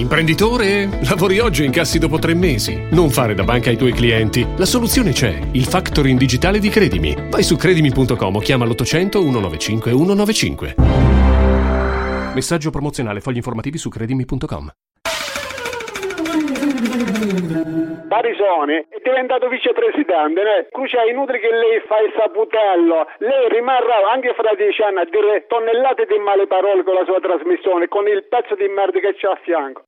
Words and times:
Imprenditore? 0.00 0.88
Lavori 1.02 1.38
oggi 1.40 1.62
e 1.62 1.66
incassi 1.66 1.98
dopo 1.98 2.18
tre 2.18 2.32
mesi. 2.32 2.86
Non 2.90 3.10
fare 3.10 3.34
da 3.34 3.44
banca 3.44 3.68
ai 3.68 3.76
tuoi 3.76 3.92
clienti. 3.92 4.46
La 4.56 4.64
soluzione 4.64 5.12
c'è. 5.12 5.38
Il 5.52 5.66
factoring 5.66 6.18
digitale 6.18 6.58
di 6.58 6.70
Credimi. 6.70 7.14
Vai 7.28 7.42
su 7.42 7.56
credimi.com 7.56 8.36
o 8.36 8.40
chiama 8.40 8.64
l'800 8.64 9.10
195 9.10 9.90
195. 9.90 10.74
Messaggio 12.34 12.70
promozionale. 12.70 13.20
Fogli 13.20 13.36
informativi 13.36 13.76
su 13.76 13.90
credimi.com. 13.90 14.72
Barisone 18.06 18.86
è 18.88 19.00
diventato 19.02 19.48
vicepresidente, 19.48 20.42
né? 20.42 20.66
Crucia 20.70 21.02
è 21.02 21.10
inutile 21.10 21.38
che 21.38 21.50
lei 21.50 21.80
fa 21.86 22.00
il 22.00 22.12
saputello, 22.16 23.06
lei 23.18 23.48
rimarrà 23.48 24.10
anche 24.12 24.34
fra 24.34 24.54
dieci 24.54 24.82
anni 24.82 25.00
a 25.00 25.04
dire 25.04 25.46
tonnellate 25.46 26.06
di 26.06 26.18
male 26.18 26.46
parole 26.46 26.82
con 26.82 26.94
la 26.94 27.04
sua 27.04 27.20
trasmissione, 27.20 27.88
con 27.88 28.08
il 28.08 28.24
pezzo 28.24 28.54
di 28.54 28.66
merda 28.68 28.98
che 28.98 29.14
c'ha 29.16 29.30
a 29.30 29.38
fianco. 29.42 29.84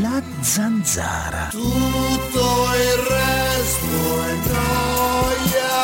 La 0.00 0.22
zanzara. 0.40 1.48
Tutto 1.50 2.40
il 2.80 2.96
resto 3.04 3.96
è 4.24 4.34
noia. 4.48 5.74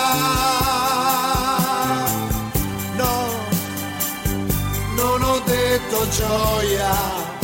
Non 5.00 5.22
ho 5.22 5.38
detto 5.40 6.09
gioia. 6.10 7.38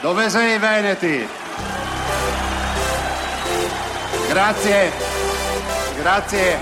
Dove 0.00 0.30
sei 0.30 0.58
Veneti? 0.58 1.28
Grazie, 4.28 4.92
grazie. 5.96 6.58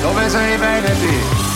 Dove 0.00 0.28
sei 0.28 0.56
Veneti? 0.56 1.49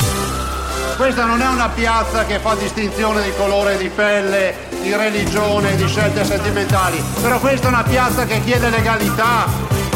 Questa 0.96 1.24
non 1.24 1.42
è 1.42 1.46
una 1.48 1.68
piazza 1.68 2.24
che 2.24 2.38
fa 2.38 2.54
distinzione 2.54 3.22
di 3.22 3.32
colore 3.36 3.76
di 3.76 3.88
pelle, 3.88 4.54
di 4.80 4.94
religione, 4.94 5.74
di 5.74 5.86
scelte 5.88 6.24
sentimentali, 6.24 7.02
però 7.20 7.38
questa 7.40 7.66
è 7.66 7.70
una 7.70 7.82
piazza 7.82 8.24
che 8.24 8.40
chiede 8.44 8.70
legalità, 8.70 9.46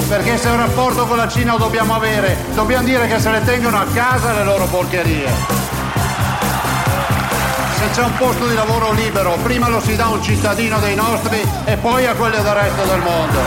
perché 0.08 0.36
se 0.36 0.48
un 0.48 0.56
rapporto 0.56 1.06
con 1.06 1.16
la 1.16 1.28
Cina 1.28 1.52
lo 1.52 1.58
dobbiamo 1.58 1.94
avere, 1.94 2.36
dobbiamo 2.52 2.84
dire 2.84 3.06
che 3.06 3.20
se 3.20 3.30
le 3.30 3.42
tengono 3.44 3.78
a 3.78 3.86
casa 3.92 4.34
le 4.34 4.44
loro 4.44 4.66
porcherie. 4.66 5.28
Se 7.78 7.90
c'è 7.92 8.02
un 8.02 8.16
posto 8.16 8.46
di 8.46 8.54
lavoro 8.54 8.92
libero, 8.92 9.38
prima 9.42 9.68
lo 9.68 9.80
si 9.80 9.94
dà 9.94 10.04
a 10.04 10.10
un 10.10 10.22
cittadino 10.22 10.78
dei 10.80 10.96
nostri 10.96 11.40
e 11.64 11.76
poi 11.76 12.06
a 12.06 12.14
quelli 12.14 12.42
del 12.42 12.54
resto 12.54 12.84
del 12.84 13.00
mondo. 13.00 13.38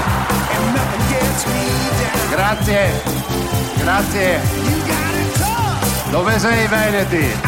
Grazie, 2.30 3.04
grazie. 3.78 4.81
Dove 6.12 6.38
sei 6.40 6.67
Veneti? 6.67 7.40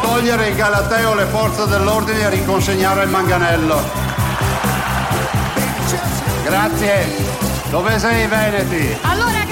Togliere 0.00 0.48
il 0.48 0.56
galateo 0.56 1.12
alle 1.12 1.26
forze 1.26 1.66
dell'ordine 1.66 2.20
e 2.20 2.30
riconsegnare 2.30 3.04
il 3.04 3.10
manganello. 3.10 3.82
Grazie. 6.42 7.16
Dove 7.68 7.98
sei 7.98 8.26
Veneti? 8.26 8.98
Allora 9.02 9.44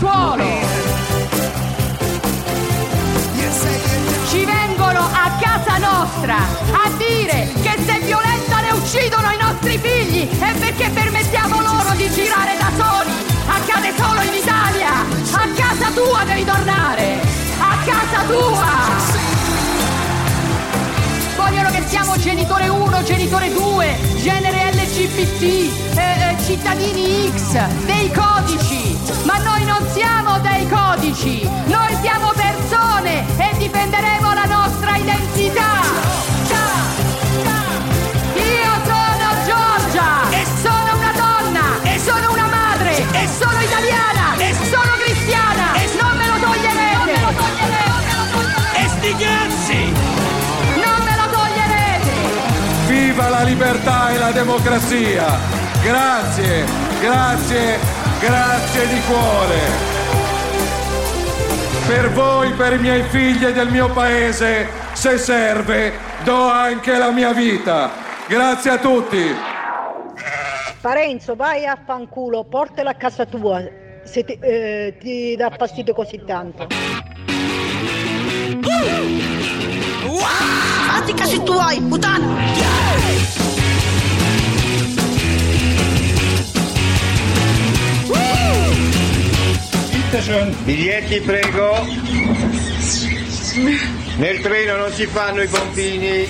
suolo. 0.00 0.44
Ci 4.30 4.44
vengono 4.46 5.00
a 5.00 5.30
casa 5.38 5.76
nostra 5.76 6.36
a 6.36 6.90
dire 6.96 7.52
che 7.60 7.76
se 7.84 8.00
violentano 8.00 8.66
e 8.66 8.72
uccidono 8.72 9.30
i 9.30 9.36
nostri 9.36 9.76
figli 9.76 10.26
è 10.38 10.54
perché 10.54 10.88
permettiamo 10.88 11.60
loro 11.60 11.92
di 11.96 12.10
girare 12.12 12.56
da 12.56 12.70
soli. 12.80 13.10
Accade 13.46 13.92
solo 13.98 14.22
in 14.22 14.34
Italia. 14.34 14.90
A 15.32 15.48
casa 15.54 15.90
tua 15.90 16.24
devi 16.24 16.44
tornare. 16.44 17.20
A 17.58 17.76
casa 17.84 18.22
tua. 18.26 19.28
Vogliono 21.36 21.70
che 21.70 21.84
siamo 21.88 22.16
genitore 22.16 22.68
1, 22.68 23.02
genitore 23.02 23.52
2, 23.52 23.98
genere 24.16 24.72
LGBT, 24.72 25.42
eh, 25.42 25.98
eh, 25.98 26.36
cittadini 26.42 27.30
X, 27.36 27.66
dei 27.84 28.10
codici. 28.12 28.69
Ma 29.30 29.38
noi 29.38 29.64
non 29.64 29.86
siamo 29.92 30.40
dei 30.40 30.68
codici, 30.68 31.48
noi 31.66 31.96
siamo 32.02 32.32
persone 32.34 33.24
e 33.36 33.56
difenderemo 33.58 34.32
la 34.34 34.44
nostra 34.46 34.96
identità. 34.96 35.82
Io 38.34 38.72
sono 38.82 39.26
Giorgia 39.46 40.30
e 40.30 40.44
sono 40.60 40.96
una 40.96 41.12
donna 41.14 41.80
e 41.84 41.98
sono 42.00 42.32
una 42.32 42.48
madre 42.48 42.96
e 42.96 43.28
sono 43.38 43.60
italiana 43.60 44.34
e 44.36 44.52
sono 44.68 44.92
cristiana 44.98 45.74
e 45.74 45.88
non 46.00 46.16
me 46.16 46.26
lo 46.26 46.38
toglierete. 46.46 47.12
E 48.74 48.88
sti 48.88 49.14
cazzi! 49.14 49.92
Non 50.74 51.04
me 51.04 51.14
lo 51.14 51.26
toglierete! 51.30 52.12
Viva 52.88 53.28
la 53.28 53.42
libertà 53.44 54.10
e 54.10 54.18
la 54.18 54.32
democrazia! 54.32 55.38
Grazie, 55.82 56.66
grazie, 57.00 57.78
grazie 58.20 58.86
di 58.86 59.00
cuore! 59.00 59.58
Per 61.86 62.10
voi, 62.12 62.52
per 62.52 62.74
i 62.74 62.78
miei 62.78 63.02
figli 63.02 63.44
e 63.44 63.52
del 63.52 63.70
mio 63.70 63.90
paese, 63.90 64.68
se 64.92 65.18
serve, 65.18 65.92
do 66.22 66.48
anche 66.48 66.96
la 66.96 67.10
mia 67.10 67.32
vita. 67.32 67.90
Grazie 68.28 68.70
a 68.70 68.78
tutti! 68.78 69.34
Parenzo, 70.80 71.34
vai 71.34 71.66
a 71.66 71.76
fanculo, 71.84 72.44
portala 72.44 72.90
a 72.90 72.94
casa 72.94 73.26
tua 73.26 73.60
se 74.04 74.24
ti, 74.24 74.38
eh, 74.40 74.96
ti 74.98 75.36
dà 75.36 75.50
fastidio 75.56 75.94
così 75.94 76.22
tanto. 76.24 76.66
Fatti 80.86 81.14
casi 81.14 81.42
tuoi, 81.42 81.80
puttana! 81.82 82.69
Biglietti 90.64 91.20
prego. 91.20 91.86
Nel 94.16 94.40
treno 94.40 94.76
non 94.76 94.90
si 94.92 95.06
fanno 95.06 95.40
i 95.40 95.46
pompini. 95.46 96.26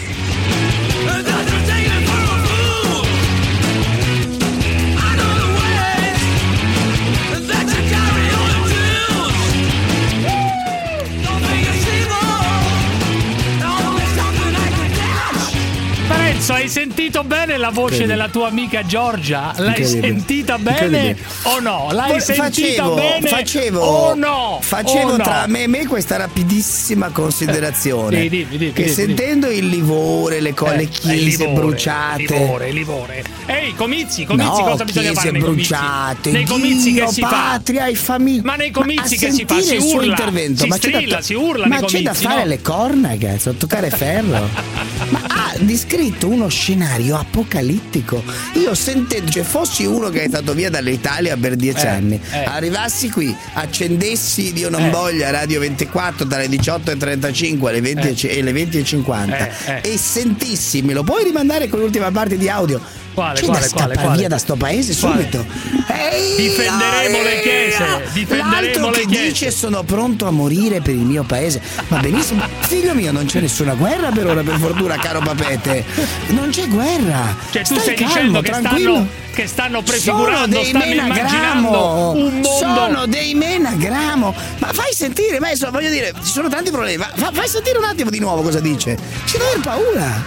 Parenzo, 16.41 16.53
hai 16.55 16.69
sentito 16.71 17.23
bene 17.23 17.59
la 17.59 17.69
voce 17.69 17.97
Incredibile. 18.03 18.07
della 18.17 18.29
tua 18.31 18.49
amica 18.49 18.83
Giorgia? 18.87 19.53
L'hai 19.59 19.85
sentita 19.85 20.57
bene 20.57 21.15
o 21.43 21.61
no? 21.61 21.89
L'hai 21.93 22.13
Poi 22.13 22.21
sentita 22.23 22.45
facevo, 22.85 22.95
bene 22.95 23.29
facevo, 23.29 23.81
o 23.81 24.15
no? 24.15 24.59
Facevo 24.63 25.13
O 25.13 25.17
no? 25.19 25.23
tra 25.23 25.47
me 25.47 25.65
e 25.65 25.67
me 25.67 25.87
questa 25.87 26.17
rapidissima 26.17 27.11
considerazione. 27.11 28.23
Sì, 28.23 28.29
dimmi, 28.31 28.47
dimmi, 28.57 28.73
che 28.73 28.83
dimmi, 28.85 28.95
sentendo 28.95 29.51
il 29.51 29.67
livore, 29.69 30.41
le, 30.41 30.55
co- 30.55 30.71
le 30.71 30.83
Eh, 30.85 30.89
chiese 30.89 31.45
livore, 31.45 31.53
bruciate. 31.53 32.23
Livore, 32.23 32.71
livore. 32.73 33.25
Ehi, 33.45 33.75
comizi, 33.75 34.25
comizi, 34.25 34.49
no, 34.49 34.65
cosa 34.65 34.85
bisogna 34.85 35.13
fare 35.13 35.31
nei 35.33 35.41
bruciate, 35.43 36.31
Nei 36.31 36.47
comizi 36.47 36.93
Dio, 36.93 37.05
che 37.07 37.13
si 37.13 37.21
fa? 37.21 37.29
patria 37.29 37.87
e 37.87 37.95
famiglia. 37.95 38.43
Ma 38.45 38.57
nei 38.57 38.71
comizi 38.71 39.19
che 39.19 39.31
si 39.31 39.45
fa? 39.47 39.61
Si 39.61 39.77
urla, 39.77 40.17
si 40.55 40.67
ma 40.67 40.79
c'è 40.79 40.91
da- 40.91 40.97
strilla, 40.97 41.21
si 41.21 41.35
urla 41.35 41.67
Ma 41.67 41.81
c'è 41.83 42.01
da 42.01 42.11
comizi, 42.13 42.25
fare 42.25 42.43
no? 42.45 42.49
le 42.49 42.63
corna, 42.63 43.17
cazzo, 43.19 43.53
toccare 43.53 43.91
ferro. 43.91 44.49
ma 45.11 45.21
ha 45.27 45.53
descritto 45.59 46.29
uno 46.31 46.49
scenario 46.49 47.17
apocalittico. 47.17 48.23
Io 48.55 48.75
sentendo, 48.75 49.31
cioè 49.31 49.43
fossi 49.43 49.85
uno 49.85 50.09
che 50.11 50.23
è 50.25 50.29
stato 50.29 50.55
via 50.55 50.71
dall'Italia 50.71 51.37
per 51.37 51.57
dieci 51.57 51.85
Eh, 51.85 51.89
anni, 51.89 52.21
eh. 52.33 52.45
arrivassi 52.45 53.11
qui, 53.11 53.35
accendessi 53.55 54.53
Dio 54.53 54.69
non 54.71 54.87
Eh. 54.87 54.91
voglia 54.91 55.31
Radio 55.31 55.61
24 55.61 56.25
dalle 56.25 56.47
18.35 56.49 57.67
alle 57.69 57.81
20 57.81 58.27
e 58.29 58.43
le 58.43 58.53
20.50 58.53 59.33
Eh, 59.67 59.81
eh. 59.83 59.93
e 59.93 59.99
sentissi, 59.99 60.83
me 60.83 60.93
lo 60.93 61.03
puoi 61.03 61.25
rimandare 61.25 61.69
con 61.69 61.81
l'ultima 61.81 62.11
parte 62.11 62.37
di 62.37 62.49
audio? 62.49 62.81
Quale, 63.21 63.41
quale, 63.43 63.69
quale, 63.69 63.95
quale? 63.97 64.17
via 64.17 64.29
da 64.29 64.39
sto 64.39 64.57
paese 64.57 64.95
subito. 64.95 65.45
Ehi, 65.89 66.37
Difenderemo 66.37 67.23
le 67.23 67.41
chiese, 67.43 67.85
difenderemo 68.15 68.51
L'altro 68.51 68.91
le 68.91 69.01
che 69.01 69.07
chiese. 69.07 69.23
dice 69.29 69.51
sono 69.51 69.83
pronto 69.83 70.27
a 70.27 70.31
morire 70.31 70.81
per 70.81 70.95
il 70.95 71.01
mio 71.05 71.23
paese. 71.25 71.61
Va 71.89 71.99
benissimo. 71.99 72.43
Figlio 72.61 72.95
mio, 72.95 73.13
non 73.13 73.27
c'è 73.27 73.41
nessuna 73.41 73.75
guerra 73.75 74.09
per 74.11 74.27
ora, 74.27 74.43
per 74.43 74.59
fortuna, 74.59 74.97
caro 74.97 75.21
papete. 75.21 75.85
Non 76.29 76.49
c'è 76.51 76.67
guerra. 76.69 77.37
Cioè, 77.51 77.63
tu 77.63 77.75
Stai 77.79 77.81
stai 77.81 77.95
calmo, 77.97 78.09
dicendo 78.15 78.41
che 78.41 78.51
tranquillo. 78.51 78.93
stanno, 78.95 79.09
che 79.35 79.47
stanno 79.47 79.69
Sono 79.71 79.83
prefigurando, 79.83 80.57
dei 80.57 80.65
stanno 80.67 80.85
immaginando 80.85 81.15
menagramo. 81.21 82.11
un 82.13 82.23
mondo. 82.23 82.49
Sono 82.57 83.07
dei 83.07 83.35
menagramo. 83.35 84.35
Ma 84.59 84.73
fai 84.73 84.95
sentire, 84.95 85.39
ma 85.41 85.51
insomma, 85.51 85.73
voglio 85.73 85.91
dire, 85.91 86.13
ci 86.25 86.31
sono 86.33 86.49
tanti 86.49 86.71
problemi. 86.71 86.97
Ma 86.97 87.11
fa- 87.15 87.31
fai 87.35 87.49
sentire 87.49 87.77
un 87.77 87.85
attimo 87.85 88.09
di 88.09 88.19
nuovo 88.19 88.41
cosa 88.41 88.61
dice. 88.61 88.97
Ci 89.27 89.37
deve 89.37 89.51
aver 89.51 89.61
paura. 89.61 90.25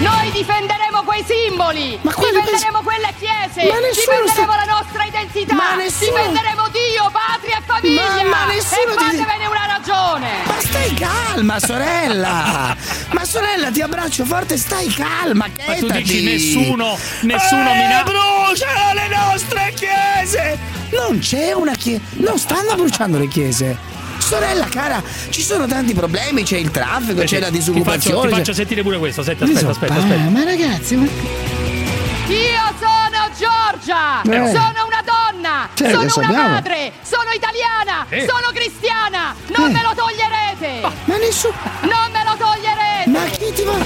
Noi 0.00 0.30
difenderemo 0.32 1.02
quei 1.04 1.24
simboli, 1.26 1.98
Ma 2.02 2.12
difenderemo 2.12 2.82
quelle 2.82 3.12
chiese, 3.18 3.68
Ma 3.70 3.78
nessuno 3.78 4.16
difenderemo 4.24 4.52
sta- 4.52 4.64
la 4.66 4.72
nostra 4.72 5.04
identità, 5.04 5.54
Ma 5.54 5.74
nessuno- 5.76 6.16
difenderemo 6.16 6.68
Dio, 6.68 7.10
patria 7.12 7.58
e 7.58 7.62
famiglia. 7.64 8.02
Ma- 8.28 8.46
ma 8.46 8.52
nessuno 8.52 8.92
e 8.92 8.96
ti- 8.96 9.16
fatevene 9.16 9.46
una 9.46 9.66
ragione. 9.66 10.28
Ma 10.46 10.60
stai 10.60 10.94
calma, 10.94 11.60
sorella! 11.60 12.76
Ma 13.12 13.24
sorella, 13.24 13.70
ti 13.70 13.80
abbraccio 13.80 14.24
forte, 14.24 14.56
stai 14.58 14.88
calma, 14.88 15.46
Ma 15.66 15.74
tu 15.76 15.86
dici 15.86 16.22
nessuno, 16.24 16.98
nessuno 17.22 17.70
eh, 17.70 17.74
mina- 17.76 18.02
bruciano 18.02 18.92
le 18.94 19.08
nostre 19.08 19.74
chiese! 19.76 20.58
Non 20.90 21.18
c'è 21.20 21.52
una 21.52 21.74
chiesa, 21.74 22.02
non 22.16 22.38
stanno 22.38 22.74
bruciando 22.74 23.18
le 23.18 23.28
chiese. 23.28 23.76
Sorella 24.24 24.66
cara, 24.68 25.02
ci 25.28 25.42
sono 25.42 25.66
tanti 25.66 25.92
problemi, 25.92 26.44
c'è 26.44 26.56
il 26.56 26.70
traffico, 26.70 27.22
c'è 27.24 27.38
la 27.40 27.48
Ti 27.50 27.58
faccio, 27.58 27.72
disoccupazione. 27.72 28.28
ti 28.30 28.34
faccio 28.36 28.52
sentire 28.54 28.82
pure 28.82 28.98
questo. 28.98 29.22
Senti, 29.22 29.42
aspetta, 29.44 29.68
aspetta, 29.70 29.94
Ah, 29.94 29.98
aspetta. 29.98 30.30
Ma 30.30 30.44
ragazzi, 30.44 30.96
ma... 30.96 31.04
Io 31.04 32.64
sono 32.80 33.02
Giorgia, 33.36 34.22
Eh. 34.22 34.48
sono 34.48 34.86
una 34.86 35.02
donna, 35.04 35.68
Certo, 35.74 35.90
sono 35.92 36.00
una 36.02 36.10
sappiamo. 36.10 36.48
madre, 36.48 36.92
sono 37.02 37.30
italiana, 37.34 38.06
Eh. 38.08 38.26
sono 38.26 38.48
cristiana, 38.54 39.34
non 39.56 39.68
Eh. 39.68 39.72
me 39.72 39.82
lo 39.82 39.92
toglierete. 39.94 40.80
Ma 41.04 41.16
nessuno... 41.18 41.54
Non 41.82 42.10
me 42.12 42.24
lo 42.24 42.34
toglierete. 42.38 42.73
Ma 43.14 43.24
chi 43.30 43.52
ti 43.54 43.62
va? 43.62 43.76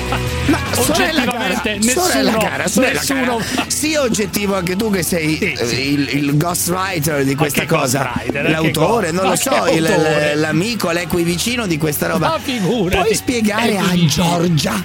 Ma 0.46 0.58
sorella 0.72 1.24
cara, 1.24 1.60
nessuno, 1.64 2.04
sorella 2.06 2.36
cara, 2.38 2.66
sorella 2.66 3.00
nessuno. 3.00 3.36
cara, 3.36 3.64
sii 3.68 3.96
oggettivo 3.96 4.54
anche 4.56 4.74
tu 4.74 4.90
che 4.90 5.02
sei 5.02 5.36
Sì, 5.36 5.52
eh, 5.52 5.66
sì. 5.66 5.92
il, 5.92 6.08
il 6.16 6.36
ghostwriter 6.38 7.24
di 7.24 7.34
questa 7.34 7.66
cosa, 7.66 8.10
l'autore, 8.32 9.10
non 9.10 9.28
lo 9.28 9.36
so, 9.36 9.66
il- 9.66 10.32
l'amico, 10.36 10.90
l'equivicino 10.90 11.66
di 11.66 11.76
questa 11.76 12.06
roba. 12.06 12.28
Ma 12.28 12.38
figurati. 12.38 12.96
Puoi 13.02 13.14
spiegare 13.14 13.76
a. 13.76 13.84
Giorgia? 14.06 14.82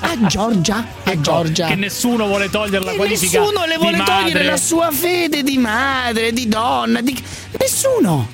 A 0.00 0.26
Giorgia? 0.26 0.84
A 1.04 1.20
Giorgia? 1.20 1.66
Che 1.68 1.74
nessuno 1.76 2.26
vuole 2.26 2.50
togliere 2.50 2.84
la 2.84 2.90
Che 2.92 2.96
qualifica. 2.96 3.38
nessuno 3.40 3.64
le 3.66 3.76
vuole 3.76 4.02
togliere 4.02 4.42
la 4.44 4.56
sua 4.56 4.90
fede 4.90 5.42
di 5.44 5.56
madre, 5.58 6.32
di 6.32 6.48
donna, 6.48 7.00
di... 7.00 7.16
nessuno. 7.60 8.28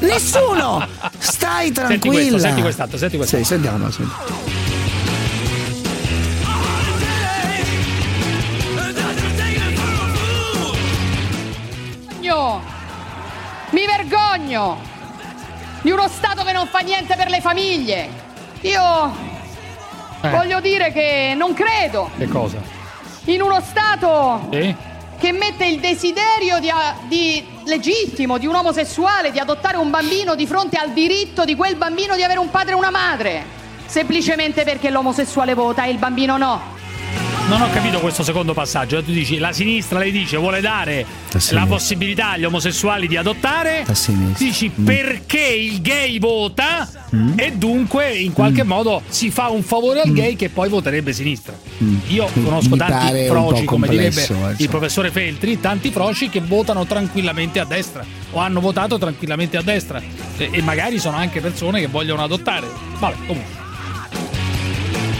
Nessuno! 0.00 0.86
Stai 1.18 1.66
Senti 1.66 1.72
tranquilla. 1.74 2.14
questo, 2.14 2.38
senti 2.38 2.60
quest'altro, 2.62 2.98
senti 2.98 3.12
Sì, 3.12 3.18
quest'altro. 3.18 3.48
sentiamo, 3.48 3.90
sentiamo. 3.90 4.57
Mi 13.70 13.84
vergogno 13.86 14.80
di 15.82 15.90
uno 15.90 16.08
Stato 16.08 16.42
che 16.44 16.52
non 16.52 16.66
fa 16.66 16.78
niente 16.80 17.14
per 17.16 17.28
le 17.28 17.40
famiglie. 17.40 18.08
Io 18.62 19.26
Eh. 20.20 20.28
voglio 20.30 20.60
dire 20.60 20.90
che 20.92 21.34
non 21.36 21.54
credo 21.54 22.10
Che 22.16 22.26
cosa? 22.26 22.58
in 23.26 23.40
uno 23.42 23.60
Stato 23.60 24.48
Sì? 24.50 24.74
che 25.18 25.32
mette 25.32 25.66
il 25.66 25.78
desiderio 25.80 26.58
di, 26.58 26.70
di- 27.08 27.46
legittimo 27.64 28.38
di 28.38 28.46
un 28.46 28.54
omosessuale 28.56 29.30
di 29.30 29.38
adottare 29.38 29.76
un 29.76 29.90
bambino 29.90 30.34
di 30.34 30.46
fronte 30.46 30.76
al 30.76 30.90
diritto 30.92 31.44
di 31.44 31.54
quel 31.54 31.76
bambino 31.76 32.16
di 32.16 32.22
avere 32.22 32.38
un 32.40 32.50
padre 32.50 32.72
e 32.72 32.74
una 32.76 32.90
madre. 32.90 33.44
Semplicemente 33.86 34.64
perché 34.64 34.90
l'omosessuale 34.90 35.54
vota 35.54 35.84
e 35.84 35.90
il 35.90 35.98
bambino 35.98 36.36
no. 36.36 36.76
Non 37.48 37.62
ho 37.62 37.70
capito 37.70 37.98
questo 38.00 38.22
secondo 38.22 38.52
passaggio. 38.52 39.02
Tu 39.02 39.10
dici 39.10 39.38
la 39.38 39.52
sinistra 39.52 39.98
le 39.98 40.10
dice 40.10 40.36
vuole 40.36 40.60
dare 40.60 41.06
La 41.50 41.64
possibilità 41.66 42.32
agli 42.32 42.44
omosessuali 42.44 43.08
di 43.08 43.16
adottare. 43.16 43.86
Dici 44.36 44.70
Mm. 44.78 44.84
perché 44.84 45.40
il 45.40 45.80
gay 45.80 46.18
vota 46.18 46.86
Mm. 47.16 47.32
e 47.38 47.52
dunque 47.52 48.10
in 48.14 48.34
qualche 48.34 48.64
modo 48.64 49.00
si 49.08 49.30
fa 49.30 49.48
un 49.48 49.62
favore 49.62 50.02
al 50.02 50.12
gay 50.12 50.36
che 50.36 50.50
poi 50.50 50.68
voterebbe 50.68 51.12
sinistra. 51.14 51.54
Io 52.08 52.28
conosco 52.34 52.68
Mm. 52.68 52.72
Mi 52.72 52.78
tanti 52.78 53.26
froci, 53.26 53.64
come 53.64 53.88
direbbe 53.88 54.08
complesso, 54.26 54.32
eh, 54.34 54.36
il 54.36 54.50
insomma. 54.50 54.68
professore 54.70 55.10
Feltri, 55.10 55.58
tanti 55.60 55.90
froci 55.90 56.28
che 56.28 56.40
votano 56.40 56.84
tranquillamente 56.84 57.60
a 57.60 57.64
destra 57.64 58.04
o 58.32 58.38
hanno 58.40 58.60
votato 58.60 58.98
tranquillamente 58.98 59.56
a 59.56 59.62
destra 59.62 60.02
e, 60.36 60.48
e 60.52 60.60
magari 60.62 60.98
sono 60.98 61.16
anche 61.16 61.40
persone 61.40 61.80
che 61.80 61.86
vogliono 61.86 62.22
adottare. 62.22 62.66
Vabbè, 62.98 63.14
comunque. 63.26 63.66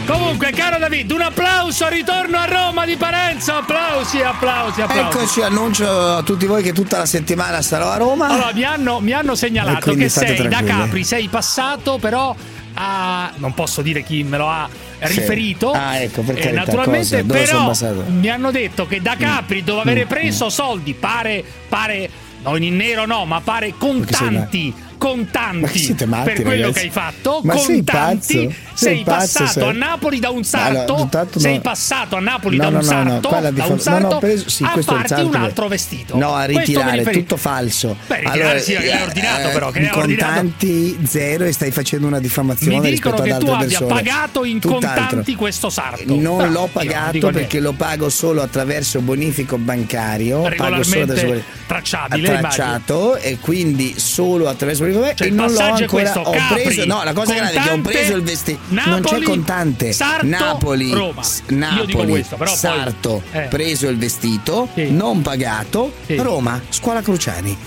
Comunque, 0.09 0.49
caro 0.51 0.79
David, 0.79 1.11
un 1.11 1.21
applauso 1.21 1.85
al 1.85 1.91
ritorno 1.91 2.37
a 2.37 2.45
Roma 2.45 2.83
di 2.83 2.95
Parenzo. 2.95 3.53
Applausi, 3.53 4.21
applausi, 4.21 4.81
applausi. 4.81 5.17
Eccoci, 5.17 5.41
annuncio 5.41 5.87
a 5.87 6.23
tutti 6.23 6.47
voi 6.47 6.63
che 6.63 6.73
tutta 6.73 6.97
la 6.97 7.05
settimana 7.05 7.61
sarò 7.61 7.91
a 7.91 7.97
Roma. 7.97 8.27
Allora, 8.27 8.51
mi 8.53 8.63
hanno, 8.63 8.99
mi 9.01 9.11
hanno 9.11 9.35
segnalato 9.35 9.93
che 9.93 10.09
sei 10.09 10.35
da 10.35 10.47
tranquilli. 10.47 10.79
Capri, 10.79 11.03
sei 11.03 11.27
passato 11.27 11.99
però 11.99 12.35
a... 12.73 13.31
non 13.35 13.53
posso 13.53 13.83
dire 13.83 14.01
chi 14.01 14.23
me 14.23 14.37
lo 14.37 14.49
ha 14.49 14.67
Sì. 15.03 15.19
riferito. 15.19 15.71
Ah, 15.73 15.97
ecco, 15.97 16.21
per 16.23 16.37
Eh, 16.39 16.51
naturalmente, 16.53 17.23
però 17.23 17.71
mi 18.07 18.29
hanno 18.29 18.49
detto 18.49 18.87
che 18.87 19.01
da 19.01 19.15
Capri 19.15 19.63
dove 19.63 19.81
avere 19.81 20.05
mm, 20.05 20.07
preso 20.07 20.49
soldi 20.49 20.95
pare, 20.95 21.43
pare, 21.67 22.09
non 22.41 22.63
in 22.63 22.75
nero 22.75 23.05
no, 23.05 23.25
ma 23.25 23.41
pare 23.41 23.75
contanti. 23.77 24.73
Ma 24.99 25.07
Contanti 25.07 25.79
siete 25.79 26.05
matti, 26.05 26.31
per 26.33 26.41
quello 26.41 26.61
ragazzi. 26.67 26.73
che 26.73 26.79
hai 26.85 26.89
fatto, 26.91 27.39
Ma 27.43 27.53
contanti. 27.55 28.33
Sei, 28.33 28.95
Sei 28.95 29.03
pazzo, 29.03 29.39
passato 29.39 29.59
sei. 29.59 29.69
a 29.69 29.71
Napoli 29.73 30.19
da 30.19 30.29
un 30.29 30.43
sarto. 30.43 30.77
Allora, 30.77 30.99
intanto 31.01 31.39
sei 31.39 31.55
no. 31.55 31.61
passato 31.61 32.15
a 32.15 32.19
Napoli 32.19 32.55
No, 32.57 32.63
da 32.63 32.67
un 32.69 32.73
no, 32.73 32.79
no, 32.79 33.03
no, 33.03 33.09
sarto. 33.09 33.29
da 33.29 33.65
un 33.65 33.69
no, 33.71 33.77
sarto 33.77 34.15
ho 34.15 34.19
preso- 34.19 34.49
sì, 34.49 34.63
a 34.63 34.67
farti 34.67 34.89
un 34.89 35.05
sarto 35.07 35.37
altro 35.37 35.67
vestito. 35.67 36.17
No, 36.17 36.33
a 36.33 36.43
ritirare, 36.45 37.03
tutto 37.03 37.35
falso. 37.37 37.95
Beh, 38.07 38.19
ritirare 38.21 38.61
sì, 38.61 38.73
che 38.75 38.85
l'hai 38.87 39.01
ordinato, 39.01 39.49
però, 39.49 39.71
che 39.71 39.89
contanti 39.89 40.97
zero 41.05 41.43
e 41.45 41.51
stai 41.51 41.71
facendo 41.71 42.07
una 42.07 42.19
diffamazione 42.19 42.79
Mi 42.79 42.89
rispetto 42.89 43.21
dicono 43.21 43.23
ad 43.23 43.27
che 43.27 43.33
altre 43.33 43.47
tu 43.47 43.53
abbia 43.53 43.67
persone. 43.79 43.93
pagato 44.01 44.43
in 44.45 44.59
contanti 44.61 45.35
questo 45.35 45.69
sarto. 45.69 46.15
Non 46.15 46.51
l'ho 46.51 46.69
pagato 46.71 47.31
perché 47.31 47.59
lo 47.59 47.73
pago 47.73 48.09
solo 48.09 48.41
attraverso 48.41 48.99
bonifico 49.01 49.57
bancario. 49.57 50.47
Regolarmente 50.47 51.43
tracciabile, 51.67 52.27
tracciato 52.39 53.15
e 53.17 53.37
quindi 53.39 53.93
solo 53.97 54.47
attraverso 54.47 54.83
bonifico 54.93 55.15
Cioè, 55.23 55.27
e 55.27 55.31
non 55.31 55.51
l'ho 55.51 55.59
ancora 55.59 55.87
questo, 55.87 56.19
ho 56.19 56.31
Capri, 56.31 56.63
preso 56.63 56.85
no 56.85 57.03
la 57.03 57.13
cosa 57.13 57.33
grande 57.33 57.51
è 57.53 57.61
che 57.61 57.69
ho 57.69 57.71
contante, 57.71 57.91
preso 57.97 58.15
il 58.15 58.23
vestito 58.23 58.59
non 58.69 59.01
c'è 59.03 59.21
contante 59.21 59.91
Sarto, 59.91 60.25
Napoli 60.25 60.91
Roma. 60.91 61.23
s- 61.23 61.41
Napoli 61.47 62.07
questo, 62.09 62.35
però 62.35 62.49
poi- 62.51 62.59
Sarto 62.59 63.21
eh. 63.31 63.41
preso 63.49 63.87
il 63.87 63.97
vestito 63.97 64.69
Sì. 64.73 64.91
non 64.91 65.21
pagato 65.21 65.93
Sì. 66.05 66.15
Roma 66.17 66.61
scuola 66.69 67.01
Cruciani 67.01 67.57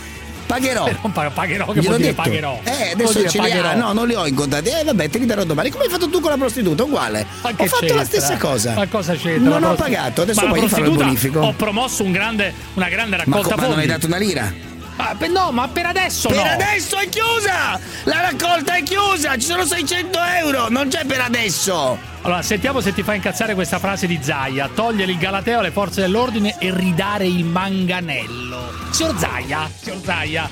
pagherò 0.46 0.86
Eh, 0.86 0.96
non 1.02 1.12
pag- 1.12 1.32
pagherò, 1.32 1.66
che 1.66 1.72
Gliel'ho 1.80 1.86
vuol 1.86 1.96
dire 1.96 2.08
detto. 2.10 2.22
pagherò? 2.22 2.60
Eh, 2.64 2.90
adesso 2.92 3.26
ce 3.28 3.40
li 3.40 3.50
ha. 3.52 3.74
No, 3.74 3.92
non 3.94 4.06
li 4.06 4.14
ho 4.14 4.26
incontrati. 4.26 4.68
Eh, 4.68 4.84
vabbè, 4.84 5.08
te 5.08 5.16
li 5.18 5.24
darò 5.24 5.44
domani. 5.44 5.70
Come 5.70 5.84
hai 5.84 5.90
fatto 5.90 6.10
tu 6.10 6.20
con 6.20 6.30
la 6.30 6.36
prostituta? 6.36 6.82
Uguale. 6.84 7.24
Ma 7.42 7.48
ho 7.56 7.64
fatto 7.64 7.64
la 7.64 7.78
c'entra? 7.86 8.04
stessa 8.04 8.36
cosa. 8.36 8.74
Ma 8.74 8.86
cosa 8.86 9.14
c'entra? 9.14 9.48
Non 9.48 9.62
La 9.62 9.70
ho 9.70 9.74
pagato, 9.74 10.20
adesso 10.22 10.40
Ma 10.40 10.46
la 10.48 10.52
poi 10.52 10.62
gli 10.66 10.68
farò 10.68 10.84
il 10.84 10.90
bonifico. 10.92 11.38
Ho 11.40 11.52
promosso 11.54 12.02
un 12.02 12.12
grande, 12.12 12.52
una 12.74 12.88
grande 12.90 13.16
Ma, 13.16 13.22
raccolta 13.24 13.54
co- 13.54 13.60
ma 13.62 13.66
non 13.68 13.78
hai 13.78 13.86
dato 13.86 14.06
una 14.06 14.18
lira? 14.18 14.52
Ah, 14.96 15.16
no, 15.28 15.50
ma 15.52 15.68
per 15.68 15.86
adesso 15.86 16.28
Per 16.28 16.36
no. 16.36 16.42
adesso 16.42 16.96
è 16.98 17.08
chiusa! 17.08 17.80
La 18.04 18.20
raccolta 18.20 18.74
è 18.74 18.82
chiusa! 18.82 19.34
Ci 19.36 19.46
sono 19.46 19.64
600 19.64 20.18
euro! 20.40 20.68
Non 20.68 20.88
c'è 20.88 21.04
per 21.04 21.20
adesso! 21.20 21.98
Allora, 22.22 22.42
sentiamo 22.42 22.80
se 22.80 22.92
ti 22.92 23.02
fa 23.02 23.14
incazzare 23.14 23.54
questa 23.54 23.78
frase 23.78 24.06
di 24.06 24.18
Zaia. 24.22 24.68
Togliere 24.72 25.10
il 25.10 25.18
galateo 25.18 25.58
alle 25.58 25.70
forze 25.72 26.00
dell'ordine 26.02 26.56
e 26.58 26.72
ridare 26.72 27.26
il 27.26 27.44
manganello. 27.44 28.72
Signor 28.90 29.18
Zaia, 29.18 29.68
signor 29.80 30.00
Zaia. 30.04 30.48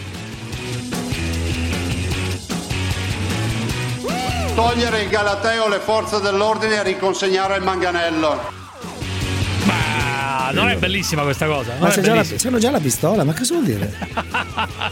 Togliere 4.54 5.02
il 5.02 5.08
galateo 5.08 5.64
alle 5.66 5.78
forze 5.78 6.20
dell'ordine 6.20 6.76
e 6.76 6.82
riconsegnare 6.82 7.56
il 7.56 7.62
manganello. 7.62 8.59
Ma 10.30 10.50
non 10.52 10.68
è 10.68 10.76
bellissima 10.76 11.22
questa 11.22 11.46
cosa. 11.46 11.72
Non 11.72 11.82
Ma 11.82 11.88
c'è 11.88 12.00
già, 12.00 12.14
la, 12.14 12.24
c'hanno 12.24 12.58
già 12.58 12.70
la 12.70 12.80
pistola, 12.80 13.24
ma 13.24 13.34
cosa 13.34 13.54
vuol 13.54 13.66
dire? 13.66 13.92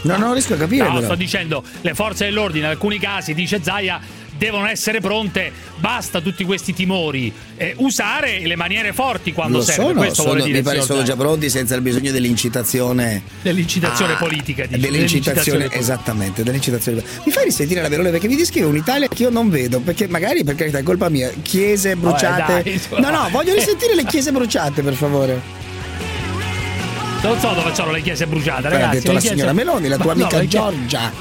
No, 0.01 0.17
non 0.17 0.33
riesco 0.33 0.53
a 0.53 0.57
capire. 0.57 0.87
No, 0.87 0.95
però. 0.95 1.05
sto 1.05 1.15
dicendo, 1.15 1.63
le 1.81 1.93
forze 1.93 2.25
dell'ordine 2.25 2.65
in 2.65 2.71
alcuni 2.71 2.99
casi, 2.99 3.33
dice 3.33 3.61
Zaia, 3.61 3.99
devono 4.39 4.65
essere 4.67 5.01
pronte, 5.01 5.51
basta 5.77 6.21
tutti 6.21 6.43
questi 6.45 6.73
timori, 6.73 7.31
eh, 7.57 7.73
usare 7.77 8.39
le 8.47 8.55
maniere 8.55 8.93
forti 8.93 9.33
quando 9.33 9.57
Lo 9.57 9.63
serve. 9.63 9.81
sono, 9.83 9.99
Questo 9.99 10.21
sono- 10.23 10.41
dire 10.43 10.57
mi 10.57 10.63
pare 10.63 10.81
sono 10.81 11.03
già 11.03 11.15
pronti 11.15 11.49
senza 11.49 11.75
il 11.75 11.81
bisogno 11.81 12.09
dell'incitazione. 12.11 13.21
Dell'incitazione 13.41 14.13
Ah, 14.13 14.17
politica, 14.17 14.65
dici, 14.65 14.79
Dell'incitazione, 14.79 15.57
politica. 15.65 15.79
esattamente, 15.79 16.41
dell'incitazione. 16.43 17.03
Mi 17.25 17.31
fai 17.31 17.43
risentire 17.43 17.81
la 17.81 17.89
Verone 17.89 18.09
perché 18.09 18.27
mi 18.27 18.35
descrive 18.37 18.65
un'Italia 18.65 19.07
che 19.09 19.21
io 19.23 19.29
non 19.29 19.49
vedo, 19.49 19.81
perché 19.81 20.07
magari 20.07 20.43
per 20.43 20.55
carità 20.55 20.77
è 20.79 20.83
colpa 20.83 21.09
mia, 21.09 21.29
chiese 21.43 21.95
bruciate. 21.97 22.63
dai, 22.63 22.81
no, 23.01 23.09
no, 23.11 23.27
voglio 23.29 23.53
risentire 23.53 23.93
le 23.93 24.05
chiese 24.05 24.31
bruciate, 24.31 24.81
per 24.81 24.93
favore. 24.93 25.57
Non 27.21 27.37
so 27.39 27.51
dove 27.53 27.73
sono 27.75 27.91
le 27.91 28.01
chiese 28.01 28.25
bruciate, 28.27 28.61
L'ha 28.63 28.69
ragazzi. 28.69 28.95
detto 28.95 29.07
le 29.09 29.13
la 29.15 29.19
chiese- 29.19 29.35
signora 29.35 29.53
Meloni, 29.53 29.87
la 29.89 29.97
Ma 29.97 30.03
tua 30.03 30.13
no, 30.13 30.21
amica 30.23 30.39
chiese- 30.39 30.57
Giorgia. 30.57 31.11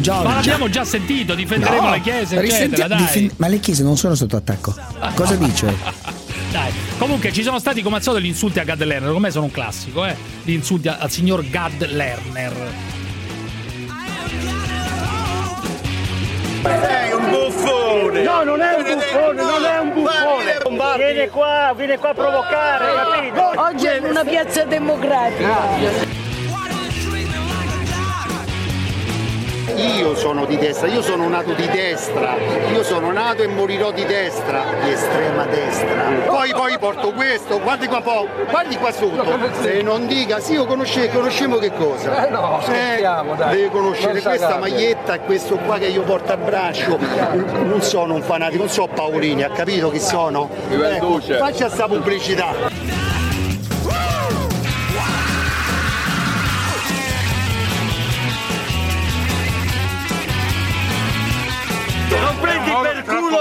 Giorgia. 0.00 0.22
Ma 0.28 0.34
l'abbiamo 0.34 0.68
già 0.68 0.84
sentito, 0.84 1.34
difenderemo 1.34 1.82
No, 1.82 1.90
le 1.90 2.00
chiese, 2.00 2.40
risenti- 2.40 2.64
eccetera, 2.74 2.88
dai. 2.88 2.98
difin- 2.98 3.32
ma 3.36 3.48
le 3.48 3.58
chiese 3.60 3.82
non 3.82 3.96
sono 3.96 4.14
sotto 4.14 4.36
attacco. 4.36 4.74
Cosa 5.14 5.34
dice? 5.36 5.74
Dai. 6.50 6.72
Comunque 6.98 7.32
ci 7.32 7.42
sono 7.42 7.58
stati 7.58 7.82
come 7.82 7.96
al 7.96 8.02
solito 8.02 8.24
gli 8.24 8.28
insulti 8.28 8.58
a 8.60 8.64
Gad 8.64 8.82
Lerner, 8.82 9.12
come 9.12 9.30
sono 9.30 9.44
un 9.44 9.50
classico, 9.50 10.04
eh? 10.04 10.16
Gli 10.42 10.52
insulti 10.52 10.88
al 10.88 11.10
signor 11.10 11.48
Gad 11.48 11.86
Lerner. 11.90 12.70
Sei 16.62 17.12
un 17.12 17.30
buffone! 17.30 18.22
No, 18.22 18.42
non 18.42 18.60
è 18.60 18.74
un 18.74 18.82
buffone, 18.82 19.42
non 19.42 19.64
è 19.64 19.78
un 19.78 19.92
buffone. 19.94 20.96
Viene 20.96 21.28
qua, 21.28 21.72
viene 21.76 21.98
qua 21.98 22.10
a 22.10 22.14
provocare, 22.14 22.84
capito? 22.94 23.60
Oggi 23.60 23.86
è 23.86 23.98
una 24.02 24.24
piazza 24.24 24.64
democratica. 24.64 26.07
Io 29.74 30.14
sono 30.16 30.44
di 30.44 30.56
destra, 30.56 30.86
io 30.86 31.02
sono 31.02 31.28
nato 31.28 31.52
di 31.52 31.66
destra, 31.68 32.36
io 32.72 32.82
sono 32.82 33.12
nato 33.12 33.42
e 33.42 33.46
morirò 33.46 33.90
di 33.90 34.04
destra, 34.04 34.62
di 34.82 34.90
estrema 34.90 35.44
destra. 35.46 36.02
Poi 36.26 36.50
poi 36.50 36.78
porto 36.78 37.12
questo, 37.12 37.60
guardi 37.60 37.86
qua 37.86 38.00
po', 38.00 38.26
guardi 38.48 38.76
qua 38.76 38.90
sotto. 38.90 39.38
Se 39.60 39.82
non 39.82 40.06
dica, 40.06 40.40
sì, 40.40 40.52
io 40.52 40.64
conosce, 40.66 41.10
conosciamo 41.10 41.56
che 41.56 41.72
cosa? 41.72 42.26
Eh 42.26 42.30
no, 42.30 42.60
scherziamo, 42.62 43.34
dai. 43.34 43.56
Deve 43.56 43.70
conoscere 43.70 44.20
questa 44.20 44.36
s'arrabbia. 44.36 44.58
maglietta 44.58 45.14
e 45.14 45.20
questo 45.20 45.56
qua 45.56 45.78
che 45.78 45.86
io 45.86 46.02
porto 46.02 46.32
a 46.32 46.36
braccio. 46.36 46.98
Non 47.62 47.82
sono 47.82 48.14
un 48.14 48.22
fanatico, 48.22 48.62
non 48.62 48.72
so 48.72 48.88
Paolini, 48.92 49.42
ha 49.42 49.50
capito 49.50 49.90
chi 49.90 50.00
sono? 50.00 50.48
Ecco, 50.70 51.20
faccia 51.20 51.68
sta 51.68 51.86
pubblicità. 51.86 52.77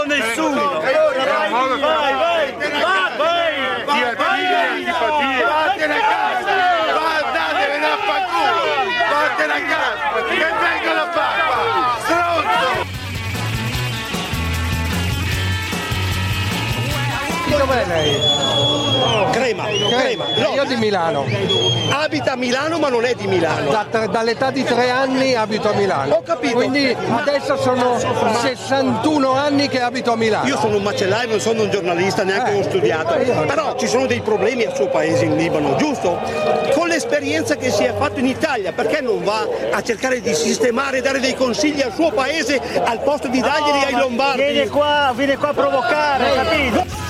Nessuno. 0.05 0.81
Dov'è 17.77 17.85
lei? 17.85 18.19
Crema, 19.31 19.65
crema. 19.65 20.25
No. 20.37 20.53
Io 20.55 20.63
di 20.65 20.75
Milano. 20.77 21.25
Abita 21.91 22.31
a 22.31 22.35
Milano 22.35 22.79
ma 22.79 22.89
non 22.89 23.05
è 23.05 23.13
di 23.13 23.27
Milano. 23.27 23.69
Da- 23.69 24.07
dall'età 24.07 24.49
di 24.49 24.63
tre 24.63 24.89
anni 24.89 25.35
abito 25.35 25.69
a 25.69 25.73
Milano. 25.73 26.15
Ho 26.15 26.23
capito. 26.23 26.55
Quindi 26.55 26.95
adesso 27.09 27.55
sono 27.57 27.99
61 27.99 29.31
anni 29.31 29.67
che 29.69 29.79
abito 29.81 30.11
a 30.11 30.15
Milano. 30.15 30.47
Io 30.47 30.57
sono 30.57 30.77
un 30.77 30.83
macellaio, 30.83 31.29
non 31.29 31.39
sono 31.39 31.63
un 31.63 31.69
giornalista, 31.69 32.23
neanche 32.23 32.55
ho 32.55 32.63
studiato. 32.63 33.13
Però 33.45 33.75
ci 33.77 33.87
sono 33.87 34.07
dei 34.07 34.21
problemi 34.21 34.63
al 34.63 34.75
suo 34.75 34.87
paese 34.87 35.25
in 35.25 35.35
Libano, 35.35 35.75
giusto? 35.75 36.19
Con 36.73 36.87
l'esperienza 36.87 37.57
che 37.57 37.69
si 37.69 37.83
è 37.83 37.93
fatto 37.95 38.19
in 38.19 38.25
Italia, 38.25 38.71
perché 38.71 39.01
non 39.01 39.23
va 39.23 39.47
a 39.71 39.81
cercare 39.83 40.19
di 40.19 40.33
sistemare, 40.33 41.01
dare 41.01 41.19
dei 41.19 41.35
consigli 41.35 41.81
al 41.81 41.93
suo 41.93 42.09
paese 42.11 42.59
al 42.83 43.01
posto 43.01 43.27
di 43.27 43.39
darglieli 43.39 43.85
ai 43.85 43.99
lombardi? 43.99 44.41
Viene 44.41 44.67
qua, 44.67 45.13
viene 45.15 45.37
qua 45.37 45.49
a 45.49 45.53
provocare, 45.53 46.33
capito? 46.33 47.07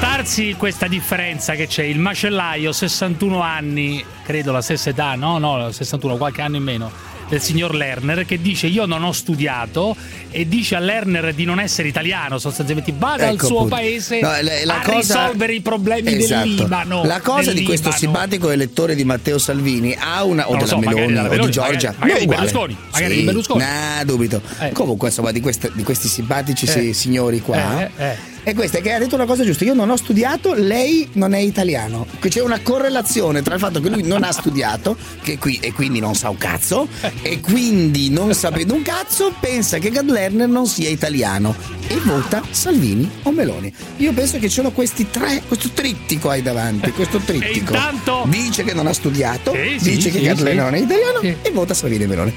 Notarsi 0.00 0.54
questa 0.56 0.86
differenza 0.86 1.54
che 1.54 1.66
c'è, 1.66 1.82
il 1.82 1.98
macellaio 1.98 2.70
61 2.70 3.40
anni, 3.40 4.04
credo 4.24 4.52
la 4.52 4.60
stessa 4.62 4.90
età, 4.90 5.16
no? 5.16 5.38
No, 5.38 5.72
61, 5.72 6.16
qualche 6.16 6.40
anno 6.40 6.54
in 6.54 6.62
meno, 6.62 6.88
del 7.28 7.40
signor 7.40 7.74
Lerner 7.74 8.24
che 8.24 8.40
dice 8.40 8.68
io 8.68 8.86
non 8.86 9.02
ho 9.02 9.10
studiato 9.10 9.96
e 10.30 10.46
dice 10.46 10.76
a 10.76 10.78
Lerner 10.78 11.34
di 11.34 11.44
non 11.44 11.58
essere 11.58 11.88
italiano, 11.88 12.38
sostanzialmente 12.38 12.94
vada 12.96 13.26
al 13.26 13.34
Ecco, 13.34 13.46
suo 13.46 13.56
appunto. 13.56 13.74
paese 13.74 14.20
No, 14.20 14.28
la- 14.30 14.40
la 14.64 14.74
a 14.76 14.82
cosa- 14.82 14.98
risolvere 15.24 15.54
i 15.54 15.60
problemi 15.62 16.14
Esatto. 16.14 16.46
del 16.46 16.54
Libano. 16.54 17.04
La 17.04 17.20
cosa 17.20 17.52
di 17.52 17.64
questo 17.64 17.88
Libano. 17.90 17.96
simpatico 18.12 18.50
elettore 18.50 18.94
di 18.94 19.02
Matteo 19.04 19.38
Salvini 19.38 19.96
ha 19.98 20.22
una 20.22 20.48
o 20.48 20.52
della 20.54 20.66
so, 20.66 20.78
Meloni 20.78 21.06
della 21.08 21.20
o 21.26 21.28
Meloni, 21.28 21.46
di 21.46 21.50
Giorgia, 21.52 21.88
magari- 21.98 21.98
magari 21.98 22.20
di. 22.20 22.26
Berlusconi, 22.28 22.76
magari 22.92 23.12
Sì, 23.14 23.18
di 23.18 23.24
Berlusconi. 23.26 23.64
Nah, 23.64 24.04
dubito. 24.04 24.40
Eh. 24.60 24.70
Comunque, 24.70 25.08
insomma, 25.08 25.32
di, 25.32 25.40
queste- 25.40 25.72
di 25.74 25.82
questi 25.82 26.06
simpatici 26.06 26.66
Eh. 26.66 26.92
signori 26.92 27.40
qua. 27.40 27.88
Eh, 27.96 28.36
eh. 28.48 28.50
E 28.50 28.54
questa 28.54 28.78
è 28.78 28.80
che 28.82 28.92
ha 28.92 28.98
detto 28.98 29.14
una 29.14 29.26
cosa 29.26 29.44
giusta. 29.44 29.64
Io 29.64 29.74
non 29.74 29.90
ho 29.90 29.96
studiato, 29.96 30.54
lei 30.54 31.08
non 31.12 31.34
è 31.34 31.38
italiano. 31.38 32.06
C'è 32.18 32.40
una 32.40 32.60
correlazione 32.60 33.42
tra 33.42 33.54
il 33.54 33.60
fatto 33.60 33.80
che 33.80 33.88
lui 33.90 34.02
non 34.02 34.22
ha 34.22 34.32
studiato 34.32 34.96
che 35.22 35.38
qui, 35.38 35.58
e 35.60 35.72
quindi 35.72 36.00
non 36.00 36.14
sa 36.14 36.30
un 36.30 36.36
cazzo, 36.38 36.88
e 37.22 37.40
quindi 37.40 38.10
non 38.10 38.32
sapendo 38.34 38.74
un 38.74 38.82
cazzo, 38.82 39.32
pensa 39.40 39.78
che 39.78 39.90
Gad 39.90 40.10
Lerner 40.10 40.48
non 40.48 40.66
sia 40.66 40.88
italiano 40.88 41.54
e 41.86 41.96
vota 42.04 42.42
Salvini 42.50 43.08
o 43.24 43.30
Meloni. 43.32 43.72
Io 43.98 44.12
penso 44.12 44.38
che 44.38 44.48
ci 44.48 44.54
sono 44.54 44.70
questi 44.72 45.10
tre, 45.10 45.42
questo 45.46 45.70
trittico 45.74 46.30
hai 46.30 46.42
davanti, 46.42 46.90
questo 46.92 47.18
trittico. 47.24 47.74
intanto- 47.74 48.24
Dice 48.26 48.64
che 48.64 48.74
non 48.74 48.86
ha 48.86 48.92
studiato, 48.92 49.52
Sì, 49.54 49.78
sì, 49.78 49.90
dice 49.96 50.10
che 50.10 50.18
sì, 50.18 50.24
Gad 50.24 50.36
sì. 50.48 50.54
Non 50.54 50.74
è 50.74 50.78
italiano 50.78 51.20
Sì. 51.20 51.34
e 51.42 51.50
vota 51.50 51.74
Salvini 51.74 52.04
e 52.04 52.06
Meloni. 52.06 52.34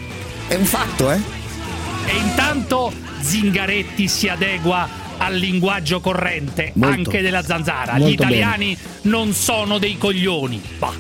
È 0.48 0.56
un 0.56 0.66
fatto, 0.66 1.12
eh? 1.12 1.20
E 2.06 2.16
intanto 2.18 2.92
Zingaretti 3.22 4.08
si 4.08 4.28
adegua 4.28 4.88
al 5.22 5.36
linguaggio 5.36 6.00
corrente 6.00 6.72
Molto. 6.76 6.96
anche 6.96 7.22
della 7.22 7.44
zanzara. 7.44 7.98
Gli 8.00 8.12
italiani 8.12 8.76
non 9.04 9.34
sono 9.34 9.78
dei 9.78 9.98
coglioni. 9.98 10.62
Bah. 10.80 10.94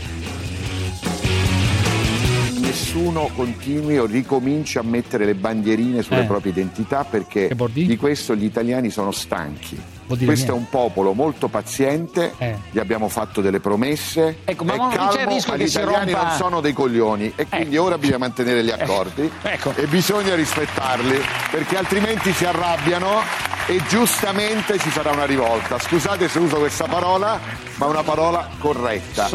Nessuno 2.59 3.29
continui 3.35 3.97
o 3.97 4.05
ricominci 4.05 4.77
a 4.77 4.83
mettere 4.83 5.25
le 5.25 5.33
bandierine 5.35 6.01
sulle 6.03 6.21
Eh. 6.21 6.25
proprie 6.25 6.51
identità 6.51 7.03
perché 7.03 7.55
di 7.73 7.97
questo 7.97 8.35
gli 8.35 8.45
italiani 8.45 8.89
sono 8.91 9.11
stanchi. 9.11 9.77
Vuol 10.11 10.17
dire 10.17 10.31
Questo 10.31 10.51
è 10.51 10.55
niente. 10.57 10.75
un 10.75 10.81
popolo 10.81 11.13
molto 11.13 11.47
paziente, 11.47 12.33
Eh. 12.37 12.57
gli 12.71 12.79
abbiamo 12.79 13.07
fatto 13.07 13.39
delle 13.39 13.61
promesse, 13.61 14.39
Ecco, 14.43 14.65
ma 14.65 14.73
è 14.73 14.77
non 14.77 14.89
c'è 14.89 14.95
il 14.95 14.99
calmo, 15.15 15.33
rischio 15.33 15.51
ma 15.53 15.57
che 15.57 15.63
gli 15.63 15.67
si 15.69 15.77
italiani 15.77 16.11
rompa- 16.11 16.27
non 16.27 16.37
sono 16.37 16.59
dei 16.61 16.73
coglioni 16.73 17.31
e 17.35 17.47
quindi 17.47 17.77
ora 17.77 17.97
bisogna 17.97 18.17
mantenere 18.17 18.63
gli 18.63 18.71
accordi 18.71 19.31
ecco. 19.41 19.73
e 19.75 19.85
bisogna 19.87 20.35
rispettarli 20.35 21.17
perché 21.49 21.77
altrimenti 21.77 22.33
si 22.33 22.43
arrabbiano 22.45 23.21
e 23.67 23.79
giustamente 23.87 24.77
ci 24.79 24.89
sarà 24.91 25.11
una 25.11 25.25
rivolta. 25.25 25.79
Scusate 25.79 26.27
se 26.27 26.39
uso 26.39 26.57
questa 26.57 26.85
parola, 26.87 27.39
ma 27.75 27.85
è 27.85 27.89
una 27.89 28.03
parola 28.03 28.49
corretta. 28.57 29.29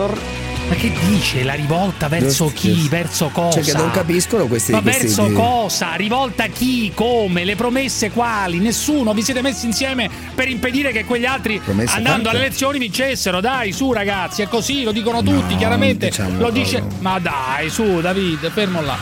Ma 0.68 0.74
che 0.74 0.90
dice 1.06 1.44
la 1.44 1.54
rivolta 1.54 2.08
verso 2.08 2.50
chi? 2.52 2.72
giusto. 2.74 2.88
Verso 2.88 3.28
cosa? 3.32 3.62
Cioè 3.62 3.72
che 3.72 3.78
non 3.78 3.90
capiscono 3.92 4.46
questi- 4.46 4.72
Ma 4.72 4.80
questi- 4.82 5.02
verso 5.04 5.30
cosa? 5.30 5.94
Rivolta 5.94 6.46
chi? 6.46 6.90
Come? 6.92 7.44
Le 7.44 7.54
promesse 7.54 8.10
quali? 8.10 8.58
Nessuno. 8.58 9.14
Vi 9.14 9.22
siete 9.22 9.42
messi 9.42 9.66
insieme 9.66 10.10
per 10.34 10.48
impedire 10.66 10.92
che 10.92 11.04
quegli 11.04 11.24
altri 11.24 11.58
Promesse 11.60 11.96
andando 11.96 12.24
fatte. 12.24 12.36
alle 12.36 12.46
elezioni 12.46 12.78
vincessero. 12.78 13.40
Dai, 13.40 13.72
su 13.72 13.92
ragazzi, 13.92 14.42
è 14.42 14.48
così, 14.48 14.82
lo 14.82 14.92
dicono 14.92 15.22
tutti, 15.22 15.52
No, 15.52 15.58
chiaramente. 15.58 16.06
diciamo 16.08 16.38
lo 16.40 16.50
dice. 16.50 16.78
proprio. 16.80 16.98
Ma 17.00 17.18
dai, 17.18 17.70
su, 17.70 18.00
David, 18.00 18.50
fermo 18.50 18.80
là. 18.82 18.96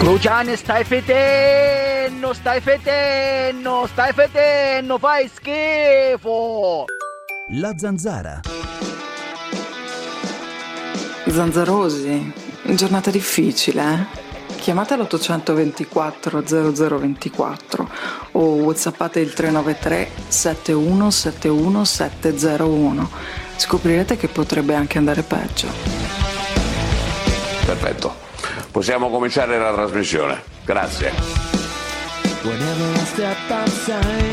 Luciani 0.00 0.56
stai 0.56 0.82
fetendo, 0.84 2.32
stai 2.32 2.60
fetendo, 2.60 3.86
stai 3.90 4.12
fetendo, 4.12 4.98
fai 4.98 5.30
schifo! 5.32 6.84
La 7.52 7.72
zanzara. 7.76 8.40
Zanzarosi, 11.28 12.32
giornata 12.74 13.10
difficile, 13.10 13.82
eh? 14.14 14.21
Chiamate 14.62 14.96
l'824 14.96 16.44
0024 16.44 17.90
o 18.30 18.40
whatsappate 18.58 19.18
il 19.18 19.32
393 19.32 20.08
7171 20.28 21.84
701. 21.84 23.10
Scoprirete 23.56 24.16
che 24.16 24.28
potrebbe 24.28 24.76
anche 24.76 24.98
andare 24.98 25.22
peggio. 25.24 25.66
Perfetto. 27.66 28.14
Possiamo 28.70 29.10
cominciare 29.10 29.58
la 29.58 29.72
trasmissione. 29.72 30.44
Grazie. 30.64 31.10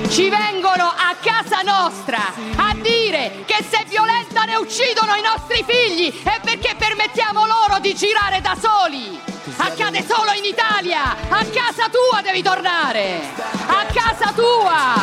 Ci 0.09 0.29
vengono 0.29 0.83
a 0.83 1.15
casa 1.19 1.61
nostra 1.63 2.19
a 2.55 2.75
dire 2.75 3.31
che 3.47 3.65
se 3.67 3.83
violentano 3.89 4.51
e 4.51 4.57
uccidono 4.57 5.15
i 5.15 5.23
nostri 5.23 5.65
figli 5.65 6.13
è 6.21 6.39
perché 6.43 6.75
permettiamo 6.77 7.47
loro 7.47 7.79
di 7.81 7.95
girare 7.95 8.41
da 8.41 8.55
soli. 8.55 9.37
Accade 9.61 10.05
solo 10.07 10.31
in 10.31 10.45
Italia! 10.45 11.17
A 11.27 11.43
casa 11.43 11.89
tua 11.89 12.21
devi 12.21 12.41
tornare! 12.41 13.19
A 13.67 13.85
casa 13.91 14.31
tua! 14.33 14.95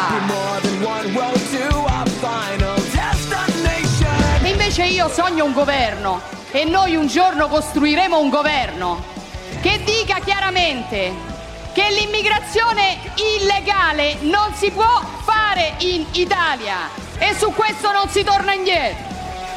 Invece 4.48 4.84
io 4.84 5.10
sogno 5.10 5.44
un 5.44 5.52
governo 5.52 6.22
e 6.52 6.64
noi 6.64 6.96
un 6.96 7.06
giorno 7.06 7.48
costruiremo 7.48 8.18
un 8.18 8.30
governo 8.30 9.04
che 9.60 9.82
dica 9.84 10.20
chiaramente 10.20 11.12
che 11.74 11.90
l'immigrazione 11.90 12.98
illegale 13.38 14.16
non 14.22 14.54
si 14.54 14.70
può 14.70 15.02
fare 15.22 15.74
in 15.80 16.06
Italia 16.12 16.88
e 17.18 17.34
su 17.36 17.52
questo 17.52 17.92
non 17.92 18.08
si 18.08 18.24
torna 18.24 18.54
indietro. 18.54 19.05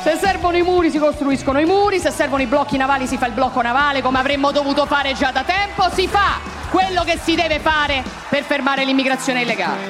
Se 0.01 0.15
servono 0.15 0.55
i 0.55 0.61
muri 0.61 0.89
si 0.91 0.97
costruiscono 0.97 1.59
i 1.59 1.65
muri, 1.65 1.99
se 1.99 2.09
servono 2.09 2.41
i 2.41 2.45
blocchi 2.45 2.77
navali 2.77 3.05
si 3.05 3.17
fa 3.17 3.27
il 3.27 3.33
blocco 3.33 3.61
navale 3.61 4.01
come 4.01 4.17
avremmo 4.17 4.51
dovuto 4.51 4.85
fare 4.85 5.13
già 5.13 5.31
da 5.31 5.43
tempo, 5.43 5.89
si 5.93 6.07
fa 6.07 6.39
quello 6.71 7.03
che 7.03 7.19
si 7.21 7.35
deve 7.35 7.59
fare 7.59 8.03
per 8.29 8.43
fermare 8.43 8.85
l'immigrazione 8.85 9.41
illegale. 9.41 9.83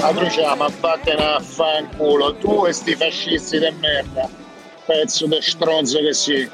Adrucia, 0.00 0.54
ma 0.54 0.68
vattene 0.80 1.24
a 1.34 1.40
fanculo, 1.40 2.36
tu 2.36 2.64
e 2.64 2.72
sti 2.72 2.94
fascisti 2.94 3.58
de 3.58 3.72
merda, 3.78 4.28
pezzo 4.86 5.26
di 5.26 5.38
stronzo 5.40 5.98
che 5.98 6.14
sì. 6.14 6.48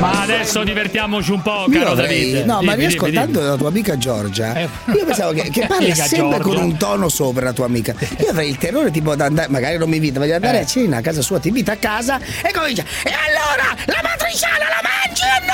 Ma 0.00 0.22
adesso 0.22 0.62
divertiamoci 0.62 1.30
un 1.32 1.42
po', 1.42 1.66
caro 1.72 1.90
avrei- 1.92 2.32
David. 2.32 2.44
no, 2.46 2.54
ma 2.54 2.60
Dimmi, 2.60 2.70
dimmi, 2.74 2.86
riascoltando 2.88 3.40
la 3.42 3.56
tua 3.56 3.68
amica 3.68 3.96
Giorgia, 3.98 4.54
Eh. 4.54 4.68
io 4.94 5.04
pensavo 5.04 5.32
che, 5.32 5.48
che 5.50 5.66
parla 5.66 5.94
sempre 5.94 6.18
Giorgia. 6.18 6.38
con 6.42 6.56
un 6.58 6.76
tono 6.76 7.08
sopra 7.08 7.44
la 7.44 7.52
tua 7.52 7.64
amica. 7.66 7.94
Io 8.18 8.30
avrei 8.30 8.50
il 8.50 8.58
terrore 8.58 8.90
tipo 8.90 9.14
di 9.14 9.22
andare, 9.22 9.48
magari 9.48 9.78
non 9.78 9.88
mi 9.88 9.96
invita, 9.96 10.18
ma 10.18 10.26
di 10.26 10.32
andare 10.32 10.58
Eh. 10.58 10.62
a 10.62 10.66
cena 10.66 10.96
a 10.98 11.00
casa 11.00 11.22
sua, 11.22 11.38
ti 11.40 11.48
invita 11.48 11.72
a 11.72 11.76
casa 11.76 12.18
e 12.42 12.52
comincia. 12.52 12.84
E 13.02 13.10
allora 13.12 13.74
la 13.86 14.00
matriciana 14.02 14.64
la 14.68 14.82
mangi 14.82 15.22
o 15.22 15.46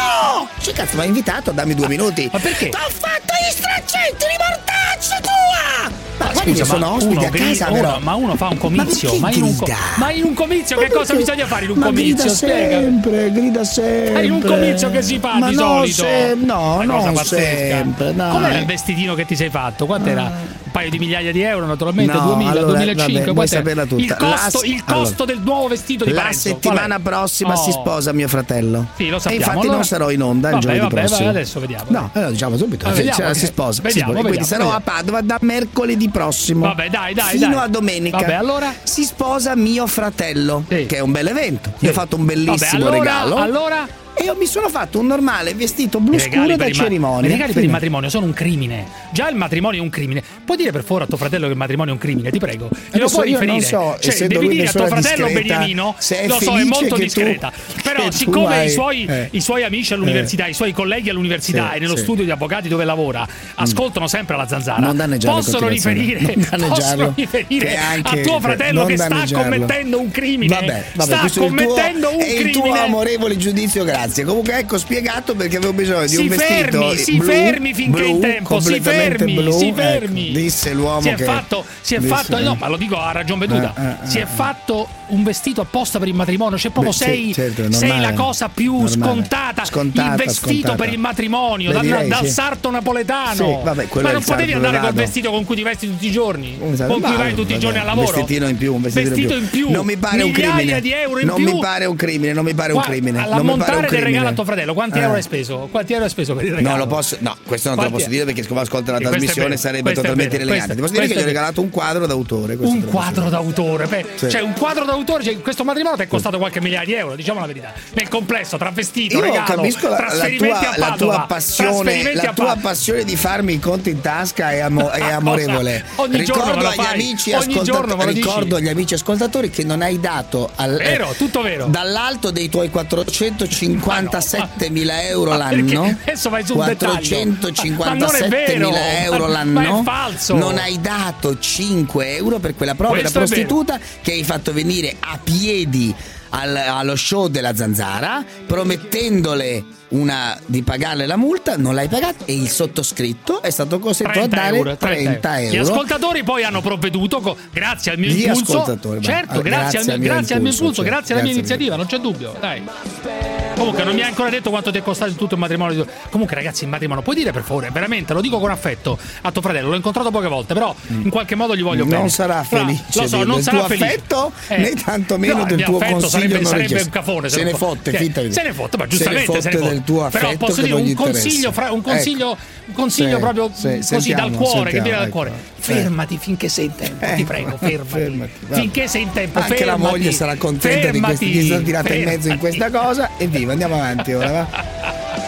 no? 0.43 0.49
Sì, 0.59 0.73
cazzo, 0.73 0.97
mi 0.97 1.03
hai 1.03 1.09
invitato, 1.09 1.53
dammi 1.53 1.75
due 1.75 1.89
minuti. 1.89 2.29
Ma 2.33 2.39
perché? 2.39 2.69
T'ho 2.71 2.79
fatto 2.91 3.33
gli 3.41 3.51
straccetti 3.53 4.25
di 4.29 4.37
mortaccia 4.39 5.21
tua! 5.21 6.04
Ma 6.19 6.33
Scusa, 6.35 6.65
sono 6.65 6.79
ma 6.87 6.93
ospiti 6.93 7.17
uno 7.17 7.27
a 7.27 7.31
casa, 7.31 7.67
uno- 7.71 7.75
però. 7.81 7.99
ma 8.01 8.15
uno 8.15 8.37
fa 8.37 8.49
un 8.49 8.59
comizio, 8.59 9.13
Ma 9.15 9.19
ma, 9.19 9.31
in 9.33 9.43
un, 9.43 9.57
co- 9.57 9.67
ma 9.97 10.11
in 10.13 10.25
un 10.25 10.35
comizio 10.35 10.77
che 10.77 10.89
cosa 10.91 11.15
bisogna 11.15 11.47
fare 11.47 11.65
in 11.65 11.71
un 11.73 11.79
Ma 11.79 11.87
comizio? 11.87 12.15
grida 12.15 12.29
Spiega. 12.29 12.81
sempre, 12.81 13.33
grida 13.33 13.65
sempre. 13.65 14.21
Eh, 14.23 14.25
in 14.27 14.33
un 14.33 14.41
comizio 14.43 14.91
che 14.91 15.03
si 15.03 15.19
fa 15.19 15.39
Ma 15.39 15.49
di 15.49 15.55
no, 15.57 15.63
solito. 15.63 16.03
se- 16.03 16.37
no, 16.39 16.83
pazzesca. 17.13 17.37
sempre, 17.37 18.15
dai. 18.15 18.31
Com'era 18.33 18.59
il 18.59 18.65
vestitino 18.67 19.15
che 19.15 19.25
ti 19.27 19.35
sei 19.35 19.51
fatto? 19.51 19.87
Quant'era? 19.87 20.63
Paio 20.75 20.91
di 20.91 20.99
migliaia 20.99 21.31
di 21.31 21.41
euro, 21.41 21.67
naturalmente, 21.67 22.13
No, 22.15 22.21
2000, 22.35 22.51
allora, 22.51 22.67
2005. 22.79 23.33
vabbè, 23.33 23.47
saperla 23.47 23.87
tutta. 23.87 24.03
Il 24.03 24.17
costo, 24.17 24.61
La- 24.61 24.67
il 24.67 24.83
costo 24.85 25.23
allora, 25.23 25.25
del 25.39 25.41
nuovo 25.45 25.69
vestito 25.69 26.05
di 26.05 26.11
La 26.11 26.23
Parenzo. 26.23 26.49
settimana 26.49 26.87
Qual 26.97 26.99
è? 26.99 27.03
prossima 27.03 27.53
Oh. 27.53 27.57
si 27.63 27.71
sposa 27.71 28.13
mio 28.13 28.27
fratello. 28.27 28.87
Sì, 28.97 29.09
lo 29.09 29.17
E 29.17 29.21
sappiamo. 29.21 29.37
infatti 29.45 29.59
Allora- 29.61 29.75
non 29.77 29.85
sarò 29.85 30.11
in 30.11 30.21
onda 30.23 30.49
il 30.49 30.55
Vabbè, 30.55 30.65
giovedì 30.67 30.81
vabbè, 30.81 30.95
prossimo. 30.95 31.19
vabbè, 31.27 31.31
adesso 31.39 31.61
vediamo. 31.61 31.85
No, 31.91 32.11
allora 32.13 32.31
diciamo 32.33 32.57
subito. 32.57 32.87
Cioè, 32.87 32.95
vediamo, 32.97 33.29
ok. 33.29 33.37
si 33.37 33.47
sposa. 33.47 33.83
Vediamo, 33.83 34.11
sicuro. 34.13 34.29
Quindi 34.29 34.39
vediamo, 34.39 34.47
sarò 34.47 34.71
vediamo. 34.73 34.85
a 34.95 34.97
Padova 34.97 35.21
da 35.21 35.39
mercoledì 35.43 36.09
prossimo. 36.09 36.67
Vabbè, 36.67 36.91
dai, 36.91 37.15
dai, 37.15 37.39
Fino 37.39 37.55
dai. 37.55 37.65
a 37.65 37.67
domenica. 37.69 38.17
Vabbè, 38.17 38.33
allora? 38.35 38.75
Si 38.83 39.05
sposa 39.05 39.55
mio 39.55 39.87
fratello, 39.87 40.65
che 40.67 40.87
è 40.89 40.99
un 40.99 41.13
bel 41.13 41.29
evento. 41.29 41.73
Gli 41.79 41.87
ho 41.87 41.93
fatto 41.93 42.17
un 42.17 42.25
bellissimo 42.25 42.57
Vabbè, 42.57 42.97
allora- 42.97 42.99
regalo. 42.99 43.37
allora? 43.37 43.87
E 44.17 44.23
io 44.25 44.37
mi 44.37 44.47
sono 44.47 44.69
fatto 44.69 45.01
un 45.01 45.07
normale 45.07 45.55
vestito 45.55 45.99
blu 45.99 46.19
scuro 46.19 46.57
da 46.57 46.71
cerimonia. 46.71 47.29
I 47.29 47.33
regali 47.33 47.53
per 47.53 47.65
il 47.65 47.71
matrimonio 47.71 48.09
sono 48.09 48.27
un 48.27 48.33
crimine. 48.33 48.87
Già 49.13 49.29
il 49.29 49.37
matrimonio 49.37 49.81
è 49.81 49.83
un 49.83 49.91
crimine. 49.91 50.23
Puoi 50.45 50.57
dire 50.57 50.71
per 50.71 50.83
favore 50.85 51.05
a 51.05 51.07
tuo 51.09 51.17
fratello 51.17 51.47
che 51.47 51.53
il 51.53 51.59
matrimonio 51.59 51.93
è 51.93 51.97
un 51.97 52.01
crimine, 52.01 52.31
ti 52.31 52.39
prego. 52.39 52.69
Glielo 52.93 53.09
puoi 53.09 53.31
io 53.31 53.39
non 53.39 53.57
riferire. 53.57 53.67
so, 53.67 53.97
cioè, 54.01 54.27
devi 54.29 54.49
dire 54.49 54.69
a 54.69 54.71
tuo 54.71 54.87
fratello 54.87 55.27
discreta, 55.27 55.55
Beniamino, 55.57 55.97
lo 56.29 56.39
so, 56.41 56.57
è 56.57 56.63
molto 56.65 56.85
che 56.85 56.89
tu- 56.95 56.97
discreta. 57.03 57.53
Però 57.83 58.11
siccome 58.11 58.57
hai- 58.57 58.67
i, 58.67 58.71
suoi, 58.71 59.05
eh. 59.05 59.29
i 59.33 59.41
suoi 59.41 59.65
amici 59.65 59.93
all'università, 59.95 60.47
i 60.47 60.55
suoi 60.55 60.73
colleghi 60.73 61.11
all'università 61.11 61.71
Sì, 61.71 61.77
e 61.77 61.81
nello 61.81 61.97
sì. 61.97 62.03
studio 62.03 62.25
di 62.25 62.31
avvocati 62.31 62.69
dove 62.69 62.85
lavora 62.85 63.27
ascoltano 63.57 64.07
sempre 64.07 64.37
la 64.37 64.47
zanzara, 64.47 64.93
Non 64.93 65.19
possono 65.19 65.67
riferire, 65.69 66.35
possono 66.49 67.13
riferire 67.17 67.77
a 68.03 68.17
tuo 68.23 68.39
fratello 68.41 68.85
che 68.85 68.97
sta 68.97 69.25
commettendo 69.33 69.99
un 70.01 70.11
crimine. 70.11 70.55
Vabbè, 70.55 70.85
sta 70.99 71.29
commettendo 71.37 72.15
un 72.15 72.21
è 72.21 72.29
il 72.29 72.51
tuo 72.51 72.63
crimine. 72.63 72.85
amorevole 72.85 73.37
giudizio, 73.37 73.83
grazie. 73.85 74.04
Comunque 74.25 74.59
ecco 74.59 74.79
spiegato 74.79 75.35
perché 75.35 75.57
avevo 75.57 75.73
bisogno 75.73 76.03
di 76.03 76.09
Si 76.09 76.17
un 76.17 76.29
vestito 76.29 76.55
fermi, 76.55 76.97
si 76.97 77.17
blu, 77.17 77.27
fermi 77.27 77.75
finché 77.75 78.01
blu, 78.01 78.07
è 78.07 78.09
in 78.09 78.21
tempo, 78.21 78.61
si 78.61 78.81
fermi, 78.81 79.35
blu, 79.35 79.59
si 79.59 79.69
ecco, 79.69 79.77
fermi. 79.77 80.31
disse 80.33 80.73
l'uomo 80.73 81.01
si 81.01 81.09
è 81.09 81.15
che 81.15 81.25
fatto, 81.25 81.65
si 81.81 81.95
è 81.95 82.01
fatto, 82.01 82.39
no, 82.39 82.55
ma 82.55 82.69
lo 82.69 82.77
dico 82.77 82.99
a 82.99 83.13
ragion 83.13 83.39
veduta. 83.39 83.75
Eh, 83.77 84.05
eh, 84.05 84.09
si 84.09 84.19
è 84.19 84.23
eh. 84.23 84.27
fatto 84.27 84.89
un 85.09 85.23
vestito 85.23 85.61
apposta 85.61 85.99
per 85.99 86.09
il 86.09 86.15
matrimonio, 86.15 86.57
cioè 86.59 86.71
proprio 86.71 86.93
Beh, 86.93 87.05
sei, 87.05 87.33
certo, 87.33 87.71
sei 87.73 88.01
la 88.01 88.13
cosa 88.13 88.49
più 88.49 88.87
scontata, 88.87 89.65
Scontata, 89.65 90.11
il 90.13 90.17
vestito 90.27 90.51
scontata. 90.69 90.75
per 90.75 90.93
il 90.93 90.99
matrimonio, 90.99 91.73
dal, 91.73 91.83
direi, 91.83 92.09
dal 92.09 92.25
sì. 92.25 92.31
sarto 92.31 92.71
napoletano. 92.71 93.35
Sì, 93.35 93.57
vabbè, 93.65 93.89
ma 94.03 94.13
non 94.13 94.23
potevi 94.23 94.53
andare 94.53 94.79
col 94.81 94.93
vestito 94.93 95.31
con 95.31 95.45
cui 95.45 95.57
ti 95.57 95.63
vesti 95.63 95.89
tutti 95.89 96.07
i 96.07 96.11
giorni, 96.11 96.59
sai, 96.75 96.87
con 96.89 97.01
cui 97.01 97.17
vai 97.17 97.35
tutti 97.35 97.41
i 97.53 97.55
vabbè, 97.55 97.59
giorni 97.59 97.79
al 97.79 97.85
Un 97.85 97.89
lavoro. 97.95 98.13
vestitino 98.17 98.49
in 98.49 98.57
più, 98.57 98.75
un 98.75 98.83
vestitino 98.83 99.15
Vestito 99.15 99.35
in 99.37 99.49
più. 99.51 99.71
Non 99.71 99.85
mi 99.87 99.97
pare 99.97 100.23
un 100.23 100.33
crimine. 100.33 100.81
di 100.81 100.93
euro 100.93 101.21
in 101.21 101.27
non 101.27 101.37
più. 101.37 101.53
mi 101.55 101.59
pare 101.61 101.85
un 101.85 101.97
crimine, 101.97 102.33
non 102.33 102.45
mi 102.45 102.55
pare 102.55 102.73
un 102.73 102.81
crimine. 102.81 103.23
Alla 103.23 103.37
non 103.37 103.45
mi 103.45 103.51
pare 103.53 103.53
un 103.53 103.59
montare 103.59 103.81
del 103.81 103.89
crimine. 103.89 104.09
regalo 104.11 104.29
a 104.29 104.33
tuo 104.33 104.45
fratello, 104.45 104.75
quanti 104.75 104.99
Eh. 104.99 105.03
euro 105.03 105.15
hai 105.15 105.23
speso? 105.23 105.69
Quanti 105.71 105.93
euro 105.93 106.05
hai 106.05 106.11
speso 106.11 106.35
per 106.35 106.45
il 106.45 106.55
regalo? 106.55 106.77
Non 106.77 106.87
lo 106.89 106.95
posso, 106.95 107.17
no, 107.21 107.37
questo 107.47 107.69
non 107.69 107.79
te 107.79 107.85
lo 107.85 107.91
posso 107.91 108.09
dire 108.09 108.25
perché 108.25 108.43
siccome 108.43 108.61
ascolta 108.61 108.93
la 108.93 108.99
trasmissione 108.99 109.57
sarebbe 109.57 109.93
totalmente 109.93 110.37
vero, 110.39 110.45
inelegante. 110.45 110.75
Ti 110.75 110.81
posso 110.81 110.93
dire 110.93 111.07
che 111.07 111.15
gli 111.15 111.23
ho 111.23 111.25
regalato 111.25 111.61
un 111.61 111.71
quadro 111.71 112.07
d'autore. 112.07 112.57
Un 112.59 112.85
quadro 112.85 113.29
d'autore, 113.29 113.89
cioè 114.29 114.41
un 114.41 114.53
quadro 114.53 114.85
d'autore, 114.85 114.94
cioè, 115.23 115.41
questo 115.41 115.65
matrimonio 115.65 115.97
ti 115.97 116.05
è 116.05 116.07
costato 116.07 116.39
qualche 116.39 116.61
migliaia 116.61 116.85
di 116.85 116.93
euro, 116.95 117.17
diciamo 117.17 117.41
la 117.41 117.47
verità. 117.47 117.73
Nel 117.95 118.09
complesso, 118.09 118.57
tra 118.57 118.71
vestito, 118.71 119.17
Io 119.17 119.23
regalo, 119.23 119.55
capisco 119.57 119.89
la, 119.89 119.99
la 120.13 120.29
tua, 120.37 120.73
la 120.77 120.95
tua 120.97 121.25
passione, 121.27 122.15
la 122.15 122.33
tua 122.33 122.57
passione 122.61 123.05
di 123.05 123.17
farmi 123.17 123.55
i 123.55 123.59
conti 123.59 123.91
in 123.91 124.01
tasca 124.01 124.53
è, 124.53 124.61
amo- 124.61 124.91
è 124.91 125.03
amorevole. 125.13 125.85
Ogni 125.97 126.19
ricordo 126.19 126.67
agli 126.69 126.81
amici 126.81 127.33
ogni 127.33 127.55
ascolta- 127.55 127.63
giorno 127.73 127.97
me 127.97 128.05
lo 128.05 128.13
dici. 128.13 128.27
ricordo 128.27 128.57
agli 128.57 128.69
amici 128.69 128.95
ascoltatori 128.95 129.51
che 129.51 129.65
non 129.65 129.83
hai 129.83 129.99
dato 130.01 130.51
al, 130.55 130.81
eh, 130.81 130.85
Vero, 130.85 131.15
tutto 131.17 131.43
vero. 131.43 131.67
dall'alto 131.67 132.31
dei 132.31 132.49
tuoi 132.49 132.71
457 132.71 134.71
mila 134.71 135.03
euro 135.07 135.31
Ma 135.31 135.37
l'anno. 135.37 135.83
adesso 136.03 136.31
vai. 136.31 136.43
Ma 136.55 136.69
è 136.71 136.77
457 136.77 138.29
vero, 138.29 138.67
mila 138.69 139.03
euro 139.03 139.27
ma- 139.29 139.45
ma 139.45 139.63
l'anno. 139.63 139.83
falso. 139.83 140.35
Non 140.35 140.59
hai 140.59 140.81
dato 140.81 141.39
5 141.39 142.17
euro 142.17 142.39
per 142.39 142.55
quella 142.55 142.73
è 142.73 142.77
vero. 142.77 143.11
prostituta 143.11 143.79
che 144.03 144.13
hai 144.13 144.25
fatto 144.25 144.53
venire 144.53 144.84
a 144.99 145.19
piedi 145.23 145.95
al- 146.31 146.57
allo 146.57 146.97
show 146.97 147.29
della 147.29 147.55
zanzara 147.55 148.25
promettendole 148.47 149.65
una 149.87 150.37
di 150.47 150.63
pagarle 150.63 151.07
la 151.07 151.17
multa, 151.17 151.57
non 151.57 151.75
l'hai 151.77 151.87
pagata 151.87 152.25
e 152.25 152.35
il 152.35 152.49
sottoscritto 152.49 153.43
è 153.43 153.51
stato 153.51 153.79
costretto 153.79 154.11
a 154.19 154.27
30 154.27 154.37
dare 154.37 154.57
euro, 154.57 154.77
30 154.77 155.41
Gli 155.41 155.55
euro. 155.57 155.73
ascoltatori 155.73 156.25
poi 156.25 156.43
hanno 156.43 156.61
provveduto 156.61 157.21
co- 157.21 157.37
grazie 157.53 157.93
al 157.93 157.99
mio 157.99 158.09
Gli 158.11 158.25
impulso. 158.25 158.65
certo, 158.65 158.95
eh, 158.95 159.43
grazie, 159.43 159.79
al, 159.79 159.85
mio, 159.87 159.99
grazie 159.99 160.35
al 160.35 160.41
mio 160.43 160.51
impulso, 160.51 160.83
certo, 160.83 160.91
grazie 160.91 161.15
alla 161.15 161.23
mia 161.23 161.33
grazie 161.35 161.55
iniziativa, 161.55 161.77
non 161.77 161.87
c'è 161.87 161.99
dubbio. 161.99 162.35
Dai. 162.41 163.44
Comunque 163.55 163.85
non 163.85 163.95
mi 163.95 164.01
hai 164.03 164.09
ancora 164.09 164.31
detto 164.31 164.51
quanto 164.51 164.71
ti 164.71 164.79
è 164.79 164.83
costato 164.83 165.13
tutto 165.13 165.35
il 165.35 165.41
matrimonio. 165.41 165.87
Comunque 166.11 166.35
ragazzi, 166.37 166.65
il 166.65 166.71
matrimonio, 166.71 167.03
puoi 167.03 167.15
dire 167.17 167.31
per 167.33 167.43
favore, 167.43 167.71
veramente, 167.73 168.13
lo 168.13 168.21
dico 168.21 168.39
con 168.41 168.51
affetto 168.51 168.99
a 169.23 169.31
tuo 169.31 169.41
fratello, 169.41 169.69
l'ho 169.71 169.77
incontrato 169.77 170.11
poche 170.11 170.27
volte, 170.29 170.55
però 170.55 170.75
in 170.89 171.09
qualche 171.09 171.35
modo 171.35 171.55
gli 171.57 171.63
voglio 171.63 171.85
bene. 171.85 171.97
Mm. 171.97 172.01
Non 172.01 172.11
sarà 172.11 172.43
felice 172.43 172.83
Lo 172.95 173.07
so, 173.07 173.25
non 173.25 173.43
sarà 173.43 173.65
felice. 173.65 173.85
affetto, 173.87 174.33
Eh, 174.49 174.57
né 174.59 174.71
tantomeno 174.75 175.39
no, 175.39 175.45
del 175.45 175.63
tuo 175.63 175.79
consiglio 175.79 176.09
sarebbe, 176.09 176.35
non 176.35 176.45
sarebbe 176.45 176.81
un 176.83 176.89
cafone. 176.91 177.29
Se 177.29 177.43
ne 177.45 177.51
lo- 177.53 177.57
fotte, 177.57 177.91
che- 177.93 177.97
finta 177.99 178.23
di- 178.23 178.33
Se 178.33 178.43
ne 178.43 178.53
fotte, 178.53 178.77
ma 178.77 178.83
se 178.85 178.89
giustamente 178.91 179.25
se 179.27 179.33
ne 179.33 179.41
fotte 179.43 179.57
fotte. 179.59 179.69
del 179.71 179.85
tuo 179.85 180.09
Però 180.11 180.37
posso 180.37 180.55
che 180.55 180.63
dire 180.63 180.75
non 180.75 180.87
un 180.87 180.95
consiglio, 180.95 181.53
fra- 181.53 181.73
un 181.73 181.83
consiglio, 181.83 182.37
un 182.67 182.75
consiglio 182.75 183.15
Sì, 183.17 183.21
proprio 183.21 183.51
sì, 183.55 183.63
così 183.69 183.83
sentiamo, 183.83 184.29
dal 184.29 184.37
cuore, 184.37 184.71
che 184.71 184.77
sentiamo, 184.77 184.83
viene 184.83 184.97
dal 184.99 185.07
ecco. 185.07 185.13
cuore. 185.13 185.33
Eh. 185.73 185.75
Fermati 185.77 186.19
finché 186.19 186.49
sei 186.49 186.67
in 186.67 186.75
tempo, 186.75 187.05
ti 187.07 187.13
Ecco, 187.13 187.25
prego, 187.25 187.57
fermati. 187.57 187.89
fermati. 187.89 188.31
Finché 188.51 188.87
sei 188.89 189.03
in 189.03 189.13
tempo, 189.13 189.39
Anche 189.39 189.55
fermati. 189.57 189.83
la 189.83 189.89
moglie 189.89 190.13
sarà 190.13 190.37
contenta 190.37 190.91
di, 190.91 191.01
questi, 191.01 191.31
di 191.31 191.39
essere 191.39 191.63
tirata 191.63 191.95
in 191.95 192.05
mezzo 192.05 192.29
in 192.29 192.39
fermati. 192.39 192.57
questa 192.59 192.71
cosa. 192.71 193.11
E 193.17 193.27
viva, 193.27 193.53
andiamo 193.53 193.75
avanti 193.77 194.13
ora, 194.13 194.31
va? 194.31 194.47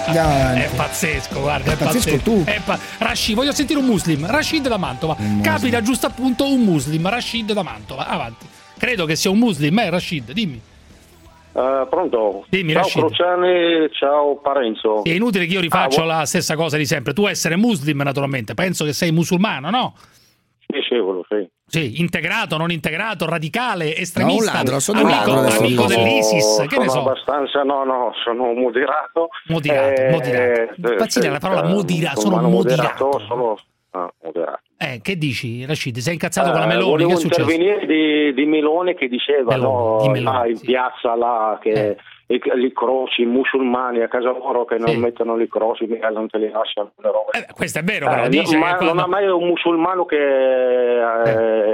Andiamo 0.07 0.29
avanti. 0.35 0.61
È 0.61 0.69
pazzesco, 0.77 1.41
guarda, 1.41 1.71
è, 1.71 1.75
È 1.75 1.77
pazzesco 1.79 2.11
pazzesco. 2.17 2.23
tu. 2.23 2.45
È 2.45 2.61
pa- 2.65 2.79
Rashid, 2.99 3.35
voglio 3.35 3.53
sentire 3.53 3.79
un 3.79 3.87
muslim. 3.87 4.27
Rashid 4.27 4.69
da 4.69 4.77
Mantova. 4.77 5.17
Capita 5.43 5.81
giusto 5.83 6.07
appunto 6.07 6.47
un 6.47 6.61
muslim, 6.61 7.09
Rashid 7.09 7.53
da 7.53 7.63
Mantova. 7.63 8.07
Avanti. 8.07 8.47
Credo 8.79 9.07
che 9.07 9.17
sia 9.17 9.31
un 9.31 9.39
muslim, 9.39 9.79
eh, 9.79 9.89
Rashid, 9.91 10.33
dimmi. 10.33 10.61
Eh, 11.59 11.87
pronto? 11.89 12.45
Dimmi, 12.51 12.73
ciao 12.73 12.83
Rashid. 12.83 13.01
Crociani, 13.01 13.89
ciao 13.93 14.37
Parenzo. 14.37 15.03
È 15.05 15.11
inutile 15.11 15.47
che 15.47 15.55
io 15.55 15.61
rifaccio 15.61 16.03
Ah, 16.03 16.05
la 16.19 16.27
stessa 16.27 16.55
cosa 16.55 16.77
di 16.77 16.85
sempre. 16.85 17.15
Tu 17.15 17.27
essere 17.27 17.57
muslim, 17.57 18.03
naturalmente. 18.03 18.53
Penso 18.53 18.85
che 18.85 18.93
sei 18.93 19.11
musulmano, 19.11 19.71
no? 19.71 19.95
Sì, 20.83 20.95
sì, 20.95 21.01
sì. 21.29 21.49
Sì, 21.69 22.01
integrato, 22.01 22.57
non 22.57 22.71
integrato, 22.71 23.27
radicale, 23.27 23.97
estremista. 23.97 24.53
ladro, 24.53 24.79
sono 24.79 25.01
un 25.01 25.07
amico, 25.07 25.19
ladro 25.31 25.39
adesso, 25.41 25.59
amico 25.65 25.87
dell'ISIS, 25.87 26.67
che 26.69 26.79
ne 26.79 26.89
sono 26.89 27.03
so. 27.03 27.11
abbastanza, 27.11 27.63
no, 27.63 27.85
no, 27.85 28.13
sono 28.25 28.53
moderato. 28.53 29.29
Moderato, 29.49 30.01
Eh, 30.01 30.11
moderato. 30.11 30.71
eh, 30.73 30.91
Impazzire 30.93 31.27
sì, 31.27 31.33
la 31.33 31.39
parola 31.39 31.65
eh, 31.65 31.69
modera- 31.73 32.15
sono 32.15 32.35
umano 32.35 32.49
moderato. 32.49 33.19
Sono, 33.27 33.57
ah, 33.91 34.13
moderati. 34.23 34.63
Eh, 34.79 35.01
che 35.03 35.17
dici, 35.17 35.65
Rashid? 35.65 35.97
Sei 35.99 36.13
incazzato 36.13 36.49
Eh, 36.49 36.53
con 36.53 36.61
la 36.61 36.67
Meloni? 36.67 36.91
volevo 36.91 37.09
Che 37.11 37.17
è 37.17 37.21
successo? 37.21 37.51
intervenire 37.51 37.87
di, 37.87 38.35
di 38.35 38.45
Meloni 38.47 38.95
che 38.95 39.09
diceva 39.09 39.55
Meloni, 39.57 39.73
no, 39.97 39.99
di 40.03 40.09
Meloni, 40.09 40.37
là 40.37 40.47
in 40.47 40.61
piazza 40.61 41.15
là 41.17 41.59
che 41.61 41.97
i, 42.29 42.41
i 42.57 42.73
croci, 42.73 43.23
i 43.23 43.27
musulmani 43.27 44.03
a 44.03 44.09
casa 44.09 44.31
loro 44.33 44.65
che 44.65 44.79
non 44.79 44.97
mettono 44.97 45.41
i 45.41 45.49
croci, 45.49 45.87
mica 45.87 46.09
non 46.09 46.29
te 46.29 46.39
li 46.39 46.51
lasciano 46.51 46.91
le 46.97 47.11
robe. 47.11 47.47
Questo 47.55 47.79
è 47.79 47.83
vero, 47.83 48.11
Eh, 48.11 48.29
dice 48.29 48.57
ma 48.57 48.77
che 48.77 48.85
non 48.85 48.95
quando- 48.95 49.03
ha 49.03 49.07
mai 49.07 49.29
un 49.29 49.47
musulmano 49.47 50.05
che, 50.05 50.17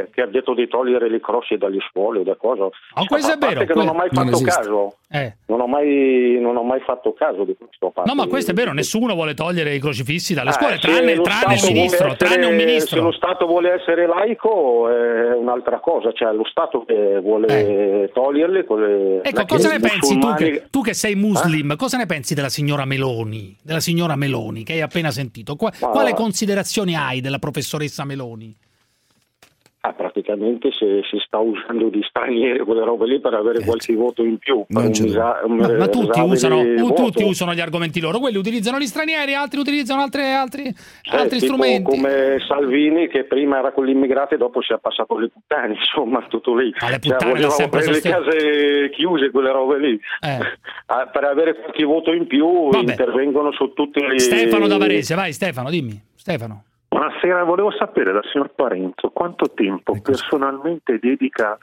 eh, 0.00 0.08
che 0.12 0.20
ha 0.22 0.26
detto 0.26 0.54
di 0.54 0.68
togliere 0.68 1.08
le 1.08 1.20
croci 1.20 1.56
dalle 1.56 1.78
scuole 1.88 2.20
o 2.20 2.22
da 2.22 2.36
cosa. 2.36 2.64
Ah, 2.94 3.04
questo 3.06 3.32
è 3.32 3.36
vero, 3.38 3.64
che 3.64 3.74
non 3.74 3.88
ho 3.88 3.92
mai 3.94 4.08
fatto 4.12 4.40
caso. 4.42 4.96
Eh. 5.12 5.34
Non 5.46 5.60
ho 5.60 5.66
mai, 5.66 6.38
non 6.40 6.56
ho 6.56 6.62
mai 6.62 6.80
fatto 6.80 7.12
caso 7.12 7.44
di 7.44 7.54
questo 7.56 7.90
fatto. 7.94 8.08
No, 8.08 8.14
ma 8.14 8.26
questo 8.26 8.52
è 8.52 8.54
vero, 8.54 8.72
nessuno 8.72 9.14
vuole 9.14 9.34
togliere 9.34 9.74
i 9.74 9.78
crocifissi 9.78 10.32
dalle 10.32 10.50
Eh, 10.50 10.52
scuole, 10.54 10.72
se 10.74 10.80
tranne, 10.80 11.20
tranne 11.20 11.54
il 11.54 11.62
ministro, 11.72 12.06
essere- 12.12 12.16
tranne 12.16 12.46
un 12.46 12.58
Se 12.58 12.64
ministro. 12.64 13.02
lo 13.02 13.12
Stato 13.12 13.46
vuole 13.46 13.72
essere 13.74 14.06
laico 14.06 14.88
è 14.88 15.34
un'altra 15.34 15.80
cosa, 15.80 16.12
cioè 16.12 16.32
lo 16.32 16.44
Stato 16.46 16.84
che 16.84 17.20
vuole 17.20 18.10
toglierle. 18.12 18.64
quelle- 18.64 19.20
Ecco, 19.22 19.44
cosa 19.46 19.70
ne 19.70 19.80
pensi 19.80 20.18
tu 20.18 20.34
che, 20.34 20.64
tu 20.70 20.80
che 20.80 20.94
sei 20.94 21.14
muslim? 21.14 21.76
Cosa 21.76 21.96
ne 21.98 22.06
pensi 22.06 22.34
della 22.34 22.48
signora 22.48 22.84
Meloni? 22.86 23.54
Della 23.62 23.80
signora 23.80 24.16
Meloni 24.16 24.62
che 24.64 24.72
hai 24.72 24.80
appena 24.80 25.10
sentito? 25.10 25.56
Qua- 25.56 25.70
Ma- 25.80 25.88
Quale 25.88 26.14
considerazioni 26.14 26.94
hai 26.96 27.20
della 27.20 27.38
professoressa 27.38 28.04
Meloni? 28.04 28.54
Ah, 29.84 29.94
praticamente 29.94 30.70
se 30.70 31.02
si 31.10 31.18
sta 31.26 31.38
usando 31.38 31.88
di 31.88 32.00
stranieri 32.08 32.60
quelle 32.60 32.84
robe 32.84 33.04
lì 33.06 33.18
per 33.18 33.34
avere 33.34 33.64
qualche 33.64 33.92
voto 33.96 34.22
in 34.22 34.38
più. 34.38 34.64
Un 34.68 34.92
Ma, 35.12 35.42
ma 35.76 35.88
tutti, 35.88 36.20
usano, 36.20 36.62
tutti 36.94 37.24
usano 37.24 37.52
gli 37.52 37.58
argomenti 37.60 37.98
loro, 37.98 38.20
quelli 38.20 38.36
utilizzano 38.36 38.78
gli 38.78 38.86
stranieri, 38.86 39.34
altri 39.34 39.58
utilizzano 39.58 40.02
altre- 40.02 40.34
altri, 40.34 40.66
Eh, 40.68 41.16
altri 41.16 41.40
strumenti. 41.40 41.82
come 41.98 42.36
Salvini 42.46 43.08
che 43.08 43.24
prima 43.24 43.58
era 43.58 43.72
con 43.72 43.84
gli 43.84 43.90
immigrati 43.90 44.34
e 44.34 44.36
dopo 44.36 44.62
si 44.62 44.72
è 44.72 44.78
passato 44.80 45.16
alle 45.16 45.30
puttane, 45.30 45.74
insomma, 45.82 46.24
tutto 46.28 46.54
lì. 46.54 46.72
Ma 46.80 46.88
le 46.88 46.98
Cioè, 47.00 47.00
puttane 47.00 47.30
volevamo 47.32 47.54
sempre 47.54 47.80
avere 47.80 47.92
le 47.94 48.00
case 48.00 48.90
chiuse, 48.90 49.30
quelle 49.32 49.50
robe 49.50 49.78
lì. 49.78 50.00
Eh. 50.20 50.38
Ah, 50.92 51.06
per 51.06 51.24
avere 51.24 51.54
qualche 51.58 51.84
voto 51.84 52.12
in 52.12 52.26
più 52.26 52.68
intervengono 52.70 53.50
su 53.52 53.72
tutti 53.72 53.98
i... 53.98 54.18
Stefano 54.20 54.66
da 54.68 54.76
Varese, 54.76 55.14
vai 55.14 55.32
Stefano, 55.32 55.70
dimmi. 55.70 55.98
Stefano. 56.14 56.64
Buonasera, 56.92 57.42
volevo 57.44 57.70
sapere 57.70 58.12
dal 58.12 58.22
signor 58.30 58.52
Parenzo 58.54 59.08
quanto 59.12 59.54
tempo 59.54 59.98
personalmente 60.02 60.98
dedica 60.98 61.56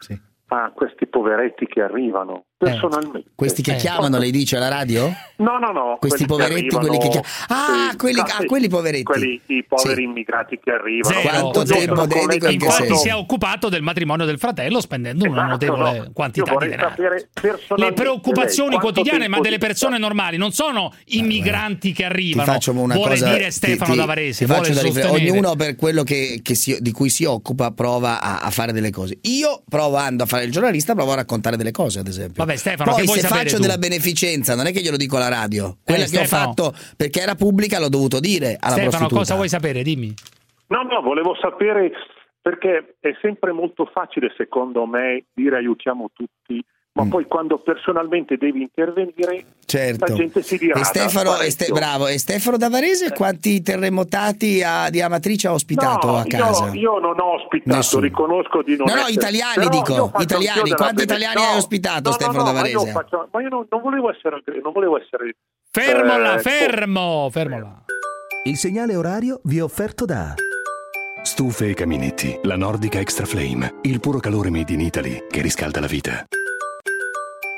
a 0.48 0.72
questi 0.74 1.06
poveretti 1.06 1.68
che 1.68 1.84
arrivano. 1.84 2.46
Personalmente. 2.60 3.24
Questi 3.36 3.62
che 3.62 3.76
chiamano, 3.76 4.18
lei 4.18 4.32
dice 4.32 4.58
alla 4.58 4.68
radio? 4.68 5.10
No, 5.38 5.58
no, 5.60 5.72
no. 5.72 5.96
Questi 5.98 6.26
poveretti, 6.26 6.68
quelli 6.68 6.98
che 6.98 7.08
arrivano- 7.08 7.22
chiamano. 7.48 7.88
Ah, 7.88 7.90
sì, 7.92 7.96
quelli, 7.98 8.20
ah, 8.20 8.26
sì, 8.42 8.46
quelli 8.46 8.68
poveretti. 8.68 9.04
Quelli, 9.04 9.42
i 9.48 9.64
poveri 9.66 10.04
immigrati 10.04 10.60
che 10.62 10.72
arrivano. 10.72 11.22
Quanto 11.22 11.60
Io 11.62 11.66
tempo 11.66 12.06
dedico 12.06 12.48
in 12.50 12.58
che 12.60 12.66
Infatti 12.66 12.84
senso? 12.88 12.96
si 13.02 13.08
è 13.08 13.14
occupato 13.16 13.70
del 13.70 13.82
matrimonio 13.82 14.26
del 14.26 14.38
fratello 14.40 14.82
spendendo 14.82 15.24
una 15.24 15.34
Esatto, 15.36 15.50
notevole 15.52 15.98
no. 16.00 16.12
quantità 16.12 16.52
Io 16.52 16.58
di 16.60 16.66
vorrei 16.66 16.70
denaro. 16.78 17.76
Le 17.78 17.94
preoccupazioni 17.94 18.78
quotidiane, 18.78 19.30
ma 19.30 19.40
delle 19.40 19.58
persone 19.58 19.98
normali, 19.98 20.36
non 20.36 20.52
sono 20.52 20.94
i 21.06 21.22
migranti 21.22 21.90
che 21.94 22.04
Ti 22.04 22.04
arrivano. 22.04 22.52
faccio 22.52 22.72
una 22.72 22.94
vuole 22.96 23.12
cosa. 23.12 23.30
dire 23.32 23.46
ti- 23.46 23.52
Stefano 23.52 23.92
ti- 23.94 23.98
da 24.00 24.06
Varese, 24.06 24.40
ti 24.40 24.52
vuole 24.52 24.62
faccio 24.68 24.74
da 24.74 24.82
riflettere. 24.82 25.10
sostenere. 25.14 25.38
Ognuno 25.40 25.56
per 25.56 25.76
quello 25.78 26.04
che, 26.04 26.40
che 26.44 26.56
si- 26.56 26.78
di 26.82 26.92
cui 26.92 27.10
si 27.10 27.24
occupa 27.24 27.72
prova 27.72 28.20
a, 28.22 28.40
a 28.40 28.50
fare 28.50 28.74
delle 28.74 28.90
cose. 28.92 29.18
Io 29.22 29.62
provando 29.70 30.24
a 30.24 30.26
fare 30.26 30.44
il 30.44 30.52
giornalista, 30.52 30.94
provo 30.94 31.14
a 31.14 31.16
raccontare 31.16 31.56
delle 31.56 31.72
cose, 31.72 32.00
ad 32.00 32.08
esempio. 32.08 32.44
Vabbè, 32.50 32.56
Stefano, 32.58 32.92
Poi 32.94 33.06
che 33.06 33.20
se 33.20 33.28
faccio 33.28 33.56
tu? 33.58 33.62
della 33.62 33.78
beneficenza, 33.78 34.56
non 34.56 34.66
è 34.66 34.72
che 34.72 34.82
glielo 34.82 34.98
dico 34.98 35.18
alla 35.18 35.30
radio. 35.30 35.78
Quella 35.84 36.06
che 36.06 36.18
ho 36.18 36.26
Stefano. 36.26 36.54
fatto 36.54 36.74
perché 36.98 37.22
era 37.22 37.36
pubblica 37.36 37.80
l'ho 37.80 37.90
dovuto 37.90 38.20
dire 38.20 38.58
alla 38.60 38.72
Stefano, 38.74 38.90
prostituta. 38.90 39.16
cosa 39.20 39.36
vuoi 39.36 39.50
sapere? 39.50 39.84
Dimmi. 39.84 40.14
No, 40.68 40.82
no, 40.84 41.02
volevo 41.02 41.36
sapere 41.40 41.92
perché 42.42 42.96
è 43.00 43.12
sempre 43.22 43.52
molto 43.52 43.86
facile, 43.94 44.34
secondo 44.36 44.86
me, 44.86 45.26
dire 45.34 45.58
aiutiamo 45.58 46.10
tutti, 46.14 46.64
ma 46.92 47.06
poi 47.08 47.26
quando 47.28 47.60
personalmente 47.60 48.36
devi 48.36 48.62
intervenire, 48.62 49.46
Certo. 49.66 50.06
la 50.06 50.14
gente 50.16 50.42
si 50.42 50.58
dirà. 50.58 50.80
E 50.80 50.84
Stefano, 50.84 51.38
e 51.40 51.50
Ste- 51.52 51.72
bravo, 51.72 52.08
e 52.08 52.18
Stefano 52.20 52.58
da 52.58 52.68
Varese 52.70 53.14
quanti 53.14 53.62
terremotati 53.62 54.62
ha- 54.64 54.90
di 54.90 55.00
Amatrice 55.00 55.48
ha 55.48 55.54
ospitato 55.54 56.08
No, 56.08 56.18
a 56.18 56.24
casa? 56.26 56.66
Io, 56.68 56.74
io 56.74 57.00
non 57.00 57.20
ho 57.20 57.36
ospitato, 57.36 57.76
Nessuno. 57.76 58.02
riconosco 58.04 58.62
di 58.64 58.76
non 58.76 58.88
No, 58.88 58.94
no, 58.96 59.00
essere- 59.02 59.14
italiani 59.14 59.54
Però 59.56 59.70
dico, 59.70 60.12
italiani, 60.20 60.72
quanti 60.72 61.04
italiani 61.04 61.36
no, 61.42 61.48
hai 61.50 61.58
ospitato, 61.58 62.02
no, 62.02 62.10
no, 62.10 62.12
Stefano 62.14 62.38
no, 62.38 62.44
da 62.44 62.52
ma 62.52 62.68
io 62.68 62.78
Varese? 62.80 62.92
faccio- 62.92 63.28
Ma 63.32 63.42
io 63.42 63.50
non, 63.50 63.66
non 63.70 63.82
volevo 63.82 64.12
essere, 64.12 64.42
non 64.62 64.72
volevo 64.74 64.98
essere 65.00 65.36
Fermola, 65.72 66.36
eh, 66.36 66.40
fermo, 66.42 67.30
fermola. 67.32 67.84
Il 68.44 68.58
segnale 68.58 68.96
orario 68.96 69.40
vi 69.44 69.60
è 69.60 69.64
offerto 69.64 70.04
da 70.06 70.34
Stufe 71.22 71.70
e 71.70 71.74
caminetti, 71.76 72.40
la 72.44 72.56
Nordica 72.58 73.00
Extra 73.00 73.26
Flame, 73.26 73.76
il 73.84 74.00
puro 74.00 74.20
calore 74.20 74.50
made 74.50 74.74
in 74.74 74.80
Italy 74.82 75.26
che 75.30 75.42
riscalda 75.42 75.80
la 75.80 75.88
vita. 75.88 76.26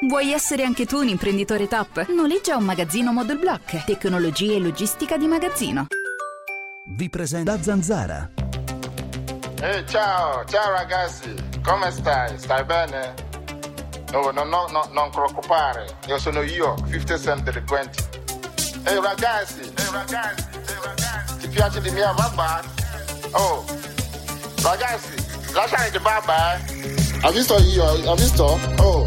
Vuoi 0.07 0.31
essere 0.31 0.63
anche 0.63 0.85
tu 0.85 0.97
un 0.97 1.07
imprenditore 1.07 1.67
top? 1.67 2.07
Noleggia 2.07 2.55
un 2.55 2.63
magazzino 2.63 3.11
Model 3.13 3.37
Block. 3.37 3.83
Tecnologia 3.85 4.53
e 4.53 4.59
logistica 4.59 5.17
di 5.17 5.27
magazzino. 5.27 5.85
vi 6.95 7.09
presenta 7.09 7.53
la 7.53 7.61
Zanzara. 7.61 8.29
Ehi, 9.61 9.85
ciao, 9.87 10.43
ciao 10.45 10.71
ragazzi, 10.71 11.31
come 11.63 11.91
stai? 11.91 12.37
Stai 12.39 12.63
bene? 12.65 13.13
No, 14.11 14.31
no, 14.31 14.43
no, 14.43 14.65
no, 14.71 14.89
non 14.91 15.09
preoccupare, 15.11 15.85
io 16.07 16.17
sono 16.17 16.41
io, 16.41 16.75
50 16.89 17.19
Cent 17.19 17.43
delinquenti. 17.43 18.03
Ehi 18.83 18.99
ragazzi, 18.99 19.61
ehi 19.61 19.91
ragazzi, 19.91 20.45
ehi 20.51 20.79
ragazzi, 20.83 21.37
ti 21.37 21.47
piace 21.47 21.79
di 21.79 21.91
mia 21.91 22.11
babà? 22.13 22.61
Oh, 23.31 23.63
ragazzi, 24.63 25.13
lasciate 25.53 25.91
di 25.91 25.99
babà, 25.99 26.55
eh? 26.55 26.95
Ha 27.21 27.29
visto 27.29 27.55
io, 27.59 28.11
ha 28.11 28.15
visto? 28.15 28.59
Oh, 28.77 29.05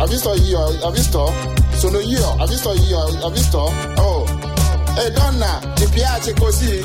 ha 0.00 0.06
visto 0.06 0.34
io, 0.34 0.78
ha 0.82 0.90
visto? 0.90 1.32
Sono 1.76 1.98
io, 1.98 2.34
ha 2.38 2.46
visto 2.46 2.72
io, 2.72 3.00
ha 3.22 3.30
visto? 3.30 3.70
Oh, 3.96 4.24
ehi 4.96 5.12
donna, 5.12 5.60
ti 5.74 5.86
piace 5.88 6.32
così? 6.32 6.82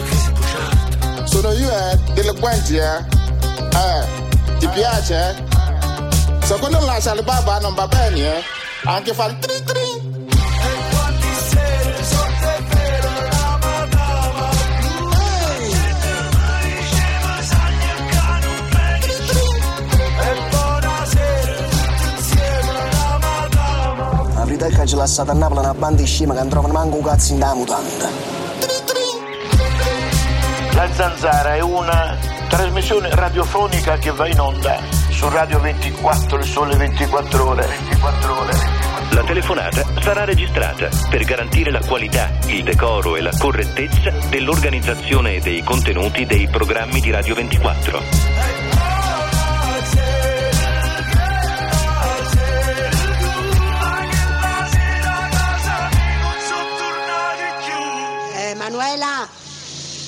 Sono 1.23 1.51
io, 1.54 1.69
eh, 1.69 1.97
delinquenti, 2.13 2.75
eh? 2.75 2.97
Eh, 2.97 4.58
ti 4.60 4.67
piace, 4.67 5.15
eh? 5.30 6.45
Se 6.45 6.60
quello 6.60 6.84
lascia 6.84 7.13
le 7.13 7.23
babà 7.23 7.60
non 7.60 7.73
va 7.73 7.88
bene, 7.88 8.19
eh? 8.19 8.43
Anche 8.84 9.13
fare 9.13 9.38
tri 9.39 9.63
tri. 9.63 10.14
Che 24.67 24.88
ci 24.88 24.95
lasciate 24.95 25.30
a 25.30 25.34
Napoli 25.36 25.60
una 25.60 25.75
banda 25.75 26.01
di 26.01 26.08
scema 26.08 26.34
che 26.34 26.39
non 26.39 26.49
trovano 26.49 26.73
manco 26.73 26.95
un 26.97 27.04
cazzo 27.04 27.34
in 27.34 27.39
da 27.39 27.54
mutanda. 27.54 28.10
La 30.73 30.88
Zanzara 30.91 31.56
è 31.56 31.62
una 31.62 32.17
trasmissione 32.49 33.10
radiofonica 33.13 33.97
che 33.97 34.10
va 34.12 34.28
in 34.28 34.39
onda 34.39 34.80
su 35.12 35.30
Radio 35.30 35.60
24, 35.60 36.38
il 36.39 36.45
sole 36.45 36.75
24 36.75 37.47
ore. 37.47 37.67
24 37.67 38.39
ore. 38.39 38.54
La 39.12 39.23
telefonata 39.23 39.86
sarà 40.01 40.25
registrata 40.25 40.89
per 41.10 41.23
garantire 41.23 41.69
la 41.69 41.82
qualità, 41.86 42.32
il 42.47 42.63
decoro 42.63 43.15
e 43.15 43.21
la 43.21 43.32
correttezza 43.38 44.12
dell'organizzazione 44.30 45.36
e 45.36 45.39
dei 45.41 45.62
contenuti 45.63 46.25
dei 46.25 46.47
programmi 46.47 46.99
di 46.99 47.12
Radio 47.12 47.36
24. 47.36 48.34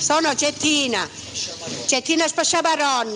Sono 0.07 0.33
Cettina. 0.35 1.05
Cettina 1.85 2.27
Spasciabaron. 2.29 3.11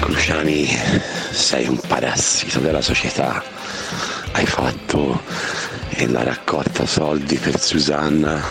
Cruciani, 0.00 0.78
sei 1.30 1.66
un 1.68 1.78
parassito 1.78 2.58
della 2.58 2.82
società. 2.82 3.42
Hai 4.32 4.44
fatto 4.44 5.22
la 6.08 6.22
raccolta 6.22 6.84
soldi 6.84 7.38
per 7.38 7.58
Susanna. 7.58 8.46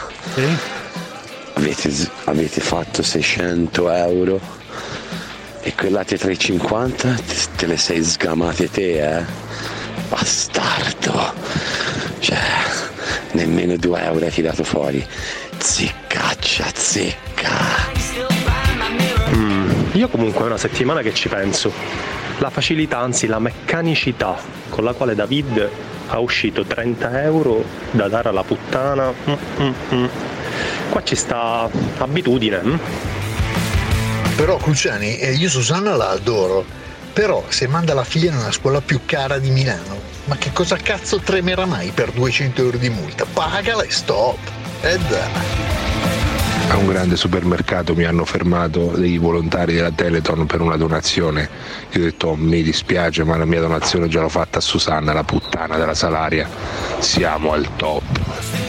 Avete, 1.54 2.10
avete 2.24 2.62
fatto 2.62 3.04
600 3.04 3.92
euro 3.92 4.57
e 5.68 5.76
quell'altre 5.76 6.16
3,50 6.16 7.20
te, 7.58 7.66
le 7.66 7.76
sei 7.76 8.02
sgamate 8.02 8.72
te, 8.72 9.18
eh? 9.18 9.26
Bastardo. 10.08 11.34
Cioè, 12.20 12.38
nemmeno 13.34 13.76
2 13.76 14.02
euro 14.02 14.24
hai 14.24 14.32
tirato 14.32 14.64
fuori. 14.64 15.06
Ziccaccia, 15.58 16.68
zecca. 16.74 17.52
Mm, 19.36 19.70
io 19.92 20.08
comunque 20.08 20.44
è 20.44 20.46
una 20.46 20.58
settimana 20.58 21.02
che 21.02 21.14
ci 21.14 21.28
penso. 21.28 21.74
la 22.38 22.50
facilità, 22.50 23.00
anzi 23.00 23.28
la 23.28 23.40
meccanicità 23.40 24.38
con 24.70 24.86
la 24.86 24.94
quale 24.94 25.16
David 25.16 25.70
ha 26.08 26.20
uscito 26.20 26.64
30 26.64 27.24
euro 27.24 27.62
da 27.92 28.08
dare 28.08 28.30
alla 28.30 28.44
puttana. 28.44 29.12
Mm, 29.12 29.34
mm, 29.60 29.74
mm. 29.94 30.06
Qua 30.92 31.04
ci 31.04 31.18
sta 31.18 31.70
abitudine. 31.98 33.27
Però 34.36 34.58
Cruciani, 34.58 35.18
eh, 35.18 35.34
io 35.34 35.50
Susanna 35.50 35.96
la 35.96 36.10
adoro, 36.10 36.66
però 37.14 37.44
se 37.50 37.68
manda 37.68 37.94
la 37.94 38.04
figlia 38.04 38.32
nella 38.32 38.52
scuola 38.52 38.82
più 38.82 39.02
cara 39.06 39.40
di 39.40 39.50
Milano, 39.50 40.00
ma 40.26 40.36
che 40.38 40.52
cosa 40.54 40.76
cazzo 40.76 41.20
tremerà 41.20 41.66
mai 41.66 41.92
per 41.92 42.12
200 42.12 42.62
euro 42.62 42.78
di 42.78 42.90
multa? 42.90 43.26
Pagala 43.26 43.84
e 43.84 43.92
stop! 43.92 44.38
E 44.82 44.98
dai. 45.10 45.76
A 46.70 46.76
un 46.76 46.88
grande 46.88 47.16
supermercato 47.16 47.96
mi 47.96 48.04
hanno 48.04 48.26
fermato 48.26 48.92
dei 48.98 49.18
volontari 49.18 49.74
della 49.74 49.92
Teleton 49.92 50.46
per 50.46 50.60
una 50.60 50.76
donazione. 50.76 51.50
Io 51.92 52.02
ho 52.02 52.04
detto 52.04 52.28
"Oh, 52.28 52.36
mi 52.36 52.62
dispiace 52.62 53.24
ma 53.24 53.38
la 53.38 53.46
mia 53.46 53.62
donazione 53.62 54.10
già 54.10 54.20
l'ho 54.20 54.30
fatta 54.30 54.58
a 54.58 54.62
Susanna, 54.62 55.14
la 55.14 55.24
puttana 55.24 55.78
della 55.78 55.96
salaria. 55.96 56.48
Siamo 57.00 57.54
al 57.54 57.68
top. 57.78 58.67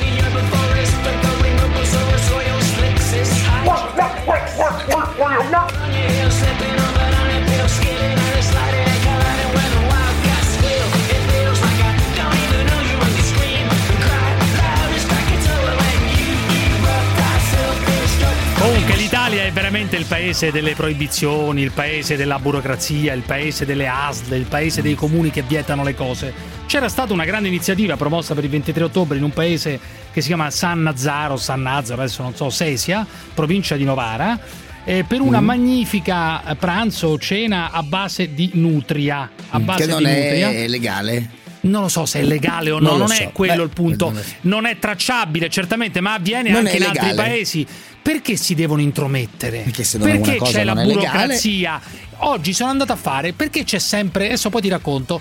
l'Italia 19.11 19.45
è 19.45 19.53
veramente 19.53 19.97
il 19.97 20.05
paese 20.05 20.51
delle 20.53 20.75
proibizioni, 20.75 21.63
il 21.63 21.71
paese 21.71 22.15
della 22.15 22.39
burocrazia, 22.39 23.15
il 23.15 23.23
paese 23.23 23.65
delle 23.65 23.89
ASL, 23.89 24.35
il 24.35 24.45
paese 24.45 24.83
dei 24.83 24.95
comuni 24.95 25.31
che 25.31 25.41
vietano 25.41 25.83
le 25.83 25.95
cose. 25.95 26.31
C'era 26.67 26.91
stata 26.91 27.15
una 27.15 27.25
grande 27.25 27.49
iniziativa 27.49 27.97
promossa 27.97 28.35
per 28.35 28.45
il 28.45 28.51
23 28.51 28.85
ottobre 28.85 29.17
in 29.17 29.25
un 29.25 29.31
paese 29.31 29.81
che 30.13 30.21
si 30.21 30.27
chiama 30.27 30.51
San 30.51 30.83
Nazzaro, 30.83 31.39
San 31.39 31.63
Nazzaro, 31.63 32.03
adesso 32.03 32.23
non 32.23 32.37
so, 32.37 32.51
Sesia, 32.51 33.07
provincia 33.33 33.77
di 33.77 33.85
Novara, 33.85 34.39
eh, 34.85 35.05
per 35.09 35.23
una 35.23 35.41
Mm. 35.41 35.45
magnifica 35.45 36.45
eh, 36.45 36.55
pranzo 36.57 37.07
o 37.09 37.19
cena 37.19 37.71
a 37.71 37.83
base 37.83 38.35
di 38.35 38.51
nutria. 38.55 39.31
A 39.49 39.59
base 39.59 39.87
che 39.87 39.91
non 39.91 40.03
di 40.03 40.11
nutria. 40.11 40.51
è 40.51 40.69
legale. 40.69 41.31
Non 41.61 41.83
lo 41.83 41.89
so 41.89 42.07
se 42.07 42.21
è 42.21 42.23
legale 42.23 42.71
o 42.71 42.79
no, 42.79 42.91
Non 42.91 42.99
non, 42.99 43.11
è 43.13 43.17
so. 43.17 43.31
quello 43.33 43.57
Beh, 43.57 43.63
il 43.65 43.69
punto. 43.71 44.11
non 44.11 44.19
è- 44.19 44.25
Non 44.43 44.65
è 44.67 44.79
tracciabile, 44.79 45.49
certamente, 45.51 46.01
ma 46.01 46.13
avviene 46.15 46.51
Non 46.51 46.67
anche 46.67 46.77
in 46.77 46.85
altri 46.85 47.07
legale. 47.09 47.29
paesi. 47.31 47.67
Perché 48.03 48.37
si 48.37 48.55
devono 48.55 48.81
intromettere? 48.81 49.59
Perché 49.65 49.85
se 49.85 49.99
non 49.99 50.09
è 50.09 50.13
Perché 50.13 50.31
una 50.31 50.39
cosa 50.39 50.53
c'è 50.53 50.65
la 50.65 50.73
è 50.73 50.75
legale. 50.85 50.93
burocrazia? 50.95 51.81
Oggi 52.21 52.53
sono 52.53 52.71
andato 52.71 52.93
a 52.93 52.97
fare 52.97 53.33
perché 53.33 53.65
c'è 53.65 53.79
sempre, 53.79 54.27
adesso 54.27 54.49
poi 54.51 54.63
ti 54.63 54.69
racconto. 54.69 55.21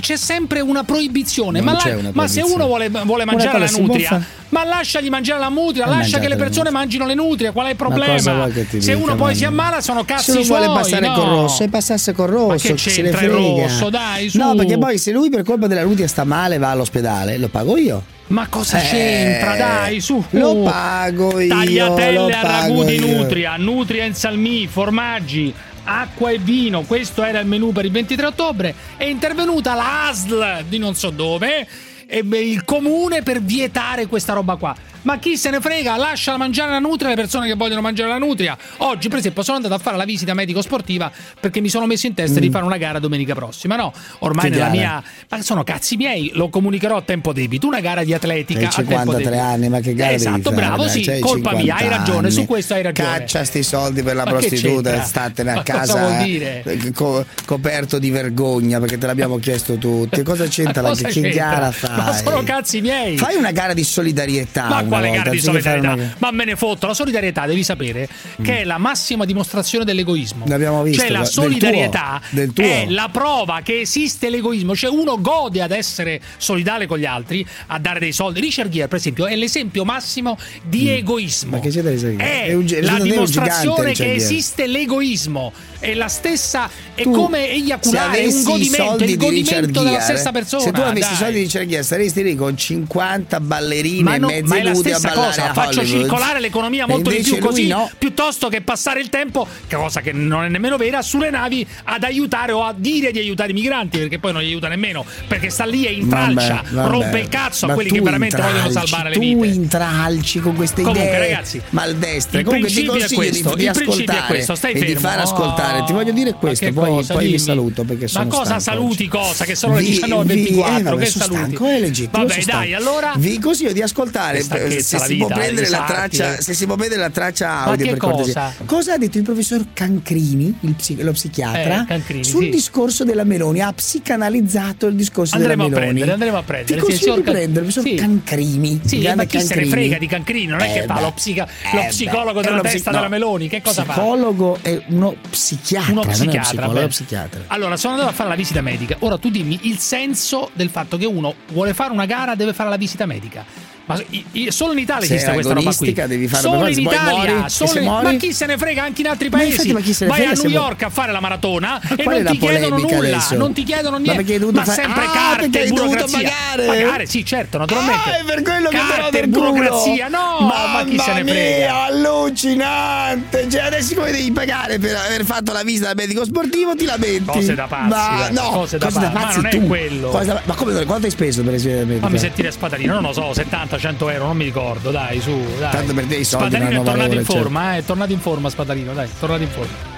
C'è 0.00 0.16
sempre 0.16 0.60
una 0.60 0.82
proibizione, 0.82 1.60
ma, 1.60 1.72
la- 1.72 1.96
una 1.96 2.10
ma 2.12 2.26
se 2.26 2.40
proibizione. 2.40 2.52
uno 2.54 2.66
vuole, 2.66 2.88
vuole 2.88 3.24
mangiare 3.24 3.58
la 3.60 3.66
nutria, 3.70 4.08
muffa. 4.12 4.24
ma 4.48 4.64
lasciagli 4.64 5.08
mangiare 5.08 5.38
la 5.40 5.48
nutria, 5.48 5.86
Ma 5.86 5.96
lascia 5.98 6.18
che 6.18 6.28
le 6.28 6.34
persone 6.36 6.70
mangino 6.70 7.06
le 7.06 7.14
nutrie. 7.14 7.52
Qual 7.52 7.66
è 7.66 7.70
il 7.70 7.76
problema? 7.76 8.18
Se 8.18 8.66
dica, 8.78 8.96
uno 8.96 9.14
poi 9.14 9.34
si 9.36 9.44
ammala, 9.44 9.80
sono 9.80 10.00
Se 10.00 10.06
cazzi 10.06 10.32
non 10.34 10.42
vuole 10.42 10.64
suoi. 10.64 10.76
passare 10.76 11.06
no? 11.06 11.14
col 11.14 11.28
rosso 11.28 11.62
e 11.62 11.68
passasse 11.68 12.12
col 12.12 12.28
rosso, 12.28 12.46
Ma 12.48 12.74
che 12.74 12.76
se 12.78 12.90
c'entra 12.90 13.20
il 13.22 13.30
frega. 13.30 13.62
rosso? 13.62 13.88
Dai, 13.90 14.28
su. 14.28 14.38
No, 14.38 14.54
perché 14.56 14.78
poi 14.78 14.98
se 14.98 15.12
lui 15.12 15.30
per 15.30 15.44
colpa 15.44 15.66
della 15.68 15.82
nutria 15.84 16.08
sta 16.08 16.24
male 16.24 16.58
va 16.58 16.70
all'ospedale, 16.70 17.38
lo 17.38 17.48
pago 17.48 17.76
io. 17.76 18.02
Ma 18.28 18.46
cosa 18.48 18.78
Eh, 18.80 18.88
c'entra? 18.88 19.56
Dai, 19.56 20.00
su. 20.00 20.22
Lo 20.30 20.62
pago 20.62 21.40
io. 21.40 21.48
Tagliatelle 21.48 22.32
al 22.32 22.42
ragù 22.44 22.84
di 22.84 22.98
nutria, 22.98 23.56
nutria 23.56 24.04
in 24.04 24.14
salmì, 24.14 24.66
formaggi, 24.66 25.52
acqua 25.84 26.30
e 26.30 26.38
vino. 26.38 26.82
Questo 26.82 27.22
era 27.22 27.38
il 27.40 27.46
menù 27.46 27.72
per 27.72 27.86
il 27.86 27.90
23 27.90 28.26
ottobre. 28.26 28.74
È 28.96 29.04
intervenuta 29.04 29.74
la 29.74 30.08
ASL 30.08 30.64
di 30.68 30.78
non 30.78 30.94
so 30.94 31.10
dove 31.10 31.66
e 32.06 32.22
beh, 32.22 32.38
il 32.40 32.64
comune 32.64 33.22
per 33.22 33.42
vietare 33.42 34.06
questa 34.06 34.32
roba 34.34 34.56
qua. 34.56 34.74
Ma 35.02 35.18
chi 35.18 35.36
se 35.36 35.50
ne 35.50 35.60
frega? 35.60 35.96
Lascia 35.96 36.36
mangiare 36.36 36.70
la 36.72 36.78
nutria 36.78 37.08
le 37.10 37.14
persone 37.14 37.46
che 37.46 37.54
vogliono 37.54 37.80
mangiare 37.80 38.08
la 38.10 38.18
nutria. 38.18 38.56
Oggi, 38.78 39.08
per 39.08 39.18
esempio, 39.18 39.42
sono 39.42 39.56
andato 39.56 39.74
a 39.74 39.78
fare 39.78 39.96
la 39.96 40.04
visita 40.04 40.34
medico-sportiva 40.34 41.10
perché 41.40 41.60
mi 41.60 41.68
sono 41.68 41.86
messo 41.86 42.06
in 42.06 42.14
testa 42.14 42.40
di 42.40 42.48
Mm. 42.48 42.52
fare 42.52 42.64
una 42.64 42.76
gara 42.76 42.98
domenica 42.98 43.34
prossima. 43.34 43.76
No, 43.76 43.92
ormai 44.20 44.44
Che 44.46 44.50
nella 44.50 44.64
gara? 44.66 44.76
mia. 44.76 45.02
Ma 45.28 45.42
sono 45.42 45.62
cazzi 45.64 45.96
miei, 45.96 46.30
lo 46.34 46.48
comunicherò 46.48 46.96
a 46.96 47.02
tempo 47.02 47.32
debito. 47.32 47.66
Una 47.66 47.80
gara 47.80 48.02
di 48.04 48.12
atletica 48.12 48.60
Hai 48.60 48.66
a 48.66 48.70
tempo 48.70 48.90
53 48.90 49.24
debito. 49.30 49.42
anni, 49.42 49.68
ma 49.68 49.80
che 49.80 49.94
gara 49.94 50.12
Esatto, 50.12 50.42
fare? 50.42 50.56
bravo, 50.56 50.82
Dai, 50.84 50.90
sì, 50.90 51.00
c'hai 51.02 51.20
colpa 51.20 51.52
mia, 51.52 51.74
hai 51.74 51.80
50 51.82 51.96
ragione, 51.96 52.30
su 52.30 52.38
anni. 52.38 52.46
questo 52.46 52.74
hai 52.74 52.82
ragione. 52.82 53.08
Caccia 53.18 53.44
sti 53.44 53.62
soldi 53.62 54.02
per 54.02 54.14
la 54.16 54.24
Ma 54.24 54.30
prostituta 54.30 55.02
statene 55.02 55.50
a 55.50 55.54
Ma 55.54 55.62
cosa 55.62 55.78
casa 55.78 55.98
vuol 56.00 56.12
eh, 56.20 56.24
dire? 56.24 56.92
co- 56.92 57.24
coperto 57.44 57.98
di 57.98 58.10
vergogna 58.10 58.78
perché 58.80 58.98
te 58.98 59.06
l'abbiamo 59.06 59.36
chiesto 59.38 59.76
tutti. 59.76 60.22
Cosa 60.22 60.46
c'entra? 60.48 60.82
La- 60.82 60.88
cosa 60.90 61.04
che 61.08 61.12
c'entra? 61.20 61.30
gara 61.72 61.72
Ma 61.96 62.12
sono 62.12 62.42
cazzi 62.42 62.80
miei. 62.80 63.16
Fai 63.16 63.36
una 63.36 63.52
gara 63.52 63.72
di 63.74 63.84
solidarietà. 63.84 64.66
Ma 64.68 64.82
quale 64.88 65.06
volta, 65.08 65.22
gara 65.22 65.30
di 65.34 65.40
solidarietà? 65.40 65.92
una- 65.92 66.14
Ma 66.18 66.30
me 66.30 66.44
ne 66.44 66.56
fotto. 66.56 66.86
La 66.86 66.94
solidarietà 66.94 67.46
devi 67.46 67.62
sapere 67.62 68.08
che 68.42 68.60
è 68.60 68.64
la 68.64 68.78
massima 68.78 69.24
dimostrazione 69.24 69.84
dell'egoismo. 69.84 70.44
L'abbiamo 70.46 70.82
visto, 70.82 71.02
Cioè, 71.02 71.10
la 71.10 71.20
del 71.20 71.30
tuo, 71.32 71.42
solidarietà 71.42 72.20
del 72.30 72.52
tuo. 72.52 72.64
è 72.64 72.86
la 72.88 73.08
prova 73.12 73.60
che 73.62 73.80
esiste 73.80 74.30
l'egoismo. 74.30 74.74
Cioè, 74.74 74.90
uno 74.90 75.20
gode 75.20 75.62
ad 75.62 75.70
essere 75.70 76.20
solidale 76.36 76.86
con 76.86 76.98
gli 76.98 77.04
altri, 77.06 77.46
a 77.68 77.78
dare 77.78 77.98
dei 78.00 78.12
soldi. 78.12 78.40
Richard 78.40 78.70
Gere, 78.70 78.88
per 78.88 78.98
esempio, 78.98 79.26
è 79.26 79.36
l'esempio 79.36 79.84
massimo 79.84 80.36
di 80.64 80.90
egoismo. 80.90 81.50
Mm. 81.50 81.52
Ma 81.52 81.60
che 81.60 81.82
da 81.82 81.90
risalire? 81.90 82.24
È, 82.24 82.46
È 82.48 82.52
un 82.54 82.66
la 82.80 82.98
dimostrazione 83.00 83.92
gigante, 83.92 84.04
che 84.04 84.12
esiste 84.14 84.66
l'egoismo. 84.66 85.52
È 85.78 85.94
la 85.94 86.08
stessa. 86.08 86.68
È 86.94 87.02
Tu, 87.02 87.10
come 87.12 87.50
eiaculare, 87.50 88.20
è 88.20 88.26
un 88.26 88.42
godimento. 88.42 88.96
È 88.98 89.02
il 89.02 89.06
di 89.06 89.16
godimento 89.16 89.82
della 89.82 89.98
Gere, 89.98 90.02
stessa 90.02 90.32
persona. 90.32 90.62
Se 90.62 90.72
tu 90.72 90.80
avessi 90.80 91.12
i 91.12 91.16
soldi 91.16 91.32
di 91.34 91.40
Richard 91.40 91.68
Gere, 91.68 91.82
saresti 91.82 92.22
lì 92.22 92.34
con 92.34 92.56
50 92.56 93.40
ballerine 93.40 94.02
Ma, 94.02 94.14
e 94.14 94.18
no, 94.18 94.26
mezze 94.26 94.42
ma 94.42 94.56
è 94.56 94.62
la 94.62 94.74
stessa 94.78 95.10
cosa, 95.12 95.52
faccio 95.52 95.84
circolare 95.84 96.40
l'economia 96.40 96.86
molto 96.86 97.10
di 97.10 97.18
più 97.22 97.38
così, 97.38 97.66
no. 97.68 97.90
piuttosto 97.98 98.48
che 98.48 98.60
passare 98.60 99.00
il 99.00 99.08
tempo, 99.08 99.46
cosa 99.70 100.00
che 100.00 100.12
non 100.12 100.44
è 100.44 100.48
nemmeno 100.48 100.76
vera, 100.76 101.02
sulle 101.02 101.30
navi 101.30 101.66
ad 101.84 102.02
aiutare 102.04 102.52
o 102.52 102.62
a 102.64 102.74
dire 102.76 103.10
di 103.10 103.18
aiutare 103.18 103.50
i 103.50 103.54
migranti, 103.54 103.98
perché 103.98 104.18
poi 104.18 104.32
non 104.32 104.42
li 104.42 104.48
aiuta 104.48 104.68
nemmeno, 104.68 105.04
perché 105.26 105.50
sta 105.50 105.64
lì 105.64 105.84
e 105.86 105.92
intralcia, 105.92 106.62
Vabbè, 106.64 106.70
vabbè. 106.74 106.88
rompe 106.90 107.18
il 107.20 107.28
cazzo 107.28 107.64
a 107.64 107.68
Ma 107.68 107.74
quelli 107.74 107.88
tu 107.90 107.94
che 107.96 108.00
veramente 108.02 108.36
vogliono 108.40 108.70
salvare 108.70 109.08
le 109.10 109.14
tu 109.14 109.20
vite. 109.20 109.46
intralci 109.46 110.40
con 110.40 110.54
queste 110.54 110.82
Comunque, 110.82 111.06
idee 111.08 111.18
ragazzi, 111.18 111.60
maldestre. 111.70 112.40
il 112.40 112.44
Comunque 112.46 112.68
ti 112.70 112.82
è 112.82 112.86
consiglio 112.86 113.06
di, 113.08 113.14
questo, 113.14 113.54
di 113.54 113.64
il 113.64 113.70
principio 113.72 113.92
è 113.92 114.16
ascoltare 114.16 114.26
questo, 114.26 114.54
stai 114.54 114.72
e 114.72 114.78
di 114.80 114.86
fermo. 114.86 115.00
far 115.00 115.18
ascoltare. 115.20 115.84
Ti 115.84 115.92
voglio 115.92 116.12
dire 116.12 116.30
Ma 116.32 116.36
questo, 116.36 116.72
poi, 116.72 116.88
cosa? 116.88 117.14
poi 117.14 117.26
vi 117.30 117.38
saluto 117.38 117.84
perché 117.84 118.02
Ma 118.02 118.08
sono 118.08 118.26
cosa 118.28 118.44
stanco 118.44 118.60
saluti 118.62 118.94
oggi. 119.02 119.08
cosa? 119.08 119.44
Che 119.44 119.54
sono 119.54 119.74
le 119.74 119.80
Vi- 119.82 119.88
19.24, 119.88 120.34
vi- 120.34 120.78
eh, 120.78 120.82
vabbè, 120.82 120.98
che 120.98 121.06
saluti? 121.10 121.34
stanco, 121.38 121.66
è 121.66 121.80
legittimo. 121.80 122.24
Vabbè, 122.26 122.42
dai, 122.44 122.74
allora 122.74 123.12
Vi 123.16 123.38
consiglio 123.38 123.72
di 123.72 123.82
ascoltare 123.82 124.42
Che 124.76 124.82
se 124.82 124.98
la 124.98 125.04
si 125.04 125.16
può 125.16 125.26
vita, 125.26 125.38
prendere 125.38 125.68
la 125.68 125.78
disarti, 125.86 126.16
traccia, 126.16 126.36
eh. 126.38 126.42
se 126.42 126.54
si 126.54 126.66
può 126.66 126.76
prendere 126.76 127.00
la 127.00 127.10
traccia 127.10 127.48
Ma 127.48 127.64
audio 127.64 127.84
che 127.84 127.90
per 127.92 127.98
cortesia. 128.00 128.52
cosa? 128.56 128.64
Cosa 128.66 128.92
ha 128.94 128.98
detto 128.98 129.18
il 129.18 129.24
professor 129.24 129.64
Cancrini, 129.72 130.56
il 130.60 130.74
psi- 130.74 131.02
lo 131.02 131.12
psichiatra, 131.12 131.82
Eh, 131.82 131.86
Cancrini, 131.86 132.24
sul 132.24 132.44
sì. 132.44 132.50
discorso 132.50 133.04
della 133.04 133.24
Meloni? 133.24 133.60
Ha 133.60 133.72
psicanalizzato 133.72 134.86
il 134.86 134.94
discorso 134.94 135.34
Andremo 135.36 135.64
della 135.68 135.80
Meloni. 135.80 135.86
prendere, 136.00 136.12
andremo 136.12 136.36
a 136.38 136.42
prendere. 136.42 136.66
Ti 136.66 136.72
Sì, 136.74 136.80
consiglio 136.80 137.02
signor 137.12 137.16
di 137.18 137.30
prendere 137.30 137.66
il 137.66 137.72
professor 137.72 137.82
sì. 137.82 137.94
Cancrini. 137.96 138.80
Sì, 138.84 139.12
ma 139.14 139.24
chi 139.24 139.38
se 139.38 139.42
ne 139.42 139.48
Cancrini. 139.48 139.70
frega 139.70 139.98
di 139.98 140.06
Cancrini? 140.06 140.46
Non 140.46 140.60
è 140.60 140.72
che 140.72 140.78
Eh, 140.82 140.86
fa 140.86 140.94
beh. 140.94 141.00
lo, 141.00 141.12
psica- 141.12 141.46
Eh, 141.46 141.74
lo 141.76 141.80
beh, 141.82 141.86
psicologo 141.88 142.40
della 142.40 142.60
testa 142.60 142.90
della. 142.90 143.08
Meloni. 143.08 143.48
Che 143.48 143.62
cosa 143.62 143.84
fa? 143.84 143.92
Psicologo 143.92 144.58
è 144.62 144.82
uno 144.88 145.14
psichiatra. 145.30 145.92
Uno 145.92 146.86
psichiatra. 146.86 147.44
Allora, 147.48 147.76
sono 147.76 147.94
andato 147.94 148.10
a 148.10 148.12
fare 148.12 148.28
la 148.28 148.34
visita 148.34 148.60
medica. 148.60 148.96
Ora 149.00 149.18
tu 149.18 149.30
dimmi 149.30 149.58
il 149.62 149.78
senso 149.78 150.50
del 150.52 150.68
fatto 150.70 150.96
che 150.96 151.06
uno 151.06 151.34
vuole 151.52 151.74
fare 151.74 151.92
una 151.92 152.06
gara 152.06 152.34
deve 152.34 152.52
fare 152.52 152.68
la 152.70 152.76
visita 152.76 153.06
medica. 153.06 153.44
Ma 153.88 153.98
i- 154.10 154.24
i- 154.32 154.50
solo 154.52 154.72
in 154.72 154.78
Italia 154.80 155.06
Se 155.06 155.14
esiste 155.14 155.32
questa 155.32 155.54
roba 155.54 155.74
qui. 155.74 155.92
devi 155.94 156.28
farlo 156.28 156.50
solo 156.50 156.68
in 156.68 156.78
Italia, 156.78 157.10
muori, 157.10 157.32
e 157.46 157.48
solo 157.48 157.78
in- 157.80 157.84
ma 157.86 158.14
chi 158.16 158.32
se 158.34 158.44
ne 158.44 158.58
frega 158.58 158.82
anche 158.82 159.00
in 159.00 159.06
altri 159.08 159.30
Ma 159.30 159.38
paesi? 159.38 159.68
infatti, 159.68 159.72
ma 159.72 159.94
se 159.94 160.04
ne 160.04 160.10
Vai 160.10 160.24
a 160.26 160.32
New? 160.32 160.48
York 160.50 160.82
a 160.82 160.90
fare 160.90 161.10
la 161.10 161.20
maratona 161.20 161.80
e 161.96 162.02
qual 162.02 162.16
è 162.16 162.22
non 162.22 162.32
ti 162.32 162.38
chiedono 162.38 162.76
nulla, 162.78 162.98
adesso? 163.16 163.36
non 163.36 163.52
ti 163.54 163.62
chiedono 163.64 163.98
Ma 163.98 164.12
niente. 164.12 164.38
dovuto 164.38 164.58
Ma 164.58 164.64
fare- 164.66 164.82
sempre 164.82 165.04
Ah, 165.04 165.10
carte 165.10 165.58
e 165.58 165.62
hai 165.62 165.68
dovuto 165.68 165.84
burocrazia. 165.86 166.18
pagare? 166.18 166.66
Pagare, 166.66 167.06
sì, 167.06 167.24
certo, 167.24 167.56
naturalmente. 167.58 168.10
Ah, 168.10 168.18
è 168.18 168.24
per 168.24 168.42
quello 168.42 168.68
che 168.68 168.76
te 168.76 168.82
Carte 169.00 169.18
e 169.18 169.20
del 169.22 169.30
culo. 169.32 169.52
burocrazia, 169.52 170.08
no, 170.08 170.38
ma 170.40 170.84
chi 170.86 170.98
se 170.98 171.12
ne 171.14 171.24
frega? 171.24 171.82
allucinante. 171.84 173.48
Cioè, 173.50 173.60
adesso 173.62 173.94
come 173.94 174.10
devi 174.10 174.30
pagare 174.32 174.78
per 174.78 174.96
aver 174.96 175.24
fatto 175.24 175.52
la 175.52 175.62
visita 175.62 175.88
al 175.90 175.96
medico 175.96 176.24
sportivo? 176.24 176.74
Ti 176.74 176.84
lamenti? 176.84 177.24
Cose 177.24 177.54
da 177.54 177.66
pazzi, 177.66 177.88
Ma 177.88 178.28
no, 178.30 178.50
cose 178.50 178.78
da 178.78 178.86
pazzi. 178.86 178.98
Ma 179.12 179.34
non 179.34 179.46
è 179.46 179.66
quello. 179.66 180.10
Ma 180.44 180.54
come 180.54 180.84
quanto 180.84 181.06
hai 181.06 181.10
speso 181.12 181.42
per 181.42 181.52
medico? 181.52 182.00
Fammi 182.00 182.18
sentire 182.18 182.50
Spadalino, 182.50 182.94
non 182.94 183.02
lo 183.02 183.12
so, 183.12 183.32
70-100 183.78 184.12
euro, 184.12 184.26
non 184.26 184.36
mi 184.36 184.44
ricordo, 184.44 184.90
dai, 184.90 185.20
su, 185.20 185.36
dai. 185.58 185.70
Tanto 185.70 185.94
per 185.94 186.04
te 186.06 186.16
i 186.16 186.24
soldi 186.24 186.50
Spadalino 186.56 186.80
è 186.80 186.84
tornato 186.84 186.90
in 186.90 187.08
valore, 187.08 187.24
certo. 187.24 187.32
forma, 187.42 187.74
eh, 187.74 187.78
è 187.78 187.84
tornato 187.84 188.12
in 188.12 188.20
forma 188.20 188.50
Spadalino, 188.50 188.92
dai, 188.92 189.06
è 189.06 189.18
tornato 189.18 189.42
in 189.42 189.48
forma. 189.50 189.96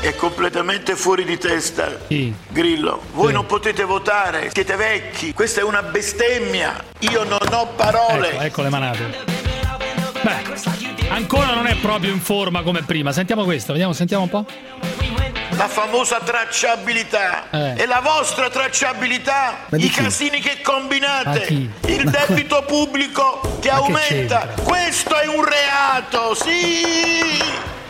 È 0.00 0.14
completamente 0.14 0.96
fuori 0.96 1.24
di 1.24 1.36
testa. 1.36 1.88
Sì. 2.08 2.32
Grillo, 2.48 3.02
voi 3.12 3.28
Sì. 3.28 3.32
non 3.34 3.44
potete 3.46 3.84
votare, 3.84 4.50
siete 4.52 4.74
vecchi, 4.76 5.34
questa 5.34 5.60
è 5.60 5.62
una 5.62 5.82
bestemmia. 5.82 6.82
Io 7.00 7.22
non 7.24 7.38
ho 7.52 7.66
parole. 7.76 8.30
Ecco, 8.32 8.42
ecco 8.42 8.62
le 8.62 8.68
manate. 8.70 9.04
Beh, 10.22 11.08
ancora 11.10 11.54
non 11.54 11.66
è 11.66 11.76
proprio 11.76 12.12
in 12.12 12.20
forma 12.20 12.62
come 12.62 12.82
prima. 12.82 13.12
Sentiamo 13.12 13.44
questo, 13.44 13.72
vediamo, 13.72 13.92
sentiamo 13.92 14.22
un 14.22 14.28
po'. 14.30 14.44
La 15.60 15.68
famosa 15.68 16.20
tracciabilità. 16.24 17.50
Eh. 17.50 17.82
E 17.82 17.86
la 17.86 18.00
vostra 18.00 18.48
tracciabilità? 18.48 19.66
Ma 19.68 19.76
I 19.76 19.80
chi? 19.80 19.90
casini 19.90 20.40
che 20.40 20.60
Ma 20.64 20.72
combinate? 20.72 21.44
Il 21.86 22.08
debito 22.08 22.62
pubblico 22.62 23.58
che 23.60 23.68
aumenta? 23.68 24.38
c'entra? 24.40 24.62
Questo 24.62 25.18
è 25.18 25.26
un 25.26 25.44
reato, 25.44 26.34
sì! 26.34 27.38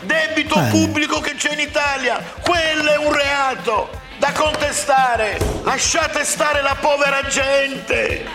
Debito 0.01 0.55
Eh. 0.55 0.67
pubblico 0.69 1.21
che 1.21 1.35
c'è 1.35 1.53
in 1.53 1.61
Italia, 1.61 2.21
quello 2.41 2.91
è 2.91 2.97
un 2.97 3.13
reato 3.13 3.89
da 4.17 4.33
contestare. 4.33 5.37
Lasciate 5.63 6.25
stare 6.25 6.61
la 6.61 6.75
povera 6.77 7.23
gente. 7.27 8.25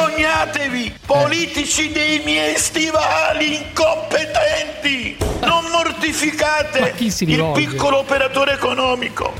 Vergognatevi, 0.00 0.94
politici 1.04 1.92
dei 1.92 2.22
miei 2.24 2.56
stivali 2.56 3.56
incompetenti! 3.56 5.18
Non 5.42 5.66
mortificate 5.70 6.94
il 6.96 7.50
piccolo 7.52 7.98
operatore 7.98 8.54
economico. 8.54 9.30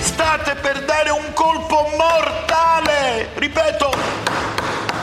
State 0.00 0.54
per 0.54 0.82
dare 0.84 1.10
un 1.10 1.30
colpo 1.34 1.90
mortale! 1.94 3.28
Ripeto, 3.34 3.92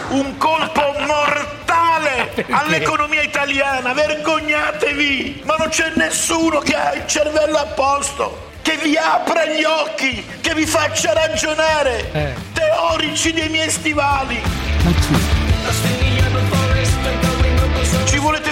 un 0.10 0.38
colpo 0.38 0.96
mortale 1.06 2.46
all'economia 2.50 3.22
italiana! 3.22 3.94
Vergognatevi! 3.94 5.42
Ma 5.46 5.56
non 5.58 5.70
c'è 5.70 5.92
nessuno 5.96 6.60
che 6.60 6.76
ha 6.76 6.94
il 6.94 7.06
cervello 7.06 7.58
a 7.58 7.66
posto! 7.66 8.54
Che 8.66 8.80
vi 8.82 8.98
apra 8.98 9.46
gli 9.46 9.64
occhi, 9.64 10.26
che 10.42 10.56
vi 10.56 10.66
faccia 10.66 11.14
ragionare! 11.14 12.12
Eh. 12.12 12.34
Teorici 12.52 13.32
dei 13.32 13.48
miei 13.48 13.70
stivali! 13.70 14.42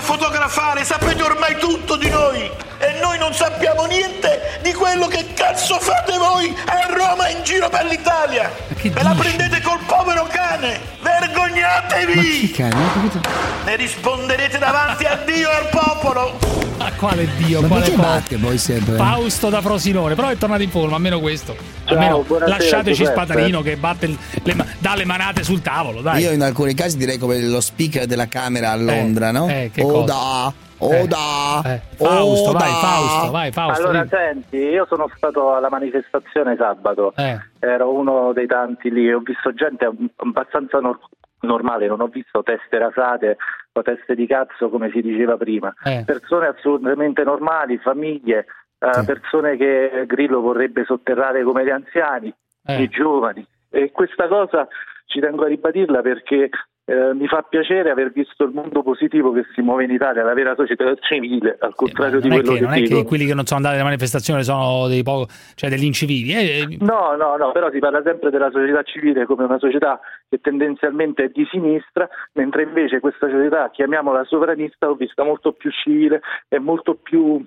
Fotografare, 0.04 0.84
sapete 0.84 1.24
ormai 1.24 1.58
tutto 1.58 1.96
di 1.96 2.10
noi 2.10 2.42
e 2.78 3.00
noi 3.02 3.18
non 3.18 3.34
sappiamo 3.34 3.86
niente 3.86 4.60
di 4.62 4.74
quello 4.74 5.08
che 5.08 5.34
cazzo 5.34 5.80
fate 5.80 6.18
voi 6.18 6.54
a 6.66 6.94
Roma 6.94 7.30
in 7.30 7.42
giro 7.44 7.70
per 7.70 7.86
l'Italia. 7.86 8.52
Ve 8.82 9.02
la 9.02 9.14
dici? 9.14 9.22
prendete 9.22 9.62
col 9.62 9.80
povero 9.86 10.28
cane. 10.30 10.78
Vergognatevi! 11.02 12.16
Ma 12.16 12.22
chi 12.22 12.52
cane? 12.52 12.74
Non 12.76 12.84
ho 12.84 12.94
capito. 12.94 13.20
Ne 13.64 13.76
risponderete 13.78 14.58
davanti 14.58 15.06
a 15.06 15.16
Dio 15.26 15.50
e 15.50 15.56
al 15.56 15.70
popolo. 15.70 16.38
Ma 16.78 16.92
quale 16.94 17.28
Dio, 17.38 17.62
Ma 17.62 17.68
quale 17.68 17.90
batte 17.92 18.38
poi 18.38 18.58
sempre? 18.58 18.96
Fausto 18.96 19.50
da 19.50 19.62
Frosinone, 19.62 20.16
però 20.16 20.28
è 20.28 20.38
tornato 20.38 20.64
in 20.64 20.70
forma, 20.70 20.96
almeno 20.96 21.20
questo. 21.22 21.56
Ciao, 21.86 21.94
almeno 21.94 22.26
lasciateci 22.46 22.98
Giuseppe. 22.98 23.22
Spatarino 23.22 23.62
che 23.62 23.78
batte 23.78 24.08
le, 24.08 24.66
dà 24.80 24.96
le 24.96 25.06
manate 25.06 25.44
sul 25.44 25.62
tavolo, 25.62 26.02
dai. 26.02 26.22
Io 26.24 26.32
in 26.32 26.42
alcuni 26.42 26.74
casi 26.74 26.98
direi 26.98 27.18
come 27.18 27.40
lo 27.40 27.62
speaker 27.62 28.06
della 28.06 28.28
Camera 28.28 28.72
a 28.72 28.76
Londra, 28.76 29.32
no? 29.32 29.48
eh, 29.48 29.70
che 29.74 29.82
Oda, 29.98 30.54
Oda, 30.80 31.62
Eh, 31.76 31.82
Fausto, 31.96 32.50
Oda. 32.50 32.60
vai 32.60 32.72
Fausto, 32.72 33.32
vai 33.32 33.52
Fausto. 33.52 33.84
Allora, 33.84 34.08
senti, 34.10 34.58
io 34.58 34.86
sono 34.88 35.10
stato 35.16 35.54
alla 35.54 35.70
manifestazione 35.70 36.56
sabato, 36.58 37.14
Eh. 37.16 37.40
ero 37.60 37.92
uno 37.94 38.34
dei 38.34 38.48
tanti 38.48 38.92
lì, 38.92 39.12
ho 39.12 39.20
visto 39.20 39.54
gente 39.54 39.90
abbastanza 40.18 40.80
nor- 40.80 41.00
normale, 41.42 41.88
non 41.88 42.02
ho 42.02 42.08
visto 42.08 42.42
teste 42.44 42.78
rasate 42.78 43.38
o 43.74 43.82
teste 43.82 44.16
di 44.16 44.28
cazzo 44.28 44.70
come 44.70 44.90
si 44.92 45.02
diceva 45.02 45.36
prima. 45.38 45.74
Eh. 45.84 46.04
Persone 46.06 46.48
assolutamente 46.48 47.24
normali, 47.24 47.78
famiglie, 47.78 48.46
eh, 48.80 49.04
persone 49.06 49.56
che 49.58 50.04
Grillo 50.08 50.42
vorrebbe 50.42 50.84
sotterrare 50.86 51.44
come 51.44 51.64
gli 51.66 51.70
anziani, 51.70 52.34
Eh. 52.66 52.82
i 52.84 52.90
giovani. 52.90 53.46
E 53.70 53.92
questa 53.92 54.28
cosa 54.28 54.68
ci 55.06 55.20
tengo 55.20 55.44
a 55.44 55.48
ribadirla 55.48 56.02
perché 56.02 56.50
eh, 56.86 57.14
mi 57.14 57.28
fa 57.28 57.42
piacere 57.44 57.90
aver 57.90 58.12
visto 58.12 58.44
il 58.44 58.52
mondo 58.52 58.84
positivo 58.84 59.32
che 59.32 59.46
si 59.54 59.62
muove 59.62 59.86
in 59.86 59.92
Italia, 59.92 60.24
la 60.24 60.34
vera 60.34 60.54
società 60.56 60.94
civile, 61.00 61.56
al 61.62 61.76
contrario 61.76 62.20
di 62.20 62.28
non 62.28 62.40
è, 62.40 62.42
quello 62.42 62.58
che, 62.58 62.62
non 62.62 62.74
è 62.74 62.82
che 62.82 63.04
quelli 63.06 63.26
che 63.26 63.34
non 63.34 63.46
sono 63.46 63.60
andati 63.60 63.76
alle 63.76 63.86
manifestazioni 63.86 64.44
sono 64.44 64.88
dei 64.88 65.02
poco, 65.02 65.28
cioè 65.56 65.70
degli 65.70 65.86
incivili. 65.86 66.34
eh, 66.34 66.60
eh, 66.60 66.78
No, 66.82 67.16
no, 67.16 67.38
no, 67.38 67.52
però 67.54 67.72
si 67.72 67.80
parla 67.80 68.02
sempre 68.04 68.32
della 68.32 68.52
società 68.52 68.84
civile 68.84 69.26
come 69.26 69.46
una 69.46 69.60
società 69.60 70.00
che 70.28 70.40
tendenzialmente 70.42 71.24
è 71.24 71.30
di 71.30 71.48
sinistra, 71.50 72.08
mentre 72.34 72.64
invece 72.64 73.00
questa 73.00 73.30
società, 73.30 73.70
chiamiamola 73.72 74.26
sovranista, 74.26 74.88
l'ho 74.88 74.96
vista 74.96 75.24
molto 75.24 75.54
più 75.54 75.72
civile 75.72 76.22
e 76.50 76.60
molto 76.60 76.96
più 76.96 77.42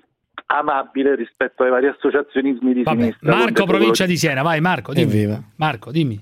amabile 0.47 1.13
rispetto 1.15 1.61
ai 1.61 1.69
vari 1.69 1.87
associazionismi 1.87 2.73
di 2.73 2.83
vabbè. 2.83 2.99
sinistra. 2.99 3.35
Marco, 3.35 3.65
provincia 3.65 4.07
di 4.07 4.17
Siena, 4.17 4.41
vai 4.41 4.61
Marco, 4.61 4.93
dimmi. 4.93 5.11
Evviva. 5.11 5.39
Marco, 5.57 5.91
dimmi. 5.91 6.19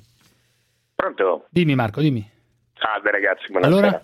Pronto? 0.93 1.45
Dimmi 1.49 1.75
Marco, 1.75 2.01
dimmi. 2.01 2.34
Salve 2.77 3.11
ragazzi, 3.11 3.45
buonasera. 3.51 3.77
Allora? 3.88 4.03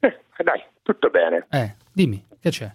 Eh, 0.00 0.42
dai, 0.42 0.62
tutto 0.82 1.10
bene. 1.10 1.46
Eh, 1.50 1.74
dimmi, 1.92 2.24
che 2.40 2.50
c'è? 2.50 2.70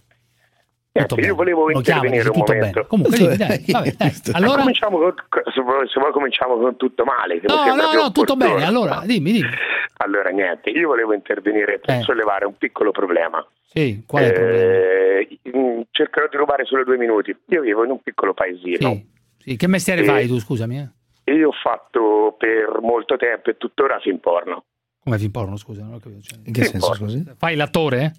Niente, 0.94 1.22
io 1.22 1.36
volevo 1.36 1.70
Lo 1.70 1.78
intervenire 1.78 2.24
dice 2.24 2.30
un 2.30 2.34
tutto 2.40 2.54
momento. 2.54 2.74
bene. 2.74 2.88
Comunque, 2.88 3.18
dimmi, 3.18 3.36
dai, 3.38 3.64
vabbè, 3.68 3.92
dai. 3.98 4.14
Allora? 4.34 4.60
cominciamo 4.62 4.98
con, 4.98 5.14
se, 5.54 5.62
vuoi, 5.62 5.88
se 5.88 6.00
vuoi 6.00 6.12
cominciamo 6.12 6.58
con 6.58 6.76
tutto 6.76 7.04
male. 7.04 7.40
No, 7.44 7.76
no, 7.76 7.92
no, 7.94 8.12
tutto 8.12 8.34
opportuno. 8.34 8.54
bene. 8.56 8.66
Allora, 8.66 9.02
dimmi, 9.06 9.32
dimmi. 9.34 9.50
Allora, 9.98 10.30
niente, 10.30 10.70
io 10.70 10.88
volevo 10.88 11.14
intervenire 11.14 11.80
per 11.80 11.98
Eh. 11.98 12.02
sollevare 12.02 12.46
un 12.46 12.56
piccolo 12.58 12.92
problema. 12.92 13.46
Sì, 13.70 14.04
qual 14.08 14.24
è 14.24 14.28
il 14.28 14.34
problema? 14.34 14.62
Eh, 14.64 15.40
mm, 15.56 15.82
cercherò 15.92 16.28
di 16.30 16.38
rubare 16.38 16.66
solo 16.66 16.84
due 16.84 16.98
minuti. 16.98 17.36
Io 17.48 17.62
vivo 17.62 17.84
in 17.84 17.92
un 17.92 18.02
piccolo 18.02 18.34
paesino. 18.34 18.90
Sì, 18.92 19.08
sì. 19.40 19.56
Che 19.56 19.68
mestiere 19.68 20.02
Eh. 20.02 20.06
fai 20.06 20.28
tu, 20.28 20.40
scusami? 20.40 20.80
Eh? 20.80 20.90
E 21.26 21.34
io 21.34 21.50
ho 21.50 21.56
fatto 21.62 22.36
per 22.40 22.80
molto 22.82 23.18
tempo 23.18 23.50
e 23.52 23.58
tuttora 23.58 24.00
film 24.00 24.18
porno. 24.18 24.64
Come 25.08 25.20
film 25.20 25.32
porno, 25.32 25.56
scusa? 25.56 25.84
Non 25.84 25.94
ho 25.94 26.00
capito. 26.00 26.22
Cioè, 26.22 26.40
In 26.44 26.52
che 26.52 26.66
senso, 26.66 26.94
scusi? 26.94 27.24
Fai 27.38 27.56
l'attore? 27.56 28.14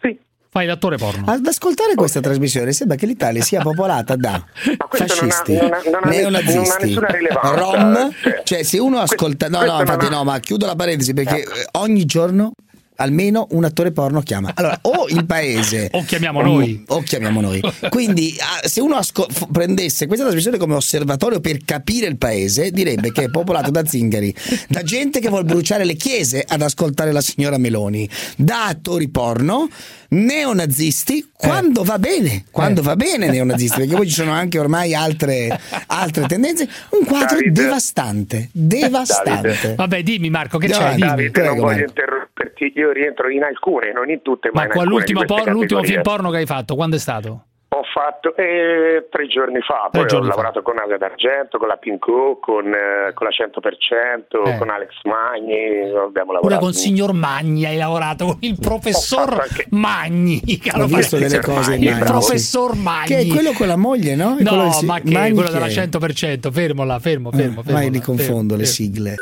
Sì. 0.00 0.18
Fai 0.48 0.64
l'attore 0.64 0.96
porno? 0.96 1.26
Ad 1.30 1.44
ascoltare 1.46 1.94
questa 1.94 2.20
trasmissione 2.20 2.72
sembra 2.72 2.96
che 2.96 3.04
l'Italia 3.04 3.42
sia 3.42 3.60
popolata 3.60 4.16
da 4.16 4.42
questo 4.88 5.14
non 5.20 5.28
ha- 5.30 5.34
fascisti, 5.34 5.52
non 5.56 5.64
ha- 5.74 5.80
non 5.84 5.94
ha 6.02 6.08
ness- 6.08 6.16
neonazisti, 6.16 6.94
rom, 6.94 8.10
cioè. 8.22 8.42
cioè 8.42 8.62
se 8.62 8.78
uno 8.78 9.00
ascolta, 9.00 9.48
no 9.50 9.58
questo 9.58 9.70
no 9.76 9.78
non 9.82 9.86
infatti 9.86 10.06
ha- 10.06 10.16
no 10.16 10.24
ma 10.24 10.38
chiudo 10.40 10.64
la 10.64 10.74
parentesi 10.76 11.12
perché 11.12 11.42
eh, 11.42 11.46
ogni 11.72 12.06
giorno 12.06 12.52
almeno 13.00 13.46
un 13.50 13.64
attore 13.64 13.90
porno 13.92 14.20
chiama. 14.20 14.52
Allora, 14.54 14.78
o 14.82 15.06
il 15.08 15.24
paese 15.26 15.88
O 15.92 16.02
chiamiamo 16.04 16.42
noi. 16.42 16.84
o 16.88 17.00
chiamiamo 17.00 17.40
noi. 17.40 17.60
Quindi, 17.88 18.36
ah, 18.38 18.66
se 18.66 18.80
uno 18.80 18.96
asco- 18.96 19.26
prendesse 19.50 20.06
questa 20.06 20.24
trasmissione 20.24 20.58
come 20.58 20.74
osservatorio 20.74 21.40
per 21.40 21.58
capire 21.64 22.06
il 22.06 22.16
paese, 22.18 22.70
direbbe 22.70 23.10
che 23.12 23.24
è 23.24 23.30
popolato 23.30 23.70
da 23.70 23.84
zingari, 23.86 24.34
da 24.68 24.82
gente 24.82 25.20
che 25.20 25.28
vuole 25.28 25.44
bruciare 25.44 25.84
le 25.84 25.94
chiese 25.94 26.44
ad 26.46 26.62
ascoltare 26.62 27.12
la 27.12 27.20
signora 27.20 27.58
Meloni, 27.58 28.08
da 28.36 28.66
attori 28.66 29.08
porno, 29.08 29.68
neonazisti, 30.10 31.30
quando 31.36 31.82
va 31.84 31.98
bene, 31.98 32.44
quando 32.50 32.82
va 32.82 32.96
bene 32.96 33.28
neonazisti, 33.28 33.78
perché 33.80 33.94
poi 33.96 34.06
ci 34.08 34.14
sono 34.14 34.32
anche 34.32 34.58
ormai 34.58 34.94
altre, 34.94 35.58
altre 35.86 36.26
tendenze. 36.26 36.68
Un 36.90 37.04
quadro 37.06 37.36
Davide. 37.36 37.62
devastante, 37.62 38.48
devastante. 38.52 39.74
Vabbè, 39.76 40.02
dimmi 40.02 40.30
Marco, 40.30 40.58
che 40.58 40.66
Andiamo 40.66 40.96
c'è? 40.96 41.02
avanti. 41.02 41.22
Dimmi. 41.22 41.30
Davide, 41.30 41.42
non 41.42 41.54
prego, 41.54 41.66
voglio 41.66 41.92
Marco. 41.94 42.29
Io 42.74 42.90
rientro 42.92 43.28
in 43.30 43.42
alcune, 43.42 43.92
non 43.92 44.08
in 44.10 44.22
tutte, 44.22 44.48
ma, 44.52 44.60
Ma 44.60 44.64
in 44.66 44.70
alcune 44.72 44.88
l'ultimo, 44.88 45.24
por- 45.24 45.48
l'ultimo 45.50 45.82
film 45.82 46.02
porno 46.02 46.30
che 46.30 46.36
hai 46.38 46.46
fatto, 46.46 46.74
quando 46.74 46.96
è 46.96 46.98
stato? 46.98 47.44
Ho 47.72 47.84
fatto 47.94 48.34
eh, 48.34 49.06
tre 49.12 49.28
giorni 49.28 49.60
fa, 49.60 49.88
Tre 49.92 50.00
poi 50.00 50.06
giorni 50.08 50.26
ho 50.26 50.30
fa. 50.30 50.36
lavorato 50.36 50.60
con 50.62 50.76
Asia 50.76 50.96
d'Argento, 50.98 51.56
con 51.56 51.68
la 51.68 51.76
Pinco, 51.76 52.38
con, 52.40 52.66
eh, 52.66 53.12
con 53.14 53.28
la 53.28 53.32
100%, 53.32 54.42
Eh. 54.44 54.58
con 54.58 54.70
Alex 54.70 54.90
Magni, 55.04 55.78
abbiamo 55.88 56.08
Pure 56.10 56.34
lavorato. 56.34 56.60
con 56.62 56.72
signor 56.72 57.12
Magni 57.12 57.64
hai 57.66 57.76
lavorato, 57.76 58.24
con 58.24 58.36
il 58.40 58.58
professor 58.60 59.46
Magni. 59.70 60.40
caro 60.58 60.82
Ho 60.82 60.86
visto 60.86 61.16
Magni. 61.16 61.28
delle 61.28 61.42
cose 61.42 61.74
in 61.76 61.82
Il 61.84 61.90
Magni, 61.90 62.04
professor. 62.04 62.74
Magni. 62.74 63.06
Che 63.06 63.18
è 63.18 63.26
quello 63.28 63.52
con 63.52 63.66
la 63.68 63.76
moglie, 63.76 64.16
no? 64.16 64.32
È 64.36 64.42
quello 64.42 64.62
No, 64.62 64.64
che 64.64 64.72
si- 64.74 64.84
ma 64.86 65.00
che 65.00 65.10
Magni 65.12 65.34
quello 65.34 65.50
della 65.50 65.66
è? 65.66 65.70
100%, 65.70 66.50
fermo 66.50 66.84
là, 66.84 66.98
fermo, 66.98 67.30
fermo, 67.30 67.62
fermo. 67.62 67.78
Mai 67.78 67.84
là, 67.86 67.90
li 67.92 68.00
confondo 68.00 68.24
fermo, 68.24 68.56
le 68.56 68.64
fermo. 68.64 68.64
sigle. 68.66 69.14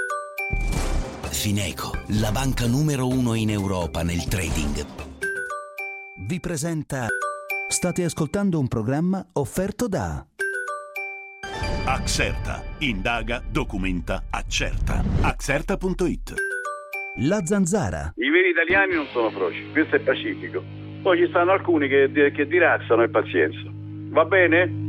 Fineco, 1.38 1.92
la 2.20 2.32
banca 2.32 2.66
numero 2.66 3.06
uno 3.06 3.34
in 3.34 3.50
Europa 3.50 4.02
nel 4.02 4.24
trading. 4.24 4.84
Vi 6.26 6.40
presenta. 6.40 7.06
State 7.68 8.02
ascoltando 8.02 8.58
un 8.58 8.66
programma 8.66 9.24
offerto 9.34 9.86
da. 9.86 10.26
Axerta. 11.84 12.64
Indaga, 12.78 13.40
documenta, 13.48 14.24
accerta. 14.30 15.04
Axerta.it. 15.20 16.34
La 17.18 17.44
zanzara. 17.44 18.12
I 18.16 18.30
veri 18.30 18.50
italiani 18.50 18.96
non 18.96 19.06
sono 19.12 19.30
froci, 19.30 19.64
questo 19.70 19.94
è 19.94 20.00
pacifico. 20.00 20.60
Poi 21.02 21.18
ci 21.18 21.28
stanno 21.28 21.52
alcuni 21.52 21.86
che, 21.86 22.10
che 22.34 22.48
dirazzano 22.48 23.04
e 23.04 23.08
pazienza. 23.10 23.70
Va 24.10 24.24
bene? 24.24 24.88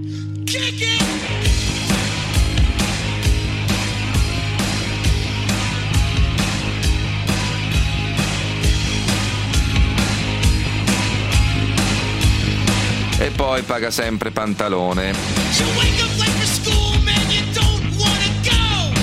E 13.30 13.32
poi 13.34 13.62
paga 13.62 13.92
sempre 13.92 14.32
pantalone. 14.32 15.12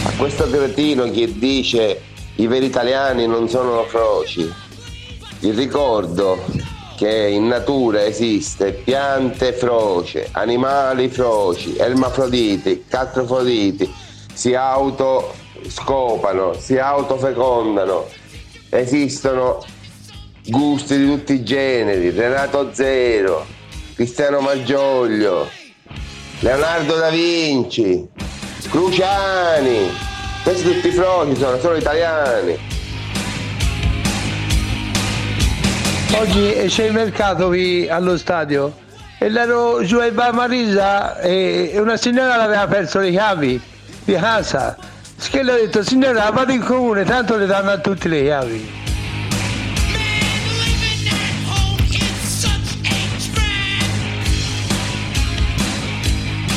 A 0.03 0.11
questo 0.17 0.51
cretino 0.51 1.09
che 1.13 1.39
dice 1.39 2.03
i 2.35 2.49
veri 2.49 2.67
italiani 2.67 3.29
non 3.29 3.49
sono 3.49 3.85
froci, 3.85 4.53
Vi 5.39 5.51
ricordo 5.53 6.45
che 6.97 7.29
in 7.29 7.47
natura 7.47 8.05
esiste 8.05 8.73
piante 8.73 9.53
froce, 9.53 10.29
animali 10.33 11.09
froci, 11.09 11.77
ermafroditi, 11.77 12.85
catrofroditi, 12.89 13.89
si 14.33 14.57
autoscopano, 14.57 16.53
si 16.59 16.77
autofecondano, 16.79 18.09
esistono 18.71 19.65
gusti 20.47 20.99
di 20.99 21.07
tutti 21.07 21.35
i 21.35 21.45
generi, 21.45 22.11
Renato 22.11 22.71
Zero, 22.73 23.55
Cristiano 23.97 24.41
Maggioglio, 24.41 25.49
Leonardo 26.41 26.97
da 26.97 27.09
Vinci, 27.09 28.07
Cruciani, 28.69 29.91
questi 30.43 30.71
tutti 30.71 30.91
froci 30.91 31.35
sono 31.35 31.59
solo 31.59 31.77
italiani. 31.77 32.59
Oggi 36.13 36.67
c'è 36.67 36.85
il 36.85 36.93
mercato 36.93 37.47
qui 37.47 37.89
allo 37.89 38.19
stadio 38.19 38.71
e 39.19 39.33
ero 39.35 39.83
giù 39.83 39.99
ai 39.99 40.11
Bar 40.11 40.35
Marisa 40.35 41.19
e 41.21 41.73
una 41.77 41.97
signora 41.97 42.43
aveva 42.43 42.67
perso 42.67 42.99
le 42.99 43.13
chiavi 43.13 43.59
di 44.05 44.13
casa. 44.13 44.77
Che 45.19 45.41
ho 45.41 45.43
detto, 45.43 45.83
signora 45.83 46.29
vado 46.29 46.53
in 46.53 46.63
comune, 46.63 47.05
tanto 47.05 47.37
le 47.37 47.47
danno 47.47 47.71
a 47.71 47.79
tutti 47.79 48.11
le 48.11 48.25
chiavi. 48.25 48.86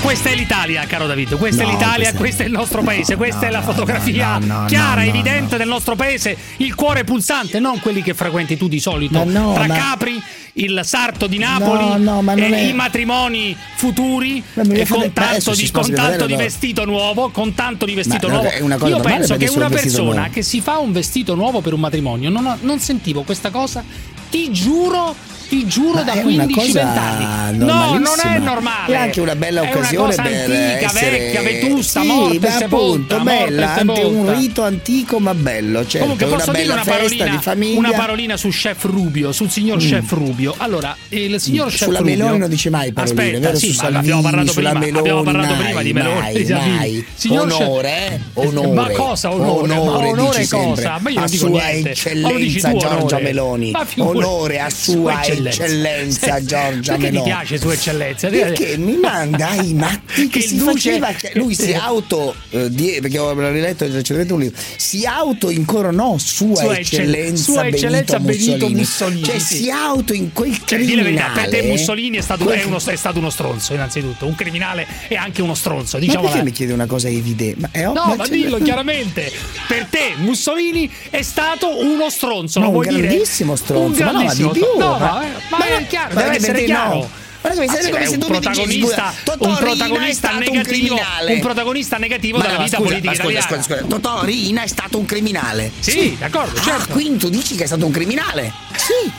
Questa 0.10 0.30
è 0.30 0.36
l'Italia, 0.36 0.86
caro 0.88 1.06
David. 1.06 1.38
Questa 1.38 1.62
No, 1.62 1.70
è 1.70 1.72
l'Italia, 1.72 1.96
questa- 1.98 2.18
questo 2.18 2.42
è 2.42 2.46
il 2.48 2.52
nostro 2.52 2.82
paese, 2.82 3.16
questa 3.16 3.46
è 3.46 3.52
la 3.52 3.62
fotografia 3.62 4.40
no, 4.40 4.62
no, 4.62 4.66
chiara, 4.66 5.04
no, 5.04 5.08
evidente 5.08 5.56
del 5.56 5.68
nostro 5.68 5.96
paese. 5.96 6.36
Il 6.58 6.74
cuore 6.74 7.04
pulsante, 7.04 7.60
non 7.60 7.80
quelli 7.80 8.02
che 8.02 8.16
frequenti 8.16 8.58
tu 8.58 8.68
di 8.68 8.80
solito. 8.80 9.24
No, 9.24 9.54
Tra 9.54 9.68
ma- 9.68 9.76
Capri, 9.76 10.20
il 10.54 10.82
Sarto 10.84 11.28
di 11.28 11.38
Napoli, 11.38 12.02
No, 12.04 12.22
no, 12.22 12.34
e 12.36 12.50
è- 12.50 12.60
i 12.62 12.74
matrimoni 12.74 13.56
futuri 13.76 14.44
e 14.56 14.86
fa- 14.88 14.96
con 14.96 15.14
tanto, 15.14 15.54
di, 15.54 15.70
con 15.70 15.92
tanto 15.94 16.26
di 16.26 16.32
no? 16.34 16.38
vestito 16.40 16.86
nuovo, 16.86 17.30
con 17.30 17.54
tanto 17.54 17.86
di 17.86 17.94
vestito 17.94 18.30
Ma 18.30 18.34
no, 18.34 18.42
nuovo. 18.68 18.88
Io 18.88 19.00
penso 19.02 19.38
che 19.38 19.48
una 19.50 19.68
vestito 19.68 19.94
persona 19.98 20.20
nuovo. 20.22 20.34
che 20.34 20.42
si 20.42 20.60
fa 20.60 20.80
un 20.80 20.92
vestito 20.92 21.36
nuovo 21.36 21.62
per 21.62 21.74
un 21.74 21.82
matrimonio, 21.82 22.32
non, 22.32 22.48
ho- 22.48 22.58
non 22.62 22.80
sentivo 22.80 23.22
questa 23.22 23.52
cosa, 23.52 23.84
ti 24.32 24.52
giuro. 24.52 25.16
Ti 25.50 25.66
giuro 25.68 25.94
Ma 25.96 26.04
da 26.04 26.14
è 26.14 26.22
una 26.24 26.44
15-20 26.46 26.54
cosa 26.54 26.82
anni. 26.92 27.58
No, 27.58 27.98
non 27.98 28.04
è 28.24 28.38
normale. 28.40 28.94
È 28.94 28.96
anche 28.98 29.20
una 29.20 29.36
bella 29.36 29.62
È 29.62 29.70
occasione 29.74 30.14
una 30.14 30.16
cosa 30.16 30.22
per 30.22 30.32
antica, 30.34 30.86
essere... 30.86 31.10
vecchia, 31.18 31.42
vetusta, 31.42 32.02
sì, 32.02 32.08
ma 32.08 32.48
e 32.48 32.52
sepolta. 32.52 32.66
appunto, 32.66 33.16
e 33.18 33.20
bella, 33.48 33.74
ante- 33.74 34.02
un 34.04 34.10
sepolta. 34.14 34.34
rito 34.34 34.64
antico 34.64 35.20
ma 35.20 35.34
bello, 35.34 35.80
certo, 35.88 36.00
Comunque 36.00 36.26
una 36.28 36.36
posso 36.36 36.52
dire 36.52 36.62
bella 36.64 36.74
una 36.76 36.84
festa 36.84 37.00
parolina, 37.02 37.30
di 37.30 37.38
famiglia. 37.42 37.80
una 37.80 37.92
parolina 37.92 38.38
su 38.38 38.50
Chef 38.50 38.84
Rubio, 38.86 39.32
sul 39.32 39.50
signor 39.50 39.80
Chef 39.80 40.12
Rubio. 40.12 40.54
Allora, 40.58 40.96
il 41.10 41.40
signor 41.40 41.66
Mm. 41.68 41.70
Chef 41.70 41.84
Sulla 41.84 42.00
Rubio 42.00 42.16
Meloni 42.18 42.38
non 42.38 42.50
dice 42.50 42.70
mai 42.70 42.92
paroline, 42.94 43.22
Aspetta, 43.24 43.40
vero? 43.48 43.58
sì, 43.58 43.76
ma 43.76 43.84
abbiamo 43.88 44.02
Salvini, 44.04 44.22
parlato 44.22 44.52
sulla 44.52 44.70
prima, 44.70 44.86
abbiamo 45.00 45.22
Meloni, 45.24 45.24
parlato 45.24 45.54
mai, 45.56 45.64
prima 45.66 45.82
di 45.82 45.94
Meloni 45.94 46.20
mai, 46.20 46.46
Salvini. 46.46 46.76
mai. 46.78 47.06
Signor 47.16 47.52
Onore, 47.52 48.08
eh? 48.08 48.20
Onore. 48.34 48.68
Ma 48.74 48.90
cosa 48.92 49.34
onore? 49.34 49.68
Ma 49.68 49.80
Onore, 49.82 50.08
onore 50.10 50.38
dici 50.38 50.50
cosa? 50.50 51.00
Ma 51.02 51.10
io 51.10 51.16
non 51.16 51.24
a 51.24 51.28
dico 51.30 51.48
sua 51.48 51.50
niente. 51.60 51.82
Ma 51.82 51.90
eccellenza 51.90 52.70
Giorgia 52.72 52.96
onore. 52.98 53.22
Meloni. 53.24 53.72
Ma. 53.72 53.86
Onore 53.98 54.60
a 54.60 54.70
sua 54.70 55.12
eccellenza 55.20 55.38
Sì. 55.50 56.46
Giorgia 56.46 56.94
Perché 56.94 56.98
Meloni. 56.98 57.18
ti 57.18 57.22
piace 57.24 57.58
sua 57.58 57.74
eccellenza? 57.74 58.28
Perché 58.30 58.78
mi 58.78 58.98
manda 58.98 59.54
i 59.62 59.74
matti 59.74 60.28
che, 60.30 60.40
Che 60.40 60.42
si 60.48 60.56
induce- 60.56 61.00
faceva 61.00 61.14
lui 61.34 61.54
si 61.56 61.74
auto 61.80 62.36
eh, 62.52 62.70
die- 62.70 63.00
perché 63.02 63.18
ho 63.20 63.34
riletto 63.52 63.86
recentemente 63.86 64.34
un 64.34 64.40
libro 64.42 64.60
si 64.76 65.06
auto 65.06 65.50
incoronò 65.50 66.18
sua, 66.18 66.56
Sua 66.56 66.78
eccell- 66.78 67.10
eccellenza, 67.10 67.52
Sua 67.52 67.68
eccellenza 67.68 68.20
Benito, 68.20 68.46
Benito 68.58 68.70
Mussolini. 68.70 68.80
Mussolini, 68.80 69.24
cioè 69.24 69.40
sì. 69.40 69.56
si 69.58 69.70
auto 69.70 70.14
in 70.14 70.34
quel 70.34 70.58
Cioè, 70.66 70.80
di 70.80 70.96
la 70.96 71.04
verità, 71.04 71.24
criminale 71.32 71.50
per 71.50 71.62
te 71.62 71.68
Mussolini 71.68 72.18
è 72.18 72.22
stato, 72.22 72.44
quel- 72.46 72.60
è 72.60 72.64
uno, 72.64 72.78
è 72.84 72.96
stato 72.96 73.20
uno 73.20 73.30
stronzo, 73.30 73.74
innanzitutto. 73.74 74.26
Un 74.26 74.36
criminale 74.36 74.88
e 75.08 75.16
anche 75.16 75.42
uno 75.42 75.56
stronzo, 75.56 75.98
ma 75.98 76.04
diciamo. 76.04 76.28
perché 76.28 76.44
mi 76.44 76.52
chiede 76.52 76.74
una 76.74 76.86
cosa 76.86 77.08
evidente? 77.10 77.60
Ma 77.60 77.70
è 77.72 77.84
No, 77.84 78.16
ma 78.18 78.26
cioè- 78.26 78.30
dillo 78.36 78.58
chiaramente. 78.60 79.32
Per 79.68 79.86
te 79.90 80.14
Mussolini 80.18 80.90
è 81.10 81.22
stato 81.22 81.80
uno 81.84 82.10
stronzo, 82.10 82.60
No, 82.60 82.66
lo 82.66 82.72
un 82.72 82.84
vuoi 82.84 82.88
dire? 82.96 83.08
grandissimo 83.08 83.56
stronzo, 83.56 84.00
Un 84.02 84.06
ma 84.06 84.12
no, 84.12 84.24
ma 84.24 84.34
di 84.34 84.42
grandissimo 84.42 84.52
più. 84.52 84.62
stronzo. 84.64 84.88
No, 84.88 84.98
Ma- 85.00 85.26
ma, 85.50 85.58
ma 85.58 85.58
ma 85.58 85.66
è 85.78 85.88
chiaro, 85.88 86.14
ma 86.14 86.22
deve 86.24 86.36
essere 86.36 86.54
te 86.54 86.60
no? 86.62 86.66
chiaro. 86.66 87.10
Guarda 87.42 87.62
come 87.62 87.72
Ah, 87.72 87.82
sì, 87.82 87.90
come 87.90 88.06
se 88.06 88.14
un 88.16 88.20
tu 88.20 88.26
mi 88.28 88.40
protagonista, 88.40 89.14
scusa, 89.24 89.36
un 89.48 89.56
protagonista 89.56 90.28
stato 90.28 90.36
un 90.36 90.40
negativo, 90.58 90.64
criminale. 90.96 91.34
un 91.34 91.40
protagonista 91.40 91.98
negativo 91.98 92.38
Ma 92.38 92.44
della 92.44 92.58
vita 92.58 92.76
scusa, 92.78 92.90
politica 92.90 93.10
ma 93.10 93.16
scusa, 93.16 93.30
italiana. 93.40 93.64
scusa, 93.64 93.76
scusa. 93.78 93.88
Totò 93.88 94.24
Riina 94.26 94.62
è 94.64 94.68
stato 94.68 94.98
un 94.98 95.06
criminale. 95.06 95.72
Sì, 95.80 96.18
d'accordo, 96.20 96.60
Ah, 96.60 96.64
certo. 96.64 96.92
quindi 96.94 97.18
tu 97.18 97.30
dici 97.30 97.56
che 97.56 97.64
è 97.64 97.68
stato 97.68 97.86
un 97.86 97.92
criminale? 97.94 98.52
Sì. 98.76 99.12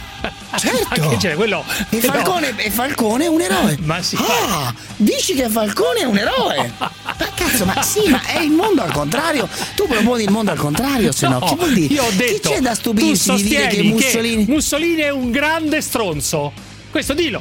Certo. 0.58 1.00
Anche 1.02 1.16
c'è 1.16 1.34
quello. 1.34 1.64
E 1.90 1.98
quello- 1.98 2.12
Falcone, 2.12 2.54
e 2.56 2.70
Falcone 2.70 3.24
è 3.24 3.28
un 3.28 3.40
eroe. 3.40 3.78
Ma 3.82 4.02
sì. 4.02 4.16
Ah, 4.16 4.74
dici 4.96 5.34
che 5.34 5.48
Falcone 5.48 6.00
è 6.00 6.04
un 6.04 6.18
eroe. 6.18 6.72
Ma 6.78 6.90
cazzo, 7.34 7.64
ma 7.64 7.80
sì, 7.82 8.08
ma 8.08 8.20
è 8.24 8.40
il 8.40 8.50
mondo 8.50 8.82
al 8.82 8.92
contrario. 8.92 9.48
Tu 9.74 9.86
proponi 9.86 10.24
il 10.24 10.30
mondo 10.30 10.50
al 10.50 10.58
contrario, 10.58 11.12
se 11.12 11.28
no, 11.28 11.38
No, 11.38 11.46
che 11.46 11.54
vuol 11.54 11.72
dire? 11.72 11.94
Io 11.94 12.04
ho 12.04 12.10
detto, 12.10 12.48
che 12.48 12.54
c'è 12.56 12.60
da 12.60 12.74
stupirsi 12.74 13.28
tu 13.30 13.36
di 13.36 13.42
dire 13.44 13.66
che 13.68 13.82
Mussolini 13.82 14.44
Mussolini 14.46 15.00
è 15.02 15.10
un 15.10 15.30
grande 15.30 15.80
stronzo. 15.80 16.52
Questo 16.90 17.14
dillo. 17.14 17.40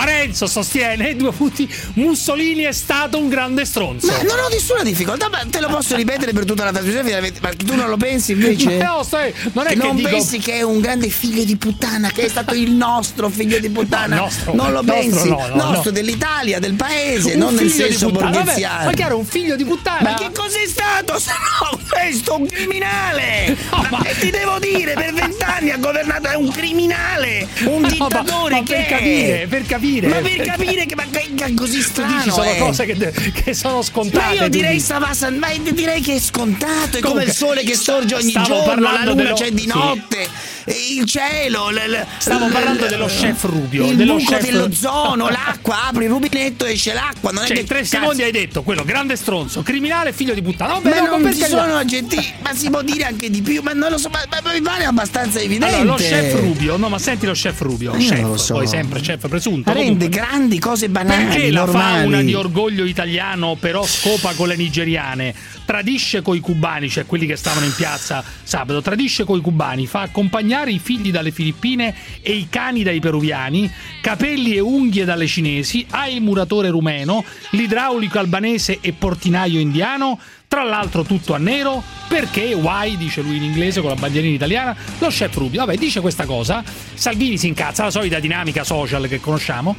Parenzo 0.00 0.46
sostiene, 0.46 1.14
due 1.20 1.30
punti, 1.30 1.68
Mussolini 1.94 2.62
è 2.62 2.72
stato 2.72 3.18
un 3.18 3.28
grande 3.28 3.66
stronzo. 3.66 4.06
Ma 4.06 4.22
non 4.22 4.38
ho 4.44 4.48
nessuna 4.48 4.82
difficoltà, 4.82 5.28
ma 5.28 5.44
te 5.50 5.60
lo 5.60 5.68
posso 5.68 5.94
ripetere 5.94 6.32
per 6.32 6.46
tutta 6.46 6.64
la 6.64 6.72
trasmissione, 6.72 7.32
ma 7.42 7.50
tu 7.50 7.74
non 7.74 7.90
lo 7.90 7.98
pensi 7.98 8.32
invece? 8.32 8.78
Ma 8.78 8.84
no, 8.96 9.02
stai- 9.02 9.34
non 9.52 9.66
è 9.66 9.70
che 9.70 9.74
non 9.76 9.96
dico- 9.96 10.08
pensi 10.08 10.38
che 10.38 10.54
è 10.54 10.62
un 10.62 10.80
grande 10.80 11.10
figlio 11.10 11.44
di 11.44 11.54
puttana, 11.56 12.10
che 12.10 12.22
è 12.22 12.28
stato 12.30 12.54
il 12.54 12.70
nostro 12.70 13.28
figlio 13.28 13.58
di 13.58 13.68
puttana? 13.70 14.16
No, 14.16 14.22
nostro, 14.22 14.54
non 14.54 14.72
lo 14.72 14.80
nostro 14.82 14.94
pensi? 14.94 15.28
no, 15.28 15.46
no, 15.48 15.54
nostro 15.64 15.82
no. 15.84 15.90
dell'Italia, 15.90 16.58
del 16.60 16.74
paese, 16.76 17.32
Un 17.34 17.38
non 17.38 17.54
nel 17.54 17.68
senso 17.70 18.08
borgheziano. 18.10 18.84
ma 18.86 18.92
chiaro, 18.92 19.18
un 19.18 19.26
figlio 19.26 19.54
di 19.54 19.64
puttana. 19.64 20.12
Ma 20.12 20.14
che 20.14 20.30
cos'è 20.32 20.66
stato 20.66 21.18
se 21.18 21.32
no 21.32 21.78
questo? 21.90 22.36
Un 22.36 22.46
criminale! 22.46 23.54
Ma, 23.70 23.86
ma- 23.90 23.98
che 24.02 24.18
ti 24.18 24.30
devo 24.30 24.58
dire? 24.58 24.94
Per 24.94 25.12
vent'anni 25.12 25.70
ha 25.72 25.76
governato, 25.76 26.28
è 26.28 26.36
un 26.36 26.50
criminale! 26.50 27.46
Un 27.64 27.82
ma- 27.82 27.88
dittatore 27.88 28.54
ma 28.54 28.62
che 28.62 28.74
per 28.76 28.84
è? 28.84 28.88
capire, 28.88 29.46
per 29.46 29.66
capire. 29.66 29.88
Ma 30.08 30.16
per 30.16 30.36
capire 30.42 30.86
che, 30.86 30.94
ma 30.94 31.04
è 31.44 31.54
così 31.54 31.78
Tu 31.78 31.82
strano 31.82 32.16
dici 32.18 32.30
sono 32.30 32.42
è. 32.44 32.58
cose 32.58 32.86
che, 32.86 33.12
che 33.32 33.54
sono 33.54 33.82
scontate. 33.82 34.24
Ma 34.26 34.32
io 34.32 34.42
tu 34.44 34.48
direi 34.48 34.72
dici. 34.74 34.84
stava 34.84 35.12
san- 35.14 35.36
ma 35.36 35.48
direi 35.72 36.00
che 36.00 36.14
è 36.14 36.20
scontato, 36.20 36.96
è 36.98 37.00
come 37.00 37.00
Comunque, 37.00 37.24
il 37.24 37.32
sole 37.32 37.62
che 37.62 37.74
sorge 37.74 38.14
ogni 38.14 38.32
giorno, 38.32 38.80
la 38.80 39.04
luna 39.04 39.14
dello- 39.14 39.34
c'è 39.34 39.50
di 39.50 39.60
sì. 39.62 39.66
notte, 39.66 40.22
e 40.22 40.28
il 40.72 41.04
cielo, 41.04 41.70
l- 41.70 41.74
l- 41.74 42.06
Stavo 42.18 42.46
l- 42.46 42.50
parlando 42.50 42.86
dello 42.86 43.06
chef 43.06 43.44
Rubio, 43.44 43.86
Il 43.86 43.96
dello 43.96 44.16
buco 44.16 44.32
chef- 44.32 44.42
dell'ozono, 44.44 45.28
l'acqua, 45.28 45.86
apri 45.88 46.04
il 46.04 46.10
rubinetto 46.10 46.64
esce 46.64 46.92
l'acqua, 46.92 47.30
non 47.30 47.44
è 47.44 47.46
Cioè, 47.46 47.54
che 47.56 47.62
in 47.62 47.66
tre 47.68 47.78
cazzo- 47.80 47.96
secondi 47.98 48.22
hai 48.22 48.32
detto 48.32 48.62
quello, 48.62 48.84
grande 48.84 49.16
stronzo, 49.16 49.62
criminale, 49.62 50.12
figlio 50.12 50.34
di 50.34 50.42
puttana. 50.42 50.74
Vabbè, 50.74 50.88
Ma 51.00 51.06
no, 51.10 51.16
non 51.18 51.32
ci 51.34 51.44
sono 51.44 51.76
aggettivi, 51.76 52.32
ma 52.42 52.54
si 52.54 52.70
può 52.70 52.82
dire 52.82 53.04
anche 53.04 53.30
di 53.30 53.42
più, 53.42 53.60
ma 53.62 53.72
non 53.72 53.90
lo 53.90 53.98
so, 53.98 54.08
ma, 54.10 54.20
ma 54.42 54.52
mi 54.52 54.60
pare 54.60 54.84
abbastanza 54.84 55.40
evidente. 55.40 55.74
Allora, 55.76 55.90
lo 55.92 55.94
chef 55.96 56.34
Rubio, 56.40 56.76
no, 56.76 56.88
ma 56.88 56.98
senti 56.98 57.26
lo 57.26 57.32
chef 57.32 57.60
Rubio, 57.60 57.94
Io 57.96 58.08
chef, 58.08 58.20
non 58.20 58.30
lo 58.30 58.36
so. 58.36 58.54
poi 58.54 58.66
sempre 58.66 59.00
chef 59.00 59.28
presunto. 59.28 59.72
Rende 59.72 60.06
comunque. 60.06 60.08
grandi 60.08 60.58
cose 60.58 60.88
banali, 60.88 61.24
Perché 61.24 61.50
la 61.50 61.64
normali. 61.64 61.98
fauna 62.00 62.22
di 62.22 62.34
orgoglio 62.34 62.84
italiano 62.84 63.56
però 63.58 63.84
scopa 63.84 64.32
con 64.34 64.48
le 64.48 64.56
nigeriane, 64.56 65.34
tradisce 65.70 66.20
coi 66.20 66.40
cubani, 66.40 66.90
cioè 66.90 67.06
quelli 67.06 67.26
che 67.26 67.36
stavano 67.36 67.64
in 67.64 67.72
piazza 67.72 68.24
sabato, 68.42 68.82
tradisce 68.82 69.22
coi 69.22 69.40
cubani, 69.40 69.86
fa 69.86 70.00
accompagnare 70.00 70.72
i 70.72 70.80
figli 70.80 71.12
dalle 71.12 71.30
Filippine 71.30 71.94
e 72.22 72.32
i 72.32 72.48
cani 72.50 72.82
dai 72.82 72.98
peruviani, 72.98 73.70
capelli 74.00 74.56
e 74.56 74.58
unghie 74.58 75.04
dalle 75.04 75.28
cinesi, 75.28 75.86
ha 75.90 76.08
il 76.08 76.22
muratore 76.22 76.70
rumeno, 76.70 77.24
l'idraulico 77.50 78.18
albanese 78.18 78.78
e 78.80 78.92
portinaio 78.92 79.60
indiano, 79.60 80.18
tra 80.48 80.64
l'altro 80.64 81.04
tutto 81.04 81.34
a 81.34 81.38
nero, 81.38 81.80
perché 82.08 82.52
why, 82.52 82.96
dice 82.96 83.20
lui 83.20 83.36
in 83.36 83.44
inglese 83.44 83.80
con 83.80 83.90
la 83.90 83.96
bandierina 83.96 84.34
italiana, 84.34 84.76
lo 84.98 85.06
chef 85.06 85.36
Rubio, 85.36 85.64
vabbè 85.64 85.78
dice 85.78 86.00
questa 86.00 86.24
cosa, 86.24 86.64
Salvini 86.94 87.38
si 87.38 87.46
incazza, 87.46 87.84
la 87.84 87.92
solita 87.92 88.18
dinamica 88.18 88.64
social 88.64 89.06
che 89.06 89.20
conosciamo, 89.20 89.76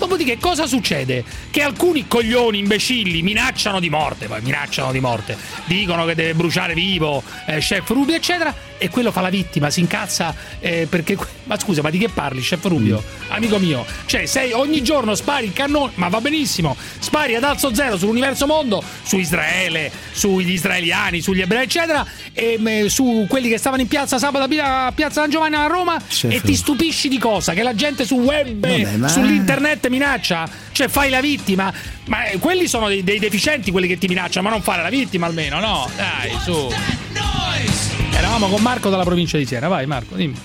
Dopodiché 0.00 0.38
cosa 0.38 0.66
succede? 0.66 1.22
Che 1.50 1.62
alcuni 1.62 2.08
coglioni 2.08 2.58
imbecilli 2.58 3.20
minacciano 3.20 3.80
di 3.80 3.90
morte, 3.90 4.28
poi 4.28 4.40
minacciano 4.40 4.92
di 4.92 4.98
morte, 4.98 5.36
dicono 5.66 6.06
che 6.06 6.14
deve 6.14 6.32
bruciare 6.32 6.72
vivo 6.72 7.22
eh, 7.46 7.58
Chef 7.58 7.86
Rubio, 7.90 8.14
eccetera, 8.14 8.54
e 8.78 8.88
quello 8.88 9.12
fa 9.12 9.20
la 9.20 9.28
vittima, 9.28 9.68
si 9.68 9.80
incazza 9.80 10.34
eh, 10.58 10.86
perché... 10.88 11.18
Ma 11.44 11.58
scusa, 11.58 11.82
ma 11.82 11.90
di 11.90 11.98
che 11.98 12.08
parli, 12.08 12.40
Chef 12.40 12.64
Rubio? 12.64 13.02
Amico 13.28 13.58
mio, 13.58 13.84
cioè 14.06 14.24
sei 14.24 14.52
ogni 14.52 14.82
giorno 14.82 15.14
spari 15.14 15.46
il 15.46 15.52
cannone, 15.52 15.92
ma 15.96 16.08
va 16.08 16.20
benissimo, 16.20 16.74
spari 16.98 17.34
ad 17.34 17.44
alzo 17.44 17.74
zero 17.74 17.98
sull'universo 17.98 18.46
mondo, 18.46 18.82
su 19.02 19.18
Israele, 19.18 19.92
sugli 20.12 20.52
israeliani, 20.52 21.20
sugli 21.20 21.42
ebrei, 21.42 21.64
eccetera, 21.64 22.06
e 22.32 22.58
eh, 22.64 22.88
su 22.88 23.26
quelli 23.28 23.50
che 23.50 23.58
stavano 23.58 23.82
in 23.82 23.88
piazza 23.88 24.18
sabato 24.18 24.44
a 24.44 24.48
Pia- 24.48 24.86
a 24.86 24.92
Piazza 24.92 25.20
San 25.20 25.30
Giovanni 25.30 25.56
a 25.56 25.66
Roma, 25.66 26.00
Chef 26.08 26.32
e 26.32 26.40
ti 26.40 26.54
stupisci 26.54 27.08
di 27.08 27.18
cosa? 27.18 27.52
Che 27.52 27.62
la 27.62 27.74
gente 27.74 28.06
sul 28.06 28.22
web, 28.22 28.60
Vabbè, 28.60 28.96
ma- 28.96 29.08
sull'internet 29.08 29.88
minaccia? 29.90 30.48
Cioè 30.72 30.88
fai 30.88 31.10
la 31.10 31.20
vittima? 31.20 31.72
Ma 32.06 32.24
eh, 32.26 32.38
quelli 32.38 32.66
sono 32.66 32.88
dei, 32.88 33.04
dei 33.04 33.18
deficienti 33.18 33.70
quelli 33.70 33.86
che 33.86 33.98
ti 33.98 34.08
minacciano, 34.08 34.48
ma 34.48 34.54
non 34.54 34.62
fare 34.62 34.82
la 34.82 34.88
vittima 34.88 35.26
almeno, 35.26 35.60
no? 35.60 35.90
Dai, 35.94 36.38
su. 36.42 36.72
Eravamo 38.12 38.48
con 38.48 38.62
Marco 38.62 38.88
dalla 38.88 39.04
provincia 39.04 39.36
di 39.36 39.44
Siena, 39.44 39.68
vai 39.68 39.86
Marco, 39.86 40.14
dimmi. 40.14 40.36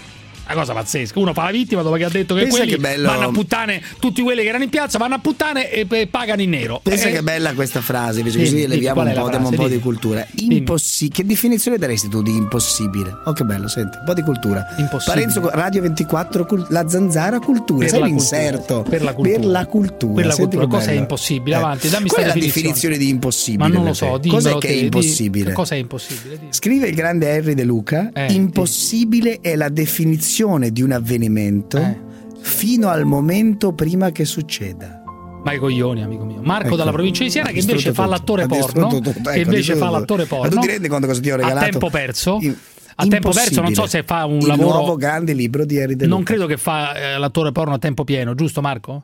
Una 0.47 0.53
cosa 0.53 0.73
pazzesca. 0.73 1.19
Uno 1.19 1.33
fa 1.33 1.43
la 1.45 1.51
vittima 1.51 1.81
dopo 1.81 1.95
che 1.95 2.03
ha 2.03 2.09
detto 2.09 2.35
che 2.35 2.41
Pensa 2.43 2.57
quelli 2.57 2.71
che 2.73 2.77
bello- 2.77 3.07
vanno 3.07 3.27
a 3.27 3.31
puttane, 3.31 3.81
tutti 3.99 4.21
quelli 4.21 4.41
che 4.43 4.47
erano 4.49 4.63
in 4.63 4.69
piazza 4.69 4.97
vanno 4.97 5.15
a 5.15 5.19
puttane 5.19 5.71
e, 5.71 5.87
e 5.89 6.07
pagano 6.07 6.41
in 6.41 6.49
nero. 6.51 6.79
Pensa 6.83 7.07
Eh, 7.07 7.13
che 7.13 7.23
bella 7.23 7.53
questa 7.53 7.81
frase, 7.81 8.19
invece 8.19 8.37
Dimmi, 8.37 8.49
così 8.49 8.61
dimmi, 8.61 8.73
leviamo 8.75 9.01
un 9.01 9.13
po', 9.13 9.29
diamo 9.29 9.49
un 9.49 9.55
po' 9.55 9.63
di 9.63 9.69
Dimmi. 9.69 9.81
cultura. 9.81 10.25
Impossi- 10.35 11.09
che 11.09 11.25
definizione 11.25 11.77
daresti 11.77 12.09
tu 12.09 12.21
di 12.21 12.35
impossibile? 12.35 13.11
Oh 13.25 13.33
che 13.33 13.43
bello, 13.43 13.67
senti, 13.67 13.97
un 13.97 14.03
po' 14.05 14.13
di 14.13 14.21
cultura. 14.21 14.65
Impossibile. 14.77 15.25
Parenzo 15.27 15.49
Radio 15.49 15.81
24, 15.81 16.45
cul- 16.45 16.65
la 16.69 16.87
zanzara 16.87 17.39
cultura, 17.39 17.79
Per 17.79 17.89
sai 17.89 18.03
l'inserto? 18.03 18.85
Per 18.87 19.01
la 19.01 19.13
cultura. 19.13 19.39
Per 19.39 19.47
la 19.49 19.65
cultura. 19.65 20.13
Per 20.13 20.25
la 20.27 20.35
cultura. 20.35 20.67
Cosa 20.67 20.91
è 20.91 20.93
impossibile? 20.95 21.55
Eh. 21.55 21.59
Avanti, 21.59 21.89
dammi 21.89 22.07
Qual 22.09 22.23
è 22.23 22.27
la 22.27 22.33
definizione. 22.33 22.97
di 22.97 23.09
impossibile? 23.09 23.67
Ma 23.67 23.73
non 23.73 23.85
lo 23.85 23.93
so, 23.93 24.19
te? 24.21 24.29
Cos'è 24.29 24.57
che 24.59 24.67
è 24.67 24.71
impossibile? 24.73 25.53
Cosa 25.53 25.73
è 25.75 25.77
impossibile? 25.79 26.37
Dimmi. 26.37 26.53
Scrive 26.53 26.87
il 26.87 26.95
grande 26.95 27.31
Harry 27.31 27.55
De 27.55 27.63
Luca, 27.63 28.11
Eh, 28.13 28.31
impossibile 28.33 29.39
è 29.41 29.55
la 29.55 29.69
definizione 29.69 30.33
di 30.71 30.81
un 30.81 30.91
avvenimento 30.91 31.77
Eh. 31.77 31.97
fino 32.41 32.89
al 32.89 33.05
momento 33.05 33.73
prima 33.73 34.11
che 34.11 34.25
succeda. 34.25 35.01
Ma 35.43 35.53
i 35.53 35.59
coglioni, 35.59 36.01
amico 36.03 36.25
mio. 36.25 36.41
Marco 36.41 36.67
Ecco. 36.67 36.75
dalla 36.75 36.91
provincia 36.91 37.23
di 37.23 37.29
Siena 37.29 37.49
che 37.49 37.59
invece 37.59 37.73
distrutto 37.89 38.01
fa 38.01 38.17
tutto. 38.17 38.36
l'attore 38.36 38.47
porno. 38.47 38.88
tutto. 38.89 39.11
Che 39.11 39.19
Ecco, 39.19 39.29
invece 39.38 39.55
distrutto 39.55 39.79
fa 39.79 39.86
tutto. 39.86 39.99
l'attore 39.99 40.21
Ma 40.23 40.27
porno. 40.27 40.49
tu 40.49 40.59
ti 40.59 40.67
rendi 40.67 40.88
conto 40.88 41.07
cosa 41.07 41.21
ti 41.21 41.29
ho 41.31 41.36
regalato? 41.36 41.65
A 41.65 41.69
tempo 41.69 41.89
perso. 41.89 42.38
In- 42.41 42.55
a 42.97 43.05
tempo 43.07 43.29
perso, 43.31 43.61
non 43.61 43.73
so 43.73 43.86
se 43.88 44.03
fa 44.03 44.25
un 44.25 44.39
il 44.39 44.47
lavoro. 44.47 44.69
nuovo 44.77 44.95
grande 44.95 45.33
libro 45.33 45.65
di 45.65 45.79
Harry 45.79 45.95
De 45.95 46.07
Non 46.07 46.23
credo 46.23 46.45
che 46.47 46.55
fa 46.57 46.93
eh, 46.95 47.17
l'attore 47.17 47.51
porno 47.51 47.73
a 47.73 47.77
tempo 47.77 48.03
pieno, 48.05 48.33
giusto 48.36 48.61
Marco? 48.61 49.03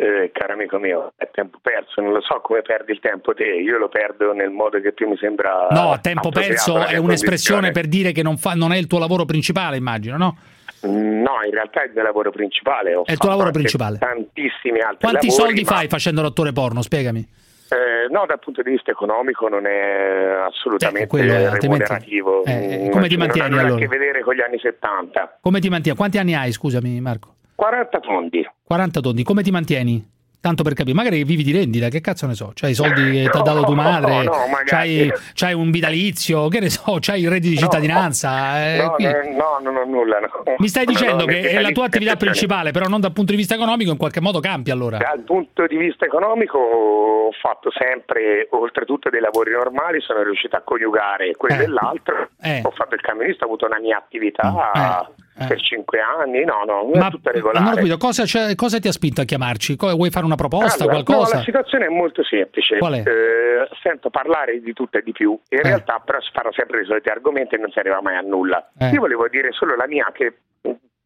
Eh, 0.00 0.30
caro 0.32 0.54
amico 0.54 0.78
mio, 0.78 1.12
è 1.16 1.28
tempo 1.30 1.58
perso, 1.60 2.00
non 2.00 2.12
lo 2.12 2.22
so 2.22 2.40
come 2.40 2.62
perdi 2.62 2.92
il 2.92 3.00
tempo 3.00 3.34
te, 3.34 3.44
io 3.44 3.76
lo 3.76 3.88
perdo 3.90 4.32
nel 4.32 4.48
modo 4.48 4.80
che 4.80 4.92
più 4.92 5.06
mi 5.06 5.16
sembra. 5.18 5.66
No, 5.70 5.98
tempo 6.00 6.30
perso 6.30 6.82
è 6.86 6.96
un'espressione 6.96 7.70
per 7.70 7.86
dire 7.86 8.12
che 8.12 8.22
non, 8.22 8.38
fa- 8.38 8.54
non 8.54 8.72
è 8.72 8.78
il 8.78 8.86
tuo 8.86 8.98
lavoro 8.98 9.26
principale, 9.26 9.76
immagino, 9.76 10.16
no? 10.16 10.36
No, 10.82 11.42
in 11.44 11.50
realtà 11.50 11.82
è 11.82 11.86
il 11.88 11.92
mio 11.92 12.02
lavoro 12.02 12.30
principale. 12.30 12.94
Ho 12.94 13.04
È 13.04 13.12
il 13.12 13.18
tuo 13.18 13.28
lavoro 13.28 13.50
principale. 13.50 13.98
Tantissimi 13.98 14.80
altri 14.80 15.06
Quanti 15.06 15.26
lavori, 15.26 15.44
soldi 15.44 15.62
ma, 15.64 15.70
fai 15.70 15.88
facendo 15.88 16.22
l'attore 16.22 16.52
porno? 16.52 16.80
Spiegami. 16.80 17.20
eh, 17.68 18.10
no, 18.10 18.24
dal 18.26 18.38
punto 18.38 18.62
di 18.62 18.70
vista 18.70 18.90
economico 18.90 19.48
non 19.48 19.66
è 19.66 20.46
assolutamente 20.48 21.04
Eh, 21.04 21.08
quello 21.08 21.32
è, 21.34 21.50
remunerativo. 21.60 22.42
Eh, 22.46 22.86
Mm, 22.86 22.90
come 22.90 23.06
ti 23.08 23.16
non 23.18 23.26
mantieni, 23.26 23.46
ha 23.46 23.50
nulla 23.50 23.60
allora? 23.60 23.74
a 23.76 23.78
che 23.80 23.86
vedere 23.88 24.22
con 24.22 24.34
gli 24.34 24.40
anni 24.40 24.58
70. 24.58 25.38
Come 25.42 25.60
ti 25.60 25.68
mantieni? 25.68 25.98
Quanti 25.98 26.16
anni 26.16 26.34
hai, 26.34 26.52
scusami 26.52 26.98
Marco? 27.02 27.34
40 27.60 28.00
tondi. 28.00 28.50
40 28.64 29.00
tondi, 29.00 29.22
come 29.22 29.42
ti 29.42 29.50
mantieni? 29.50 30.08
Tanto 30.40 30.62
per 30.62 30.72
capire, 30.72 30.94
magari 30.94 31.22
vivi 31.24 31.42
di 31.42 31.52
rendita, 31.52 31.88
che 31.90 32.00
cazzo 32.00 32.26
ne 32.26 32.32
so? 32.32 32.52
C'hai 32.54 32.70
i 32.70 32.74
soldi 32.74 33.02
che 33.10 33.28
ti 33.28 33.36
ha 33.36 33.42
dato 33.42 33.62
tua 33.64 33.74
madre, 33.74 34.22
No, 34.24 34.30
no, 34.34 34.46
magari. 34.46 34.64
c'hai, 34.64 35.12
c'hai 35.34 35.52
un 35.52 35.70
vitalizio, 35.70 36.48
che 36.48 36.60
ne 36.60 36.70
so, 36.70 36.96
c'hai 36.98 37.20
il 37.20 37.28
reddito 37.28 37.50
di 37.52 37.58
cittadinanza. 37.58 38.64
eh, 38.64 38.76
no, 38.78 38.90
qui- 38.92 39.04
no, 39.04 39.12
no, 39.36 39.58
non 39.60 39.76
ho 39.76 39.84
nulla. 39.84 40.18
no. 40.20 40.28
Mi 40.56 40.68
stai 40.68 40.86
dicendo 40.86 41.26
che 41.26 41.50
è 41.50 41.60
la 41.60 41.68
tua 41.72 41.84
attività 41.84 42.16
principale, 42.16 42.70
però 42.70 42.86
non 42.88 43.00
dal 43.02 43.12
punto 43.12 43.32
di 43.32 43.36
vista 43.36 43.54
economico, 43.54 43.90
in 43.90 43.98
qualche 43.98 44.22
modo 44.22 44.40
campi 44.40 44.70
allora. 44.70 44.96
Dal 44.96 45.20
punto 45.24 45.66
di 45.66 45.76
vista 45.76 46.06
economico 46.06 46.56
ho 46.56 47.30
fatto 47.42 47.70
sempre, 47.78 48.48
oltretutto 48.52 49.10
dei 49.10 49.20
lavori 49.20 49.50
normali, 49.52 50.00
sono 50.00 50.22
riuscito 50.22 50.56
a 50.56 50.62
coniugare 50.62 51.32
quello 51.36 51.60
Eh. 51.60 51.64
e 51.64 51.68
l'altro. 51.68 52.28
Eh. 52.40 52.62
Ho 52.64 52.70
fatto 52.70 52.94
il 52.94 53.02
camionista, 53.02 53.44
ho 53.44 53.48
avuto 53.48 53.66
una 53.66 53.78
mia 53.78 53.98
attività 53.98 54.72
Eh. 54.72 55.28
Per 55.46 55.60
cinque 55.62 56.00
anni, 56.00 56.44
no, 56.44 56.62
no, 56.66 56.90
Ma 56.94 57.08
è 57.08 57.12
ho 57.12 57.20
regolare. 57.32 57.76
capito, 57.76 57.96
cosa, 57.96 58.24
c'è- 58.24 58.54
cosa 58.54 58.78
ti 58.78 58.88
ha 58.88 58.92
spinto 58.92 59.20
a 59.20 59.24
chiamarci? 59.24 59.76
Co- 59.76 59.94
Vuoi 59.94 60.10
fare 60.10 60.24
una 60.24 60.34
proposta, 60.36 60.84
Allora, 60.84 61.02
qualcosa? 61.02 61.32
No, 61.34 61.38
la 61.40 61.44
situazione 61.44 61.86
è 61.86 61.88
molto 61.88 62.22
semplice. 62.24 62.78
Qual 62.78 62.94
è? 62.94 62.98
Eh, 63.08 63.68
sento 63.82 64.10
parlare 64.10 64.60
di 64.60 64.72
tutto 64.72 64.98
e 64.98 65.02
di 65.02 65.12
più. 65.12 65.30
In 65.48 65.58
Eh. 65.58 65.62
realtà, 65.62 66.00
però, 66.04 66.20
si 66.20 66.30
fanno 66.32 66.52
sempre 66.52 66.82
i 66.82 66.84
soliti 66.84 67.08
argomenti 67.08 67.54
e 67.54 67.58
non 67.58 67.70
si 67.70 67.78
arriva 67.78 68.00
mai 68.02 68.16
a 68.16 68.20
nulla. 68.20 68.70
Eh. 68.78 68.88
Io 68.90 69.00
volevo 69.00 69.28
dire 69.28 69.52
solo 69.52 69.74
la 69.76 69.86
mia, 69.86 70.10
che 70.12 70.34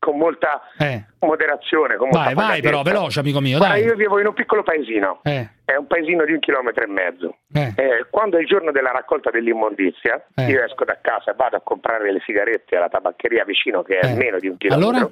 con 0.05 0.19
molta 0.19 0.61
Eh. 0.79 1.03
moderazione, 1.21 1.97
con 1.97 2.09
molta 2.11 2.35
Vai, 2.35 2.35
vai 2.35 2.61
però, 2.61 2.83
veloce 2.83 3.21
amico 3.21 3.41
mio, 3.41 3.57
Guarda, 3.57 3.77
dai. 3.77 3.85
io 3.87 3.95
vivo 3.95 4.21
in 4.21 4.27
un 4.27 4.35
piccolo 4.35 4.63
paesino. 4.63 5.21
Eh, 5.23 5.49
È 5.65 5.77
un 5.77 5.87
paesino 5.87 6.25
di 6.27 6.33
un 6.33 6.41
chilometro 6.41 6.85
e 6.85 6.87
mezzo. 6.87 7.39
eh. 7.55 7.73
Eh, 7.75 8.07
quando 8.11 8.37
è 8.37 8.41
il 8.41 8.47
giorno 8.47 8.71
della 8.71 8.91
raccolta 8.93 9.31
dell'immondizia, 9.31 10.27
Eh. 10.35 10.45
io 10.51 10.63
esco 10.63 10.85
da 10.85 10.99
casa 11.01 11.31
e 11.31 11.35
vado 11.35 11.57
a 11.57 11.61
comprare 11.61 12.13
le 12.13 12.21
sigarette 12.27 12.77
alla 12.77 12.89
tabaccheria 12.91 13.45
vicino, 13.45 13.83
che 13.83 13.99
è 13.99 14.11
Eh. 14.13 14.15
meno 14.15 14.39
di 14.39 14.49
un 14.49 14.59
chilometro, 14.59 14.89
Allora? 14.97 15.11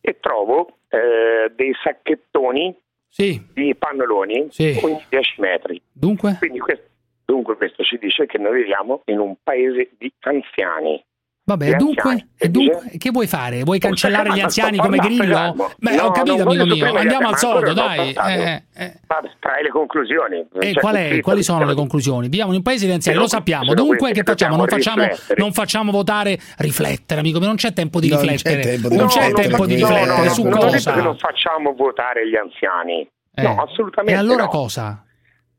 e 0.00 0.18
trovo 0.20 0.78
dei 0.88 1.74
sacchettoni 1.82 2.74
Sì, 3.08 3.44
di 3.52 3.74
pannoloni 3.74 4.46
Sì. 4.50 4.78
ogni 4.82 5.04
10 5.08 5.40
metri. 5.40 5.82
dunque? 5.92 6.36
Quindi 6.38 6.58
questo, 6.60 6.84
dunque 7.24 7.56
questo 7.56 7.82
ci 7.82 7.98
dice 7.98 8.26
che 8.26 8.38
noi 8.38 8.54
viviamo 8.58 9.02
in 9.06 9.18
un 9.18 9.34
paese 9.42 9.90
di 9.98 10.10
anziani. 10.20 11.02
Vabbè, 11.48 11.68
Gli 11.68 11.74
dunque, 11.76 12.10
anziani. 12.10 12.30
e 12.38 12.48
dunque, 12.48 12.90
che 12.98 13.10
vuoi 13.12 13.28
fare? 13.28 13.62
Vuoi 13.62 13.78
cancellare 13.78 14.32
gli 14.32 14.40
anziani 14.40 14.78
come 14.78 14.96
Grillo? 14.98 15.54
Beh, 15.78 15.94
No, 15.94 16.02
ho 16.06 16.10
capito, 16.10 16.42
amico 16.42 16.64
mio. 16.64 16.92
Andiamo 16.96 17.28
al 17.28 17.38
soldo, 17.38 17.72
dai. 17.72 18.12
Eh, 18.12 18.62
eh. 18.74 18.92
Trai 19.38 19.62
le 19.62 19.68
conclusioni. 19.68 20.44
E 20.60 20.72
Cioè, 20.72 20.80
qual 20.82 20.96
è- 20.96 21.20
quali 21.20 21.44
sono 21.44 21.64
le 21.64 21.74
conclusioni? 21.74 22.28
Viviamo 22.28 22.50
in 22.50 22.56
un 22.56 22.62
paese 22.64 22.86
di 22.86 22.92
anziani, 22.92 23.16
lo 23.16 23.28
sappiamo. 23.28 23.74
Dunque, 23.74 24.10
che 24.10 24.24
facciamo? 24.24 24.56
Non 24.56 24.66
facciamo, 24.66 25.06
non 25.36 25.52
facciamo 25.52 25.92
votare, 25.92 26.36
riflettere, 26.58 27.20
amico 27.20 27.38
mio. 27.38 27.46
Non 27.46 27.56
c'è 27.56 27.72
tempo 27.72 28.00
di 28.00 28.08
riflettere. 28.10 28.78
non 28.90 29.06
c'è 29.06 29.30
tempo 29.30 29.66
di 29.66 29.76
riflettere 29.76 30.28
su 30.30 30.42
cosa. 30.48 30.94
che 30.94 31.00
non 31.00 31.16
facciamo 31.16 31.74
votare 31.74 32.28
gli 32.28 32.34
anziani. 32.34 33.08
Eh. 33.36 33.42
No, 33.42 33.62
assolutamente 33.62 34.18
E 34.18 34.20
allora 34.20 34.48
cosa? 34.48 35.00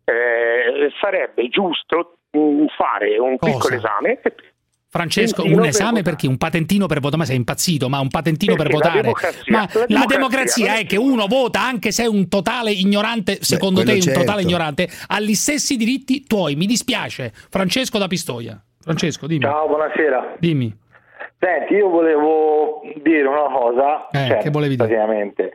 Eh, 0.04 0.90
sarebbe 1.00 1.48
giusto 1.50 2.18
mh, 2.32 2.66
fare 2.78 3.18
un 3.20 3.38
piccolo 3.38 3.76
esame 3.76 4.20
e 4.22 4.34
Francesco, 4.98 5.44
un 5.44 5.56
per 5.56 5.66
esame 5.66 5.88
votare. 5.90 6.04
perché 6.04 6.28
un 6.28 6.38
patentino 6.38 6.86
per 6.88 7.00
votare, 7.00 7.18
ma 7.18 7.26
sei 7.26 7.36
impazzito, 7.38 7.90
ma 7.90 8.00
un 8.00 8.10
patentino 8.10 8.56
per 8.56 8.68
Perché 8.68 8.84
la 8.84 9.02
votare. 9.02 9.12
ma 9.48 9.60
la 9.60 9.66
la 10.00 10.06
democrazia, 10.06 10.16
democrazia 10.18 10.76
è 10.76 10.86
che 10.86 10.98
uno 10.98 11.28
vota 11.28 11.62
anche 11.62 11.92
se 11.92 12.04
è 12.04 12.08
un 12.08 12.28
totale 12.28 12.72
ignorante, 12.72 13.38
secondo 13.42 13.80
te 13.80 13.86
quello 13.86 14.00
un 14.00 14.04
certo. 14.06 14.20
totale 14.20 14.42
ignorante, 14.42 14.90
ha 15.08 15.20
gli 15.20 15.34
stessi 15.34 15.76
diritti 15.78 16.26
tuoi. 16.26 16.56
Mi 16.56 16.66
dispiace. 16.66 17.32
Francesco 17.50 17.98
da 17.98 18.08
Pistoia. 18.08 18.62
Francesco, 18.80 19.28
dimmi. 19.28 19.42
Ciao, 19.44 19.68
buonasera. 19.68 20.36
Dimmi. 20.40 20.76
Senti, 21.40 21.74
io 21.76 21.90
volevo 21.90 22.82
dire 23.04 23.28
una 23.28 23.48
cosa, 23.54 24.08
Eh, 24.12 24.28
cioè, 24.28 24.38
che 24.38 24.50
volevi 24.50 24.76
dire? 24.76 25.54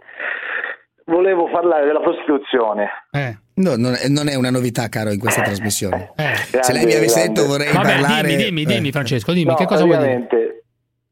Volevo 1.07 1.51
parlare 1.51 1.84
della 1.86 1.99
prostituzione. 2.01 2.88
Eh. 3.11 3.36
No, 3.55 3.76
non 3.76 3.94
è, 3.94 4.09
non 4.09 4.28
è 4.28 4.34
una 4.34 4.50
novità, 4.50 4.88
caro, 4.88 5.11
in 5.12 5.18
questa 5.18 5.42
trasmissione. 5.42 6.12
Eh. 6.16 6.61
Se 6.62 6.72
lei 6.72 6.86
mi 6.86 6.94
avesse 6.94 7.20
grande. 7.20 7.32
detto 7.40 7.46
vorrei 7.48 7.72
Vabbè, 7.72 7.86
parlare... 8.00 8.28
dimmi, 8.28 8.44
dimmi, 8.44 8.62
eh. 8.62 8.66
dimmi, 8.66 8.90
Francesco, 8.92 9.32
dimmi, 9.32 9.50
No, 9.50 9.55
che 9.57 9.66
cosa 9.66 9.84
vuoi 9.84 9.98
dire? 9.98 10.26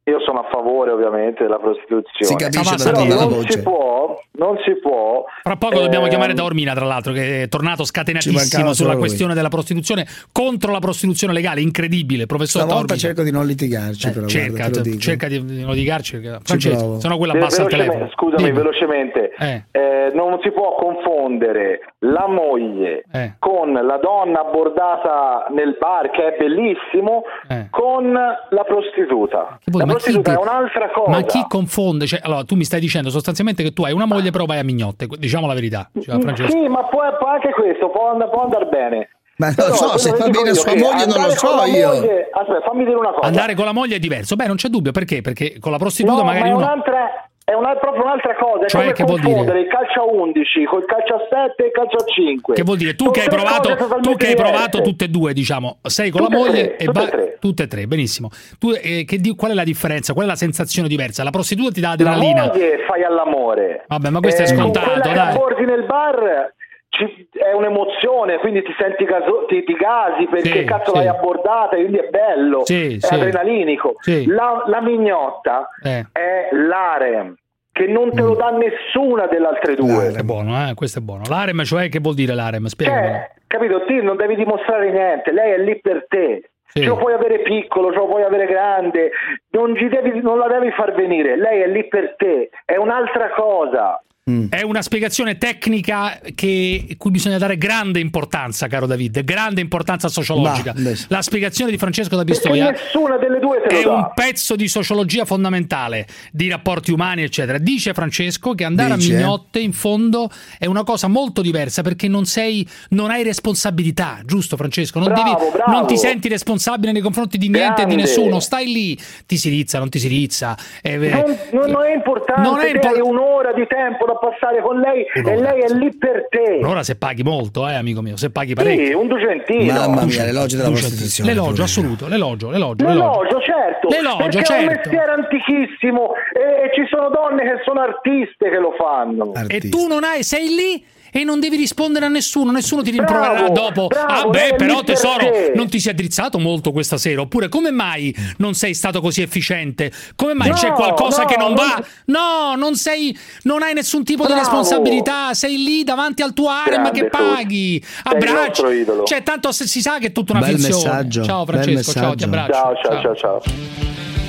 Io 0.05 0.18
sono 0.24 0.41
a 0.41 0.49
favore 0.51 0.91
ovviamente 0.91 1.45
della 1.45 1.59
prostituzione. 1.59 2.24
Si 2.24 2.34
capisce 2.34 2.61
Avanza, 2.74 2.91
Però 2.91 3.05
non 3.05 3.28
voce. 3.28 3.53
si 3.53 3.62
può, 3.62 4.18
non 4.32 4.57
si 4.64 4.74
può. 4.80 5.24
Fra 5.43 5.55
poco 5.57 5.78
dobbiamo 5.78 6.05
ehm, 6.05 6.11
chiamare 6.11 6.34
Taormina, 6.34 6.74
tra 6.74 6.84
l'altro, 6.84 7.12
che 7.12 7.43
è 7.43 7.49
tornato 7.49 7.84
scatenatissimo 7.84 8.72
sulla 8.72 8.93
lui. 8.93 8.99
questione 9.01 9.34
della 9.34 9.51
prostituzione 9.51 10.07
contro 10.32 10.72
la 10.72 10.80
prostituzione 10.80 11.32
legale. 11.32 11.61
Incredibile, 11.61 12.26
professor 12.26 12.62
Stavolta 12.62 12.86
Taormina. 12.97 13.09
cerco 13.09 13.22
di 13.22 13.30
non 13.30 13.47
litigarci, 13.47 14.09
Eh, 14.09 14.11
però. 14.11 14.26
cerca, 14.26 14.51
guarda, 14.51 14.70
te 14.70 14.76
lo 14.78 14.82
dico. 14.82 14.99
cerca 14.99 15.28
di, 15.28 15.45
di 15.45 15.61
non 15.62 15.74
litigarci. 15.74 16.20
Francesco, 16.43 16.99
se 16.99 17.07
no 17.09 17.16
quella 17.16 17.34
bassa 17.34 17.62
al 17.62 17.68
telefono. 17.68 18.09
Scusami, 18.12 18.43
Dimmi. 18.43 18.57
velocemente. 18.57 19.30
Eh. 19.38 19.62
Eh, 19.70 20.11
non 20.12 20.41
si 20.43 20.51
può 20.51 20.74
confondere 20.74 21.80
la 22.03 22.27
moglie 22.29 23.05
Eh. 23.13 23.35
con 23.39 23.73
la 23.73 23.99
donna 23.99 24.41
abbordata 24.41 25.47
nel 25.51 25.77
bar, 25.79 26.11
che 26.11 26.35
è 26.35 26.37
bellissimo, 26.39 27.25
Eh. 27.49 27.67
con 27.71 28.11
la 28.13 28.65
prostituta. 28.65 29.59
Vuoi, 29.67 29.83
la 29.83 29.87
ma 29.87 29.93
prostituta 29.93 30.31
chi- 30.33 30.37
è 30.39 30.41
un'altra 30.41 30.91
cosa. 30.91 31.11
Ma 31.11 31.21
chi 31.23 31.45
confonde? 31.47 32.07
Cioè, 32.07 32.21
allora, 32.23 32.45
tu 32.45 32.55
mi 32.55 32.65
stai 32.65 32.81
dicendo 32.81 33.11
sostanzialmente 33.11 33.63
che 33.63 33.73
tu 33.73 33.85
hai 33.85 33.93
una 33.93 34.07
moglie, 34.07 34.31
però 34.31 34.47
vai 34.47 34.59
a 34.59 34.65
mignotte. 34.65 35.07
Diciamo 35.19 35.47
la 35.47 35.55
verità. 35.55 35.91
Cioè, 36.01 36.19
Francesco. 36.21 36.51
Sì, 36.51 36.69
ma 36.69 36.85
può, 36.85 37.01
può 37.19 37.29
anche 37.29 37.51
questo, 37.53 37.91
può, 37.91 38.11
and- 38.11 38.31
può 38.31 38.45
andare 38.45 38.67
bene. 38.67 39.09
Ma 39.37 39.47
non 39.57 39.69
lo 39.69 39.75
so, 39.75 39.97
se 39.99 40.13
dico 40.13 40.29
bene 40.31 40.49
io 40.51 40.55
sua 40.55 40.73
moglie 40.77 41.07
non 41.07 41.23
lo 41.23 41.31
so 41.31 41.65
io. 41.65 41.89
moglie- 41.89 42.29
Aspetta, 42.31 42.61
fammi 42.61 42.85
dire 42.85 42.97
una 42.97 43.11
cosa. 43.13 43.27
Andare 43.27 43.55
con 43.55 43.65
la 43.65 43.73
moglie 43.73 43.97
è 43.97 43.99
diverso. 43.99 44.37
Beh, 44.37 44.47
non 44.47 44.57
c'è 44.57 44.69
dubbio. 44.69 44.93
Perché? 44.93 45.23
Perché 45.23 45.59
con 45.59 45.73
la 45.73 45.79
prostituta 45.79 46.19
no, 46.19 46.25
magari 46.25 46.49
ma 46.49 46.49
è 46.49 46.57
uno... 46.57 46.65
un'altra 46.65 47.30
è 47.51 47.55
una- 47.55 47.75
proprio 47.77 48.05
un'altra 48.05 48.35
cosa, 48.37 48.65
è 48.65 48.69
Cioè, 48.69 48.81
come 48.83 48.93
che 48.93 49.03
vuol 49.05 49.21
dire? 49.21 49.61
il 49.61 49.67
calcio 49.69 50.01
a 50.01 50.05
11 50.05 50.65
col 50.65 50.85
calcio 50.85 51.15
a 51.15 51.21
7 51.29 51.63
e 51.63 51.67
il 51.67 51.73
calcio 51.73 51.97
a 51.97 52.05
5. 52.05 52.55
Che 52.55 52.63
vuol 52.63 52.77
dire? 52.77 52.95
Tu 52.95 53.11
che 53.11 53.21
hai 53.23 53.29
provato, 53.29 53.75
tu 54.01 54.15
che 54.17 54.27
hai 54.29 54.37
provato 54.37 54.81
tutte 54.81 55.05
e 55.07 55.09
due, 55.09 55.33
diciamo, 55.33 55.79
sei 55.83 56.11
con 56.11 56.23
Tutte 56.23 56.33
la 56.33 56.39
moglie 56.39 56.63
tre, 56.63 56.77
e 56.77 56.85
tutte 56.85 57.03
e 57.03 57.09
tre. 57.09 57.37
tutte 57.41 57.63
e 57.65 57.67
tre, 57.67 57.87
benissimo. 57.87 58.29
Tu, 58.59 58.71
eh, 58.71 59.05
che 59.07 59.17
di- 59.19 59.35
qual 59.35 59.51
è 59.51 59.55
la 59.55 59.65
differenza? 59.65 60.13
Qual 60.13 60.25
è 60.27 60.29
la 60.29 60.37
sensazione 60.37 60.89
diversa? 60.89 61.25
La 61.25 61.31
prostituta 61.31 61.71
ti 61.73 61.81
dà 61.81 61.89
La 61.89 61.93
adrenalina. 61.95 62.47
moglie 62.47 62.85
fai 62.87 63.03
all'amore. 63.03 63.85
Vabbè, 63.89 64.11
ma 64.11 64.21
questo 64.21 64.43
è 64.43 64.45
Eh, 64.45 64.55
con 64.55 64.73
scontato, 64.73 65.01
che 65.01 65.13
dai. 65.15 65.29
abbordi 65.35 65.65
nel 65.65 65.85
bar 65.85 66.53
ci- 66.91 67.29
è 67.33 67.53
un'emozione, 67.53 68.39
quindi 68.39 68.63
ti 68.63 68.75
senti 68.79 69.05
gaso- 69.05 69.45
ti, 69.47 69.63
ti 69.65 69.75
gasi 69.75 70.27
perché 70.27 70.61
Sì, 70.61 70.65
cazzo 70.65 70.91
sì. 70.91 70.97
l'hai 70.99 71.07
abbordata, 71.07 71.77
quindi 71.77 71.99
è 71.99 72.09
bello, 72.11 72.65
Sì, 72.65 72.99
è 73.01 73.15
adrenalinico. 73.15 73.95
La, 74.27 74.65
la 74.67 74.81
mignotta 74.81 75.69
Eh. 75.83 76.05
è 76.13 76.49
l'harem, 76.53 77.35
che 77.81 77.87
non 77.87 78.12
te 78.12 78.20
lo 78.20 78.35
dà 78.35 78.51
nessuna 78.51 79.26
delle 79.26 79.47
altre 79.47 79.74
due. 79.74 80.12
È 80.12 80.22
buono, 80.22 80.68
eh? 80.68 80.74
questo 80.74 80.99
è 80.99 81.03
buono. 81.03 81.22
L'harem, 81.26 81.64
cioè, 81.64 81.89
che 81.89 81.99
vuol 81.99 82.14
dire 82.14 82.35
l'harem? 82.35 82.66
Spiegami. 82.66 83.07
Cioè, 83.07 83.31
capito? 83.47 83.85
Ti 83.87 84.03
non 84.03 84.16
devi 84.16 84.37
dimostrare 84.37 84.91
niente, 84.91 85.33
lei 85.33 85.53
è 85.53 85.59
lì 85.59 85.81
per 85.81 86.05
te. 86.07 86.51
Ce 86.72 86.85
lo 86.85 86.97
puoi 86.97 87.14
avere 87.14 87.41
piccolo, 87.41 87.91
ce 87.91 87.99
lo 87.99 88.07
puoi 88.07 88.22
avere 88.22 88.47
grande, 88.47 89.11
non, 89.51 89.74
ci 89.74 89.89
devi- 89.89 90.20
non 90.20 90.39
la 90.39 90.47
devi 90.47 90.70
far 90.70 90.95
venire, 90.95 91.37
lei 91.37 91.62
è 91.62 91.66
lì 91.66 91.89
per 91.89 92.14
te, 92.16 92.51
è 92.64 92.76
un'altra 92.76 93.31
cosa. 93.31 94.01
È 94.25 94.61
una 94.62 94.83
spiegazione 94.83 95.39
tecnica 95.39 96.21
che, 96.37 96.95
cui 96.99 97.11
bisogna 97.11 97.39
dare 97.39 97.57
grande 97.57 97.99
importanza, 98.01 98.68
caro 98.68 98.87
David, 98.87 99.25
grande 99.25 99.61
importanza 99.62 100.07
sociologica. 100.09 100.73
Ma. 100.77 100.91
La 101.09 101.23
spiegazione 101.23 101.71
di 101.73 101.79
Francesco 101.79 102.14
da 102.14 102.23
Pistoia 102.23 102.71
nessuna 102.71 103.16
delle 103.16 103.41
due 103.41 103.61
te 103.66 103.81
è 103.81 103.87
un 103.87 104.11
pezzo 104.14 104.55
di 104.55 104.68
sociologia 104.68 105.25
fondamentale, 105.25 106.07
di 106.31 106.49
rapporti 106.49 106.93
umani, 106.93 107.23
eccetera. 107.23 107.59
Dice 107.59 107.93
Francesco 107.93 108.53
che 108.55 108.62
andare 108.62 108.95
Dice? 108.95 109.14
a 109.14 109.16
mignotte 109.16 109.59
in 109.59 109.73
fondo 109.73 110.31
è 110.59 110.66
una 110.66 110.85
cosa 110.85 111.09
molto 111.09 111.41
diversa 111.41 111.83
perché 111.83 112.07
non 112.07 112.25
sei, 112.27 112.64
non 112.91 113.11
hai 113.11 113.25
responsabilità, 113.25 114.21
giusto 114.25 114.57
Francesco? 114.57 115.01
Non, 115.01 115.09
Bravo, 115.09 115.39
devi- 115.41 115.51
bravo. 115.55 115.73
non 115.73 115.87
ti 115.89 115.97
senti 115.97 116.29
responsabile 116.29 116.93
nei 116.93 117.03
confronti 117.03 117.37
di 117.37 117.49
niente 117.49 117.83
e 117.83 117.87
di 117.87 117.97
nessuno, 117.97 118.39
stai 118.39 118.66
lì, 118.66 118.97
ti 119.27 119.37
si 119.39 119.49
rizza, 119.49 119.79
non 119.79 119.89
ti 119.89 119.99
si 119.99 120.07
rizza. 120.07 120.57
eh, 120.83 120.97
Non, 120.99 121.37
non- 121.68 121.85
è 121.85 121.95
importante, 121.95 122.43
Non 122.43 122.61
è 122.61 122.68
impor- 122.71 122.95
hai 122.95 123.01
un'ora 123.01 123.53
di 123.55 123.66
tempo 123.66 124.05
da 124.11 124.17
passare 124.17 124.61
con 124.61 124.81
lei 124.81 125.05
e 125.05 125.23
lei 125.23 125.61
è 125.61 125.69
lì 125.75 125.97
per 125.97 126.27
te. 126.29 126.61
Ora 126.65 126.83
se 126.83 126.97
paghi 126.97 127.23
molto, 127.23 127.69
eh, 127.69 127.75
amico 127.75 128.03
mio, 128.03 128.17
se 128.17 128.31
paghi 128.31 128.55
parecchio. 128.55 128.87
Sì, 128.87 128.93
un 128.93 129.07
duecentino. 129.07 129.73
Mamma 129.73 130.05
mia, 130.05 130.25
l'elogio 130.25 130.57
della 130.57 130.71
prostituzione. 130.71 131.33
L'elogio, 131.33 131.63
assoluto, 131.63 132.09
l'elogio, 132.09 132.51
l'elogio. 132.51 132.87
L'elogio, 132.87 133.41
certo, 133.41 133.89
L'elogio, 133.89 134.17
perché 134.25 134.39
è 134.39 134.39
un 134.39 134.45
certo. 134.45 134.67
mestiere 134.67 135.13
antichissimo 135.13 136.13
e, 136.33 136.67
e 136.67 136.71
ci 136.75 136.87
sono 136.89 137.09
donne 137.11 137.43
che 137.43 137.63
sono 137.65 137.81
artiste 137.81 138.51
che 138.51 138.59
lo 138.59 138.75
fanno. 138.77 139.33
E 139.47 139.69
tu 139.69 139.87
non 139.87 140.05
hai, 140.05 140.23
sei 140.23 140.49
lì 140.49 140.85
e 141.13 141.25
non 141.25 141.41
devi 141.41 141.57
rispondere 141.57 142.07
a 142.07 142.09
nessuno, 142.09 142.51
nessuno 142.51 142.83
ti 142.83 142.91
rimprovererà 142.91 143.49
Bravo, 143.51 143.53
dopo. 143.53 143.87
bravo, 143.89 144.29
ah, 144.29 144.31
beh, 144.31 144.55
però 144.57 144.83
tesoro, 144.83 145.31
te." 145.31 145.53
non 145.55 145.69
ti 145.69 145.81
sei 145.81 145.95
drizzato 145.95 146.39
molto 146.39 146.73
questa 146.73 146.97
sera. 146.99 147.21
Oppure, 147.23 147.49
come 147.49 147.71
mai 147.71 148.15
non 148.39 148.55
sei 148.55 148.75
stato 148.75 149.01
così 149.01 149.23
efficiente? 149.23 149.91
Come 150.17 150.35
mai 150.35 150.49
No, 150.49 150.55
c'è 150.55 150.73
qualcosa 150.73 151.23
no, 151.23 151.29
che 151.29 151.37
non 151.37 151.55
va? 151.55 151.83
No, 152.07 152.55
non 152.57 152.77
sei, 152.77 153.17
non 153.43 153.63
hai 153.63 153.75
nessun 153.75 154.05
tipo 154.05 154.27
di 154.27 154.33
Bravo. 154.33 154.49
responsabilità. 154.49 155.35
Sei 155.35 155.63
lì 155.63 155.85
davanti 155.85 156.23
al 156.23 156.33
tuo 156.33 156.49
harem 156.49 156.91
che 156.93 157.09
paghi. 157.09 157.83
Sei 157.83 158.03
il 158.05 158.17
Abbracci. 158.17 158.47
nostro 158.63 158.71
idolo. 158.71 159.05
Cioè, 159.05 159.23
tanto 159.23 159.53
se 159.53 159.67
si 159.67 159.81
sa 159.81 159.99
che 159.99 160.09
è 160.09 160.13
tutta 160.13 160.33
una 160.33 160.41
Bel 160.43 160.59
finzione. 160.59 160.85
messaggio, 160.85 161.25
Ciao, 161.25 161.45
Francesco. 161.45 161.93
Ciao, 161.93 162.15
ti 162.15 162.25
abbraccio. 162.25 162.53
Ciao, 162.53 162.75
ciao, 162.83 163.01
ciao, 163.03 163.17
ciao. 163.17 164.20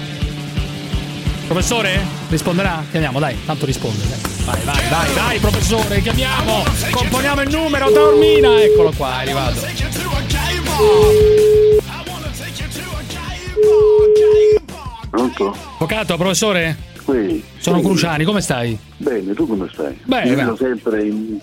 Professore? 1.51 1.99
Risponderà? 2.29 2.81
Chiamiamo, 2.89 3.19
dai, 3.19 3.35
tanto 3.45 3.65
risponde. 3.65 4.05
dai. 4.07 4.19
Vai, 4.45 4.63
vai, 4.63 4.89
vai, 4.89 5.13
vai, 5.13 5.39
professore, 5.39 5.99
chiamiamo. 5.99 6.63
Componiamo 6.91 7.41
il 7.41 7.49
numero, 7.49 7.91
Taormina. 7.91 8.61
Eccolo 8.61 8.93
qua, 8.95 9.17
è 9.19 9.23
arrivato. 9.23 9.59
Pronto? 15.09 15.49
Avvocato, 15.73 16.15
professore? 16.15 16.77
Sì. 17.05 17.43
Sono 17.57 17.79
Sì. 17.79 17.83
Cruciani, 17.83 18.23
come 18.23 18.39
stai? 18.39 18.77
Bene, 18.95 19.33
tu 19.33 19.45
come 19.45 19.69
stai? 19.73 19.99
Bene, 20.05 20.33
vedo 20.35 20.55
sempre 20.55 21.03
in, 21.05 21.37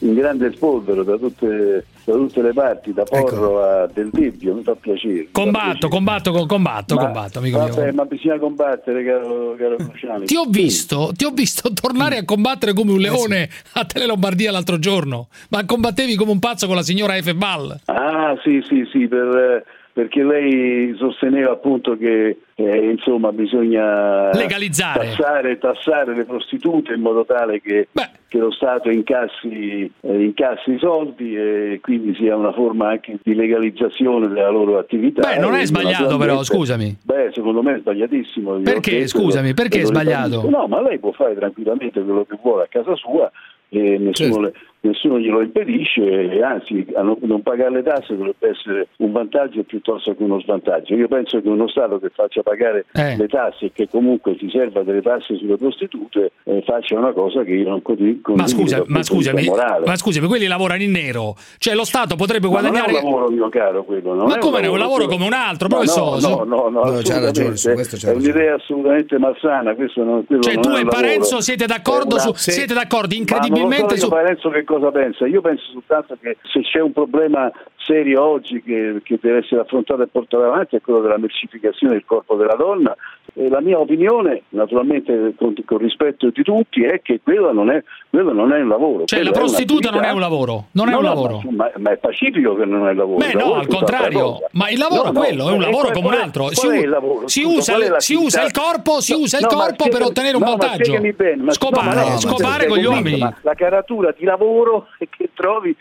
in 0.00 0.14
grande 0.14 0.52
spolvero 0.52 1.02
da 1.02 1.16
tutte, 1.16 1.86
da 2.04 2.12
tutte 2.12 2.42
le 2.42 2.52
parti, 2.52 2.92
da 2.92 3.04
Porro 3.04 3.62
a 3.62 3.86
Del 3.92 4.10
Debbio, 4.10 4.54
mi 4.54 4.62
fa 4.62 4.74
piacere. 4.74 5.14
mi 5.14 5.24
fa 5.24 5.40
Combatto, 5.40 5.88
combatto, 5.88 6.32
co- 6.32 6.46
combatto, 6.46 6.94
Ma- 6.94 7.04
combatto, 7.04 7.38
amico 7.38 7.58
Vabbè, 7.58 7.84
mio. 7.84 7.92
ma 7.94 8.04
bisogna 8.04 8.38
combattere, 8.38 9.04
caro, 9.04 9.54
caro 9.58 9.76
Cruciani. 9.76 10.26
Ti 10.26 10.36
ho 10.36 10.44
visto, 10.48 11.12
ti 11.16 11.24
ho 11.24 11.30
visto 11.30 11.72
tornare 11.80 12.18
a 12.18 12.24
combattere 12.24 12.72
come 12.74 12.90
Eh 12.90 12.94
un 12.94 13.00
leone 13.00 13.48
a 13.72 13.84
Tele 13.84 14.06
Lombardia 14.06 14.50
l'altro 14.50 14.78
giorno, 14.78 15.28
ma 15.50 15.64
combattevi 15.64 16.14
come 16.16 16.32
un 16.32 16.38
pazzo 16.38 16.66
con 16.66 16.76
la 16.76 16.82
signora 16.82 17.16
Efe 17.16 17.34
Ball. 17.34 17.74
Ah, 17.86 18.36
sì, 18.42 18.62
sì, 18.68 18.86
sì, 18.92 19.06
per, 19.08 19.64
perché 19.94 20.24
lei 20.24 20.92
sosteneva 20.98 21.52
appunto 21.52 21.96
che 21.96 22.38
eh, 22.56 22.90
insomma 22.90 23.30
bisogna 23.30 24.30
Legalizzare. 24.32 25.10
tassare, 25.10 25.58
tassare 25.58 26.16
le 26.16 26.24
prostitute 26.24 26.94
in 26.94 27.00
modo 27.00 27.24
tale 27.24 27.60
che, 27.60 27.86
che 28.26 28.38
lo 28.38 28.50
Stato 28.50 28.90
incassi, 28.90 29.88
eh, 30.00 30.22
incassi 30.24 30.72
i 30.72 30.78
soldi 30.80 31.36
e 31.36 31.78
quindi 31.80 32.12
sia 32.16 32.34
una 32.34 32.52
forma 32.52 32.88
anche 32.88 33.18
di 33.22 33.36
legalizzazione 33.36 34.26
della 34.26 34.50
loro 34.50 34.78
attività. 34.78 35.20
Beh, 35.28 35.38
non 35.38 35.54
è 35.54 35.64
sbagliato 35.64 36.16
però, 36.16 36.42
scusami. 36.42 36.98
Beh, 37.04 37.30
secondo 37.32 37.62
me 37.62 37.76
è 37.76 37.78
sbagliatissimo. 37.78 38.54
Perché, 38.62 38.90
detto, 38.98 39.06
scusami, 39.08 39.54
perché 39.54 39.82
è 39.82 39.84
sbagliato? 39.84 40.50
No, 40.50 40.66
ma 40.66 40.82
lei 40.82 40.98
può 40.98 41.12
fare 41.12 41.36
tranquillamente 41.36 42.02
quello 42.02 42.24
che 42.28 42.36
vuole 42.42 42.64
a 42.64 42.68
casa 42.68 42.96
sua 42.96 43.30
e 43.68 43.78
nessuno, 43.98 44.12
Certo. 44.12 44.40
le- 44.40 44.52
nessuno 44.88 45.18
glielo 45.18 45.40
impedisce 45.42 46.02
e 46.30 46.42
anzi 46.42 46.86
a 46.94 47.02
non, 47.02 47.42
pagare 47.42 47.70
le 47.70 47.82
tasse 47.82 48.16
dovrebbe 48.16 48.50
essere 48.50 48.88
un 48.98 49.12
vantaggio 49.12 49.62
piuttosto 49.62 50.14
che 50.14 50.22
uno 50.22 50.40
svantaggio. 50.40 50.94
Io 50.94 51.08
penso 51.08 51.40
che 51.40 51.48
uno 51.48 51.68
Stato 51.68 51.98
che 51.98 52.10
faccia 52.14 52.42
pagare 52.42 52.86
Eh. 52.92 53.16
le 53.16 53.26
tasse 53.28 53.66
e 53.66 53.72
che 53.72 53.88
comunque 53.88 54.36
si 54.38 54.48
serva 54.50 54.82
delle 54.82 55.02
tasse 55.02 55.36
sulle 55.36 55.56
prostitute 55.56 56.32
eh, 56.44 56.62
faccia 56.66 56.96
una 56.98 57.12
cosa 57.12 57.42
che 57.42 57.52
io 57.52 57.68
non 57.68 57.82
condivido 57.82 58.34
Ma, 58.34 58.46
scusa, 58.46 58.82
ma, 58.86 59.02
scusami, 59.02 59.48
ma 59.84 59.96
scusami, 59.96 60.26
quelli 60.26 60.46
lavorano 60.46 60.82
in 60.82 60.90
nero. 60.90 61.34
Cioè 61.58 61.74
lo 61.74 61.84
Stato 61.84 62.16
potrebbe 62.16 62.48
Ma 62.48 62.60
non 62.60 62.66
è 62.66 62.70
guadagnare... 62.70 62.92
un 62.98 63.10
lavoro 63.10 63.30
mio 63.30 63.48
caro 63.48 63.84
quello, 63.84 64.14
non 64.14 64.26
Ma 64.28 64.36
è 64.36 64.38
come 64.38 64.60
no? 64.60 64.66
È 64.66 64.68
un 64.68 64.78
lavoro 64.78 65.06
come 65.06 65.24
un 65.26 65.32
altro, 65.32 65.68
professore. 65.68 66.20
No, 66.20 66.44
no, 66.44 66.68
no, 66.68 66.68
no, 66.68 66.82
No, 66.84 67.00
c'ha 67.02 67.18
ragione, 67.20 67.52
assolutamente. 67.54 67.56
su 67.56 67.72
questo 67.72 67.96
c'ha 67.98 68.10
è 68.10 68.14
un'idea 68.14 68.54
assolutamente 68.54 69.18
malsana, 69.18 69.74
questo 69.74 70.02
non, 70.04 70.24
Cioè 70.28 70.54
non 70.54 70.62
tu 70.62 70.68
è 70.68 70.72
e 70.72 70.78
un 70.78 70.84
lavoro. 70.84 70.88
Parenzo 70.90 71.40
siete 71.40 71.66
d'accordo 71.66 72.16
È 72.16 72.20
su, 72.20 72.28
una- 72.28 72.36
siete 72.38 72.74
d'accordo 72.74 73.08
Ma 73.14 73.20
incredibilmente 73.20 73.76
non 73.80 73.88
lo 73.88 73.96
so 73.96 74.00
su 74.00 74.04
io 74.06 74.10
Parenzo 74.10 74.48
che 74.50 74.64
cosa 74.74 74.90
pensa? 74.90 75.26
Io 75.26 75.40
penso 75.40 75.64
soltanto 75.72 76.16
che 76.20 76.36
se 76.42 76.60
c'è 76.62 76.80
un 76.80 76.92
problema 76.92 77.50
serio 77.76 78.22
oggi 78.22 78.62
che, 78.62 79.00
che 79.02 79.18
deve 79.20 79.38
essere 79.38 79.60
affrontato 79.60 80.02
e 80.02 80.06
portato 80.06 80.42
avanti 80.42 80.76
è 80.76 80.80
quello 80.80 81.00
della 81.00 81.18
mercificazione 81.18 81.92
del 81.94 82.04
corpo 82.06 82.34
della 82.36 82.54
donna. 82.54 82.94
E 83.36 83.48
la 83.48 83.60
mia 83.60 83.78
opinione, 83.80 84.42
naturalmente 84.50 85.34
con, 85.36 85.54
con 85.64 85.78
rispetto 85.78 86.30
di 86.30 86.42
tutti, 86.42 86.84
è 86.84 87.00
che 87.02 87.20
quello 87.22 87.52
non 87.52 87.68
è, 87.70 87.82
quello 88.08 88.32
non 88.32 88.52
è 88.52 88.60
un 88.60 88.68
lavoro. 88.68 89.04
Cioè 89.06 89.22
la 89.24 89.30
è 89.30 89.32
prostituta 89.32 89.90
non 89.90 90.04
è 90.04 90.10
un 90.12 90.20
lavoro, 90.20 90.66
non 90.72 90.88
è 90.88 90.92
No, 90.92 90.98
un 90.98 91.02
no, 91.04 91.08
lavoro. 91.08 91.42
Ma, 91.50 91.70
ma 91.78 91.90
è 91.90 91.96
pacifico 91.96 92.54
che 92.54 92.64
non 92.64 92.86
è 92.88 92.94
lavoro. 92.94 93.18
Beh 93.18 93.32
no, 93.32 93.38
lavoro 93.40 93.56
è 93.56 93.60
al 93.60 93.66
contrario, 93.66 94.38
ma 94.52 94.70
il 94.70 94.78
lavoro 94.78 95.02
No, 95.02 95.08
è 95.08 95.12
no, 95.12 95.18
quello, 95.20 95.48
è 95.48 95.52
un 95.52 95.60
lavoro 95.60 95.90
come 95.90 96.06
un 96.06 96.14
altro. 96.14 96.48
Si, 96.54 96.66
è 96.66 96.70
u- 96.70 96.82
il 96.82 96.88
lavoro? 96.88 97.28
si 97.28 97.42
usa, 97.42 97.98
si 98.00 98.14
usa 98.14 98.44
il 98.44 98.52
corpo, 98.52 99.00
si 99.00 99.12
No, 99.12 99.18
usa 99.18 99.38
il 99.38 99.46
no, 99.50 99.56
corpo 99.56 99.88
per 99.88 100.02
ottenere 100.02 100.36
un 100.36 100.42
no, 100.42 100.56
vantaggio. 100.56 101.00
bene, 101.00 101.42
ma- 101.42 101.52
Scopare, 101.52 102.00
no, 102.02 102.08
no, 102.10 102.18
scopare 102.20 102.66
con 102.66 102.78
gli 102.78 102.84
uomini. 102.86 103.18
La 103.42 103.54
caratura 103.54 104.14
di 104.16 104.24
lavoro 104.24 104.63
che 105.10 105.30
trovi 105.34 105.74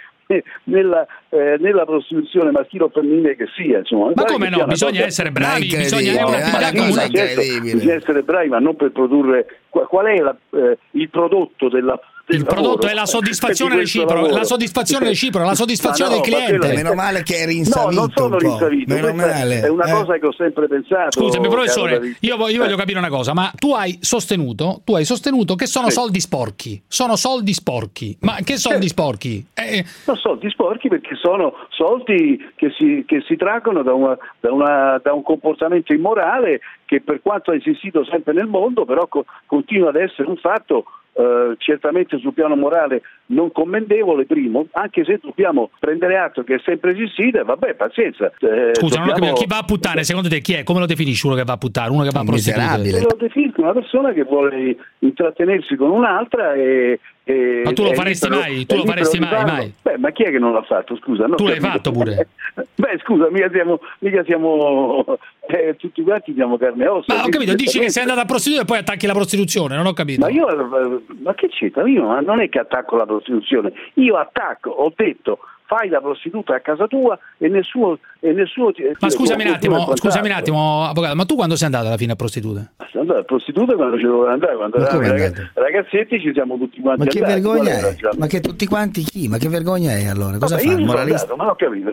nella, 0.63 1.05
eh, 1.29 1.57
nella 1.59 1.85
prostituzione 1.85 2.49
maschile 2.51 2.85
o 2.85 2.89
femminile 2.89 3.35
che 3.35 3.45
sia. 3.55 3.79
Insomma, 3.79 4.11
Ma 4.15 4.23
come 4.23 4.49
no? 4.49 4.65
Bisogna 4.65 4.91
cosa- 4.91 5.05
essere 5.05 5.31
bravi, 5.31 5.65
bisogna 5.67 6.11
incredibile, 6.11 6.37
un'attività 6.37 6.69
comune. 6.71 6.87
cosa 6.87 7.09
Certo, 7.09 7.61
bisogna 7.61 7.93
essere 7.93 8.21
bravi, 8.23 8.49
ma 8.49 8.59
non 8.59 8.75
per 8.75 8.91
produrre. 8.91 9.45
Qual, 9.69 9.85
qual 9.87 10.05
è 10.07 10.17
la- 10.19 10.35
eh, 10.53 10.77
il 10.91 11.09
prodotto 11.09 11.69
della. 11.69 11.99
Il 12.35 12.43
prodotto 12.45 12.67
lavoro? 12.69 12.87
è 12.87 12.93
la 12.93 13.05
soddisfazione 13.05 13.75
reciproca, 13.75 14.31
la 14.31 14.43
soddisfazione 14.43 15.05
reciproca, 15.07 15.45
la 15.45 15.55
soddisfazione 15.55 16.15
no, 16.15 16.21
del 16.21 16.25
cliente. 16.33 16.69
è- 16.71 16.75
Meno 16.75 16.93
male 16.93 17.23
che 17.23 17.35
eri 17.35 17.51
No, 17.59 17.63
rinsavito 17.63 17.99
non 18.01 18.11
sono 18.15 18.25
un 18.25 18.31
po'. 18.31 18.37
rinsavito. 18.47 18.93
Meno 18.93 19.13
male. 19.13 19.59
È 19.61 19.67
una 19.69 19.85
eh. 19.85 19.91
cosa 19.91 20.17
che 20.17 20.25
ho 20.25 20.33
sempre 20.33 20.67
pensato. 20.67 21.19
Scusami, 21.21 21.47
professore, 21.49 22.15
io, 22.19 22.37
voglio- 22.37 22.53
io 22.55 22.61
voglio 22.63 22.73
Eh. 22.75 22.77
capire 22.77 22.97
una 22.99 23.09
cosa, 23.09 23.33
ma 23.33 23.51
tu 23.57 23.73
hai 23.73 23.97
sostenuto, 24.01 24.81
tu 24.83 24.95
hai 24.95 25.05
sostenuto 25.05 25.55
che 25.55 25.65
sono 25.67 25.87
Sì. 25.87 25.93
soldi 25.93 26.19
sporchi. 26.19 26.81
Sono 26.87 27.15
soldi 27.15 27.53
sporchi. 27.53 28.17
Ma 28.21 28.37
che 28.43 28.57
soldi 28.57 28.87
sporchi? 28.87 29.45
Eh, 29.53 29.83
No, 30.05 30.15
soldi 30.15 30.49
sporchi 30.49 30.87
perché 30.89 31.15
sono 31.15 31.53
soldi 31.69 32.37
che 32.55 32.71
si, 32.77 33.03
che 33.07 33.23
si 33.27 33.35
traggono 33.35 33.83
da, 33.83 33.93
una- 33.93 34.17
da 34.39 34.51
una- 34.51 34.99
da 35.03 35.13
un 35.13 35.23
comportamento 35.23 35.93
immorale 35.93 36.59
che 36.85 37.01
per 37.01 37.21
quanto 37.21 37.51
ha 37.51 37.55
esistito 37.55 38.03
sempre 38.05 38.33
nel 38.33 38.47
mondo 38.47 38.85
però 38.85 39.07
co- 39.07 39.25
continua 39.45 39.89
ad 39.89 39.95
essere 39.95 40.27
un 40.29 40.37
fatto 40.37 40.85
eh, 41.15 41.55
certamente 41.57 42.17
sul 42.19 42.33
piano 42.33 42.55
morale 42.55 43.01
non 43.27 43.51
commendevole 43.51 44.25
primo, 44.25 44.67
anche 44.71 45.03
se 45.05 45.19
dobbiamo 45.21 45.69
prendere 45.79 46.17
atto 46.17 46.43
che 46.43 46.55
è 46.55 46.61
sempre 46.63 46.91
esistito 46.91 47.39
e 47.39 47.43
vabbè 47.43 47.75
pazienza. 47.75 48.25
eh, 48.39 48.71
Scusa, 48.73 48.99
non 48.99 49.07
ho 49.09 49.11
dobbiamo- 49.11 49.13
capito. 49.13 49.33
Chi 49.33 49.45
va 49.47 49.57
a 49.59 49.63
puttane, 49.63 50.03
secondo 50.03 50.27
te 50.29 50.41
chi 50.41 50.53
è? 50.53 50.63
Come 50.63 50.79
lo 50.79 50.85
definisci 50.85 51.25
uno 51.27 51.35
che 51.35 51.43
va 51.43 51.53
a 51.53 51.57
puttane? 51.57 51.89
Uno 51.89 52.03
che 52.03 52.09
va 52.11 52.19
a 52.19 52.23
prostitute? 52.23 53.01
Lo 53.01 53.15
definisco 53.17 53.61
una 53.61 53.73
persona 53.73 54.11
che 54.11 54.23
vuole 54.23 54.75
intrattenersi 54.99 55.75
con 55.75 55.91
un'altra 55.91 56.53
e... 56.53 56.99
e- 57.23 57.61
Ma 57.63 57.71
tu 57.73 57.83
lo 57.83 57.93
faresti 57.93 58.27
libero- 58.27 58.41
mai? 58.49 58.65
Tu 58.65 58.75
lo 58.75 58.85
faresti 58.85 59.19
mai? 59.19 59.43
Mai? 59.45 59.73
Beh, 59.81 59.97
ma 59.97 60.09
chi 60.11 60.23
è 60.23 60.31
che 60.31 60.39
non 60.39 60.51
l'ha 60.53 60.63
fatto? 60.63 60.95
Scusa, 60.97 61.25
no, 61.27 61.35
Tu 61.35 61.45
l'hai 61.45 61.59
capito. 61.59 61.71
fatto 61.71 61.91
pure. 61.91 62.27
Beh, 62.75 62.97
scusa, 63.03 63.29
mica 63.31 63.49
siamo, 63.51 63.79
mica 63.99 64.23
siamo 64.23 65.05
eh, 65.47 65.75
tutti 65.75 66.01
quanti 66.03 66.33
siamo 66.33 66.57
carne 66.57 66.83
e 66.83 66.87
ossa. 66.87 67.13
Ma 67.13 67.23
ho 67.23 67.29
capito, 67.29 67.53
dici 67.53 67.79
che 67.79 67.89
sei 67.89 68.03
andato 68.03 68.21
a 68.21 68.25
prostitute 68.25 68.61
e 68.61 68.65
poi 68.65 68.77
attacchi 68.77 69.05
la 69.05 69.13
prostituzione, 69.13 69.75
non 69.75 69.85
ho 69.85 69.93
capito. 69.93 70.21
Ma 70.21 70.29
io, 70.29 70.47
eh, 70.47 71.01
ma 71.21 71.33
che 71.33 71.49
c'entra? 71.49 71.87
Io 71.87 72.21
non 72.21 72.41
è 72.41 72.49
che 72.49 72.59
attacco 72.59 72.95
la 72.95 73.05
prostituzione, 73.05 73.73
io 73.95 74.15
attacco, 74.15 74.69
ho 74.69 74.93
detto, 74.95 75.39
fai 75.65 75.89
la 75.89 75.99
prostituta 75.99 76.55
a 76.55 76.59
casa 76.59 76.87
tua 76.87 77.17
e 77.37 77.47
nessuno, 77.49 77.97
e 78.19 78.31
nessuno 78.31 78.71
ti... 78.71 78.83
Ma 78.99 79.09
scusami 79.09 79.43
un 79.43 79.53
attimo, 79.53 79.95
scusami 79.95 80.27
un 80.27 80.35
attimo, 80.35 80.85
avvocato, 80.85 81.15
ma 81.15 81.25
tu 81.25 81.35
quando 81.35 81.55
sei 81.55 81.67
andato 81.67 81.87
alla 81.87 81.97
fine 81.97 82.13
a 82.13 82.15
prostituta? 82.15 82.71
Sono 82.89 83.01
andato 83.01 83.19
a 83.19 83.23
prostituta 83.23 83.75
quando 83.75 83.97
ci 83.97 84.03
dovevo 84.03 84.27
andare, 84.27 84.55
quando 84.55 84.77
eravamo 84.77 85.51
ragazzetti 85.53 86.19
ci 86.19 86.31
siamo 86.33 86.57
tutti 86.57 86.79
quanti 86.79 87.03
Ma 87.03 87.09
che 87.09 87.19
andati, 87.19 87.41
vergogna 87.41 87.71
è? 87.71 87.97
Ma 88.17 88.27
che 88.27 88.39
tutti 88.39 88.65
quanti 88.67 89.01
chi? 89.03 89.27
Ma 89.27 89.37
che 89.37 89.49
vergogna 89.49 89.91
è 89.91 90.07
allora? 90.07 90.37
Cosa 90.37 90.57
fai? 90.57 90.67
fa 90.67 90.73
il 90.73 90.85
moralista? 90.85 91.31
Andato, 91.31 91.35
ma 91.35 91.49
ho 91.49 91.55
capito. 91.55 91.91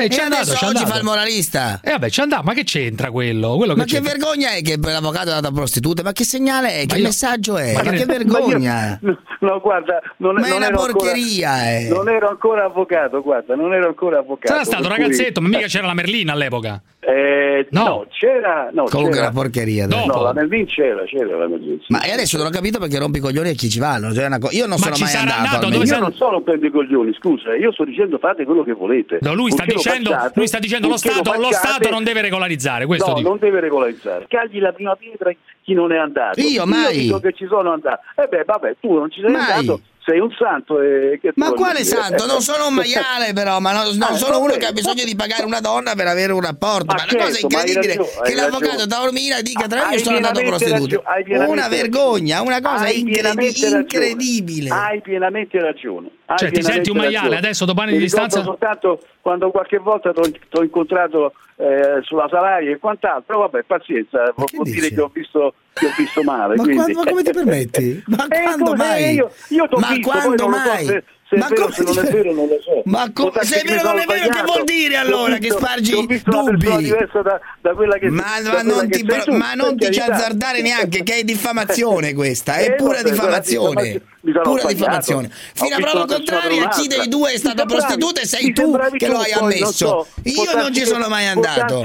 Eh, 0.00 0.08
c'è 0.08 0.22
andato, 0.22 0.52
c'è 0.52 0.66
andato. 0.66 0.86
fa 0.86 0.96
il 0.96 1.04
moralista. 1.04 1.80
E 1.82 1.88
eh, 1.88 1.92
vabbè, 1.92 2.08
c'è 2.08 2.22
andato, 2.22 2.42
ma 2.44 2.54
che 2.54 2.64
c'entra 2.64 3.10
quello? 3.10 3.56
quello 3.56 3.74
che 3.74 3.80
ma 3.80 3.84
c'entra. 3.84 4.12
che 4.12 4.18
vergogna 4.18 4.50
è 4.52 4.62
che 4.62 4.78
l'avvocato 4.80 5.28
è 5.28 5.32
andato 5.32 5.48
a 5.48 5.52
prostituta? 5.52 6.02
Ma 6.02 6.12
che 6.12 6.24
segnale 6.24 6.80
è? 6.80 6.86
Che 6.86 6.96
io... 6.96 7.02
messaggio 7.02 7.58
è? 7.58 7.74
Ma, 7.74 7.82
ma 7.82 7.90
che, 7.90 7.96
che 7.98 8.04
vergogna? 8.06 8.98
Ma 9.00 9.08
io... 9.10 9.18
No, 9.40 9.60
guarda, 9.60 10.00
non, 10.18 10.34
ma 10.34 10.48
non 10.48 10.62
è 10.62 10.66
una 10.68 10.76
porcheria, 10.76 11.50
ancora, 11.50 11.78
eh. 11.78 11.88
Non 11.88 12.08
ero 12.08 12.28
ancora 12.28 12.64
avvocato 12.64 12.99
avvocato, 13.04 13.22
guarda, 13.22 13.54
non 13.54 13.72
ero 13.72 13.88
ancora 13.88 14.18
avvocato. 14.18 14.52
Sarà 14.52 14.64
stato 14.64 14.88
ragazzetto, 14.88 15.40
cui... 15.40 15.50
ma 15.50 15.56
mica 15.56 15.68
c'era 15.68 15.86
la 15.86 15.94
Merlin 15.94 16.28
all'epoca. 16.28 16.82
Eh, 17.00 17.66
no. 17.70 17.84
no. 17.84 18.06
c'era. 18.10 18.68
No, 18.72 18.84
Comunque 18.84 19.16
c'era. 19.16 19.28
una 19.28 19.40
porcheria. 19.40 19.86
Dopo. 19.86 20.06
No, 20.06 20.22
la 20.22 20.32
Merlin 20.32 20.66
c'era, 20.66 21.02
c'era 21.04 21.36
la 21.36 21.48
Merlin. 21.48 21.80
Ma 21.88 22.00
adesso 22.00 22.36
non 22.36 22.46
ho 22.46 22.50
capito 22.50 22.78
perché 22.78 22.98
rompi 22.98 23.18
i 23.18 23.20
coglioni 23.20 23.50
e 23.50 23.54
chi 23.54 23.68
ci 23.68 23.78
vanno. 23.78 24.12
Cioè 24.12 24.28
co- 24.38 24.50
io 24.50 24.66
non 24.66 24.78
ma 24.78 24.92
sono 24.92 24.96
mai 25.00 25.14
andato. 25.14 25.66
andato 25.66 25.78
io 25.78 25.86
sono... 25.86 26.00
non 26.00 26.12
sono 26.12 26.30
rompendo 26.32 26.66
i 26.66 26.70
coglioni, 26.70 27.14
scusa, 27.14 27.56
io 27.56 27.72
sto 27.72 27.84
dicendo 27.84 28.18
fate 28.18 28.44
quello 28.44 28.62
che 28.62 28.72
volete. 28.72 29.18
No, 29.22 29.34
lui, 29.34 29.50
sta 29.50 29.64
dicendo, 29.64 30.10
facciate, 30.10 30.32
lui 30.34 30.46
sta 30.46 30.58
dicendo, 30.58 30.88
lo 30.88 30.96
Stato, 30.96 31.32
lo, 31.38 31.52
Stato, 31.52 31.90
non 31.90 32.04
deve 32.04 32.20
regolarizzare. 32.20 32.86
Questo 32.86 33.08
no, 33.08 33.14
dico. 33.14 33.28
non 33.28 33.38
deve 33.38 33.60
regolarizzare. 33.60 34.26
Cagli 34.28 34.60
la 34.60 34.72
prima 34.72 34.94
pietra 34.96 35.32
chi 35.62 35.72
non 35.72 35.92
è 35.92 35.96
andato. 35.96 36.40
Io 36.40 36.66
mai. 36.66 36.96
Io 36.96 37.02
dico 37.02 37.20
che 37.20 37.32
ci 37.32 37.46
sono 37.46 37.72
andato. 37.72 38.00
E 38.16 38.22
eh 38.22 38.26
beh, 38.28 38.44
vabbè, 38.44 38.76
tu 38.78 38.92
non 38.92 39.10
ci 39.10 39.20
sei 39.20 39.30
mai. 39.30 39.50
andato 39.52 39.80
sei 40.04 40.18
un 40.18 40.30
santo. 40.32 40.80
E 40.80 41.20
ma 41.34 41.52
quale 41.52 41.84
santo? 41.84 42.26
Non 42.26 42.40
sono 42.40 42.68
un 42.68 42.74
maiale, 42.74 43.32
però, 43.32 43.60
ma 43.60 43.72
non, 43.72 43.96
non 43.96 44.12
ah, 44.12 44.14
sono 44.14 44.40
uno 44.40 44.54
che 44.54 44.66
ha 44.66 44.72
bisogno 44.72 45.04
di 45.04 45.14
pagare 45.14 45.44
una 45.44 45.60
donna 45.60 45.94
per 45.94 46.06
avere 46.06 46.32
un 46.32 46.40
rapporto. 46.40 46.86
Ma, 46.86 46.94
la 46.94 47.04
cosa 47.04 47.32
certo, 47.32 47.36
è 47.36 47.40
incredibile 47.42 47.96
ragione, 47.96 48.28
che 48.28 48.34
l'avvocato 48.34 48.86
Taormina 48.86 49.40
dica 49.40 49.66
tra 49.66 49.78
ah, 49.78 49.82
l'altro 49.82 49.98
io 49.98 50.04
sono 50.04 50.16
andato 50.16 50.40
prostituto. 50.40 51.02
Una 51.46 51.68
vergogna, 51.68 52.40
una 52.42 52.60
cosa 52.60 52.88
incredi- 52.88 53.66
incredibile. 53.66 54.70
Hai 54.70 55.00
pienamente 55.00 55.60
ragione. 55.60 56.10
Cioè, 56.36 56.50
ti 56.50 56.62
senti 56.62 56.90
un 56.90 56.96
maiale 56.96 57.16
ragione. 57.16 57.36
adesso 57.36 57.64
dopo 57.64 57.80
anni 57.80 57.92
di 57.92 57.98
distanza? 57.98 58.42
soltanto 58.42 59.02
quando 59.20 59.50
qualche 59.50 59.78
volta 59.78 60.12
ti 60.12 60.20
ho 60.52 60.62
incontrato 60.62 61.32
eh, 61.56 62.00
sulla 62.02 62.26
Salaria 62.30 62.70
e 62.70 62.78
quant'altro, 62.78 63.40
vabbè, 63.40 63.64
pazienza, 63.64 64.32
vuol 64.34 64.64
dire 64.64 64.88
che 64.88 65.00
ho 65.00 65.10
visto 65.12 65.54
ti 65.74 65.84
ho 65.86 65.92
visto 65.96 66.22
male. 66.22 66.56
Ma, 66.56 66.62
quando, 66.64 66.92
ma 66.92 67.04
come 67.04 67.22
ti 67.22 67.30
permetti? 67.32 68.02
Ma 68.08 68.26
eh, 68.28 68.42
quando 68.42 68.74
mai? 68.74 69.14
Io, 69.14 69.30
io 69.48 69.68
ma 69.78 69.88
visto, 69.88 70.10
quando 70.10 70.48
mai? 70.48 71.02
Se 71.30 71.36
ma 71.36 71.46
è 71.46 71.48
vero, 71.50 71.70
se 71.70 71.82
non 71.84 71.96
è 71.96 72.10
vero, 72.10 72.32
non 72.32 72.48
lo 72.48 72.60
so. 72.60 72.82
Ma 72.86 73.08
co- 73.12 73.32
se 73.42 73.60
è 73.60 73.64
vero, 73.64 73.82
non 73.84 74.00
è 74.00 74.04
vero, 74.04 74.28
che 74.30 74.42
vuol 74.42 74.64
dire 74.64 74.96
allora 74.96 75.36
visto, 75.36 75.54
che 75.54 75.60
spargi 75.60 76.22
dubbi? 76.24 76.88
Da, 76.88 77.40
da 77.60 77.98
che, 78.00 78.10
ma, 78.10 78.40
da 78.42 78.52
ma, 78.52 78.62
non 78.62 78.90
ti, 78.90 79.04
tu, 79.04 79.36
ma, 79.36 79.54
non 79.54 79.76
ti, 79.76 79.92
ci 79.92 80.00
azzardare 80.00 80.60
neanche, 80.60 81.04
che 81.04 81.18
è 81.18 81.22
diffamazione 81.22 82.14
questa, 82.14 82.56
è 82.56 82.70
eh, 82.70 82.74
pura 82.74 82.98
so, 82.98 83.10
diffamazione. 83.10 84.02
Pura 84.42 84.64
diffamazione. 84.66 85.30
Fino 85.30 85.76
a 85.76 85.78
prova 85.78 86.04
contraria, 86.06 86.68
chi 86.68 86.88
dei 86.88 87.06
due 87.06 87.30
è 87.30 87.38
stata 87.38 87.64
prostituta 87.64 88.20
e 88.20 88.26
sei 88.26 88.52
tu 88.52 88.76
che 88.96 89.06
lo 89.06 89.18
hai 89.18 89.30
ammesso. 89.30 90.08
Io 90.24 90.52
non 90.56 90.74
ci 90.74 90.84
sono 90.84 91.06
mai 91.08 91.28
andato. 91.28 91.84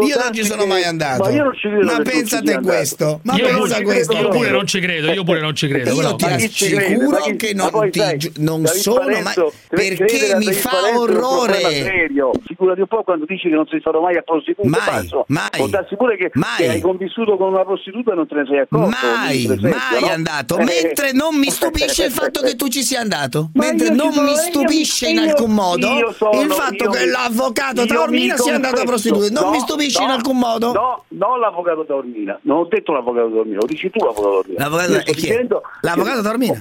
Io 0.00 0.16
non 0.16 0.32
ci 0.32 0.44
sono 0.44 0.64
mai 0.64 0.84
andato. 0.84 1.30
Ma, 1.82 2.00
pensate 2.02 2.60
questo. 2.60 3.20
Ma 3.24 3.34
io 3.34 3.46
pensa 3.46 3.82
questo. 3.82 4.16
Io 4.16 4.28
pure 4.28 4.50
non 4.50 4.66
ci 4.66 4.80
credo, 4.80 5.12
io 5.12 5.24
pure 5.24 5.40
non 5.40 5.54
ci 5.54 5.68
credo. 5.68 5.92
Io 5.92 6.14
ti 6.14 6.24
assicuro 6.24 7.18
che 7.36 7.52
non, 7.52 7.90
ti, 7.90 8.32
non 8.36 8.66
sono, 8.82 9.20
ma 9.20 9.32
perché 9.68 10.36
mi 10.36 10.52
fa 10.52 10.96
orrore. 10.96 11.60
Serio. 11.60 12.30
Figurati 12.44 12.80
un 12.80 12.86
po' 12.86 13.02
quando 13.02 13.24
dici 13.24 13.48
che 13.48 13.54
non 13.54 13.66
sei 13.66 13.80
stato 13.80 14.00
mai 14.00 14.16
a 14.16 14.22
prostitute. 14.22 14.68
Mai, 14.68 14.80
passo. 14.84 15.24
mai. 15.28 15.48
Può 15.56 15.68
pure 15.96 16.16
che, 16.16 16.30
mai. 16.34 16.56
che 16.56 16.68
hai 16.68 16.80
convissuto 16.80 17.36
con 17.36 17.52
una 17.52 17.64
prostituta 17.64 18.12
e 18.12 18.14
non 18.14 18.26
te 18.26 18.34
ne 18.34 18.44
sei 18.46 18.58
accorto. 18.58 18.88
Mai, 18.88 19.46
mai 19.46 20.00
no? 20.00 20.06
andato. 20.08 20.58
Eh, 20.58 20.64
Mentre 20.64 21.12
non 21.12 21.36
mi 21.36 21.46
eh, 21.46 21.48
eh, 21.48 21.52
stupisce 21.52 22.04
il 22.04 22.10
fatto 22.10 22.40
che 22.40 22.56
tu 22.56 22.68
ci 22.68 22.82
sia 22.82 23.00
andato. 23.00 23.50
Ma 23.54 23.66
Mentre 23.66 23.90
non 23.90 24.12
mi 24.24 24.34
stupisce 24.36 25.08
io, 25.08 25.22
in 25.22 25.28
alcun 25.28 25.52
modo 25.52 26.12
sono, 26.12 26.40
il 26.40 26.50
fatto 26.50 26.90
che 26.90 27.06
l'avvocato 27.06 27.86
Taormina 27.86 28.36
sia 28.36 28.54
andato 28.54 28.80
a 28.80 28.84
prostitute. 28.84 29.30
Non 29.30 29.44
no, 29.44 29.50
mi 29.50 29.60
stupisce 29.60 30.00
no, 30.00 30.04
in 30.06 30.10
alcun 30.10 30.38
modo. 30.38 30.72
No, 30.72 31.04
non 31.08 31.40
l'avvocato 31.40 31.84
Taormina. 31.84 32.38
Non 32.42 32.58
ho 32.58 32.64
detto 32.64 32.92
l'avvocato 32.92 33.30
Taormina, 33.30 33.58
lo 33.58 33.66
dici 33.66 33.90
tu 33.90 34.04
l'avvocato 34.04 34.42
Taormina. 34.42 34.68
L'avvocato, 34.68 35.62
l'avvocato 35.80 36.22
Taormina. 36.22 36.56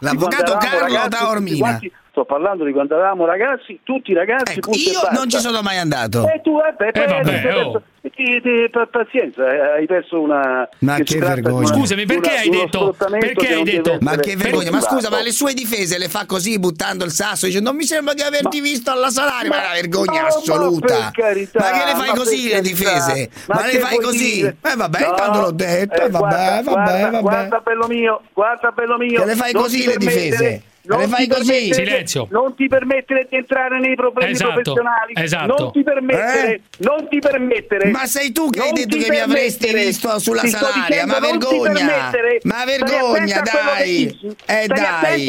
L'avvocato 0.00 0.56
Carlo 0.58 1.08
Taormina 1.08 1.45
quanti, 1.54 1.92
sto 2.16 2.24
parlando 2.24 2.64
di 2.64 2.72
quando 2.72 2.96
eravamo 2.96 3.26
ragazzi, 3.26 3.80
tutti 3.82 4.14
ragazzi. 4.14 4.56
Ecco, 4.56 4.70
io 4.72 5.00
non 5.12 5.28
ci 5.28 5.38
sono 5.38 5.60
mai 5.60 5.76
andato. 5.76 6.26
E 6.26 6.40
tu, 6.42 6.58
eh, 6.58 6.68
eh, 6.68 7.06
vabbè, 7.06 7.12
oh. 7.12 7.30
eh, 7.30 7.42
vabbè, 7.42 8.70
oh. 8.72 8.86
pazienza, 8.90 9.44
hai 9.74 9.84
perso 9.84 10.22
una. 10.22 10.66
Ma 10.78 10.96
che, 10.96 11.04
che 11.04 11.18
vergogna. 11.18 11.66
Scusami, 11.66 12.06
perché 12.06 12.30
una, 12.30 12.40
hai 12.40 12.48
detto? 12.48 12.96
Perché 12.96 13.52
hai 13.52 13.62
detto? 13.64 13.98
Ma 14.00 14.16
che 14.16 14.34
vergogna, 14.34 14.70
ma 14.70 14.80
scusa, 14.80 15.10
ma 15.10 15.20
le 15.20 15.30
sue 15.30 15.52
difese 15.52 15.98
le 15.98 16.08
fa 16.08 16.24
così 16.24 16.58
buttando 16.58 17.04
il 17.04 17.10
sasso, 17.10 17.44
dice 17.44 17.60
non 17.60 17.76
mi 17.76 17.84
sembra 17.84 18.14
di 18.14 18.22
averti 18.22 18.60
ma, 18.60 18.62
visto 18.62 18.90
alla 18.90 19.10
salaria, 19.10 19.50
ma, 19.50 19.56
ma 19.56 19.62
è 19.62 19.64
una 19.66 19.74
vergogna 19.74 20.20
no, 20.22 20.26
assoluta. 20.28 20.98
Ma, 20.98 21.10
carità, 21.12 21.58
ma, 21.58 21.70
che 21.78 21.84
le 21.84 21.94
fai 21.96 22.16
così 22.16 22.48
le 22.48 22.60
difese? 22.62 23.30
Ma, 23.48 23.66
le 23.66 23.78
fai 23.78 23.98
così? 23.98 24.40
Eh 24.40 24.74
vabbè, 24.74 25.00
no, 25.00 25.14
tanto 25.14 25.40
l'ho 25.40 25.50
detto, 25.50 26.00
eh, 26.00 26.08
vabbè, 26.08 26.18
guarda, 26.18 26.62
vabbè, 26.62 26.62
guarda, 26.62 27.10
vabbè. 27.10 27.20
Guarda 27.20 27.60
bello 27.60 27.86
mio, 27.88 28.22
guarda 28.32 28.70
bello 28.70 28.96
mio. 28.96 29.20
Che 29.20 29.26
le 29.26 29.34
fai 29.34 29.52
così 29.52 29.84
le 29.84 29.96
difese? 29.98 30.62
non 30.86 31.08
fai 31.08 31.26
così. 31.26 31.72
Silenzio. 31.72 32.28
Non 32.30 32.54
ti 32.54 32.68
permettere 32.68 33.26
di 33.28 33.36
entrare 33.36 33.78
nei 33.80 33.94
problemi 33.94 34.32
esatto, 34.32 34.52
professionali. 34.52 35.12
Esatto. 35.14 35.54
Non 35.58 35.72
ti 35.72 35.82
permettere, 35.82 36.52
eh? 36.52 36.60
non 36.78 37.08
ti 37.08 37.18
permettere. 37.18 37.90
Ma 37.90 38.06
sei 38.06 38.32
tu 38.32 38.50
che 38.50 38.60
hai 38.60 38.72
detto 38.72 38.96
che 38.96 39.10
mi 39.10 39.18
avresti 39.18 39.72
visto 39.72 40.18
sulla 40.18 40.42
ti 40.42 40.50
salaria, 40.50 40.84
dicendo, 40.88 41.12
ma 41.12 41.20
vergogna. 41.20 42.10
Ma 42.42 42.64
vergogna, 42.64 43.42
dai. 43.42 44.34
Eh 44.46 44.66
dai. 44.66 45.26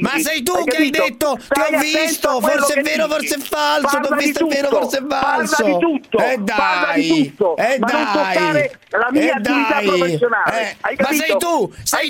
Ma 0.00 0.18
sei 0.18 0.42
tu 0.42 0.52
hai 0.52 0.64
che 0.64 0.76
hai 0.76 0.90
detto 0.90 1.38
ti 1.48 1.60
ho 1.60 1.78
visto, 1.78 2.40
forse 2.40 2.74
è 2.74 2.82
vero, 2.82 3.08
forse 3.08 3.34
è 3.34 3.38
falso, 3.38 4.00
ti 4.00 4.12
ho 4.12 4.16
visto 4.16 4.48
è 4.48 4.54
vero, 4.54 4.68
forse 4.68 4.98
è 4.98 5.02
falso. 5.08 5.62
Parla 5.62 5.72
di 5.72 5.78
tutto. 5.78 6.18
Eh 6.18 6.38
dai. 6.38 7.34
Eh 7.56 7.78
dai. 7.78 8.70
La 8.90 9.08
mia 9.10 9.22
eh, 9.22 9.30
attività 9.30 9.80
professionale. 9.80 10.70
Eh, 10.70 10.96
ma 11.00 11.12
sei 11.12 11.36
tu, 11.38 11.72
sei 11.82 12.08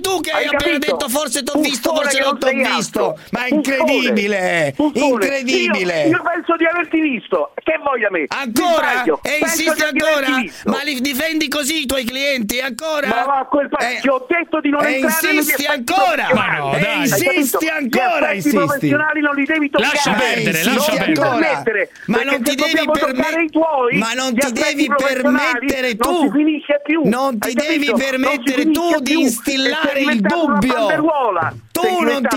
tu 0.00 0.20
che 0.20 0.30
hai 0.30 0.46
appena 0.46 0.78
detto 0.78 1.08
forse 1.08 1.42
ti 1.42 1.50
ho 1.54 1.57
visto, 1.60 1.94
forse 1.94 2.20
non 2.20 2.38
t'ho 2.38 2.50
visto. 2.50 3.18
Ma 3.30 3.44
è 3.44 3.48
incredibile! 3.52 4.74
Buffone. 4.76 5.06
Incredibile! 5.06 6.02
Io, 6.02 6.16
io, 6.16 6.22
penso 6.22 6.56
di 6.56 6.64
averti 6.64 7.00
visto. 7.00 7.52
Che 7.62 7.78
voglia 7.82 8.08
me? 8.10 8.24
Ancora? 8.28 9.04
E 9.22 9.38
insisti 9.40 9.82
ancora? 9.82 10.26
Ma 10.66 10.82
li 10.82 11.00
difendi 11.00 11.48
così 11.48 11.82
i 11.82 11.86
tuoi 11.86 12.04
clienti? 12.04 12.60
Ancora? 12.60 13.08
Ma 13.08 13.24
va 13.24 13.38
a 13.40 13.44
quel 13.44 13.68
pa- 13.68 13.78
eh, 13.78 13.98
ti 14.00 14.08
ho 14.08 14.24
detto 14.28 14.60
di 14.60 14.70
non 14.70 14.84
eh, 14.84 14.94
entrare 14.94 15.32
insisti 15.32 15.66
ancora! 15.66 16.28
Ma 16.32 16.56
no, 16.56 16.76
dai. 16.78 17.00
Insisti 17.00 17.68
ancora! 17.68 18.32
Gli 18.32 18.36
insisti. 18.36 18.56
professionali 18.56 19.20
non 19.20 19.34
li 19.34 19.44
devi 19.44 19.70
toccare. 19.70 19.92
Lascia 19.92 20.12
perdere, 20.12 20.64
lascia 20.64 20.92
perdere. 20.96 21.90
Ma 22.06 22.22
non 22.22 22.42
ti 22.42 22.54
devi 22.54 22.90
permettere. 22.90 23.48
Ma 23.92 24.12
non 24.14 24.34
ti 24.34 24.52
devi 24.52 24.90
permettere 24.96 25.96
tu. 25.96 26.10
Non 26.10 26.20
si 26.22 26.30
finisce 26.30 26.80
più. 26.84 27.02
Non 27.04 27.38
ti 27.38 27.52
devi 27.54 27.92
permettere 27.92 28.70
tu 28.70 29.00
di 29.00 29.20
instillare 29.20 30.00
il 30.00 30.20
dubbio. 30.20 30.86
Tu 31.72 32.00
non, 32.02 32.22
de- 32.22 32.28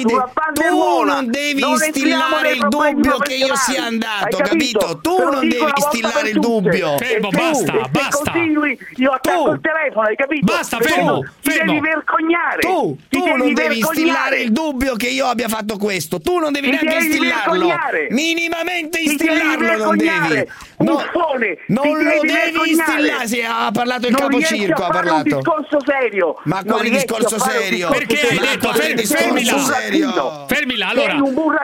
tu 0.54 1.04
non 1.04 1.30
devi 1.30 1.62
non 1.62 1.72
instillare 1.72 2.52
il 2.52 2.68
dubbio 2.68 3.18
che 3.18 3.34
io 3.34 3.56
sia 3.56 3.86
andato, 3.86 4.38
Hai 4.38 4.44
capito? 4.44 4.80
capito? 4.80 5.00
Tu 5.02 5.18
non 5.32 5.48
devi 5.50 5.72
instillare 5.76 6.30
il 6.30 6.40
dubbio. 6.40 6.98
Fermo, 6.98 7.30
tu, 7.30 7.38
basta, 7.38 7.74
basta. 7.90 8.34
Io 8.38 9.12
attacco 9.12 9.44
tu. 9.44 9.52
il 9.52 9.62
telefono, 9.62 10.08
hai 10.08 10.16
capito? 10.16 10.46
Basta, 10.46 10.78
fermo, 10.80 11.20
tu, 11.20 11.30
fermo. 11.40 11.74
Ti 11.74 11.80
devi 11.80 11.80
vergognare. 11.80 12.60
Tu, 12.60 12.98
tu 13.10 13.24
devi 13.24 13.38
non 13.38 13.54
devi 13.54 13.78
instillare 13.80 14.38
il 14.42 14.52
dubbio 14.52 14.96
che 14.96 15.08
io 15.08 15.26
abbia 15.26 15.48
fatto 15.48 15.78
questo. 15.78 16.22
Tu 16.22 16.38
non 16.38 16.52
devi 16.52 16.70
ti 16.70 16.72
neanche 16.74 17.00
devi 17.00 17.06
instillarlo. 17.06 17.70
Minimamente 18.10 19.00
instillarlo 19.00 19.78
non 19.78 19.98
devi 19.98 20.48
buffone! 20.84 21.58
Non 21.68 22.04
lo 22.04 22.20
devi 22.22 22.70
instillare! 22.70 23.28
Sì, 23.28 23.42
ha 23.42 23.70
parlato 23.72 24.08
il 24.08 24.14
non 24.18 24.30
capocirco, 24.30 24.84
ha 24.84 24.90
parlato. 24.90 25.16
un 25.16 25.24
discorso 25.24 25.78
serio! 25.86 26.40
Ma 26.44 26.64
quale 26.64 26.90
discorso 26.90 27.40
serio? 27.40 27.90
Discorso 27.90 27.98
perché 27.98 28.28
hai 28.28 28.38
detto 28.38 28.74
fermi, 28.74 29.06
fermila! 29.06 30.46
Fermila, 30.48 30.88
allora. 30.88 31.20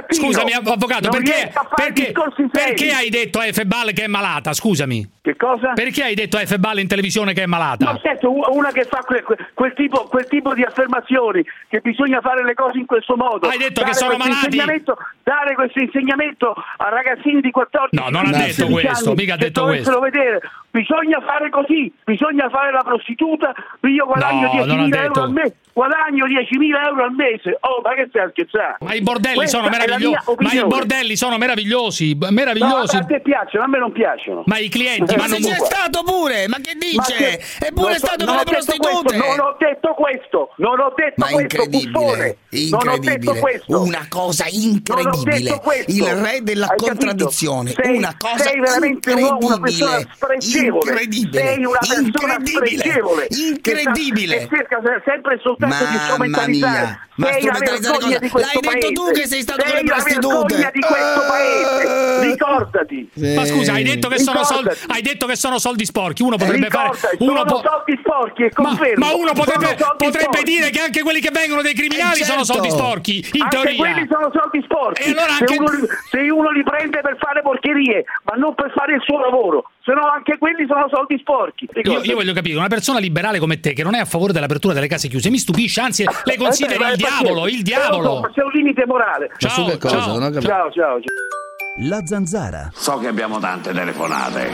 Scusami, 0.10 0.54
avvocato, 0.54 1.10
perché, 1.10 1.52
perché, 1.76 2.14
perché 2.52 2.92
hai 2.92 3.10
detto 3.10 3.40
a 3.40 3.46
Febal 3.52 3.92
che 3.94 4.04
è 4.04 4.08
malata? 4.08 4.54
Scusami. 4.54 5.16
Che 5.22 5.36
cosa? 5.36 5.74
Perché 5.74 6.04
hai 6.04 6.16
detto 6.16 6.38
a 6.38 6.46
Febal 6.46 6.80
in 6.80 6.88
televisione 6.88 7.34
che 7.34 7.44
è 7.44 7.46
malata? 7.46 7.86
Ma 7.86 8.00
certo, 8.02 8.34
una 8.54 8.72
che 8.72 8.86
fa 8.86 9.00
quel, 9.06 9.24
quel, 9.54 9.74
tipo, 9.74 10.04
quel 10.06 10.26
tipo 10.28 10.54
di 10.54 10.64
affermazioni, 10.64 11.44
che 11.68 11.80
bisogna 11.82 12.22
fare 12.22 12.44
le 12.46 12.54
cose 12.54 12.78
in 12.78 12.86
questo 12.86 13.16
modo. 13.16 13.48
Hai 13.48 13.58
detto 13.58 13.84
che 13.84 13.94
sono 13.94 14.16
malati? 14.16 14.56
Dare 14.58 15.56
questo 15.56 15.80
insegnamento 15.80 16.54
a 16.78 16.90
ragazzini 16.90 17.42
di 17.42 17.52
14 17.52 18.02
anni. 18.02 18.12
No, 18.12 18.22
non 18.22 18.34
ha 18.34 18.38
detto 18.38 18.66
diciamo 18.66 18.80
questo 18.80 19.07
mica 19.16 19.34
ha 19.34 19.38
detto 19.38 19.62
dovessero 19.62 20.00
vedere. 20.00 20.42
Bisogna 20.70 21.20
fare 21.26 21.50
così, 21.50 21.92
bisogna 22.06 22.50
fare 22.50 22.72
la 22.72 22.84
prostituta, 22.84 23.52
io 23.82 24.06
guadagno 24.06 24.52
No, 24.54 24.66
non 24.66 24.80
ha 24.80 24.84
10.000 24.86 25.04
euro 25.06 25.22
al 25.24 25.32
mese. 25.32 25.56
guadagno 25.74 26.26
10.000 26.28 26.86
euro 26.88 27.04
al 27.06 27.12
mese. 27.14 27.58
Oh, 27.62 27.82
ma 27.82 27.94
che 27.96 28.06
stai 28.10 28.26
a 28.26 28.30
scherzare? 28.30 28.76
Ma 28.82 28.94
i 28.94 29.02
bordelli 29.02 29.36
Questa 29.38 29.58
sono 29.58 29.70
meravigliosi. 29.70 30.18
Ma 30.38 30.52
i 30.52 30.66
bordelli 30.68 31.16
sono 31.16 31.38
meravigliosi, 31.38 32.18
meravigliosi. 32.30 32.96
No, 32.96 33.02
a 33.02 33.06
te 33.06 33.20
piacciono, 33.22 33.64
a 33.64 33.68
me 33.68 33.80
non 33.80 33.92
piacciono. 33.92 34.44
Ma 34.46 34.58
i 34.60 34.70
clienti 34.70 35.16
Ma 35.16 35.22
vanno 35.24 35.36
se 35.36 35.50
c'è 35.50 35.56
stato 35.66 36.04
pure, 36.04 36.48
ma 36.48 36.58
che 36.58 36.76
dice? 36.78 37.14
che- 37.16 37.40
è 37.68 37.72
pure 37.74 37.94
so- 37.98 38.06
stato 38.06 38.26
con 38.26 38.36
le 38.36 38.44
prostitute. 38.44 39.18
questo, 39.18 39.26
non 39.26 39.40
ho 39.40 39.56
detto 39.58 39.94
questo, 39.96 40.54
non 40.58 40.80
ho 40.80 40.94
detto 40.96 41.14
Ma 41.18 41.26
questo, 41.28 41.42
incredibile, 41.42 41.92
buffone. 41.92 42.38
Non 42.70 42.88
ho 42.88 42.92
detto 42.92 42.94
incredibile, 42.96 43.40
questo. 43.40 43.82
una 43.82 44.06
cosa 44.10 44.46
incredibile, 44.52 45.62
il 45.88 46.06
re 46.06 46.40
della 46.44 46.68
Hai 46.70 46.78
contraddizione, 46.78 47.72
Sei- 47.72 47.98
una 47.98 48.14
cosa 48.18 48.44
sei 48.44 48.60
veramente 48.60 49.12
un 49.14 49.22
uomo, 49.24 49.38
una 49.48 49.60
persona 49.60 49.98
incredibile, 49.98 50.57
spregevole. 50.58 50.90
incredibile, 50.92 51.44
Sei 51.44 51.66
una 51.66 51.78
persona 51.80 52.04
incredibile, 52.34 52.78
spregevole. 52.78 53.28
incredibile. 53.30 54.36
Che, 54.38 54.42
sta- 54.44 54.50
che 54.50 54.56
cerca 54.58 54.82
se- 54.84 55.02
sempre 55.06 55.40
soltanto 55.42 55.76
di 55.78 55.84
Mamma 55.84 56.00
strumentalizzare. 56.04 56.80
mia, 56.82 57.08
ma 57.16 57.32
sei 57.32 57.44
la 57.44 57.52
vergogna 57.60 58.18
di 58.20 58.30
questo 58.30 58.60
L'hai 58.60 58.60
detto 58.62 58.70
paese. 58.80 58.94
tu 58.94 59.12
che 59.20 59.28
sei 59.28 59.42
stato 59.42 59.64
con 59.64 59.72
le 59.72 59.78
Sei 59.78 59.88
la 59.88 59.94
prostitute. 59.96 60.54
vergogna 60.56 60.72
di 60.74 60.80
questo 60.80 61.22
paese. 61.28 62.26
Ricordati. 62.28 63.10
Ma 63.36 63.46
scusa, 63.46 63.74
hai 63.74 63.84
detto, 63.84 64.08
che 64.08 64.20
sono 64.20 64.44
soldi, 64.44 64.70
hai 64.88 65.02
detto 65.02 65.26
che 65.28 65.36
sono 65.36 65.58
soldi 65.60 65.86
sporchi. 65.86 66.22
Uno 66.24 66.38
potrebbe 66.38 66.70
fare. 66.70 66.90
Ricordati, 66.92 67.18
Uno 67.24 67.38
sono 67.38 67.52
po- 67.62 67.62
soldi 67.70 67.98
sporchi 68.00 68.42
e 68.44 68.52
ma, 68.56 68.64
confermo. 68.64 69.06
ma 69.06 69.14
uno 69.16 69.34
potrebbe, 69.34 69.76
Sono 69.78 69.96
potrebbe 69.98 70.44
dire 70.44 70.70
che 70.70 70.80
anche 70.82 71.02
quelli 71.02 71.20
che 71.20 71.30
vengono 71.32 71.62
dei 71.62 71.74
criminali 71.74 72.22
Eh, 72.22 72.24
sono 72.26 72.44
certo. 72.44 72.54
soldi 72.54 72.70
sporchi. 72.70 73.18
In 73.34 73.42
anche 73.42 73.56
teoria. 73.56 73.76
quelli 73.78 74.08
sono 74.10 74.32
soldi 74.34 74.62
sporchi. 74.64 75.02
E 75.04 75.12
allora 75.12 75.34
se, 75.34 75.44
anche- 75.44 75.58
uno, 75.58 75.70
se 76.10 76.20
uno 76.30 76.50
li 76.52 76.64
prende 76.64 77.02
per 77.02 77.18
fare 77.20 77.42
porcherie, 77.42 78.04
ma 78.24 78.36
non 78.38 78.54
per 78.56 78.72
fare 78.76 78.96
il 78.96 79.02
suo 79.04 79.20
lavoro, 79.20 79.72
se 79.88 79.94
no 79.94 80.02
anche 80.14 80.38
quelli 80.38 80.66
sono 80.68 80.86
soldi 80.92 81.18
sporchi. 81.18 81.66
Io, 81.84 82.02
io 82.04 82.16
voglio 82.16 82.34
capire, 82.34 82.58
una 82.58 82.68
persona 82.68 83.00
liberale 83.00 83.40
come 83.40 83.62
te 83.62 83.72
che 83.72 83.84
non 83.84 83.96
è 83.96 84.00
a 84.00 84.06
favore 84.06 84.34
dell'apertura 84.34 84.74
delle 84.74 84.88
case 84.88 85.08
chiuse 85.08 85.30
mi 85.30 85.38
stupisce, 85.38 85.80
anzi 85.80 86.04
le 86.04 86.34
Eh, 86.34 86.38
consideri 86.38 86.78
beh, 86.78 86.92
il 86.92 86.98
perché- 86.98 87.22
diavolo, 87.22 87.48
il 87.48 87.62
diavolo. 87.62 88.20
ma 88.20 88.30
c'è 88.32 88.44
un 88.44 88.52
limite 88.52 88.86
morale. 88.86 89.32
Ma 89.40 89.50
su 89.50 89.64
che 89.66 89.78
cosa? 89.78 89.98
ciao. 90.02 90.20
Non 90.20 90.24
ho. 90.36 90.42
Ciao, 90.42 90.72
ciao. 90.72 90.72
ciao. 90.72 91.88
La 91.88 92.06
zanzara. 92.06 92.70
So 92.74 92.98
che 92.98 93.08
abbiamo 93.08 93.40
tante 93.40 93.72
telefonate. 93.72 94.50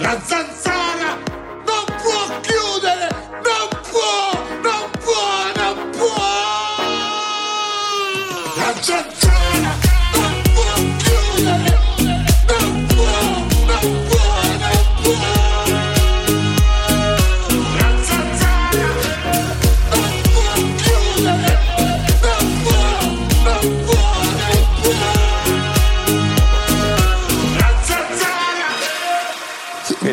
La 0.00 0.18
zanzara 0.18 0.77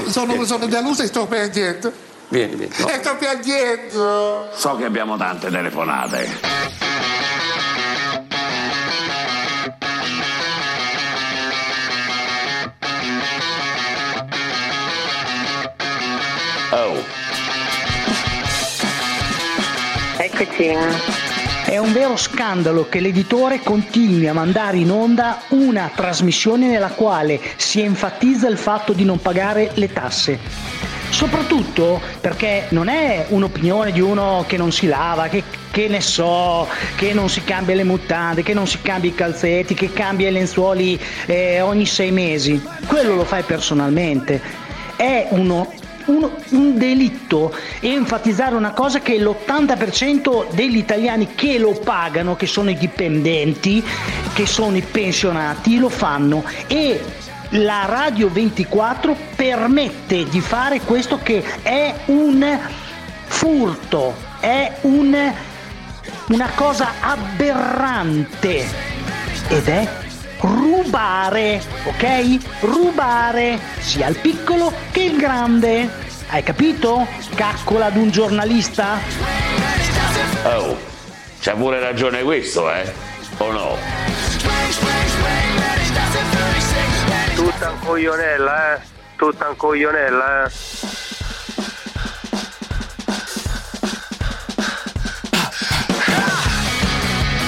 Sono, 0.07 0.43
sono 0.45 0.65
deluso 0.67 1.03
e 1.03 1.07
sto 1.07 1.25
piangendo. 1.25 1.91
Vieni, 2.29 2.55
vieni. 2.55 2.73
E 2.73 2.99
sto 3.01 3.15
piangendo. 3.17 4.49
So 4.55 4.75
che 4.75 4.85
abbiamo 4.85 5.17
tante 5.17 5.49
telefonate. 5.49 6.29
Oh, 16.71 17.03
Eccoci. 20.17 21.24
È 21.65 21.79
un 21.79 21.93
vero 21.93 22.15
scandalo 22.15 22.87
che 22.87 22.99
l'editore 22.99 23.59
continui 23.59 24.27
a 24.27 24.33
mandare 24.33 24.77
in 24.77 24.91
onda 24.91 25.41
una 25.49 25.89
trasmissione 25.93 26.67
nella 26.67 26.89
quale 26.89 27.41
si 27.55 27.81
enfatizza 27.81 28.47
il 28.47 28.59
fatto 28.59 28.93
di 28.93 29.03
non 29.03 29.19
pagare 29.19 29.71
le 29.73 29.91
tasse. 29.91 30.37
Soprattutto 31.09 31.99
perché 32.21 32.67
non 32.69 32.87
è 32.87 33.25
un'opinione 33.29 33.91
di 33.91 33.99
uno 33.99 34.45
che 34.47 34.57
non 34.57 34.71
si 34.71 34.85
lava, 34.85 35.27
che, 35.27 35.41
che 35.71 35.87
ne 35.87 36.01
so, 36.01 36.67
che 36.97 37.13
non 37.13 37.29
si 37.29 37.43
cambia 37.43 37.73
le 37.73 37.83
mutande, 37.83 38.43
che 38.43 38.53
non 38.53 38.67
si 38.67 38.79
cambia 38.83 39.09
i 39.09 39.15
calzetti, 39.15 39.73
che 39.73 39.91
cambia 39.91 40.29
i 40.29 40.33
lenzuoli 40.33 41.01
eh, 41.25 41.61
ogni 41.61 41.87
sei 41.87 42.11
mesi. 42.11 42.63
Quello 42.85 43.15
lo 43.15 43.25
fai 43.25 43.41
personalmente. 43.41 44.39
È 44.95 45.29
uno 45.31 45.73
uno- 46.05 46.35
un 46.49 46.77
delitto 46.77 47.53
enfatizzare 47.79 48.55
una 48.55 48.71
cosa 48.71 48.99
che 48.99 49.17
l'80% 49.17 50.47
degli 50.51 50.77
italiani 50.77 51.35
che 51.35 51.57
lo 51.57 51.71
pagano, 51.71 52.35
che 52.35 52.47
sono 52.47 52.69
i 52.69 52.77
dipendenti, 52.77 53.83
che 54.33 54.45
sono 54.45 54.77
i 54.77 54.81
pensionati, 54.81 55.77
lo 55.77 55.89
fanno. 55.89 56.43
E 56.67 57.01
la 57.49 57.85
Radio 57.85 58.29
24 58.29 59.15
permette 59.35 60.25
di 60.25 60.41
fare 60.41 60.81
questo 60.81 61.19
che 61.21 61.43
è 61.61 61.93
un 62.05 62.59
furto, 63.25 64.15
è 64.39 64.71
un, 64.81 65.33
una 66.27 66.49
cosa 66.55 66.93
aberrante. 67.01 68.65
Ed 69.47 69.67
è 69.67 70.04
rubare, 70.45 71.61
ok? 71.85 72.37
Rubare 72.61 73.59
sia 73.79 74.07
il 74.07 74.17
piccolo 74.17 74.71
che 74.91 75.03
il 75.03 75.17
grande. 75.17 75.89
Hai 76.29 76.43
capito? 76.43 77.07
Caccola 77.35 77.85
ad 77.85 77.95
un 77.95 78.09
giornalista? 78.09 78.97
oh, 80.43 80.77
c'ha 81.39 81.53
pure 81.53 81.79
ragione 81.79 82.23
questo, 82.23 82.71
eh? 82.71 82.91
O 83.37 83.51
no? 83.51 83.77
Tutta 87.35 87.69
un 87.69 87.79
coglionella, 87.79 88.75
eh? 88.75 88.79
Tutta 89.15 89.49
un 89.49 89.55
coglionella, 89.55 90.45
eh? 90.45 91.04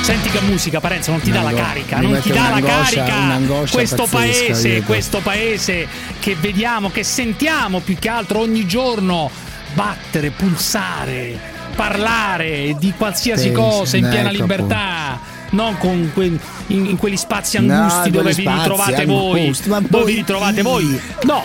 Senti 0.08 0.30
che 0.30 0.40
musica, 0.40 0.80
Parenzo, 0.80 1.12
non 1.12 1.20
ti 1.20 1.32
dà 1.32 1.42
la 1.42 1.52
carica, 1.52 2.00
non 2.00 2.18
ti 2.22 2.32
dà 2.32 2.48
la 2.48 2.62
carica. 2.62 3.42
Questo 3.70 4.08
pazzesca, 4.10 4.46
paese, 4.54 4.82
questo 4.84 5.20
paese 5.20 5.86
che 6.22 6.34
vediamo, 6.40 6.90
che 6.90 7.04
sentiamo 7.04 7.82
più 7.82 7.98
che 8.00 8.08
altro 8.08 8.40
ogni 8.40 8.66
giorno 8.66 9.30
battere, 9.74 10.30
pulsare, 10.30 11.38
parlare 11.76 12.78
di 12.80 12.94
qualsiasi 12.96 13.52
cosa 13.52 13.98
in 13.98 14.06
ecco, 14.06 14.14
piena 14.14 14.30
libertà. 14.32 15.20
Non 15.50 15.78
con 15.78 16.10
que- 16.14 16.40
in, 16.68 16.86
in 16.86 16.96
quegli 16.96 17.18
spazi 17.18 17.58
angusti 17.58 18.10
No, 18.10 18.16
dove 18.18 18.34
vi 18.34 18.48
ritrovate 18.48 19.06
voi. 19.06 19.40
angusti, 19.42 19.70
Dove 19.90 20.06
vi 20.06 20.14
ritrovate 20.16 20.62
voi. 20.62 21.02
No, 21.24 21.44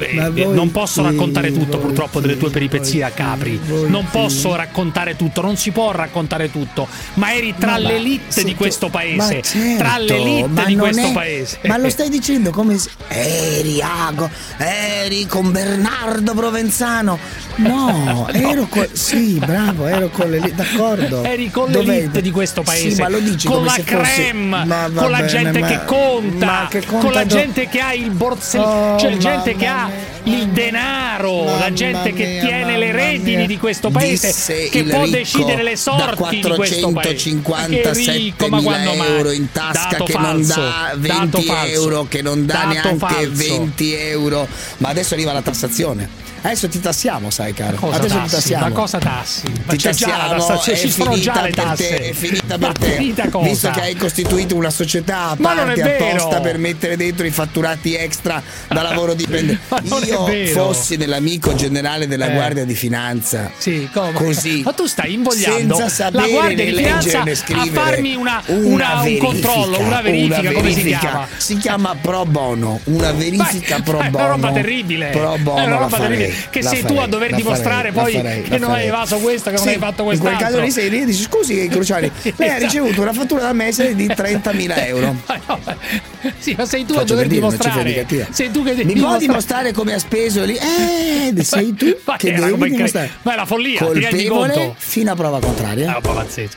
eh, 0.00 0.44
non 0.46 0.70
posso 0.70 1.02
chi? 1.02 1.08
raccontare 1.10 1.52
tutto 1.52 1.78
purtroppo 1.78 2.20
delle 2.20 2.36
tue 2.36 2.50
peripezie 2.50 3.04
a 3.04 3.10
Capri. 3.10 3.60
Non 3.86 4.06
posso 4.10 4.54
raccontare 4.54 5.16
tutto, 5.16 5.40
non 5.42 5.56
si 5.56 5.70
può 5.70 5.90
raccontare 5.92 6.50
tutto, 6.50 6.86
ma 7.14 7.34
eri 7.34 7.54
tra 7.58 7.72
Ma 7.72 7.78
l'elite 7.78 8.44
di 8.44 8.54
questo 8.54 8.88
paese, 8.88 9.42
certo, 9.42 9.76
tra 9.82 9.98
l'elite 9.98 10.64
di 10.66 10.76
questo 10.76 11.06
è- 11.08 11.12
paese. 11.12 11.58
Ma 11.66 11.76
lo 11.78 11.88
stai 11.90 12.08
dicendo 12.08 12.50
come 12.50 12.78
se 12.78 12.90
eri 13.08 13.80
Ago, 13.82 14.28
eri 14.56 15.26
con 15.26 15.50
Bernardo 15.50 16.34
Provenzano. 16.34 17.18
No, 17.56 18.26
ero 18.32 18.66
con 18.68 18.86
sì, 18.92 19.38
bravo, 19.44 19.86
ero 19.86 20.08
con 20.08 20.30
l'elite, 20.30 20.54
d'accordo. 20.54 21.22
Eri 21.24 21.50
con 21.50 21.70
Dov'è- 21.70 21.84
l'elite 21.86 22.22
di 22.22 22.30
questo 22.30 22.62
paese, 22.62 22.90
Sì, 22.92 23.00
ma 23.00 23.08
lo 23.08 23.18
dici 23.18 23.46
con 23.46 23.64
la 23.64 23.76
creme, 23.84 24.64
va 24.66 24.90
con 24.94 25.10
la 25.10 25.16
bene, 25.18 25.28
gente 25.28 25.58
ma- 25.60 25.66
che 25.66 25.84
conta, 25.84 26.66
che 26.70 26.84
conta 26.86 27.04
con 27.04 27.12
la 27.12 27.24
do- 27.24 27.34
gente 27.34 27.68
che 27.68 27.80
ha 27.80 27.92
il 27.92 28.10
borsellino, 28.10 28.68
Oh, 28.70 28.98
cioè 28.98 29.16
gente 29.16 29.56
che 29.56 29.66
ha 29.66 29.89
il 30.24 30.48
denaro, 30.48 31.44
la 31.44 31.50
Mamma 31.52 31.72
gente 31.72 32.12
che 32.12 32.24
mia, 32.26 32.42
tiene 32.44 32.76
le 32.76 32.92
redini 32.92 33.36
mia. 33.36 33.46
di 33.46 33.58
questo 33.58 33.90
paese, 33.90 34.28
Disse 34.28 34.68
che 34.68 34.84
può 34.84 35.06
decidere 35.06 35.62
le 35.62 35.76
sorti 35.76 36.40
di 36.40 36.50
questo 36.50 36.90
paese. 36.92 37.20
457 37.20 38.02
Che 38.02 38.12
ricco, 38.12 38.48
ma 38.48 38.60
quando 38.62 38.94
mai? 38.94 39.08
euro 39.08 39.30
in 39.32 39.50
tasca 39.52 40.02
che 40.02 40.12
falso, 40.12 40.60
non 40.60 40.70
dà 40.70 40.94
dato 40.94 41.38
20 41.38 41.42
falso, 41.42 41.72
euro, 41.72 42.06
che 42.08 42.22
non 42.22 42.46
dà 42.46 42.52
dato 42.54 42.68
neanche 42.68 42.96
falso. 42.96 43.58
20 43.58 43.92
euro. 43.94 44.48
Ma 44.78 44.88
adesso 44.88 45.14
arriva 45.14 45.32
la 45.32 45.42
tassazione. 45.42 46.08
Adesso 46.42 46.68
ti 46.68 46.80
tassiamo, 46.80 47.30
sai 47.30 47.52
caro. 47.52 47.76
Cosa 47.76 47.96
adesso 47.96 48.14
ti 48.14 48.20
tassi? 48.20 48.34
tassiamo. 48.34 48.64
Ma 48.68 48.70
cosa 48.72 48.98
tassi? 48.98 49.42
Ma 49.64 49.72
Ti 49.72 49.76
c'è 49.78 49.90
già 49.92 50.06
la 50.08 50.34
tassiamo, 50.36 50.62
è 50.62 50.76
ci 50.76 50.90
sono 50.90 51.18
già 51.18 51.32
finita 51.34 51.42
le 51.42 51.50
per 51.50 51.64
tasse. 51.64 51.88
te, 51.88 51.96
è 52.08 52.12
finita 52.12 52.58
Ma 52.58 52.66
per 52.72 52.78
te. 52.78 52.90
finita 52.96 53.28
cosa? 53.28 53.48
Visto 53.48 53.70
che 53.70 53.80
hai 53.80 53.94
costituito 53.96 54.56
una 54.56 54.70
società 54.70 55.16
a 55.30 55.36
Ma 55.38 55.52
è 55.52 55.56
parte 55.56 55.82
apposta 55.82 56.40
per 56.40 56.56
mettere 56.58 56.96
dentro 56.96 57.26
i 57.26 57.30
fatturati 57.30 57.94
extra 57.94 58.42
da 58.68 58.80
lavoro 58.82 59.12
dipendente. 59.14 59.60
Ma 59.68 59.78
è 59.80 60.04
io 60.06 60.26
È 60.26 60.46
fossi 60.46 60.96
nell'amico 60.96 61.54
generale 61.54 62.06
della 62.06 62.28
Eh. 62.30 62.34
Guardia 62.34 62.64
di 62.64 62.74
Finanza, 62.74 63.50
Sì, 63.58 63.88
come? 63.92 64.12
così, 64.12 64.62
Ma 64.64 64.72
tu 64.72 64.86
stai 64.86 65.12
invogliando 65.12 65.74
senza 65.76 65.90
sapere 66.04 66.22
la 66.26 66.28
Guardia 66.28 66.64
di 66.64 66.74
Finanza 66.74 67.20
a 67.20 67.66
farmi 67.70 68.14
una, 68.14 68.42
una 68.46 68.58
una- 68.70 68.92
un 68.94 69.02
verifica, 69.02 69.24
controllo, 69.26 69.78
una 69.80 70.00
verifica, 70.00 70.52
come 70.52 70.68
si 70.70 70.74
verifica. 70.76 70.98
chiama? 70.98 71.26
Si 71.36 71.56
chiama 71.58 71.96
pro 72.00 72.24
bono, 72.24 72.80
una 72.84 73.12
verifica 73.12 73.76
Beh, 73.76 73.82
pro 73.82 74.00
è 74.00 74.08
bono. 74.08 74.24
una 74.24 74.32
roba 74.34 74.52
terribile. 74.52 75.06
Pro 75.08 75.36
bono 75.38 75.58
è 75.58 75.64
una 75.66 75.76
roba 75.76 75.98
farei. 76.30 76.48
Che 76.50 76.62
sei 76.62 76.80
tu 76.80 76.86
farei, 76.88 77.02
a 77.02 77.06
dover 77.06 77.34
dimostrare 77.34 77.92
farei, 77.92 78.12
poi 78.12 78.22
farei, 78.22 78.42
che 78.42 78.58
non 78.58 78.70
hai 78.70 78.86
evaso 78.86 79.18
questo, 79.18 79.50
che 79.50 79.56
non 79.56 79.64
Sì, 79.64 79.72
hai 79.72 79.78
fatto 79.78 80.10
In 80.10 80.18
quel 80.18 80.36
caso 80.36 80.60
lì 80.60 80.70
sei 80.70 80.90
lì 80.90 81.02
e 81.02 81.04
dici 81.04 81.22
scusi 81.22 81.68
Cruciani, 81.68 82.10
lei 82.36 82.48
ha 82.48 82.58
ricevuto 82.58 83.00
una 83.02 83.12
fattura 83.12 83.42
da 83.42 83.52
mese 83.52 83.94
di 83.94 84.06
30.000 84.06 84.86
euro. 84.86 85.16
Sì, 86.38 86.54
ma 86.56 86.66
sei 86.66 86.84
tu 86.84 86.92
a 86.92 86.96
Faccio 86.96 87.14
dover 87.14 87.26
dire, 87.28 87.40
una 87.40 87.50
cifra 87.50 87.70
dimostrare. 87.70 87.88
indicativa. 87.90 88.26
Sei 88.30 88.50
tu 88.50 88.62
che 88.62 88.74
devi 88.74 88.84
Mi 88.84 89.00
può 89.00 89.16
dimostrare. 89.16 89.26
dimostrare 89.26 89.72
come 89.72 89.94
ha 89.94 89.98
speso 89.98 90.44
lì? 90.44 90.56
Eh, 90.56 91.42
sei 91.42 91.74
tu 91.74 91.96
Ma 92.04 92.16
che 92.16 92.32
devi 92.32 92.70
dimostrare. 92.70 93.10
Ma 93.22 93.32
è 93.32 93.36
la 93.36 93.46
follia, 93.46 93.78
Colpevole 93.80 94.74
fino 94.76 95.12
a 95.12 95.14
prova 95.14 95.40
contraria. 95.40 95.92
Roba 95.92 96.12
pazzesca. 96.12 96.56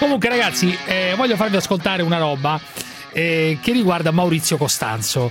Comunque, 0.00 0.28
ragazzi, 0.28 0.76
eh, 0.86 1.14
voglio 1.16 1.36
farvi 1.36 1.56
ascoltare 1.56 2.02
una 2.02 2.18
roba 2.18 2.60
eh, 3.14 3.58
che 3.62 3.72
riguarda 3.72 4.10
Maurizio 4.10 4.56
Costanzo, 4.56 5.30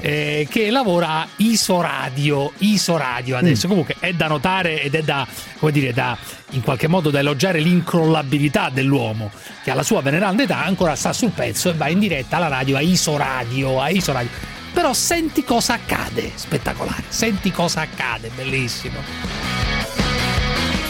eh, 0.00 0.46
che 0.48 0.70
lavora 0.70 1.08
a 1.08 1.28
Isoradio. 1.36 2.52
Isoradio 2.58 3.38
adesso. 3.38 3.66
Comunque 3.66 3.96
è 3.98 4.12
da 4.12 4.28
notare 4.28 4.82
ed 4.82 4.94
è 4.94 5.02
da, 5.02 5.26
come 5.58 5.72
dire, 5.72 5.92
da 5.94 6.16
in 6.50 6.60
qualche 6.60 6.88
modo 6.88 7.10
da 7.10 7.20
elogiare 7.20 7.60
l'incrollabilità 7.60 8.68
dell'uomo, 8.68 9.30
che 9.64 9.70
alla 9.70 9.82
sua 9.82 10.02
veneranda 10.02 10.42
età 10.42 10.62
ancora 10.62 10.94
sta 10.94 11.14
sul 11.14 11.30
pezzo 11.30 11.70
e 11.70 11.72
va 11.72 11.88
in 11.88 11.98
diretta 11.98 12.36
alla 12.36 12.48
radio, 12.48 12.76
a 12.76 12.82
Isoradio, 12.82 13.80
a 13.80 13.88
Isoradio. 13.88 14.30
Però 14.74 14.92
senti 14.92 15.42
cosa 15.42 15.74
accade, 15.74 16.32
spettacolare. 16.34 17.04
Senti 17.08 17.50
cosa 17.50 17.80
accade, 17.80 18.30
bellissimo. 18.34 19.81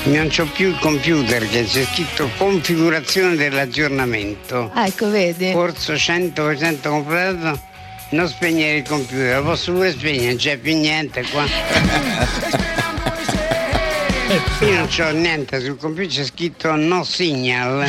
Non 0.04 0.28
c'ho 0.28 0.46
più 0.46 0.70
il 0.70 0.78
computer 0.80 1.48
che 1.48 1.64
c'è 1.64 1.84
scritto 1.84 2.28
configurazione 2.36 3.36
dell'aggiornamento. 3.36 4.72
Ecco, 4.74 5.08
vedi. 5.08 5.52
Corso 5.52 5.92
100% 5.92 6.88
completato. 6.88 7.60
Non 8.10 8.26
spegnere 8.28 8.78
il 8.78 8.82
computer, 8.86 9.36
lo 9.36 9.44
posso 9.44 9.72
pure 9.72 9.92
spegnere, 9.92 10.26
non 10.26 10.36
c'è 10.36 10.56
più 10.56 10.76
niente 10.76 11.24
qua. 11.30 11.44
Io 14.60 14.74
non 14.74 14.88
c'ho 14.88 15.10
niente 15.10 15.60
sul 15.60 15.76
computer, 15.76 16.10
c'è 16.10 16.24
scritto 16.24 16.74
no 16.74 17.04
signal. 17.04 17.86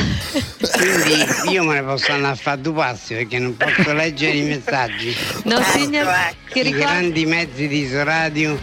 Quindi 0.73 1.51
io 1.51 1.63
me 1.63 1.75
ne 1.75 1.83
posso 1.83 2.11
andare 2.11 2.33
a 2.33 2.35
fare 2.35 2.59
due 2.61 2.73
passi 2.73 3.13
perché 3.13 3.39
non 3.39 3.55
posso 3.55 3.93
leggere 3.93 4.35
i 4.35 4.41
messaggi. 4.41 5.15
No 5.43 5.61
signal 5.63 6.33
che 6.49 6.59
I 6.59 6.63
ricorda 6.63 6.85
grandi 6.85 7.25
mezzi 7.25 7.67
di 7.67 7.79
Isoradio. 7.79 8.59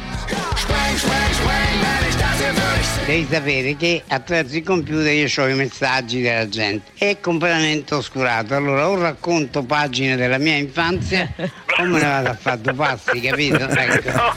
Devi 3.06 3.26
sapere 3.28 3.76
che 3.76 4.02
attraverso 4.06 4.56
il 4.56 4.62
computer 4.62 5.12
io 5.12 5.28
ho 5.36 5.48
i 5.48 5.54
messaggi 5.54 6.20
della 6.20 6.48
gente. 6.48 6.92
È 6.96 7.18
completamente 7.20 7.94
oscurato. 7.94 8.54
Allora 8.54 8.88
o 8.88 8.98
racconto 8.98 9.62
pagine 9.64 10.16
della 10.16 10.38
mia 10.38 10.56
infanzia 10.56 11.32
o 11.36 11.82
me 11.84 11.98
ne 11.98 12.06
vado 12.06 12.28
a 12.28 12.34
fare 12.34 12.60
due 12.60 12.74
passi, 12.74 13.20
capito? 13.20 13.66
Ecco. 13.68 14.34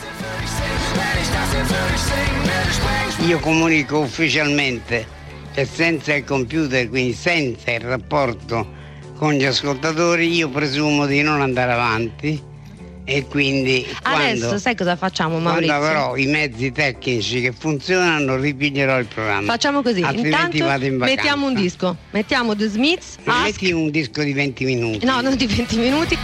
Io 3.25 3.39
comunico 3.39 3.99
ufficialmente 3.99 5.05
e 5.53 5.65
senza 5.65 6.13
il 6.13 6.23
computer, 6.23 6.89
quindi 6.89 7.13
senza 7.13 7.71
il 7.71 7.81
rapporto 7.81 8.81
con 9.17 9.33
gli 9.33 9.45
ascoltatori, 9.45 10.33
io 10.33 10.49
presumo 10.49 11.05
di 11.05 11.21
non 11.21 11.41
andare 11.41 11.71
avanti 11.71 12.51
e 13.05 13.25
quindi 13.27 13.85
Adesso 14.03 14.39
quando, 14.41 14.57
sai 14.59 14.75
cosa 14.75 14.95
facciamo 14.95 15.31
quando 15.41 15.49
Maurizio? 15.49 15.73
avrò 15.75 16.15
i 16.15 16.25
mezzi 16.27 16.71
tecnici 16.71 17.41
che 17.41 17.51
funzionano 17.51 18.37
ripiglierò 18.37 18.97
il 18.99 19.05
programma. 19.05 19.51
Facciamo 19.51 19.81
così, 19.81 20.01
Altrimenti 20.01 20.57
intanto 20.57 20.95
mettiamo 20.97 21.47
un 21.47 21.53
disco, 21.53 21.95
mettiamo 22.11 22.55
The 22.55 22.67
Smiths, 22.67 23.17
Ma 23.25 23.43
Ask, 23.43 23.61
Metti 23.61 23.71
un 23.73 23.89
disco 23.91 24.23
di 24.23 24.33
20 24.33 24.65
minuti. 24.65 25.05
no 25.05 25.19
non 25.21 25.35
di 25.35 25.45
20 25.47 25.77
minuti, 25.77 26.17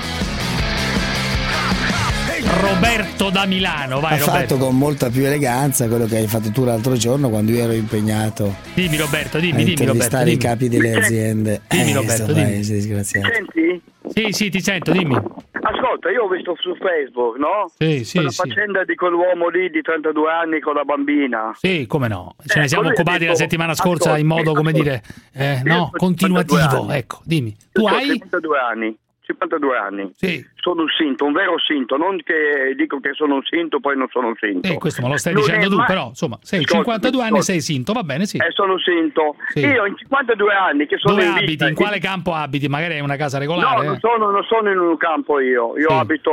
Roberto 2.62 3.30
da 3.30 3.46
Milano, 3.46 4.00
vai 4.00 4.14
ha 4.14 4.18
Roberto. 4.18 4.40
fatto 4.40 4.58
con 4.58 4.78
molta 4.78 5.10
più 5.10 5.26
eleganza 5.26 5.88
quello 5.88 6.06
che 6.06 6.18
hai 6.18 6.28
fatto 6.28 6.50
tu 6.52 6.64
l'altro 6.64 6.96
giorno 6.96 7.30
quando 7.30 7.52
io 7.52 7.64
ero 7.64 7.74
impegnato 7.74 8.56
Dimmi 8.74 8.96
Roberto, 8.98 9.38
a 9.38 9.40
dimmi, 9.40 9.64
dimmi 9.64 9.86
Roberto. 9.86 10.18
Dimmi. 10.18 10.32
i 10.32 10.38
capi 10.38 10.68
delle 10.70 10.96
aziende. 10.96 11.62
Dimmi, 11.68 11.92
Eh, 11.92 11.94
Roberto, 11.94 12.34
dimmi. 12.34 12.42
paese 12.44 12.74
disgraziato. 12.74 13.28
Senti? 13.32 13.82
Sì, 14.10 14.32
sì, 14.32 14.50
ti 14.50 14.60
sento, 14.62 14.92
dimmi. 14.92 15.16
Ascolta, 15.62 16.10
io 16.10 16.24
ho 16.24 16.28
visto 16.30 16.56
su 16.60 16.74
Facebook, 16.76 17.38
no? 17.38 17.70
Sì, 17.78 18.04
sì, 18.06 18.16
Quella 18.18 18.32
sì. 18.32 18.38
faccenda 18.48 18.84
di 18.84 18.96
quell'uomo 18.96 19.50
lì 19.50 19.70
di 19.70 19.82
32 19.82 20.32
anni 20.32 20.60
con 20.62 20.74
la 20.74 20.84
bambina. 20.84 21.52
Sì, 21.56 21.86
come 21.88 22.08
no? 22.08 22.36
Ce 22.46 22.60
ne 22.60 22.66
Eh, 22.66 22.68
siamo 22.68 22.84
così 22.84 22.96
occupati 22.96 23.20
dico, 23.20 23.32
la 23.32 23.38
settimana 23.38 23.74
scorsa 23.76 24.18
in 24.18 24.28
modo, 24.28 24.54
come 24.54 24.72
dire, 24.72 25.02
eh, 25.34 25.62
no, 25.64 25.92
ho 25.94 25.98
52 25.98 26.46
continuativo. 26.46 26.92
Ecco, 26.92 27.20
dimmi. 27.24 27.56
Tu 27.72 27.86
hai? 27.86 28.06
52 28.08 28.58
anni. 28.58 28.98
52 29.34 29.78
anni. 29.78 30.10
Sì. 30.16 30.44
Sono 30.56 30.82
un 30.82 30.88
sinto, 30.98 31.26
un 31.26 31.34
vero 31.34 31.60
sinto, 31.60 31.98
non 31.98 32.18
che 32.24 32.74
dico 32.76 33.00
che 33.00 33.14
sono 33.14 33.36
un 33.36 33.44
sinto 33.44 33.80
poi 33.80 33.96
non 33.96 34.08
sono 34.10 34.28
un 34.28 34.36
sinto. 34.40 34.68
Eh, 34.68 34.78
questo 34.78 35.02
me 35.04 35.10
lo 35.10 35.18
stai 35.18 35.34
Non 35.34 35.44
dicendo 35.44 35.70
tu, 35.70 35.76
mai- 35.76 35.86
però, 35.86 36.08
insomma, 36.10 36.38
sei 36.42 36.60
Ascoltami, 36.64 36.84
52 36.86 37.22
anni, 37.22 37.38
ascoltami. 37.38 37.62
sei 37.62 37.76
sinto, 37.76 37.94
va 37.94 38.04
bene, 38.04 38.26
sì. 38.26 38.38
Eh, 38.38 38.52
sono 38.52 38.74
un 38.74 38.80
sinto. 38.80 39.36
Sì. 39.50 39.60
Io 39.60 39.86
in 39.86 39.96
52 39.98 40.54
anni 40.54 40.86
che 40.88 40.98
sono 40.98 41.14
Dove 41.14 41.26
in 41.26 41.32
abiti? 41.32 41.46
vita, 41.46 41.68
In 41.68 41.76
quale 41.76 42.00
campo 42.00 42.34
abiti? 42.34 42.68
Magari 42.68 42.96
è 42.96 43.00
una 43.00 43.16
casa 43.16 43.38
No, 43.38 43.44
regolare? 43.44 43.86
non 43.86 43.96
eh? 43.96 44.00
sono, 44.00 44.30
non 44.32 44.44
sono 44.44 44.72
in 44.72 44.78
un 44.80 44.98
campo 44.98 45.40
io, 45.40 45.78
io 45.78 45.88
Sì. 45.90 45.94
abito, 45.96 46.32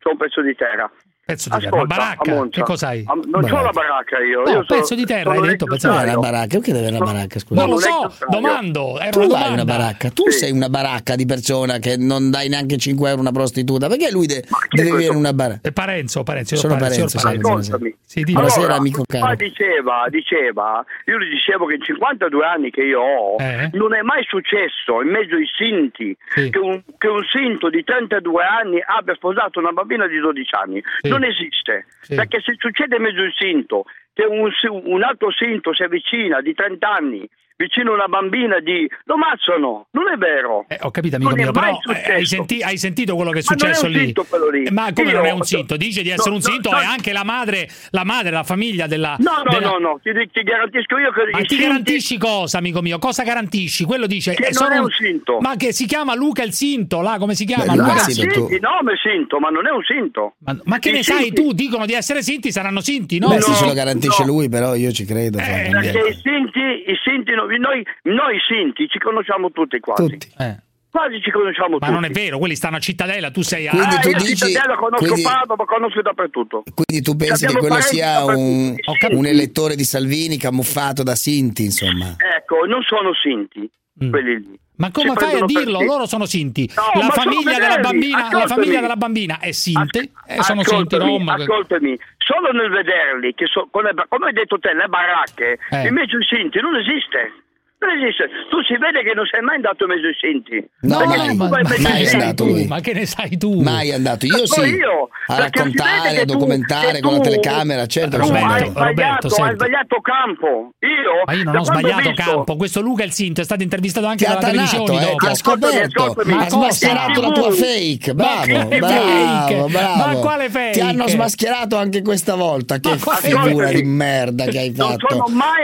c'ho 0.00 0.10
un 0.10 0.16
pezzo 0.16 0.42
di 0.42 0.54
terra. 0.54 0.90
Pezzo 1.28 1.50
di 1.50 1.58
terra, 1.60 1.76
una 1.76 1.84
baracca? 1.84 2.30
a 2.30 2.34
Monza. 2.36 2.58
Che 2.58 2.62
cos'hai? 2.66 3.04
A- 3.06 3.12
non 3.30 3.42
c'ho 3.42 3.60
la 3.62 3.70
baracca 3.70 4.18
io. 4.18 4.40
No, 4.44 4.48
io 4.50 4.64
sono- 4.64 4.80
pezzo 4.80 4.94
di 4.94 5.04
terra, 5.04 5.34
sono 5.34 5.44
hai 5.44 5.48
detto, 5.50 5.66
pezzo 5.66 5.88
di 5.90 5.94
terra. 5.94 6.06
la 6.12 6.16
baracca? 6.18 6.46
Perché 6.56 6.72
deve 6.72 6.86
avere 6.86 7.02
una 7.02 7.12
baracca? 7.12 7.38
Scusa. 7.38 7.60
Non 7.60 7.70
lo 7.70 7.78
so, 7.78 8.14
domando, 8.30 8.98
era 8.98 9.10
Tu 9.10 9.20
una 9.24 9.44
hai 9.44 9.52
una 9.52 9.64
baracca, 9.66 10.08
tu 10.08 10.30
sei 10.30 10.52
una 10.52 10.70
baracca 10.70 11.16
di 11.16 11.26
persona 11.26 11.76
che 11.80 11.98
non 11.98 12.30
dai 12.30 12.48
neanche 12.48 12.78
5 12.78 13.08
euro 13.10 13.18
a 13.18 13.22
una 13.24 13.32
prostituta. 13.32 13.88
Perché 13.88 14.10
lui 14.10 14.24
de- 14.26 14.42
deve 14.70 14.88
avere 14.90 15.14
una 15.14 15.34
baracca? 15.34 15.68
È 15.68 15.72
Parenzo, 15.72 16.22
Parenzo, 16.22 16.54
io 16.54 16.60
Sono 16.60 16.76
Parenzo, 16.78 17.18
Parenzo, 17.20 17.76
io. 17.76 17.92
Sì, 18.06 18.22
dimmi. 18.22 18.32
Buonasera, 18.32 18.74
amico 18.76 19.02
caro. 19.06 19.34
diceva, 19.34 20.06
diceva, 20.08 20.82
io 21.04 21.18
gli 21.18 21.28
dicevo 21.28 21.66
che 21.66 21.74
in 21.74 21.82
52 21.82 22.42
anni 22.46 22.70
che 22.70 22.80
io 22.80 23.00
ho, 23.02 23.36
Eh? 23.38 23.68
non 23.74 23.94
è 23.94 24.00
mai 24.00 24.24
successo 24.26 25.02
in 25.02 25.10
mezzo 25.10 25.34
ai 25.34 25.44
sinti 25.58 26.16
Sì. 26.34 26.48
che, 26.48 26.58
un, 26.58 26.80
che 26.96 27.06
un 27.08 27.22
sinto 27.30 27.68
di 27.68 27.84
32 27.84 28.42
anni 28.44 28.78
abbia 28.82 29.14
sposato 29.14 29.58
una 29.58 29.72
bambina 29.72 30.06
di 30.06 30.18
12 30.18 30.54
anni. 30.54 30.82
Non 31.18 31.28
esiste. 31.28 31.86
Sì. 32.02 32.14
Perché 32.14 32.40
se 32.40 32.54
succede 32.58 32.98
mezzo 32.98 33.22
al 33.22 33.32
sinto 33.36 33.84
che 34.18 34.24
un, 34.26 34.50
un 34.84 35.02
altro 35.04 35.30
sinto 35.30 35.72
si 35.72 35.84
avvicina 35.84 36.40
di 36.40 36.52
30 36.52 36.88
anni 36.92 37.28
vicino 37.58 37.90
a 37.90 37.94
una 37.94 38.06
bambina 38.06 38.60
di 38.60 38.88
lo 39.06 39.14
ammazzano, 39.14 39.88
non 39.90 40.04
è 40.12 40.16
vero. 40.16 40.64
Eh, 40.68 40.78
ho 40.80 40.92
capito, 40.92 41.16
amico 41.16 41.30
Non 41.34 41.40
mio, 41.42 41.50
però 41.50 41.70
eh, 41.70 41.78
successo. 41.82 42.12
hai, 42.12 42.24
senti- 42.26 42.62
hai 42.62 42.78
sentito 42.78 43.16
quello 43.16 43.32
che 43.32 43.40
è 43.40 43.42
Ma 43.44 43.54
non 43.58 43.70
è 43.70 43.74
successo 43.74 43.86
un 43.86 43.98
lì? 43.98 44.04
sinto 44.04 44.24
quello 44.28 44.48
lì. 44.50 44.70
Ma 44.70 44.92
come 44.92 45.10
Io- 45.10 45.16
non 45.16 45.26
è 45.26 45.30
un 45.32 45.42
sinto? 45.42 45.76
Dice 45.76 46.02
di 46.02 46.10
essere 46.10 46.30
No, 46.30 46.36
un 46.36 46.42
no, 46.44 46.50
sinto 46.52 46.70
no. 46.70 46.80
e 46.80 46.84
anche 46.84 47.12
la 47.12 47.24
madre, 47.24 47.68
la 47.90 48.04
madre, 48.04 48.30
la 48.30 48.44
famiglia 48.44 48.86
della... 48.86 49.16
No, 49.18 49.42
no, 49.44 49.50
della- 49.50 49.70
no, 49.70 49.78
no, 49.78 50.00
ti, 50.00 50.12
ti 50.32 50.42
garantisco 50.44 50.98
io 50.98 51.10
che 51.10 51.30
Ma 51.32 51.38
ti 51.40 51.46
sinti- 51.48 51.64
garantisci 51.64 52.16
cosa, 52.16 52.58
amico 52.58 52.80
mio? 52.80 52.98
Cosa 53.00 53.24
garantisci? 53.24 53.82
Quello 53.82 54.06
dice... 54.06 54.34
Che 54.34 54.44
eh, 54.46 54.50
non 54.52 54.70
è 54.72 54.78
un 54.78 54.90
sinto. 54.90 55.38
Ma 55.40 55.56
che 55.56 55.72
si 55.72 55.86
chiama 55.86 56.14
Luca 56.14 56.44
il 56.44 56.52
Sinto, 56.52 57.00
là, 57.00 57.16
come 57.18 57.34
si 57.34 57.44
chiama? 57.44 57.64
Beh, 57.64 57.74
Luca 57.74 57.90
il 57.90 57.96
il 57.96 58.00
Sinto. 58.14 58.20
Sinto. 58.34 58.38
Sinti, 58.50 58.60
no, 58.60 58.78
ma 58.84 58.92
è 58.92 58.96
sinto, 59.02 59.38
ma 59.40 59.48
non 59.48 59.66
è 59.66 59.70
un 59.70 59.82
sinto. 59.82 60.34
Ma, 60.44 60.56
ma 60.62 60.78
che 60.78 60.90
I 60.90 60.92
ne 60.92 61.02
sai 61.02 61.24
sinti- 61.24 61.42
tu? 61.42 61.52
Dicono 61.52 61.86
di 61.86 61.94
essere 61.94 62.22
sinti, 62.22 62.52
saranno 62.52 62.80
sinti, 62.80 63.18
no? 63.18 63.30
Beh, 63.30 63.38
No, 63.38 63.52
ce 63.52 63.66
lo 63.66 63.72
garantisce 63.72 64.07
no. 64.24 64.26
lui, 64.26 64.48
però 64.48 64.74
io 64.74 64.92
ci 64.92 65.04
credo. 65.04 65.38
Eh. 65.38 65.68
Perché 65.70 65.98
i 66.08 66.14
sinti, 66.22 66.60
i 66.90 66.96
sinti 67.04 67.32
no- 67.34 67.46
noi, 67.46 67.84
noi 68.02 68.38
sinti 68.46 68.88
ci 68.88 68.98
conosciamo 68.98 69.50
tutti 69.50 69.78
quasi. 69.80 70.02
Tutti. 70.08 70.28
Eh, 70.38 70.56
Quasi 70.90 71.20
ci 71.20 71.30
conosciamo 71.30 71.76
Ma 71.78 71.78
tutti. 71.86 71.92
non 71.92 72.04
è 72.04 72.10
vero, 72.10 72.38
quelli 72.38 72.56
stanno 72.56 72.76
a 72.76 72.80
Cittadella, 72.80 73.30
tu 73.30 73.42
sei 73.42 73.68
a... 73.68 73.70
Quindi 73.72 73.94
Ah, 73.94 73.98
tu 73.98 74.08
io 74.08 74.16
a 74.16 74.18
dici- 74.20 74.36
Cittadella 74.36 74.74
conosco 74.74 75.04
quindi- 75.04 75.22
Padova, 75.22 75.64
conosco 75.66 76.00
dappertutto. 76.00 76.62
Quindi 76.74 77.04
tu 77.04 77.14
pensi 77.14 77.46
che 77.46 77.52
quello 77.58 77.80
sia 77.82 78.24
un, 78.24 78.74
un 79.10 79.26
elettore 79.26 79.76
di 79.76 79.84
Salvini 79.84 80.38
camuffato 80.38 81.02
da 81.02 81.14
Sinti, 81.14 81.64
insomma. 81.64 82.16
Ecco, 82.36 82.64
non 82.66 82.82
sono 82.82 83.12
sinti 83.14 83.70
Mm. 84.02 84.10
quelli 84.10 84.34
lì. 84.38 84.58
Ma 84.78 84.90
come 84.92 85.12
fai 85.14 85.40
a 85.40 85.44
dirlo? 85.44 85.82
Loro 85.82 86.06
sono 86.06 86.24
sinti. 86.24 86.70
No, 86.74 86.82
la, 87.00 87.06
ma 87.06 87.12
sono 87.12 87.30
famiglia 87.32 87.58
della 87.58 87.78
bambina, 87.78 88.28
la 88.30 88.46
famiglia 88.46 88.80
della 88.80 88.96
bambina 88.96 89.38
è 89.40 89.50
sinte, 89.52 90.10
e 90.26 90.42
sono 90.42 90.62
sinti 90.62 90.94
ascoltami, 90.94 91.04
Rom. 91.18 91.28
ascoltami, 91.28 91.98
solo 92.18 92.52
nel 92.52 92.70
vederli, 92.70 93.34
che 93.34 93.46
so- 93.46 93.68
come 93.70 93.90
hai 93.90 94.32
detto 94.32 94.58
te, 94.58 94.72
le 94.74 94.86
baracche, 94.86 95.58
Eh. 95.70 95.86
invece 95.88 96.16
i 96.18 96.24
sinti 96.24 96.60
non 96.60 96.76
esiste. 96.76 97.42
Tu 97.78 98.62
si 98.66 98.76
vede 98.76 99.02
che 99.06 99.14
non 99.14 99.24
sei 99.30 99.40
mai 99.40 99.54
andato 99.54 99.84
a 99.84 99.86
mezzo 99.86 100.10
Sinti. 100.18 100.58
No, 100.80 100.98
mai, 101.06 101.28
tu 101.28 101.34
ma- 101.36 101.60
mai 101.78 102.06
stato 102.06 102.44
lui. 102.44 102.66
Ma 102.66 102.80
che 102.80 102.92
ne 102.92 103.06
sai 103.06 103.38
tu? 103.38 103.60
Mai 103.62 103.92
andato. 103.92 104.26
Io 104.26 104.32
Ma 104.38 104.46
sì. 104.46 104.60
io, 104.62 105.08
a 105.28 105.38
raccontare, 105.38 106.16
a 106.16 106.20
tu- 106.24 106.32
documentare 106.32 106.92
che 106.94 107.00
con 107.00 107.12
la 107.12 107.18
tu- 107.18 107.22
telecamera, 107.24 107.86
certo. 107.86 108.16
Tu 108.18 108.24
sono 108.26 108.36
hai 108.36 108.42
andato. 108.44 108.70
sbagliato, 108.70 109.26
hai 109.28 109.32
senti. 109.32 109.54
sbagliato 109.54 109.96
campo. 110.00 110.48
Io, 110.80 111.22
Ma 111.24 111.32
io 111.34 111.44
non 111.44 111.56
ho 111.56 111.64
sbagliato 111.64 112.08
visto- 112.10 112.30
campo, 112.32 112.56
questo 112.56 112.80
Luca 112.80 113.04
il 113.04 113.12
Sinto 113.12 113.40
è 113.42 113.44
stato 113.44 113.62
intervistato 113.62 114.06
anche 114.06 114.24
dalla 114.26 114.40
televisione 114.40 114.84
tanato, 114.84 115.02
eh, 115.02 115.06
dopo. 115.06 115.16
ti 115.16 115.26
ha 115.30 115.34
scoperto, 115.34 116.02
ascoltami, 116.04 116.32
ha 116.42 116.48
smascherato 116.48 117.20
la 117.20 117.30
tua 117.30 117.50
fake, 117.52 118.14
bravo, 118.14 118.64
bravo, 118.76 119.66
bravo. 119.68 119.96
Ma 120.06 120.14
quale 120.20 120.50
fake? 120.50 120.70
Ti 120.72 120.80
hanno 120.80 121.06
smascherato 121.06 121.76
anche 121.76 122.02
questa 122.02 122.34
volta, 122.34 122.78
che 122.80 122.96
figura 123.20 123.70
di 123.70 123.82
merda 123.84 124.44
che 124.46 124.58
hai 124.58 124.72
fatto. 124.74 125.06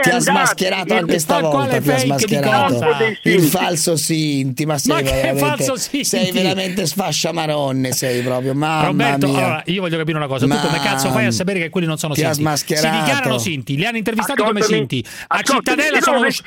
Ti 0.01 0.09
ha 0.09 0.19
smascherato 0.19 0.93
anche 0.95 1.19
stavolta, 1.19 1.81
smascherato. 2.05 2.79
Il 3.23 3.41
falso 3.43 3.95
Sinti, 3.95 4.65
ma 4.65 4.77
sei 4.77 4.93
Ma 4.95 4.99
che 5.01 5.11
veramente 5.15 5.45
falso 5.45 5.75
Sinti? 5.75 6.03
sei 6.05 6.31
veramente 6.31 6.85
sfasciamarone, 6.85 7.91
sei 7.91 8.21
proprio, 8.21 8.53
mamma 8.53 8.85
Roberto, 8.87 9.27
mia. 9.27 9.37
allora 9.37 9.63
io 9.65 9.81
voglio 9.81 9.97
capire 9.97 10.17
una 10.17 10.27
cosa. 10.27 10.47
Tu 10.47 10.55
come 10.57 10.79
cazzo 10.79 11.09
fai 11.11 11.25
a 11.25 11.31
sapere 11.31 11.59
che 11.59 11.69
quelli 11.69 11.87
non 11.87 11.97
sono 11.97 12.13
Ti 12.13 12.21
ha 12.23 12.27
Sinti? 12.33 12.41
smascherato. 12.41 12.95
Si 12.95 13.01
dichiarano 13.03 13.37
Sinti, 13.37 13.75
li 13.75 13.85
hanno 13.85 13.97
intervistati 13.97 14.41
come 14.43 14.61
Sinti. 14.61 15.05
A 15.27 15.41
Cittadella 15.41 16.01
sono 16.01 16.17
conosci- 16.17 16.41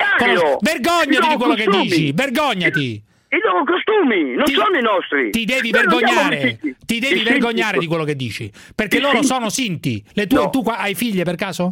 Vergognati 0.59 1.27
di 1.27 1.33
ho 1.33 1.37
quello 1.37 1.53
che 1.55 1.67
dici, 1.67 2.11
vergognati. 2.11 3.03
I 3.31 3.37
loro 3.45 3.63
costumi, 3.63 4.33
non 4.33 4.45
Ti- 4.45 4.53
sono 4.53 4.75
i 4.77 4.81
nostri. 4.81 5.29
Ti 5.29 5.45
devi 5.45 5.69
Noi 5.69 5.81
vergognare, 5.81 6.57
ti 6.85 6.99
devi 6.99 7.13
I 7.13 7.17
Sinti- 7.17 7.23
vergognare 7.29 7.77
di 7.77 7.85
quello 7.85 8.03
che 8.03 8.15
dici, 8.15 8.51
perché 8.73 8.97
I 8.97 9.01
loro 9.01 9.13
Sinti- 9.17 9.27
sono 9.27 9.49
Sinti. 9.49 10.03
Le 10.13 10.25
tue, 10.25 10.39
No. 10.39 10.49
tu 10.49 10.63
qua- 10.63 10.77
hai 10.79 10.95
figlie 10.95 11.23
per 11.23 11.35
caso? 11.35 11.63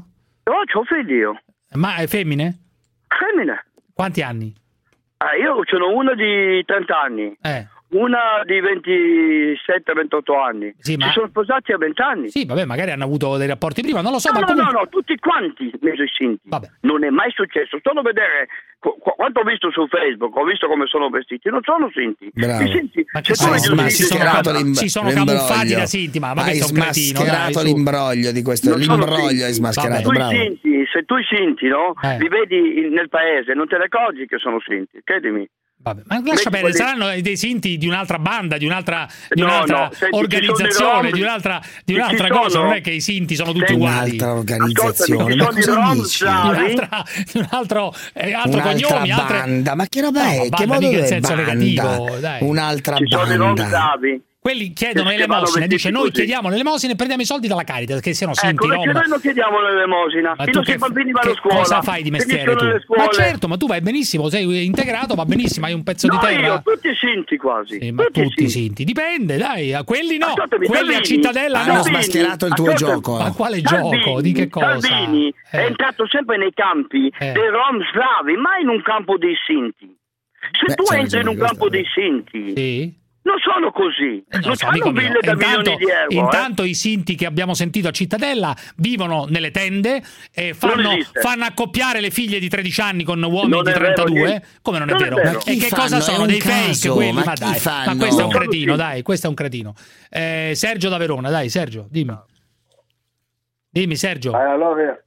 No, 0.43 0.53
c'ho 0.71 0.83
figli 0.83 1.13
io. 1.15 1.41
Ma 1.73 1.95
è 1.95 2.05
femmine? 2.07 2.59
Femmine. 3.07 3.65
Quanti 3.97 4.21
anni? 4.21 4.53
Ah, 5.17 5.35
io 5.35 5.65
ce 5.65 5.75
n'ho 5.75 5.91
una 5.91 6.13
di 6.13 6.63
30 6.63 7.01
anni. 7.01 7.35
Eh. 7.41 7.67
Una 7.89 8.43
di 8.45 8.59
27-28 8.59 10.35
anni. 10.35 10.73
Sì, 10.79 10.97
ma- 10.97 11.05
Si 11.07 11.11
sono 11.13 11.27
sposati 11.27 11.71
a 11.71 11.77
20 11.77 12.01
anni. 12.01 12.29
Sì, 12.29 12.45
vabbè, 12.45 12.65
magari 12.65 12.91
hanno 12.91 13.05
avuto 13.05 13.37
dei 13.37 13.47
rapporti 13.47 13.81
prima, 13.81 14.01
non 14.01 14.11
lo 14.11 14.19
so, 14.19 14.29
No, 14.31 14.39
ma 14.39 14.39
no, 14.41 14.45
comunque... 14.47 14.73
no, 14.73 14.79
no, 14.81 14.87
tutti 14.89 15.15
quanti 15.17 15.71
mesi 15.79 16.03
sinti. 16.13 16.41
Vabbè. 16.49 16.67
Non 16.81 17.03
è 17.05 17.09
mai 17.09 17.31
successo. 17.31 17.79
Solo 17.81 18.01
vedere 18.01 18.47
qu- 18.79 18.97
qu- 18.99 19.15
quanto 19.15 19.39
ho 19.39 19.43
visto 19.43 19.71
su 19.71 19.87
Facebook, 19.87 20.35
ho 20.35 20.43
visto 20.43 20.67
come 20.67 20.85
sono 20.87 21.09
vestiti. 21.09 21.49
Non 21.49 21.61
sono 21.63 21.89
sinti. 21.93 22.29
Bravo. 22.33 22.63
I 22.63 22.71
sinti, 22.71 23.05
Ma 23.13 23.21
che 23.21 23.35
sono- 23.35 23.53
vedi 23.53 23.73
ma 23.73 23.89
si 23.89 24.03
sono 24.03 24.23
cam- 24.23 24.51
l'im- 24.57 24.73
si 24.73 24.89
sono 24.89 25.09
camuffati 25.09 25.73
da 25.73 25.85
Sinti, 25.85 26.19
ma- 26.19 26.33
ma 26.33 26.43
hai 26.43 26.55
smascherato 26.57 27.61
l'imbroglio 27.63 28.31
di 28.33 28.41
questo, 28.43 28.69
Non 28.71 28.81
sono 28.81 28.97
l'imbroglio 29.05 29.45
hai 29.45 29.53
smascherato, 29.53 30.09
bravo. 30.09 30.31
sinti, 30.31 30.85
se 30.91 31.03
tu 31.05 31.15
i 31.15 31.23
sinti, 31.23 31.67
no? 31.67 31.93
Eh. 32.03 32.17
Li 32.19 32.27
vedi 32.27 32.79
in- 32.79 32.91
nel 32.91 33.07
paese, 33.07 33.53
non 33.53 33.67
te 33.67 33.77
ne 33.77 33.85
accorgi 33.85 34.25
che 34.27 34.37
sono 34.39 34.59
sinti, 34.59 34.99
credimi. 35.03 35.47
Vabbè, 35.87 36.01
ma 36.07 36.21
lascia 36.25 36.49
quelli- 36.49 36.73
saranno 36.73 37.21
dei 37.21 37.37
Sinti 37.37 37.77
di 37.77 37.87
un'altra 37.87 38.19
banda, 38.19 38.57
di 38.57 38.65
un'altra, 38.65 39.07
di 39.29 39.41
No, 39.41 39.47
un'altra 39.47 39.77
no, 39.77 39.83
senti, 39.91 39.97
sono 40.05 40.17
organizzazione, 40.17 41.01
Rom- 41.01 41.11
di 41.11 41.21
un'altra, 41.21 41.61
di 41.85 41.93
un'altra 41.93 42.27
sono- 42.27 42.39
cosa. 42.39 42.59
Non 42.61 42.71
è 42.73 42.81
che 42.81 42.91
i 42.91 43.01
Sinti 43.01 43.35
sono 43.35 43.51
tutti 43.51 43.65
Senti, 43.67 43.81
uguali. 43.81 44.09
Un'altra 44.17 44.33
organizzazione, 44.33 45.35
ma 45.35 45.43
sono 45.43 45.53
cosa 45.53 45.73
rom 45.73 45.93
dici? 46.01 46.23
Un'altra, 46.23 47.03
un 47.33 47.47
altro, 47.51 47.93
eh, 48.13 48.33
altro 48.33 48.51
Un'altra 48.59 48.87
cognomi, 48.89 49.11
altre... 49.11 49.37
banda, 49.37 49.75
ma 49.75 49.85
che 49.87 50.01
roba 50.01 50.23
No, 50.23 50.29
è? 50.29 50.37
banda 50.49 50.57
che 50.57 50.65
modo 50.65 50.89
è 50.89 51.05
senso 51.07 51.35
banda? 51.35 51.53
negativo, 51.53 52.17
dai. 52.19 52.43
Un'altra 52.43 52.95
Ci 52.97 53.05
sono 53.07 53.33
i 53.33 53.35
rom 53.35 53.53
banda. 53.55 53.93
Quelli 54.39 54.71
chiedono 54.71 55.09
Che 55.09 55.17
le 55.17 55.25
vanno 55.25 55.33
elemosine, 55.41 55.65
vestiti 55.65 55.75
dice 55.75 55.89
noi 55.89 56.01
così. 56.09 56.13
chiediamo 56.13 56.47
le 56.49 56.55
elemosine 56.55 56.93
e 56.93 56.95
prendiamo 56.95 57.21
i 57.23 57.25
soldi 57.25 57.47
dalla 57.47 57.63
Caritas, 57.65 57.99
che 57.99 58.13
siano 58.13 58.33
Sinti, 58.33 58.53
Ecco, 58.55 58.67
perché 58.67 58.85
Rom. 58.85 58.93
noi 58.93 59.07
non 59.09 59.19
chiediamo 59.19 59.61
l'elemosina. 59.61 60.35
Ma 60.37 60.43
I 60.45 60.51
tu 60.51 60.61
che, 60.61 60.77
bambini 60.77 61.11
vanno 61.11 61.31
a 61.31 61.35
scuola. 61.35 61.57
cosa 61.57 61.81
fai 61.81 62.03
di 62.03 62.11
mestiere 62.11 62.55
tu? 62.55 62.65
Ma 62.95 63.07
certo, 63.09 63.47
ma 63.49 63.57
tu 63.57 63.67
vai 63.67 63.81
benissimo, 63.81 64.29
sei 64.29 64.63
integrato, 64.65 65.15
va 65.15 65.25
benissimo, 65.25 65.65
hai 65.65 65.73
un 65.73 65.83
pezzo 65.83 66.07
di 66.07 66.15
No, 66.15 66.21
terra. 66.21 66.47
io, 66.47 66.61
tutti 66.63 66.89
sinti 66.95 67.35
quasi. 67.35 67.77
Sì, 67.81 67.91
ma 67.91 68.03
tutti, 68.05 68.21
tutti 68.23 68.47
sinti. 68.47 68.49
Sinti, 68.67 68.83
dipende, 68.85 69.37
dai, 69.37 69.73
a 69.73 69.83
quelli 69.83 70.17
no, 70.17 70.27
Ascoltami, 70.27 70.65
quelli 70.67 70.81
a 70.81 70.93
Salvini, 70.93 71.05
Cittadella 71.05 71.59
Hanno 71.59 71.73
no. 71.73 71.81
Salvini, 71.83 72.03
smascherato 72.03 72.45
il 72.45 72.53
tuo 72.53 72.71
ascoltami, 72.71 73.01
gioco. 73.01 73.17
Ma 73.17 73.31
quale 73.33 73.61
Salvini, 73.63 74.03
gioco? 74.03 74.21
Di 74.21 74.31
che 74.31 74.47
cosa? 74.49 74.79
Salvini 74.79 75.33
è 75.51 75.57
Eh. 75.57 75.65
entrato 75.65 76.07
sempre 76.07 76.37
nei 76.37 76.53
campi 76.53 77.07
Eh. 77.19 77.31
dei 77.33 77.49
rom 77.49 77.81
slavi, 77.91 78.37
mai 78.39 78.61
in 78.61 78.69
un 78.69 78.81
campo 78.81 79.17
dei 79.17 79.35
sinti. 79.45 79.93
Se 80.57 80.65
Beh, 80.67 80.75
tu 80.75 80.93
entri 80.93 81.19
in 81.19 81.27
un 81.27 81.37
campo 81.37 81.67
dei 81.67 81.83
sinti, 81.93 82.53
Sì. 82.55 83.05
Non 83.27 83.37
sono 83.39 83.71
così. 83.71 84.23
Eh, 84.29 84.39
non 84.39 84.55
so, 84.55 84.67
hanno 84.67 84.91
ville 84.91 85.19
da 85.21 85.31
Intanto, 85.33 85.57
milioni 85.71 85.75
di 85.77 85.91
euro. 85.91 86.09
eh. 86.09 86.15
intanto 86.15 86.63
i 86.63 86.73
Sinti 86.73 87.15
che 87.15 87.25
abbiamo 87.25 87.53
sentito 87.53 87.89
a 87.89 87.91
Cittadella 87.91 88.55
vivono 88.77 89.25
nelle 89.27 89.51
tende 89.51 90.01
e 90.33 90.53
fanno, 90.53 90.91
fanno 91.13 91.43
accoppiare 91.43 91.99
le 91.99 92.09
figlie 92.09 92.39
di 92.39 92.47
13 92.47 92.81
anni 92.81 93.03
con 93.03 93.21
uomini 93.21 93.61
di 93.61 93.69
è 93.69 93.73
vero, 93.73 93.93
32. 93.93 94.19
niente. 94.19 94.47
Come 94.61 94.79
non 94.79 94.89
è 94.89 94.91
Non 94.93 95.01
è 95.01 95.03
vero? 95.03 95.15
vero. 95.17 95.39
Ma 95.45 95.51
E 95.51 95.57
che 95.57 95.67
fanno? 95.67 95.81
cosa 95.83 95.97
È 95.97 96.01
sono? 96.01 96.25
Dei 96.25 96.39
caso, 96.39 96.53
fake 96.73 96.89
quelli? 96.89 97.11
ma 97.11 97.23
Ma, 97.25 97.33
dai, 97.33 97.61
ma 97.85 97.95
questo 97.97 98.21
è 98.21 98.23
un 98.23 98.29
cretino, 98.31 98.75
dai, 98.75 99.01
questo 99.01 99.25
è 99.25 99.29
un 99.29 99.35
cretino. 99.35 99.73
Eh, 100.09 100.51
Sergio 100.55 100.89
da 100.89 100.97
Verona, 100.97 101.29
dai, 101.29 101.49
Sergio, 101.49 101.87
dimmi. 101.89 102.17
Dimmi, 103.69 103.95
Sergio. 103.95 104.31
Eh, 104.31 104.41
Allora, 104.41 104.97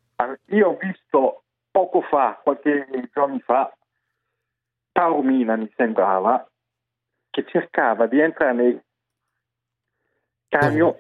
io 0.51 0.69
ho 0.69 0.77
visto 0.79 1.45
poco 1.71 2.03
fa, 2.03 2.39
qualche 2.43 2.87
giorni 3.13 3.41
fa, 3.45 3.73
Taormina 4.93 5.57
mi 5.57 5.71
sembrava, 5.77 6.50
che 7.31 7.45
cercava 7.47 8.07
di 8.07 8.21
entrare 8.21 8.53
nei 8.53 8.81
camion 10.49 10.95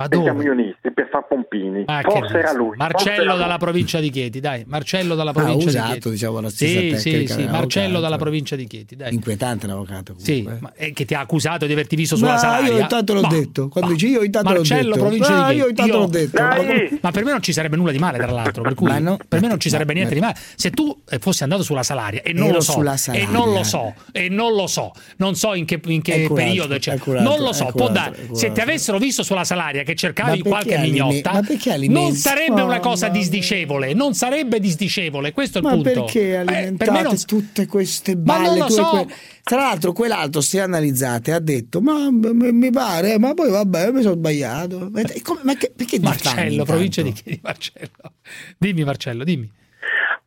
Ma 0.00 0.08
dei 0.08 0.18
dove? 0.18 0.30
camionisti 0.30 0.90
per 0.92 1.08
far 1.10 1.26
pompini. 1.26 1.82
Ah, 1.86 2.00
che 2.00 2.10
forse 2.10 2.38
era 2.38 2.52
lui. 2.52 2.74
Marcello 2.76 3.22
era 3.22 3.34
dalla 3.34 3.46
lui. 3.48 3.58
provincia 3.58 4.00
di 4.00 4.10
Chieti, 4.10 4.40
dai. 4.40 4.64
Marcello 4.66 5.14
dalla 5.14 5.30
Ah, 5.30 5.34
provincia 5.34 5.66
usato, 5.68 5.86
di 5.86 5.92
Chieti. 5.92 6.10
diciamo, 6.10 6.40
la 6.40 6.48
stessa 6.48 6.72
Sì, 6.72 6.78
sì, 6.78 6.88
tecnica 6.88 7.02
sì, 7.10 7.12
dell'avvocato. 7.36 7.50
Marcello 7.60 8.00
dalla 8.00 8.16
provincia 8.16 8.56
di 8.56 8.66
Chieti, 8.66 8.96
dai. 8.96 9.12
Inquietante 9.14 9.66
l'avvocato. 9.66 10.14
Sì, 10.16 10.42
comunque, 10.42 10.54
eh. 10.54 10.58
ma- 10.60 10.72
eh, 10.86 10.92
che 10.94 11.04
ti 11.04 11.12
ha 11.14 11.20
accusato 11.20 11.66
di 11.66 11.72
averti 11.72 11.96
visto 11.96 12.16
sulla 12.16 12.32
Ma 12.32 12.38
salaria. 12.38 12.72
io 12.72 12.78
intanto 12.80 13.12
l'ho 13.12 13.20
Ma- 13.20 13.28
detto. 13.28 13.68
Quando 13.68 13.90
ma- 13.90 13.96
dici 13.96 14.08
io 14.08 14.22
intanto 14.22 14.48
l'ho 14.48 14.54
Marcello, 14.56 14.82
detto. 14.94 14.98
provincia 14.98 15.28
Ah, 15.28 15.36
di 15.36 15.42
Chieti. 15.42 15.58
io 15.58 15.68
intanto 15.68 15.98
l'ho 15.98 16.06
detto. 16.06 16.36
Dai. 16.42 16.98
Ma 17.02 17.10
per 17.10 17.24
me 17.24 17.30
non 17.32 17.42
ci 17.42 17.52
sarebbe 17.52 17.76
nulla 17.76 17.92
di 17.92 17.98
male, 17.98 18.16
tra 18.18 18.30
l'altro. 18.30 18.62
Per 18.62 18.74
cui 18.74 18.86
Ma 18.88 18.98
no. 19.00 19.18
per 19.28 19.40
me 19.42 19.48
non 19.48 19.60
ci 19.60 19.68
Ma- 19.68 19.74
sarebbe 19.74 19.92
niente 19.92 20.14
ma- 20.14 20.20
di 20.20 20.26
male. 20.26 20.38
Se 20.56 20.70
tu 20.70 20.98
eh, 21.10 21.18
fossi 21.18 21.42
andato 21.42 21.62
sulla 21.62 21.82
salaria 21.82 22.22
e 22.22 22.32
non 22.32 22.46
Ero 22.48 22.54
lo 22.54 22.60
so, 22.62 22.80
e 23.12 23.26
non 23.28 23.52
lo 23.52 23.64
so, 23.64 23.94
e 24.12 24.28
non 24.30 24.54
lo 24.54 24.66
so, 24.66 24.92
non 25.18 25.34
so 25.34 25.52
in 25.54 25.66
che, 25.66 25.78
in 25.84 26.00
che 26.00 26.30
periodo, 26.32 26.78
cioè, 26.78 26.96
non 27.20 27.40
lo 27.40 27.52
so. 27.52 27.66
può 27.74 27.90
dare- 27.90 28.28
se 28.32 28.50
ti 28.52 28.60
avessero 28.60 28.96
visto 28.98 29.22
sulla 29.22 29.44
salaria 29.44 29.82
che 29.90 29.94
cercavi 29.96 30.28
Ma 30.28 30.34
perché 30.34 30.48
qualche 30.48 30.78
mignotta, 30.78 31.32
ma 31.32 31.42
perché 31.42 31.76
non 31.88 32.12
sarebbe 32.12 32.60
una 32.62 32.80
cosa 32.80 33.08
disdicevole. 33.08 33.92
Non 33.94 34.14
sarebbe 34.14 34.60
disdicevole. 34.60 35.32
Questo 35.32 35.58
è 35.58 35.60
il 35.60 35.66
Ma 35.66 35.72
punto. 35.74 35.90
perché 36.04 36.20
Eh, 36.30 36.34
alimentate 36.36 36.76
per 36.76 36.90
me 36.92 37.02
non- 37.02 37.24
tutte 37.26 37.66
queste 37.66 38.16
Ma 38.16 38.38
non 38.38 38.58
balle? 38.58 38.66
e 38.66 38.70
so. 38.70 38.88
que- 38.90 39.14
Tra 39.42 39.56
l'altro, 39.62 39.92
quell'altro, 39.92 40.40
se 40.40 40.60
analizzate, 40.60 41.32
ha 41.32 41.40
detto: 41.40 41.80
Ma 41.80 42.08
mi 42.10 42.70
pare, 42.70 43.18
ma 43.18 43.34
poi 43.34 43.50
vabbè, 43.50 43.90
mi 43.90 44.02
sono 44.02 44.14
sbagliato. 44.14 44.88
Ma, 44.90 45.02
come- 45.22 45.40
ma 45.42 45.54
che- 45.54 45.72
perché 45.74 45.98
Marcello, 45.98 46.64
provincia 46.64 47.02
di 47.02 47.12
Chieti, 47.12 47.40
Marcello. 47.42 48.12
Dimmi, 48.58 48.84
Marcello, 48.84 49.24
dimmi. 49.24 49.50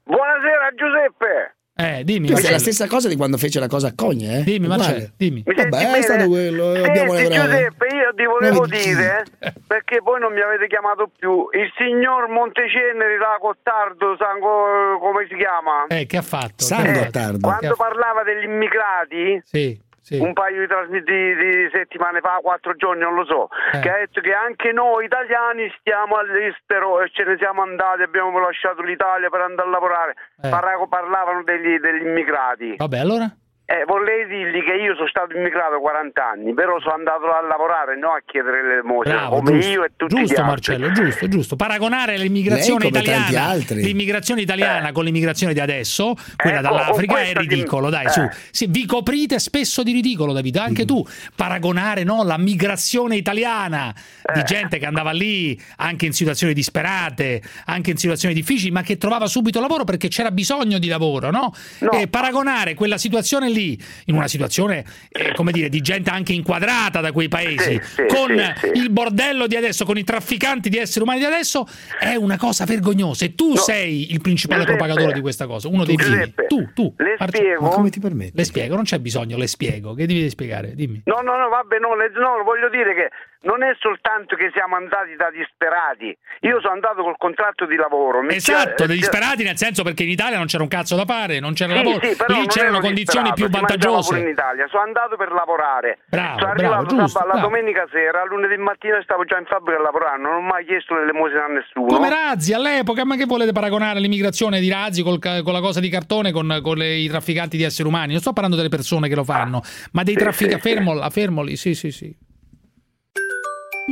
Buonasera 0.04 0.70
Giuseppe. 0.76 1.56
Eh, 1.76 2.04
dimmi. 2.04 2.28
Questa 2.28 2.50
è 2.50 2.52
la 2.52 2.60
stessa 2.60 2.86
cosa 2.88 3.08
di 3.08 3.16
quando 3.16 3.38
fece 3.38 3.60
la 3.60 3.68
cosa 3.68 3.88
a 3.88 3.94
Cogne, 3.96 4.40
eh? 4.40 4.44
Dimmi. 4.44 4.68
Marcello, 4.68 5.10
dimmi. 5.18 5.42
Mi 5.44 5.56
senti 5.56 5.70
Vabbè, 5.70 5.92
è 5.98 6.02
stato 6.04 6.28
quello. 6.28 6.76
eh, 6.76 6.84
abbiamo 6.84 7.14
le 7.14 7.20
Senti. 7.26 7.36
Giuseppe, 7.40 7.88
io 7.88 8.14
ti 8.16 8.26
volevo 8.26 8.68
dire, 8.68 9.24
perché 9.66 10.02
poi 10.04 10.20
non 10.20 10.34
mi 10.34 10.42
avete 10.42 10.68
chiamato 10.68 11.10
più, 11.18 11.48
il 11.52 11.72
signor 11.76 12.30
Monteceneri 12.30 13.18
da 13.18 13.38
Cottardo, 13.40 14.16
Sango, 14.20 15.00
come 15.00 15.26
si 15.28 15.36
chiama? 15.36 15.88
Eh, 15.88 16.06
che 16.06 16.18
ha 16.18 16.22
fatto? 16.22 16.64
San 16.64 16.86
fatto? 16.86 17.00
Gottardo. 17.00 17.40
Quando 17.42 17.76
parlava 17.76 18.22
degli 18.24 18.44
immigrati, 18.44 19.42
Sì, 19.44 19.80
sì. 20.04 20.20
un 20.20 20.34
paio 20.34 20.60
di, 20.60 20.68
trasmi- 20.68 21.02
di- 21.02 21.36
di 21.36 21.70
settimane 21.72 22.20
fa, 22.20 22.40
quattro 22.44 22.76
giorni, 22.76 23.02
non 23.02 23.16
lo 23.16 23.24
so, 23.26 23.48
Eh. 23.72 23.80
che 23.80 23.90
ha 23.90 23.98
detto 24.00 24.20
che 24.20 24.34
anche 24.34 24.72
noi 24.74 25.06
italiani 25.06 25.74
stiamo 25.80 26.18
all'estero 26.18 27.02
e 27.02 27.10
ce 27.10 27.24
ne 27.24 27.38
siamo 27.38 27.62
andati, 27.62 28.02
abbiamo 28.04 28.38
lasciato 28.40 28.82
l'Italia 28.84 29.30
per 29.30 29.40
andare 29.42 29.68
a 29.68 29.72
lavorare. 29.72 30.16
Eh. 30.44 30.50
Parla- 30.50 30.86
parlavano 30.90 31.44
degli, 31.44 31.78
degli 31.80 32.06
immigrati. 32.06 32.76
Vabbè, 32.78 33.00
allora? 33.00 33.26
Eh, 33.74 33.86
vorrei 33.86 34.28
dirgli 34.28 34.62
che 34.64 34.76
io 34.76 34.94
sono 34.94 35.08
stato 35.08 35.36
immigrato 35.36 35.80
40 35.80 36.22
anni, 36.22 36.54
però 36.54 36.80
sono 36.80 36.94
andato 36.94 37.26
a 37.34 37.42
lavorare, 37.42 37.98
non 37.98 38.12
a 38.14 38.22
chiedere 38.24 38.62
l'elemosina, 38.62 39.16
Bravo, 39.16 39.38
come 39.38 39.52
giusto, 39.54 39.72
io 39.72 39.84
e 39.84 39.92
tutti 39.96 40.14
giusto 40.16 40.34
gli 40.34 40.38
altri. 40.38 40.46
Marcello, 40.46 40.92
giusto, 40.92 41.28
giusto. 41.28 41.56
Paragonare 41.56 42.18
l'immigrazione 42.20 42.86
italiana, 42.86 43.54
l'immigrazione 43.70 44.42
italiana 44.42 44.92
con 44.92 45.04
l'immigrazione 45.06 45.54
di 45.54 45.60
adesso, 45.60 46.14
quella 46.38 46.60
Eh, 46.60 46.62
dall'Africa, 46.62 47.14
è 47.14 47.18
questa 47.24 47.40
di- 47.40 47.48
ridicolo, 47.48 47.90
dai, 47.90 48.06
eh. 48.06 48.10
su. 48.10 48.22
Sì, 48.52 48.68
vi 48.70 48.86
coprite 48.86 49.40
spesso 49.40 49.82
di 49.82 49.92
ridicolo, 49.92 50.34
Davide, 50.34 50.60
anche 50.60 50.86
tu. 50.86 51.04
Paragonare 51.36 52.04
no, 52.04 52.22
la 52.24 52.38
migrazione 52.38 53.16
italiana 53.16 53.92
di 54.36 54.40
Eh. 54.40 54.44
gente 54.44 54.78
che 54.78 54.86
andava 54.86 55.10
lì 55.12 55.60
anche 55.78 56.06
in 56.06 56.14
situazioni 56.14 56.54
disperate, 56.54 57.42
anche 57.66 57.90
in 57.90 57.98
situazioni 57.98 58.36
difficili, 58.36 58.70
ma 58.70 58.84
che 58.84 58.98
trovava 58.98 59.26
subito 59.26 59.60
lavoro 59.60 59.84
perché 59.84 60.10
c'era 60.10 60.30
bisogno 60.30 60.78
di 60.78 60.88
lavoro, 60.88 61.32
no? 61.32 61.52
No. 61.80 61.90
E 61.92 62.08
paragonare 62.08 62.76
quella 62.76 63.00
situazione 63.00 63.50
lì 63.50 63.62
lì 63.64 63.80
in 64.06 64.16
una 64.16 64.28
situazione, 64.28 64.84
eh, 65.10 65.34
come 65.34 65.52
dire, 65.52 65.70
di 65.70 65.82
gente 65.82 66.10
anche 66.10 66.34
inquadrata 66.34 67.00
da 67.02 67.12
quei 67.12 67.28
paesi, 67.30 67.80
Sì, 67.82 67.82
sì, 67.82 68.06
con 68.08 68.38
sì, 68.58 68.68
sì. 68.74 68.80
il 68.80 68.90
bordello 68.92 69.48
di 69.48 69.56
adesso, 69.56 69.86
con 69.86 69.98
i 69.98 70.04
trafficanti 70.04 70.70
di 70.70 70.78
esseri 70.78 71.04
umani 71.04 71.20
di 71.20 71.26
adesso, 71.26 71.66
è 72.00 72.16
una 72.16 72.38
cosa 72.38 72.66
vergognosa. 72.66 73.26
E 73.26 73.36
tu 73.36 73.56
sei 73.56 74.12
il 74.12 74.22
principale 74.22 74.62
Giuseppe, 74.64 74.78
propagatore 74.78 75.14
di 75.14 75.22
questa 75.22 75.48
cosa, 75.48 75.68
uno 75.68 75.84
dei 75.86 75.96
primi. 75.96 76.34
Tu, 76.48 76.72
tu. 76.74 76.94
le 76.98 77.16
Arci- 77.18 77.38
spiego? 77.38 77.62
Ma 77.62 77.70
come 77.70 77.90
ti 77.90 78.00
permetti? 78.00 78.34
Le 78.36 78.44
spiego, 78.44 78.76
non 78.76 78.84
c'è 78.84 79.00
bisogno, 79.00 79.38
le 79.38 79.48
spiego. 79.48 79.94
Che 79.94 80.06
devi 80.06 80.30
spiegare? 80.30 80.76
Dimmi. 80.76 81.02
No, 81.06 81.22
no, 81.22 81.38
no, 81.38 81.50
vabbè, 81.50 81.80
no, 81.80 81.96
le- 81.96 82.12
no, 82.16 82.44
voglio 82.44 82.70
dire 82.70 82.94
che 82.94 83.10
non 83.44 83.62
è 83.64 83.76
soltanto 83.80 84.36
che 84.36 84.52
siamo 84.54 84.76
andati 84.76 85.16
da 85.18 85.30
disperati. 85.32 86.16
Io 86.42 86.60
sono 86.62 86.74
andato 86.74 87.04
col 87.04 87.16
contratto 87.18 87.66
di 87.66 87.76
lavoro. 87.76 88.22
mi 88.22 88.36
Esatto, 88.36 88.86
dei 88.86 88.96
c'è- 88.98 89.02
disperati 89.08 89.44
nel 89.44 89.58
senso 89.58 89.84
perché 89.84 90.04
in 90.04 90.10
Italia 90.10 90.38
non 90.38 90.48
c'era 90.48 90.64
un 90.64 90.70
cazzo 90.70 90.96
da 90.96 91.06
fare, 91.06 91.40
non 91.40 91.54
c'era 91.54 91.76
Sì, 91.76 91.84
lavoro, 91.84 92.00
sì, 92.02 92.08
lì 92.28 92.48
c'erano 92.48 92.80
condizioni 92.80 93.30
disperato, 93.32 93.43
più 93.50 93.60
vantaggiose. 93.60 94.20
in 94.20 94.28
Italia. 94.28 94.68
Sono 94.70 94.84
andato 94.84 95.16
per 95.16 95.32
lavorare. 95.32 96.00
Bravo, 96.10 96.40
sono 96.40 96.54
bravo, 96.54 96.74
arrivato 96.74 96.96
giusto, 96.96 97.08
sab- 97.20 97.26
la 97.28 97.32
bravo. 97.34 97.48
domenica 97.48 97.86
sera, 97.92 98.24
lunedì 98.26 98.58
mattina 98.58 99.02
stavo 99.04 99.24
già 99.26 99.38
in 99.38 99.46
fabbrica 99.46 99.80
a 99.80 99.82
lavorare, 99.84 100.22
non 100.22 100.34
ho 100.36 100.42
mai 100.42 100.66
chiesto 100.66 100.96
l'elemosina 100.96 101.46
a 101.46 101.48
nessuno. 101.48 101.88
Come 101.88 102.10
Razzi 102.10 102.54
all'epoca, 102.54 103.06
ma 103.06 103.16
che 103.16 103.26
volete 103.26 103.52
paragonare 103.52 104.00
l'immigrazione 104.00 104.60
di 104.60 104.70
Razzi 104.70 105.04
col 105.04 105.20
con 105.20 105.54
la 105.54 105.62
cosa 105.62 105.80
di 105.80 105.90
cartone 105.90 106.32
con, 106.32 106.60
con 106.62 106.78
le- 106.78 106.96
i 106.96 107.08
trafficanti 107.08 107.58
di 107.58 107.64
esseri 107.64 107.88
umani? 107.88 108.12
Non 108.12 108.22
sto 108.22 108.34
parlando 108.34 108.56
delle 108.58 108.70
persone 108.70 109.08
che 109.08 109.16
lo 109.16 109.24
fanno, 109.24 109.62
ma 109.94 110.04
dei 110.04 110.14
sì, 110.14 110.20
trafficanti. 110.20 110.62
sì, 110.62 110.68
sì. 110.70 110.74
Fermola, 110.76 111.10
fermoli, 111.10 111.56
sì, 111.56 111.74
sì, 111.76 111.92
sì. 111.92 112.16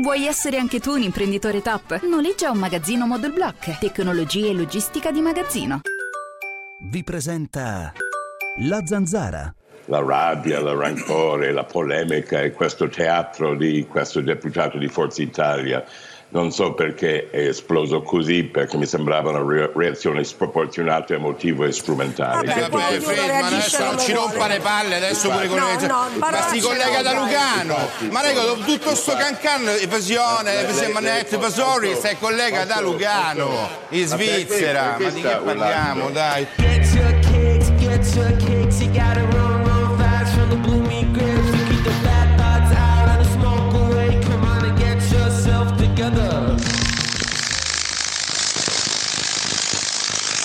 Vuoi 0.01 0.25
essere 0.25 0.57
anche 0.57 0.79
tu 0.79 0.91
un 0.91 1.01
imprenditore 1.01 1.61
top? 1.61 2.01
Noleggia 2.03 2.49
un 2.49 2.59
magazzino 2.59 3.05
Model 3.05 3.33
Block. 3.33 3.77
Tecnologia 3.77 4.47
e 4.47 4.53
logistica 4.53 5.11
di 5.11 5.19
magazzino. 5.19 5.81
Vi 6.89 7.03
presenta 7.03 7.91
La 8.57 8.81
Zanzara. 8.85 9.53
la 9.85 10.01
rabbia, 10.05 10.59
il 10.59 10.67
rancore, 10.67 11.51
la 11.51 11.63
polemica 11.63 12.41
e 12.41 12.51
questo 12.51 12.87
teatro 12.87 13.55
di 13.55 13.85
questo 13.89 14.21
deputato 14.21 14.77
di 14.77 14.87
Forza 14.87 15.21
Italia. 15.21 15.83
Non 16.29 16.51
so 16.51 16.73
perché 16.73 17.29
è 17.29 17.47
esploso 17.47 18.01
così, 18.03 18.43
perché 18.45 18.77
mi 18.77 18.85
sembrava 18.85 19.31
una 19.31 19.43
re- 19.43 19.69
reazione 19.75 20.23
sproporzionata, 20.23 21.13
emotiva 21.13 21.65
e 21.65 21.73
strumentale. 21.73 22.47
Vabbè, 22.47 22.69
poi 22.69 22.81
che- 22.81 22.87
ognuno 22.87 23.01
Fred, 23.01 23.29
ma 23.41 23.47
adesso 23.47 23.83
non 23.83 23.99
ci 23.99 24.13
rompa 24.13 24.47
le 24.47 24.59
palle 24.59 24.95
adesso 24.95 25.29
pure 25.29 25.47
con 25.47 25.57
No, 25.57 25.87
no, 25.87 26.09
ma 26.19 26.41
si 26.49 26.59
collega 26.61 27.01
da 27.01 27.11
dai. 27.11 27.19
Lugano 27.19 27.77
ma 28.11 28.21
rego 28.21 28.53
tutto 28.63 28.95
sto 28.95 29.13
cancan 29.17 29.67
evasione 29.67 30.59
evasione 30.61 30.93
manette 30.93 31.35
evasori 31.35 31.95
si 32.01 32.15
collega 32.17 32.63
da 32.63 32.79
Lugano 32.79 33.67
in 33.89 34.07
Svizzera 34.07 34.95
ma 34.99 35.09
di 35.09 35.21
che 35.21 35.35
parliamo 35.43 36.09
dai 36.11 36.47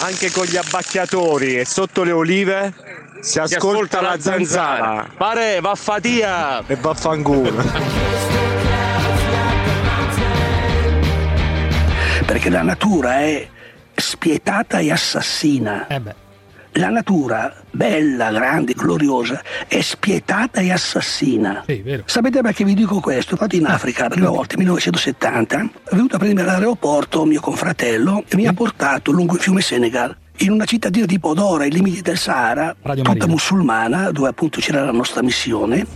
Anche 0.01 0.31
con 0.31 0.45
gli 0.45 0.57
abbacchiatori 0.57 1.59
e 1.59 1.65
sotto 1.65 2.05
le 2.05 2.13
olive 2.13 2.73
si 3.21 3.39
ascolta, 3.39 4.01
la 4.01 4.17
zanzara. 4.21 5.09
Pare 5.17 5.61
vaffatia 5.61 6.65
e 6.67 6.77
vaffanculo. 6.77 8.05
perché 12.27 12.51
la 12.51 12.63
natura 12.63 13.21
è 13.21 13.49
spietata 13.95 14.81
e 14.81 14.91
assassina. 14.91 15.87
La 16.77 16.91
natura, 16.91 17.55
bella, 17.71 18.31
grande, 18.31 18.75
gloriosa, 18.75 19.43
è 19.67 19.81
spietata 19.81 20.61
e 20.61 20.71
assassina. 20.71 21.65
Sapete 22.05 22.43
perché 22.43 22.65
vi 22.65 22.75
dico 22.75 23.01
questo? 23.01 23.33
Infatti 23.33 23.57
in 23.57 23.65
Africa, 23.67 24.03
la 24.03 24.09
prima 24.11 24.29
volta, 24.29 24.57
nel 24.57 24.67
1970, 24.67 25.71
è 25.85 25.95
venuto 25.95 26.17
a 26.17 26.19
prendermi 26.19 26.51
all'aeroporto 26.51 27.25
mio 27.25 27.41
confratello 27.41 28.25
e 28.29 28.37
mi 28.37 28.47
ha 28.47 28.53
portato 28.53 29.11
lungo 29.11 29.35
il 29.37 29.41
fiume 29.41 29.63
Senegal, 29.63 30.15
in 30.39 30.51
una 30.51 30.67
cittadina 30.67 31.07
di 31.07 31.19
Podora, 31.19 31.65
ai 31.65 31.71
limiti 31.71 32.03
del 32.03 32.19
Sahara, 32.19 32.77
tutta 33.03 33.27
musulmana, 33.27 34.11
dove 34.11 34.29
appunto 34.29 34.61
c'era 34.61 34.85
la 34.85 34.93
nostra 34.93 35.23
missione, 35.23 35.87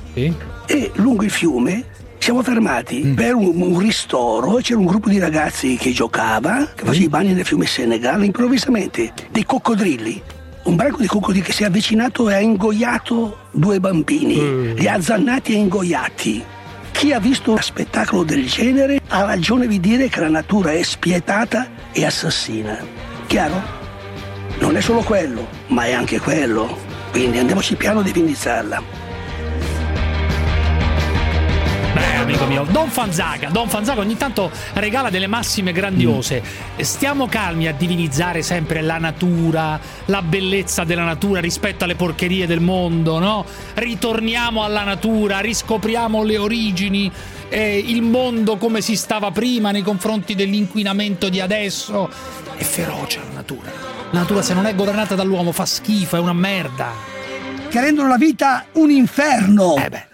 e 0.64 0.90
lungo 0.94 1.24
il 1.24 1.30
fiume 1.30 1.84
siamo 2.16 2.42
fermati 2.42 3.12
per 3.14 3.34
un, 3.34 3.60
un 3.60 3.78
ristoro 3.78 4.58
e 4.58 4.62
c'era 4.62 4.78
un 4.78 4.86
gruppo 4.86 5.10
di 5.10 5.18
ragazzi 5.18 5.76
che 5.76 5.90
giocava, 5.92 6.68
che 6.74 6.86
faceva 6.86 7.04
i 7.04 7.08
bagni 7.08 7.32
nel 7.34 7.44
fiume 7.44 7.66
Senegal, 7.66 8.24
improvvisamente 8.24 9.12
dei 9.30 9.44
coccodrilli. 9.44 10.22
Un 10.62 10.76
branco 10.76 11.00
di 11.00 11.06
coccodrilli 11.06 11.44
che 11.44 11.52
si 11.52 11.62
è 11.62 11.66
avvicinato 11.66 12.28
e 12.28 12.34
ha 12.34 12.38
ingoiato 12.40 13.38
due 13.50 13.80
bambini, 13.80 14.74
li 14.74 14.86
ha 14.86 14.94
azzannati 14.94 15.54
e 15.54 15.56
ingoiati. 15.56 16.44
Chi 16.92 17.12
ha 17.12 17.18
visto 17.18 17.52
uno 17.52 17.60
spettacolo 17.62 18.24
del 18.24 18.46
genere 18.46 19.00
ha 19.08 19.24
ragione 19.24 19.66
di 19.66 19.80
dire 19.80 20.08
che 20.08 20.20
la 20.20 20.28
natura 20.28 20.72
è 20.72 20.82
spietata 20.82 21.66
e 21.92 22.04
assassina. 22.04 22.78
Chiaro? 23.26 23.78
Non 24.58 24.76
è 24.76 24.80
solo 24.80 25.00
quello, 25.00 25.48
ma 25.68 25.84
è 25.84 25.92
anche 25.92 26.20
quello. 26.20 26.76
Quindi 27.10 27.38
andiamoci 27.38 27.74
piano 27.76 28.02
di 28.02 28.10
indirizzarla. 28.14 28.99
Amico 32.30 32.46
mio, 32.46 32.64
Don 32.70 32.88
Fanzaga, 32.88 33.48
Don 33.48 33.68
Fanzaga 33.68 34.00
ogni 34.00 34.16
tanto 34.16 34.50
regala 34.74 35.10
delle 35.10 35.26
massime 35.26 35.72
grandiose. 35.72 36.42
Stiamo 36.78 37.26
calmi 37.26 37.66
a 37.66 37.72
divinizzare 37.72 38.42
sempre 38.42 38.82
la 38.82 38.98
natura, 38.98 39.78
la 40.06 40.22
bellezza 40.22 40.84
della 40.84 41.04
natura 41.04 41.40
rispetto 41.40 41.84
alle 41.84 41.96
porcherie 41.96 42.46
del 42.46 42.60
mondo, 42.60 43.18
no? 43.18 43.44
Ritorniamo 43.74 44.62
alla 44.62 44.84
natura, 44.84 45.40
riscopriamo 45.40 46.22
le 46.22 46.38
origini, 46.38 47.10
eh, 47.48 47.78
il 47.78 48.02
mondo 48.02 48.56
come 48.56 48.80
si 48.80 48.96
stava 48.96 49.30
prima 49.30 49.72
nei 49.72 49.82
confronti 49.82 50.34
dell'inquinamento 50.34 51.28
di 51.28 51.40
adesso. 51.40 52.08
È 52.56 52.62
feroce 52.62 53.18
la 53.18 53.34
natura. 53.34 53.70
La 54.10 54.20
natura 54.20 54.42
se 54.42 54.54
non 54.54 54.66
è 54.66 54.74
governata 54.74 55.14
dall'uomo 55.14 55.52
fa 55.52 55.66
schifo, 55.66 56.16
è 56.16 56.20
una 56.20 56.32
merda. 56.32 56.92
che 57.68 57.80
rendono 57.80 58.08
la 58.08 58.16
vita 58.16 58.66
un 58.72 58.90
inferno. 58.90 59.76
Eh 59.76 60.09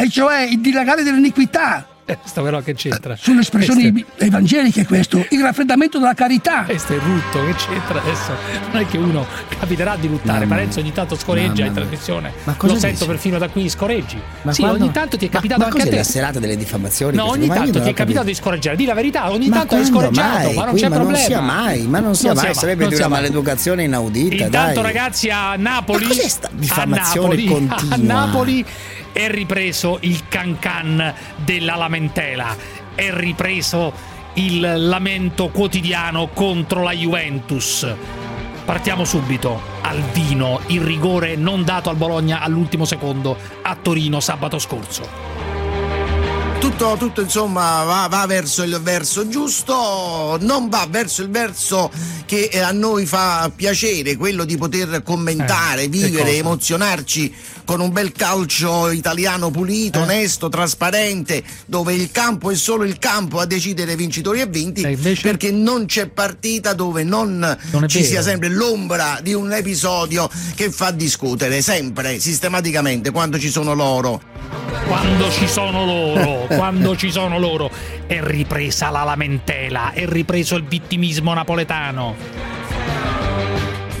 E 0.00 0.08
cioè 0.08 0.42
il 0.42 0.60
dilagare 0.60 1.02
dell'iniquità. 1.02 1.84
Questo 2.08 2.40
però 2.40 2.60
che 2.62 2.72
c'entra? 2.72 3.16
Sono 3.16 3.40
espressioni 3.40 3.90
Questo- 3.92 4.24
evangeliche 4.24 4.86
questo. 4.86 5.26
Il 5.28 5.42
raffreddamento 5.42 5.98
della 5.98 6.14
carità. 6.14 6.62
Questo 6.62 6.92
è 6.94 6.96
il 6.96 7.02
rutto, 7.02 7.44
che 7.44 7.54
c'entra 7.54 8.00
adesso? 8.00 8.32
Non 8.72 8.80
è 8.80 8.86
che 8.86 8.96
uno 8.96 9.26
capiterà 9.58 9.94
di 9.96 10.06
ruttare, 10.06 10.38
Mamma 10.46 10.54
Parenzo 10.54 10.80
ogni 10.80 10.92
tanto 10.92 11.16
scoreggia 11.18 11.66
in 11.66 11.74
trasmissione. 11.74 12.32
Ma 12.44 12.54
cosa 12.54 12.72
Lo 12.74 12.78
sento 12.78 12.94
dici? 13.00 13.06
perfino 13.10 13.36
da 13.38 13.48
qui, 13.48 13.68
scoreggi. 13.68 14.18
Ma 14.40 14.52
sì, 14.52 14.62
quando- 14.62 14.84
ogni 14.84 14.92
tanto 14.92 15.18
ti 15.18 15.24
è 15.26 15.28
Ma- 15.28 15.34
capitato 15.34 15.60
ma 15.60 15.66
anche 15.66 15.82
a 15.82 15.84
te. 15.86 15.96
la 15.96 16.02
serata 16.04 16.38
delle 16.38 16.56
diffamazioni? 16.56 17.16
No, 17.16 17.24
ogni 17.28 17.46
Ma 17.46 17.54
tanto 17.56 17.72
non 17.72 17.82
ti 17.82 17.90
è 17.90 17.92
capitato 17.92 18.24
capito. 18.24 18.24
di 18.24 18.34
scorreggiare, 18.34 18.76
di 18.76 18.84
la 18.86 18.94
verità, 18.94 19.30
ogni 19.30 19.48
Ma 19.48 19.56
tanto 19.58 19.74
hai 19.74 19.80
quando 19.82 19.98
scorreggiato, 19.98 20.44
mai? 20.46 20.54
ma 20.54 20.60
non 20.62 20.70
Qui, 20.70 20.80
c'è 20.80 20.88
ma 20.88 20.94
problema. 20.94 21.18
non 21.18 21.26
sia 21.28 21.40
mai, 21.42 21.82
ma 21.88 21.98
non 21.98 22.14
sia 22.14 22.32
mai, 22.34 22.54
sarebbe 22.54 22.80
non 22.84 22.88
di 22.88 22.94
una 22.96 23.08
mai. 23.08 23.20
maleducazione 23.20 23.82
inaudita, 23.82 24.44
Intanto, 24.44 24.80
dai. 24.80 24.92
ragazzi, 24.94 25.28
a 25.28 25.56
Napoli, 25.56 26.04
Ma 26.04 26.08
cos'è 26.08 26.28
sta 26.28 26.48
diffamazione 26.52 27.34
a 27.34 27.36
Napoli, 27.36 27.44
continua? 27.46 27.94
A 27.94 27.98
Napoli 27.98 28.64
è 29.12 29.28
ripreso 29.30 29.98
il 30.02 30.28
cancan 30.28 31.14
della 31.36 31.76
lamentela, 31.76 32.56
è 32.94 33.10
ripreso 33.12 33.92
il 34.34 34.60
lamento 34.88 35.48
quotidiano 35.48 36.28
contro 36.28 36.82
la 36.82 36.92
Juventus. 36.92 37.86
Partiamo 38.64 39.04
subito. 39.04 39.60
Al 39.80 40.00
vino, 40.12 40.60
il 40.66 40.82
rigore 40.82 41.36
non 41.36 41.64
dato 41.64 41.88
al 41.88 41.96
Bologna 41.96 42.40
all'ultimo 42.40 42.84
secondo 42.84 43.36
a 43.62 43.76
Torino 43.80 44.20
sabato 44.20 44.58
scorso. 44.58 45.36
Tutto, 46.60 46.96
tutto, 46.98 47.20
insomma 47.20 47.84
va, 47.84 48.08
va 48.10 48.26
verso 48.26 48.64
il 48.64 48.78
verso 48.82 49.28
giusto, 49.28 50.36
non 50.40 50.68
va 50.68 50.86
verso 50.90 51.22
il 51.22 51.30
verso 51.30 51.90
che 52.26 52.48
eh, 52.52 52.58
a 52.58 52.72
noi 52.72 53.06
fa 53.06 53.50
piacere, 53.54 54.16
quello 54.16 54.44
di 54.44 54.56
poter 54.56 55.02
commentare, 55.04 55.84
Eh, 55.84 55.88
vivere, 55.88 56.36
emozionarci 56.36 57.32
con 57.68 57.80
un 57.80 57.92
bel 57.92 58.12
calcio 58.12 58.90
italiano 58.90 59.48
Eh. 59.48 59.50
pulito, 59.50 60.00
onesto, 60.00 60.48
trasparente, 60.48 61.42
dove 61.66 61.92
il 61.92 62.10
campo 62.10 62.50
è 62.50 62.54
solo 62.54 62.84
il 62.84 62.98
campo 62.98 63.40
a 63.40 63.44
decidere 63.44 63.94
vincitori 63.94 64.40
e 64.40 64.46
vinti, 64.46 64.96
perché 65.20 65.50
non 65.50 65.84
c'è 65.84 66.06
partita 66.06 66.72
dove 66.72 67.04
non, 67.04 67.36
Non 67.72 67.86
ci 67.86 67.98
vero. 67.98 68.08
sia 68.10 68.22
sempre 68.22 68.48
l'ombra 68.48 69.18
di 69.22 69.34
un 69.34 69.52
episodio 69.52 70.30
che 70.54 70.70
fa 70.70 70.92
discutere, 70.92 71.60
sempre, 71.60 72.18
sistematicamente, 72.18 73.10
quando 73.10 73.38
ci 73.38 73.50
sono 73.50 73.74
loro. 73.74 74.22
Quando 74.86 75.30
ci 75.30 75.46
sono 75.46 75.84
loro, 75.84 76.46
quando 76.56 76.96
ci 76.96 77.10
sono 77.10 77.38
loro, 77.38 77.70
è 78.06 78.18
ripresa 78.22 78.88
la 78.88 79.04
lamentela, 79.04 79.92
è 79.92 80.06
ripreso 80.06 80.56
il 80.56 80.64
vittimismo 80.64 81.34
napoletano. 81.34 82.57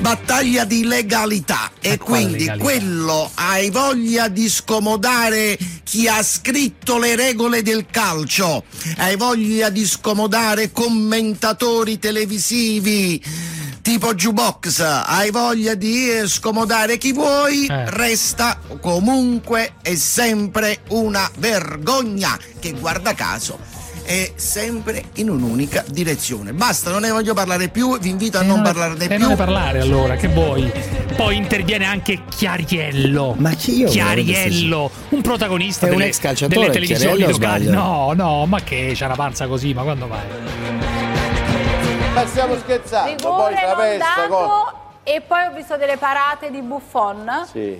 Battaglia 0.00 0.64
di 0.64 0.84
legalità 0.84 1.70
e 1.80 1.98
quindi 1.98 2.38
legalità? 2.44 2.64
quello 2.64 3.30
hai 3.34 3.70
voglia 3.70 4.28
di 4.28 4.48
scomodare 4.48 5.58
chi 5.82 6.06
ha 6.06 6.22
scritto 6.22 6.98
le 6.98 7.16
regole 7.16 7.62
del 7.62 7.86
calcio, 7.90 8.64
hai 8.98 9.16
voglia 9.16 9.70
di 9.70 9.86
scomodare 9.86 10.70
commentatori 10.70 11.98
televisivi. 11.98 13.22
tipo 13.80 14.12
jukebox, 14.14 14.80
hai 14.80 15.30
voglia 15.30 15.74
di 15.74 16.10
eh, 16.10 16.28
scomodare 16.28 16.98
chi 16.98 17.12
vuoi, 17.12 17.64
Eh. 17.66 17.88
resta 17.90 18.60
comunque 18.82 19.76
e 19.82 19.96
sempre 19.96 20.80
una 20.88 21.28
vergogna 21.38 22.38
che 22.60 22.72
guarda 22.72 23.14
caso 23.14 23.58
è 24.08 24.32
sempre 24.36 25.04
in 25.16 25.28
un'unica 25.28 25.84
direzione. 25.86 26.54
Basta, 26.54 26.90
non 26.90 27.02
ne 27.02 27.10
voglio 27.10 27.34
parlare 27.34 27.68
più, 27.68 27.98
vi 27.98 28.08
invito 28.08 28.38
a 28.38 28.42
non 28.42 28.62
parlarne 28.62 29.04
E 29.04 29.06
più. 29.08 29.18
non 29.18 29.28
ne 29.28 29.36
parlare 29.36 29.80
allora, 29.80 30.16
che 30.16 30.28
vuoi? 30.28 30.72
Poi 31.14 31.36
interviene 31.36 31.84
anche 31.84 32.22
Chiariello. 32.26 33.34
Ma 33.36 33.50
chi 33.50 33.76
io? 33.80 33.88
Chiariello, 33.88 34.90
un 35.10 35.20
protagonista 35.20 35.86
È 35.86 35.90
un 35.90 35.96
delle, 35.96 36.08
ex 36.08 36.20
calciatore, 36.20 36.58
delle 36.58 36.72
televisioni 36.72 37.30
locali. 37.30 37.66
No, 37.66 38.14
no, 38.14 38.46
ma 38.46 38.62
che 38.62 38.92
c'ha 38.94 39.04
una 39.04 39.14
panza 39.14 39.46
così, 39.46 39.74
ma 39.74 39.82
quando 39.82 40.06
vai? 40.06 40.24
Ma 42.14 42.26
stiamo 42.26 42.56
scherzando, 42.56 43.28
poi 43.28 43.52
la 43.52 43.66
non 43.66 43.76
pesta, 43.76 44.26
e 45.02 45.20
poi 45.20 45.44
ho 45.44 45.52
visto 45.54 45.76
delle 45.76 45.98
parate 45.98 46.50
di 46.50 46.62
Buffon. 46.62 47.46
Sì. 47.52 47.78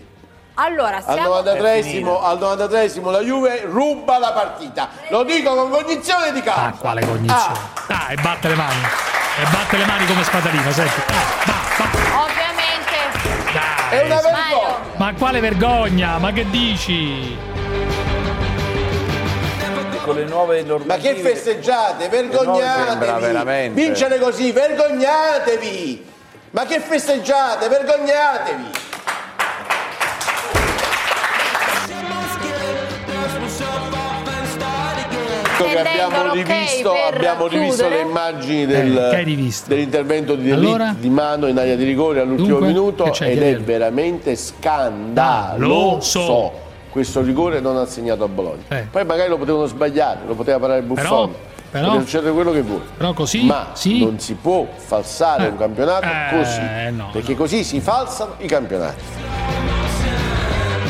Allora, 0.60 0.96
Al 0.96 1.04
siamo 1.04 1.40
93esimo, 1.40 2.20
al 2.20 2.38
93esimo 2.38 3.10
la 3.12 3.20
Juve 3.20 3.60
ruba 3.66 4.18
la 4.18 4.32
partita. 4.32 4.88
Lo 5.08 5.22
dico 5.22 5.54
con 5.54 5.70
cognizione 5.70 6.32
di 6.32 6.42
causa. 6.42 6.64
Ah, 6.64 6.72
quale 6.72 7.06
cognizione? 7.06 7.58
Ah, 7.86 8.06
e 8.10 8.16
batte 8.16 8.48
le 8.48 8.54
mani. 8.54 8.80
E 9.38 9.42
batte 9.52 9.76
le 9.76 9.84
mani 9.84 10.06
come 10.06 10.24
spadalino, 10.24 10.72
senti. 10.72 11.00
Ah, 11.06 12.24
Ovviamente. 12.24 13.52
Dai. 13.52 14.00
È 14.00 14.04
una 14.04 14.20
vergogna. 14.20 14.76
Ma 14.96 15.14
quale 15.14 15.40
vergogna? 15.40 16.18
Ma 16.18 16.32
che 16.32 16.50
dici? 16.50 17.38
Con 20.02 20.16
le 20.16 20.24
nuove 20.24 20.62
normative. 20.62 21.12
Ma 21.12 21.20
che 21.20 21.20
festeggiate, 21.22 22.08
vergognatevi. 22.08 23.68
Vincere 23.74 24.18
così, 24.18 24.50
vergognatevi. 24.50 26.06
Ma 26.50 26.64
che 26.64 26.80
festeggiate, 26.80 27.68
vergognatevi. 27.68 28.86
Che 35.64 35.78
abbiamo 35.78 36.32
rivisto, 36.32 36.92
per 36.92 37.14
abbiamo 37.14 37.46
rivisto 37.46 37.88
le 37.88 38.00
immagini 38.00 38.66
del- 38.66 38.96
Eh, 39.12 39.22
rivisto? 39.22 39.68
dell'intervento 39.68 40.34
di, 40.34 40.50
Allora? 40.50 40.94
di 40.98 41.08
mano 41.10 41.46
in 41.46 41.58
area 41.58 41.74
di 41.74 41.84
rigore 41.84 42.20
all'ultimo 42.20 42.48
Dunque, 42.58 42.66
minuto 42.68 43.12
ed 43.20 43.42
è 43.42 43.58
veramente 43.60 44.36
scandaloso. 44.36 46.20
Scandaloso. 46.20 46.52
Questo 46.90 47.20
rigore 47.22 47.60
non 47.60 47.76
ha 47.76 47.86
segnato 47.86 48.24
a 48.24 48.28
Bologna. 48.28 48.62
Eh. 48.68 48.86
Poi 48.90 49.04
magari 49.04 49.28
lo 49.28 49.36
potevano 49.36 49.66
sbagliare, 49.66 50.20
lo 50.26 50.34
poteva 50.34 50.58
parare 50.58 50.82
Buffon. 50.82 51.32
Però- 51.70 51.86
però- 51.86 52.00
succedere 52.00 52.32
quello 52.32 52.50
che 52.50 52.62
vuoi. 52.62 52.80
Però 52.96 53.12
così, 53.12 53.44
Ma 53.44 53.68
sì. 53.74 54.02
non 54.02 54.18
si 54.18 54.34
può 54.34 54.66
falsare 54.74 55.44
Eh. 55.44 55.48
un 55.48 55.56
campionato 55.58 56.06
Eh, 56.06 56.36
così. 56.38 56.60
no, 56.96 57.10
perché 57.12 57.34
così 57.36 57.62
si 57.62 57.80
falsano 57.80 58.34
i 58.38 58.46
campionati. 58.46 59.02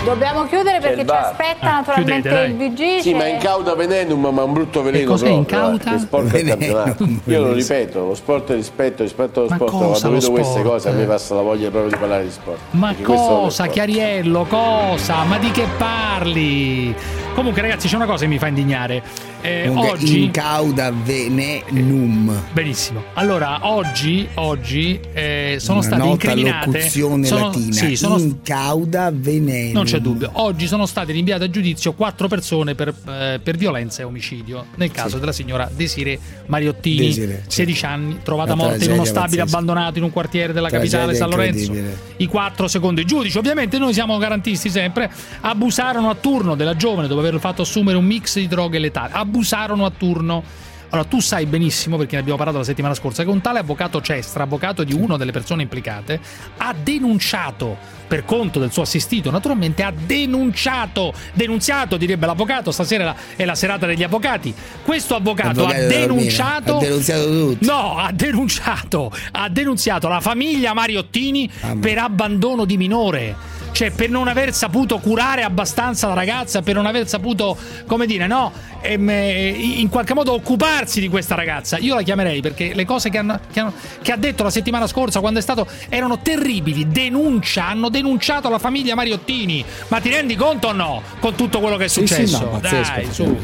Dobbiamo 0.09 0.47
chiudere 0.47 0.78
perché 0.80 1.05
ci 1.05 1.10
aspetta 1.10 1.66
Ah, 1.68 1.70
naturalmente 1.76 2.28
chiudete, 2.28 2.64
il 2.64 2.72
VG. 2.72 3.01
Sì, 3.01 3.14
ma 3.14 3.26
in 3.26 3.39
cauda 3.39 3.74
venenum, 3.74 4.26
ma 4.32 4.43
un 4.43 4.52
brutto 4.52 4.82
veleno 4.82 5.10
cos'è 5.10 5.28
incauta? 5.28 5.90
eh, 5.90 5.94
che 5.94 5.98
sport 6.01 6.35
il 6.35 6.48
campionato. 6.48 7.09
Io 7.24 7.43
lo 7.43 7.52
ripeto, 7.52 8.06
lo 8.06 8.14
sport 8.14 8.51
è 8.52 8.55
rispetto, 8.55 9.02
rispetto 9.02 9.40
allo 9.40 9.48
Ma 9.51 9.56
sport, 9.56 9.70
cosa 9.72 10.01
quando 10.09 10.18
vedo 10.18 10.30
queste 10.32 10.62
cose 10.62 10.89
a 10.89 10.93
me 10.93 11.05
passa 11.05 11.35
la 11.35 11.43
voglia 11.43 11.68
proprio 11.70 11.90
di 11.90 11.97
parlare 11.98 12.24
di 12.24 12.30
sport. 12.30 12.59
Ma 12.70 12.94
cosa, 13.02 13.51
sport. 13.51 13.70
Chiariello, 13.70 14.44
cosa? 14.48 15.24
Ma 15.24 15.39
di 15.39 15.51
che 15.51 15.66
parli? 15.76 16.94
Comunque, 17.39 17.62
ragazzi, 17.62 17.86
c'è 17.86 17.94
una 17.94 18.05
cosa 18.06 18.24
che 18.24 18.31
mi 18.31 18.39
fa 18.39 18.48
indignare. 18.48 19.01
Eh, 19.43 19.66
Comunque, 19.69 19.90
oggi. 19.93 20.24
in 20.24 20.31
cauda 20.32 20.90
venenum. 20.90 22.43
Benissimo. 22.52 23.05
Allora, 23.15 23.60
oggi, 23.69 24.27
oggi 24.35 24.98
eh, 25.12 25.59
sono 25.60 25.78
Una 25.78 25.86
state 25.86 26.02
nota 26.02 26.12
incriminate. 26.31 26.66
locuzione 26.66 27.27
sono- 27.27 27.44
latina. 27.47 27.73
Sì, 27.73 27.94
sono, 27.97 28.19
in 28.19 28.43
cauda 28.43 29.12
venenum. 29.15 29.73
non 29.73 29.85
c'è 29.85 29.98
dubbio. 30.01 30.31
Oggi 30.32 30.66
sono 30.66 30.85
state 30.86 31.12
rinviate 31.12 31.44
a 31.44 31.51
giudizio 31.51 31.93
quattro 31.93 32.27
persone 32.27 32.74
per, 32.74 32.89
eh, 33.09 33.39
per 33.40 33.56
violenza 33.56 34.02
e 34.02 34.05
omicidio. 34.05 34.66
Nel 34.74 34.90
caso 34.90 35.10
Sì. 35.15 35.19
della 35.20 35.31
signora 35.32 35.70
Desiree 35.73 36.19
Mariottini, 36.47 37.06
Desiree, 37.06 37.35
certo. 37.36 37.51
16 37.51 37.85
anni, 37.85 38.19
trovata 38.24 38.55
Una 38.55 38.62
morta 38.65 38.85
in 38.85 38.90
uno 38.90 39.05
stabile 39.05 39.43
pazzesca. 39.43 39.43
abbandonato 39.56 39.98
in 39.98 40.05
un 40.05 40.10
quartiere 40.10 40.52
della 40.52 40.70
capitale 40.70 41.15
Tragedia 41.15 41.19
San 41.19 41.31
Lorenzo. 41.31 41.73
I 42.16 42.27
quattro, 42.27 42.66
secondo 42.66 43.01
i 43.01 43.05
giudici, 43.05 43.39
ovviamente 43.39 43.78
noi 43.78 43.93
siamo 43.93 44.19
garantisti 44.19 44.69
sempre, 44.70 45.09
abusarono 45.43 46.10
a 46.10 46.16
turno 46.16 46.56
della 46.56 46.74
giovane 46.74 47.06
dopo 47.06 47.20
averlo 47.28 47.40
fatto 47.40 47.62
assumere 47.62 47.96
un 47.96 48.05
mix 48.05 48.36
di 48.36 48.48
droghe 48.48 48.78
letali. 48.78 49.12
Abusarono 49.14 49.84
a 49.84 49.90
turno. 49.90 50.42
Allora, 50.90 51.06
tu 51.06 51.20
sai 51.20 51.44
benissimo, 51.44 51.98
perché 51.98 52.14
ne 52.14 52.20
abbiamo 52.20 52.38
parlato 52.38 52.59
la 52.59 52.64
settimana 52.64 52.94
scorsa, 52.94 53.22
che 53.22 53.28
un 53.28 53.42
tale 53.42 53.59
avvocato 53.59 54.00
Cestra, 54.00 54.44
avvocato 54.44 54.84
di 54.84 54.94
una 54.94 55.18
delle 55.18 55.32
persone 55.32 55.60
implicate, 55.60 56.18
ha 56.56 56.72
denunciato, 56.72 57.76
per 58.09 58.24
conto 58.24 58.59
del 58.59 58.72
suo 58.72 58.82
assistito, 58.82 59.30
naturalmente, 59.30 59.82
ha 59.82 59.92
denunciato, 59.92 61.12
denunziato, 61.34 61.98
direbbe 61.98 62.24
l'avvocato, 62.24 62.70
stasera 62.70 63.14
è 63.36 63.44
la- 63.44 63.55
serata 63.55 63.84
degli 63.84 64.02
avvocati. 64.02 64.55
Questo 64.82 65.14
avvocato 65.14 65.66
ha 65.66 65.74
denunciato... 65.74 66.78
Ha 66.78 66.80
denunziato 66.80 67.28
tutti. 67.28 67.66
No, 67.66 67.98
ha 67.98 68.10
denunciato, 68.10 69.12
ha 69.32 69.48
denunziato 69.50 70.09
la 70.09 70.20
famiglia 70.20 70.72
Mariottini 70.72 71.50
per 71.78 71.98
abbandono 71.98 72.64
di 72.64 72.78
minore. 72.78 73.36
Cioè, 73.78 73.92
per 73.92 74.10
non 74.10 74.26
aver 74.26 74.52
saputo 74.52 74.98
curare 74.98 75.44
abbastanza 75.44 76.09
la 76.09 76.14
ragazza, 76.14 76.62
per 76.62 76.74
non 76.74 76.84
aver 76.86 77.06
saputo, 77.06 77.56
come 77.86 78.06
dire, 78.06 78.26
no, 78.26 78.50
ehm, 78.80 79.09
eh, 79.09 79.50
in 79.50 79.88
qualche 79.88 80.14
modo 80.14 80.32
occuparsi 80.32 80.98
di 80.98 81.06
questa 81.09 81.36
ragazza. 81.36 81.78
Io 81.78 81.94
la 81.94 82.02
chiamerei 82.02 82.40
perché 82.40 82.74
le 82.74 82.84
cose 82.84 83.09
che, 83.09 83.18
hanno- 83.18 83.38
che 83.52 83.60
hanno- 83.60 83.72
che 84.02 84.10
ha 84.10 84.16
detto 84.16 84.42
la 84.42 84.50
settimana 84.50 84.88
scorsa, 84.88 85.20
quando 85.20 85.38
è 85.38 85.42
stato, 85.42 85.64
erano 85.90 86.18
terribili. 86.18 86.88
Denuncia, 86.88 87.68
hanno 87.68 87.88
denunciato 87.88 88.48
la 88.48 88.59
famiglia 88.59 88.96
Mariottini. 88.96 89.64
Ma 89.86 90.00
ti 90.00 90.10
rendi 90.10 90.34
conto 90.34 90.66
o 90.66 90.72
no? 90.72 91.00
Con 91.20 91.36
tutto 91.36 91.60
quello 91.60 91.76
che 91.76 91.84
è 91.84 91.88
Sì, 91.88 92.05
sì, 92.05 92.14
successo. 92.14 92.40
no, 92.50 92.59
pazzesco, 92.59 92.92
Dai, 92.94 93.09
sì. 93.12 93.36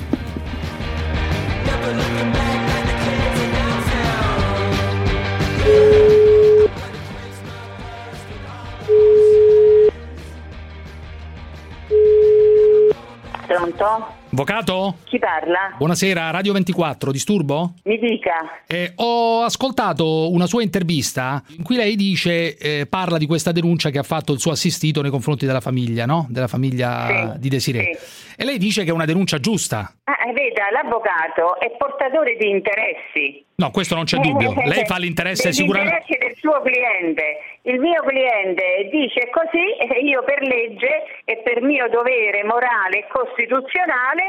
Pronto? 13.55 14.24
Avvocato? 14.35 14.97
Chi 15.05 15.20
parla? 15.20 15.74
Buonasera, 15.78 16.31
Radio 16.32 16.52
24, 16.55 17.12
disturbo? 17.12 17.74
Mi 17.85 17.97
dica. 17.98 18.62
Eh, 18.66 18.93
ho 18.97 19.43
ascoltato 19.43 20.32
una 20.32 20.47
sua 20.47 20.65
intervista 20.65 21.40
in 21.56 21.62
cui 21.62 21.77
lei 21.77 21.94
dice, 21.94 22.56
eh, 22.59 22.86
parla 22.86 23.16
di 23.16 23.27
questa 23.27 23.52
denuncia 23.52 23.90
che 23.90 23.98
ha 23.98 24.02
fatto 24.02 24.32
il 24.32 24.40
suo 24.40 24.51
assistito 24.51 25.02
nei 25.02 25.12
confronti 25.12 25.47
della 25.47 25.61
famiglia, 25.61 26.05
no? 26.05 26.27
Della 26.28 26.48
famiglia 26.48 27.36
di 27.39 27.48
Desiree. 27.48 27.97
E 28.36 28.44
lei 28.44 28.59
dice 28.59 28.82
che 28.82 28.90
è 28.90 28.93
una 28.93 29.05
denuncia 29.05 29.39
giusta. 29.39 29.94
Ah, 30.02 30.15
veda, 30.35 30.69
l'avvocato 30.73 31.59
è 31.61 31.70
portatore 31.77 32.36
di 32.36 32.51
interessi. 32.51 33.47
No, 33.56 33.70
questo 33.70 33.94
non 33.94 34.05
c'è 34.05 34.19
dubbio. 34.19 34.52
Lei 34.66 34.85
fa 34.85 34.98
l'interesse 34.98 35.52
sicuramente. 35.52 35.94
interessi 35.94 36.27
del 36.27 36.36
suo 36.36 36.61
cliente. 36.61 37.39
Il 37.62 37.78
mio 37.78 38.02
cliente 38.02 38.89
dice 38.90 39.31
così 39.31 39.78
e 39.78 40.01
io 40.01 40.23
per 40.24 40.43
legge 40.43 41.23
e 41.24 41.39
per 41.39 41.62
mio 41.62 41.89
dovere 41.89 42.43
morale 42.44 42.98
e 42.98 43.06
costituzionale 43.09 44.24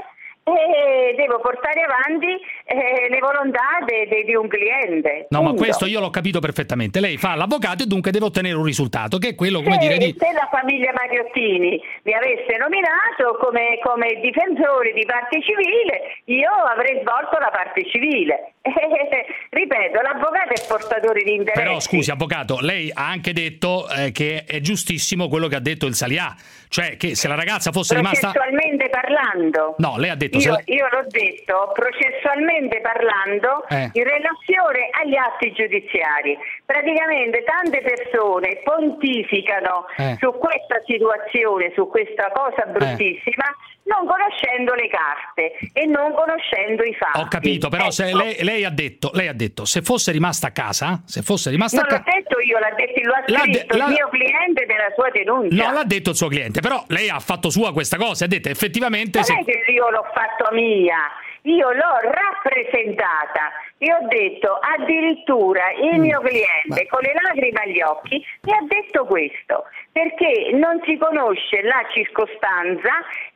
eh, 0.45 1.15
devo 1.17 1.39
portare 1.39 1.81
avanti 1.81 2.29
eh, 2.65 3.09
le 3.09 3.19
volontà 3.19 3.81
de- 3.83 4.07
de- 4.07 4.23
di 4.23 4.35
un 4.35 4.47
cliente. 4.47 5.25
No, 5.29 5.41
ma 5.41 5.49
Punto. 5.49 5.63
questo 5.63 5.85
io 5.87 5.99
l'ho 5.99 6.11
capito 6.11 6.39
perfettamente. 6.39 6.99
Lei 6.99 7.17
fa 7.17 7.33
l'avvocato 7.33 7.81
e 7.83 7.87
dunque 7.87 8.11
deve 8.11 8.25
ottenere 8.25 8.55
un 8.55 8.63
risultato, 8.63 9.17
che 9.17 9.29
è 9.29 9.35
quello, 9.35 9.63
come 9.63 9.81
se, 9.81 9.87
dire, 9.87 9.97
di. 9.97 10.15
se 10.17 10.31
la 10.33 10.47
famiglia 10.51 10.93
Mariottini 10.93 11.81
mi 12.03 12.13
avesse 12.13 12.57
nominato 12.57 13.41
come, 13.41 13.79
come 13.81 14.19
difensore 14.21 14.93
di 14.93 15.03
parte 15.05 15.41
civile, 15.41 16.21
io 16.25 16.51
avrei 16.51 17.01
svolto 17.01 17.39
la 17.39 17.49
parte 17.49 17.81
civile. 17.89 18.53
Ripeto, 19.49 20.01
l'avvocato 20.01 20.53
è 20.53 20.65
portatore 20.67 21.23
di 21.23 21.33
interessi. 21.33 21.61
Però 21.61 21.79
scusi, 21.79 22.11
avvocato, 22.11 22.59
lei 22.61 22.91
ha 22.93 23.07
anche 23.07 23.33
detto 23.33 23.87
eh, 23.89 24.11
che 24.11 24.43
è 24.45 24.59
giustissimo 24.59 25.27
quello 25.27 25.47
che 25.47 25.55
ha 25.55 25.59
detto 25.59 25.87
il 25.87 25.95
Salià, 25.95 26.35
cioè 26.69 26.97
che 26.97 27.15
se 27.15 27.27
la 27.27 27.35
ragazza 27.35 27.71
fosse 27.71 27.95
rimasta. 27.95 28.29
Processualmente 28.31 28.89
parlando. 28.89 29.75
No, 29.77 29.95
lei 29.97 30.09
ha 30.11 30.15
detto. 30.15 30.34
Se 30.39 30.49
Io, 30.49 30.61
io 30.65 30.87
l'ho 30.91 31.05
detto 31.07 31.71
processualmente 31.73 32.81
parlando 32.81 33.65
Eh. 33.69 33.89
in 33.93 34.03
relazione 34.03 34.89
agli 34.91 35.15
atti 35.15 35.51
giudiziari. 35.53 36.37
Praticamente 36.65 37.43
tante 37.43 37.81
persone 37.81 38.59
pontificano 38.63 39.85
Eh. 39.97 40.17
su 40.19 40.31
questa 40.37 40.81
situazione, 40.85 41.71
su 41.75 41.87
questa 41.87 42.31
cosa 42.33 42.65
bruttissima, 42.65 43.45
non 43.83 44.07
conoscendo 44.07 44.73
le 44.73 44.87
carte 44.89 45.53
e 45.73 45.85
non 45.85 46.13
conoscendo 46.13 46.83
i 46.83 46.93
fatti. 46.95 47.19
Ho 47.19 47.27
capito, 47.27 47.69
però 47.69 47.91
se 47.91 48.07
Ecco. 48.09 48.17
lei, 48.17 48.37
lei 48.43 48.63
ha 48.65 48.71
detto, 48.71 49.11
lei 49.13 49.27
ha 49.27 49.33
detto, 49.33 49.65
se 49.65 49.83
fosse 49.83 50.11
rimasta 50.11 50.47
a 50.47 50.51
casa, 50.51 51.01
se 51.05 51.21
fosse 51.21 51.51
rimasta 51.51 51.81
Non 51.81 51.85
a 51.85 51.91
l'ho 51.97 52.03
casa. 52.03 52.17
detto 52.17 52.39
io, 52.39 52.57
l'ha 52.57 52.73
detto, 52.75 53.01
lo 53.03 53.13
ha 53.13 53.23
scritto 53.43 53.77
l'ha- 53.77 53.85
il 53.85 53.91
mio 53.91 54.09
cliente 54.09 54.65
della 54.65 54.89
sua 54.95 55.09
denuncia. 55.11 55.67
No, 55.67 55.71
l'ha 55.71 55.83
detto 55.85 56.09
il 56.09 56.15
suo 56.15 56.27
cliente, 56.29 56.61
però 56.61 56.83
lei 56.87 57.09
ha 57.09 57.19
fatto 57.19 57.51
sua 57.51 57.73
questa 57.73 57.97
cosa, 57.97 58.25
ha 58.25 58.27
detto 58.27 58.49
effettivamente 58.49 59.19
Non 59.19 59.25
se- 59.27 59.35
è 59.39 59.43
che 59.45 59.71
io 59.71 59.87
l'ho 59.91 60.05
fatto 60.13 60.51
mia. 60.55 60.97
Io 61.45 61.71
l'ho 61.71 61.99
rappresentata. 62.01 63.51
E 63.77 63.91
ho 63.91 64.07
detto 64.07 64.57
addirittura 64.61 65.71
il 65.71 65.99
mio 65.99 66.21
cliente 66.21 66.87
con 66.87 67.01
le 67.01 67.13
lacrime 67.13 67.59
agli 67.59 67.81
occhi 67.81 68.23
mi 68.43 68.53
ha 68.53 68.63
detto 68.67 69.05
questo 69.05 69.65
perché 69.91 70.51
non 70.53 70.81
si 70.85 70.97
conosce 70.97 71.61
la 71.61 71.85
circostanza 71.91 72.89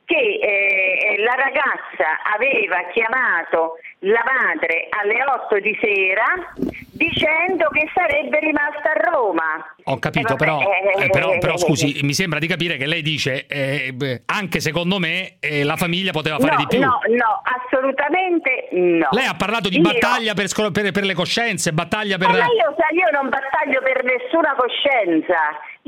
che 0.10 0.40
eh, 0.42 1.22
la 1.22 1.36
ragazza 1.36 2.18
aveva 2.34 2.82
chiamato 2.92 3.78
la 4.10 4.24
madre 4.26 4.88
alle 4.90 5.22
8 5.46 5.60
di 5.60 5.78
sera 5.80 6.26
dicendo 6.92 7.70
che 7.70 7.88
sarebbe 7.94 8.40
rimasta 8.40 8.92
a 8.92 9.12
Roma. 9.12 9.76
Ho 9.86 10.00
capito, 10.00 10.34
Eh, 10.34 10.36
vabbè, 10.36 10.44
però, 10.44 10.60
eh, 10.60 11.04
eh, 11.06 11.10
però, 11.10 11.34
eh, 11.34 11.38
però, 11.38 11.54
eh, 11.54 11.58
scusi, 11.60 12.00
mi 12.02 12.14
sembra 12.14 12.40
di 12.40 12.48
capire 12.48 12.76
che 12.78 12.88
lei 12.88 13.02
dice, 13.04 13.46
eh, 13.48 13.94
anche 14.26 14.60
secondo 14.60 14.98
me, 15.00 15.38
eh, 15.40 15.64
la 15.64 15.76
famiglia 15.78 16.12
poteva 16.12 16.40
fare 16.40 16.56
no, 16.56 16.58
di 16.58 16.66
più. 16.68 16.80
No, 16.80 17.00
no, 17.08 17.42
assolutamente 17.44 18.68
no. 18.72 19.08
Lei 19.12 19.26
ha 19.28 19.36
parlato 19.36 19.70
di 19.70 19.78
Io- 19.78 19.84
battaglia 19.84 20.34
per, 20.34 20.48
per- 20.72 20.92
per 20.92 21.04
le 21.06 21.14
coscienze, 21.14 21.72
battaglia 21.72 22.18
per... 22.18 22.30
Eh, 22.30 22.32
ma 22.32 22.46
io, 22.46 22.76
io 22.98 23.10
non 23.12 23.30
battaglio 23.30 23.82
per 23.82 24.04
nessuna 24.04 24.56
coscienza, 24.58 25.38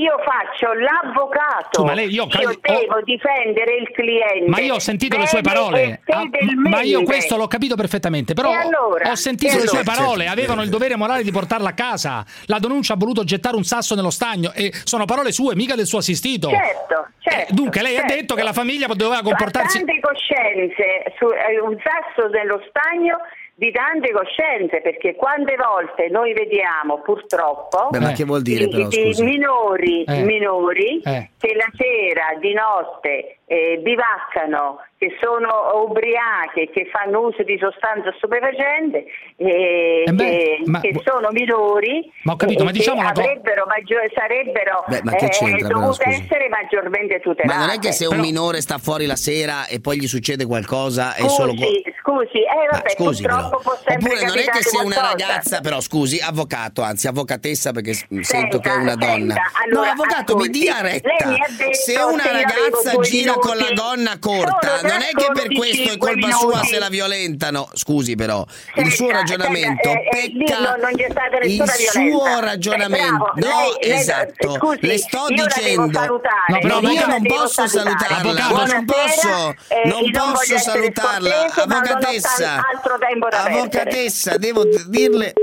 io 0.01 0.17
faccio 0.25 0.73
l'avvocato, 0.73 1.83
ma 1.83 1.93
lei- 1.93 2.09
io 2.09 2.25
cagli- 2.27 2.57
devo 2.59 3.01
difendere 3.03 3.75
il 3.75 3.91
cliente. 3.91 4.49
Ma 4.49 4.59
io 4.59 4.75
ho 4.75 4.79
sentito 4.79 5.17
le 5.17 5.27
sue 5.27 5.41
parole. 5.41 6.01
Ah, 6.07 6.23
ma- 6.23 6.69
ma 6.69 6.81
io 6.81 7.03
questo 7.03 7.37
l'ho 7.37 7.47
capito 7.47 7.75
perfettamente. 7.75 8.33
Però 8.33 8.51
allora? 8.51 9.11
ho 9.11 9.15
sentito 9.15 9.55
le 9.57 9.67
sue 9.67 9.83
parole. 9.83 10.27
Avevano 10.27 10.63
il 10.63 10.69
dovere 10.69 10.95
morale 10.95 11.23
di 11.23 11.31
portarla 11.31 11.69
a 11.69 11.73
casa. 11.73 12.25
La 12.45 12.57
denuncia 12.59 12.93
ha 12.93 12.97
voluto 12.97 13.23
gettare 13.23 13.55
un 13.55 13.63
sasso 13.63 13.93
nello 13.95 14.09
stagno. 14.09 14.51
E 14.53 14.71
sono 14.83 15.05
parole 15.05 15.31
sue, 15.31 15.55
mica 15.55 15.75
del 15.75 15.85
suo 15.85 15.99
assistito. 15.99 16.49
Certo, 16.49 17.07
certo. 17.19 17.51
Eh, 17.51 17.55
dunque, 17.55 17.81
lei 17.81 17.95
certo. 17.95 18.13
ha 18.13 18.15
detto 18.15 18.35
che 18.35 18.43
la 18.43 18.53
famiglia 18.53 18.87
doveva 18.87 19.21
comportarsi. 19.21 19.77
Tante 19.83 19.99
coscienze, 19.99 21.13
su, 21.17 21.25
eh, 21.27 21.59
un 21.59 21.77
sasso 21.77 22.27
nello 22.29 22.61
stagno 22.69 23.17
di 23.61 23.71
tante 23.71 24.11
coscienze, 24.11 24.81
perché 24.81 25.13
quante 25.13 25.55
volte 25.55 26.09
noi 26.09 26.33
vediamo 26.33 26.99
purtroppo 27.01 27.89
Beh, 27.91 27.99
ma 27.99 28.11
che 28.11 28.23
vuol 28.23 28.41
dire, 28.41 28.65
di, 28.65 28.71
però, 28.71 28.87
di 28.87 29.03
scusi? 29.13 29.23
minori, 29.23 30.03
Eh. 30.03 30.23
minori 30.23 30.99
Eh. 31.03 31.29
che 31.37 31.53
la 31.53 31.69
sera 31.77 32.39
di 32.39 32.53
notte 32.53 33.40
eh, 33.51 33.79
bivaccano, 33.83 34.79
che 34.97 35.17
sono 35.19 35.83
ubriache, 35.83 36.69
che 36.71 36.87
fanno 36.89 37.19
uso 37.27 37.43
di 37.43 37.57
sostanze 37.59 38.13
stupefacenti, 38.15 39.03
eh, 39.35 40.03
Eh 40.07 40.11
beh, 40.13 40.23
che, 40.23 40.61
ma- 40.67 40.79
che 40.79 40.93
sono 41.03 41.31
minori 41.31 42.09
Ma 42.23 42.33
ho 42.33 42.35
capito, 42.37 42.61
e 42.61 42.65
ma 42.65 42.71
diciamo 42.71 43.01
che 43.01 43.07
avrebbero 43.07 43.65
maggior- 43.67 44.09
sarebbero 44.13 44.85
Beh, 44.87 45.01
ma 45.03 45.11
che 45.15 45.25
eh, 45.25 45.55
però, 45.63 45.79
dovute 45.79 46.03
scusi? 46.03 46.21
essere 46.23 46.47
maggiormente 46.47 47.19
tutelate. 47.19 47.53
Ma 47.53 47.59
non 47.65 47.73
è 47.75 47.79
che 47.79 47.91
se 47.91 48.05
un 48.05 48.19
minore 48.19 48.61
sta 48.61 48.77
fuori 48.77 49.05
la 49.05 49.17
sera 49.17 49.65
e 49.67 49.81
poi 49.81 49.99
gli 49.99 50.07
succede 50.07 50.45
qualcosa 50.45 51.13
è 51.15 51.21
Scusi, 51.23 51.35
solo... 51.35 51.51
scusi, 51.51 52.37
eh 52.43 52.67
Ma 52.71 52.77
vabbè, 52.77 52.89
scusi 52.91 53.21
però. 53.23 53.35
purtroppo 53.35 53.59
può 53.63 53.75
sempre 53.85 53.95
Oppure 54.13 54.25
non 54.27 54.37
è 54.37 54.45
che 54.45 54.61
se 54.61 54.77
una 54.77 54.95
qualcosa. 54.95 55.09
ragazza, 55.27 55.59
però 55.59 55.81
scusi, 55.81 56.19
avvocato, 56.23 56.81
anzi 56.83 57.07
avvocatessa 57.07 57.71
perché 57.73 57.93
s- 57.93 58.05
sento 58.21 58.59
che 58.59 58.69
è 58.69 58.75
una 58.75 58.91
senta, 58.91 59.05
donna. 59.07 59.35
allora, 59.65 59.85
no, 59.87 59.91
avvocato, 59.91 60.35
mi 60.35 60.41
ascolti, 60.43 60.59
dia 60.59 60.81
lei 60.83 60.91
retta. 60.93 61.27
mi 61.27 61.33
ha 61.41 61.47
detto 61.57 61.73
Se 61.73 61.99
una 61.99 62.21
se 62.21 62.31
ragazza 62.31 62.97
gira 63.01 63.33
con 63.41 63.57
la 63.57 63.71
gonna 63.73 64.17
corta, 64.19 64.77
solo 64.77 64.91
non 64.93 65.01
è 65.01 65.09
che 65.13 65.25
per 65.33 65.47
questo 65.55 65.91
è 65.91 65.97
colpa 65.97 66.15
minuti. 66.27 66.31
sua 66.33 66.63
se 66.63 66.79
la 66.79 66.89
violentano. 66.89 67.67
Scusi 67.73 68.15
però, 68.15 68.45
il 68.75 68.91
suo 68.91 69.09
ragionamento 69.09 69.89
senta, 69.89 70.09
eh, 70.17 70.19
eh, 70.23 70.27
lì 70.27 70.45
pecca 70.45 70.59
non- 70.59 70.79
non 70.79 70.91
c'è 70.95 71.07
stata 71.09 71.37
il 71.37 71.47
nessuna 71.49 71.65
suo 71.73 72.01
violenza. 72.01 72.39
ragionamento. 72.39 73.31
Eh, 73.35 73.39
bravo, 73.39 73.55
no, 73.57 73.77
lei- 73.81 73.91
esatto. 73.97 74.51
scusi, 74.53 74.77
Le 74.81 74.97
sto 74.97 75.17
io 75.17 75.23
la 75.27 75.27
devo 75.35 75.47
dicendo. 75.87 75.99
No, 76.47 76.59
però 76.61 76.79
Io 76.81 76.89
io 76.91 77.07
non 77.07 77.23
posso 77.23 77.67
salutarla. 77.67 78.19
Buonasera, 78.21 78.65
non 78.75 78.85
posso, 78.85 79.55
eh, 79.67 79.87
non 79.87 80.11
posso 80.11 80.57
salutarla. 80.57 81.45
Avvocatessa. 81.53 82.45
tan- 82.45 82.63
altro 82.75 82.97
tempo 82.99 83.27
da 83.29 83.37
perdere. 83.37 83.59
Avvocatessa, 83.59 84.37
devo 84.37 84.63
dirle 84.87 85.33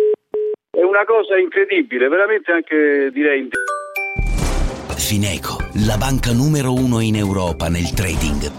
È 0.70 0.82
una 0.82 1.04
cosa 1.04 1.36
incredibile, 1.36 2.06
veramente 2.08 2.52
anche 2.52 3.10
direi 3.12 3.48
Fineco, 5.08 5.56
la 5.86 5.96
banca 5.96 6.34
numero 6.34 6.74
uno 6.74 7.00
in 7.00 7.16
Europa 7.16 7.70
nel 7.70 7.88
trading. 7.92 8.52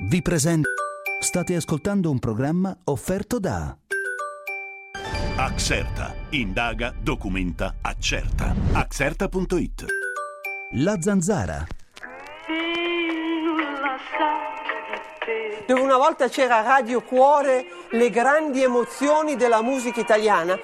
Vi 0.00 0.20
presento. 0.20 0.68
State 1.18 1.54
ascoltando 1.54 2.10
un 2.10 2.18
programma 2.18 2.76
offerto 2.84 3.38
da 3.38 3.74
Accerta. 5.36 6.14
Indaga, 6.28 6.92
documenta, 7.00 7.76
accerta. 7.80 8.54
Accerta.it. 8.72 9.86
La 10.72 11.00
Zanzara. 11.00 11.66
Dove 15.66 15.80
una 15.80 15.96
volta 15.96 16.28
c'era 16.28 16.62
Radio 16.62 17.02
Cuore, 17.02 17.66
le 17.90 18.10
grandi 18.10 18.62
emozioni 18.62 19.36
della 19.36 19.62
musica 19.62 20.00
italiana. 20.00 20.58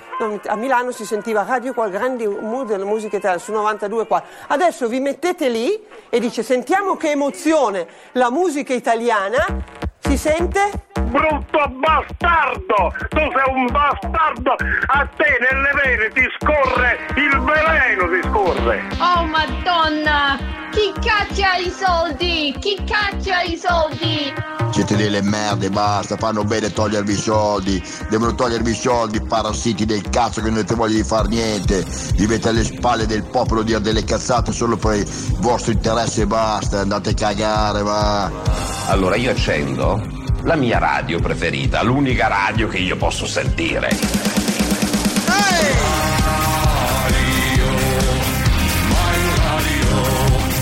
A 0.46 0.56
Milano 0.56 0.90
si 0.92 1.04
sentiva 1.04 1.44
Radio 1.46 1.72
Cuore, 1.72 1.90
grandi 1.90 2.26
mu- 2.26 2.64
della 2.64 2.84
musica 2.84 3.16
italiana, 3.16 3.40
su 3.40 3.52
92 3.52 4.06
qua. 4.06 4.22
Adesso 4.48 4.88
vi 4.88 5.00
mettete 5.00 5.48
lì 5.48 5.82
e 6.08 6.18
dice 6.20 6.42
sentiamo 6.42 6.96
che 6.96 7.10
emozione 7.10 7.86
la 8.12 8.30
musica 8.30 8.74
italiana. 8.74 9.44
Si 9.98 10.16
sente? 10.16 10.89
Brutto 11.09 11.72
bastardo! 11.81 12.93
Tu 13.09 13.18
sei 13.18 13.55
un 13.55 13.66
bastardo! 13.70 14.55
A 14.86 15.09
te 15.16 15.39
nelle 15.40 15.72
vene 15.82 16.09
ti 16.12 16.27
scorre 16.39 16.98
il 17.16 17.40
veleno 17.40 18.09
ti 18.09 18.28
scorre! 18.28 18.82
Oh 18.98 19.24
madonna! 19.24 20.59
Chi 20.70 20.93
caccia 21.01 21.56
i 21.56 21.68
soldi? 21.68 22.55
Chi 22.60 22.77
caccia 22.85 23.43
i 23.43 23.56
soldi? 23.56 24.32
Siete 24.70 24.94
delle 24.94 25.20
merde, 25.20 25.68
basta, 25.68 26.16
fanno 26.16 26.44
bene 26.44 26.72
togliervi 26.72 27.12
i 27.12 27.16
soldi, 27.16 27.82
devono 28.09 28.35
togliervi 28.35 28.70
i 28.70 28.74
soldi, 28.74 29.20
parassiti 29.20 29.85
del 29.85 30.09
cazzo 30.10 30.40
che 30.40 30.48
non 30.48 30.59
avete 30.59 30.77
voglia 30.77 30.94
di 30.94 31.02
far 31.02 31.27
niente, 31.27 31.85
vivete 32.14 32.51
alle 32.51 32.62
spalle 32.62 33.06
del 33.06 33.24
popolo 33.24 33.62
dire 33.62 33.81
delle 33.81 34.05
cazzate 34.05 34.52
solo 34.52 34.77
per 34.77 34.98
il 34.98 35.36
vostro 35.40 35.72
interesse 35.72 36.22
e 36.22 36.27
basta, 36.27 36.81
andate 36.81 37.10
a 37.10 37.14
cagare, 37.14 37.82
va. 37.82 38.31
Allora 38.86 39.16
io 39.16 39.32
accendo 39.32 40.19
la 40.42 40.54
mia 40.56 40.78
radio 40.78 41.20
preferita, 41.20 41.82
l'unica 41.82 42.28
radio 42.28 42.68
che 42.68 42.78
io 42.78 42.96
posso 42.96 43.26
sentire. 43.26 43.88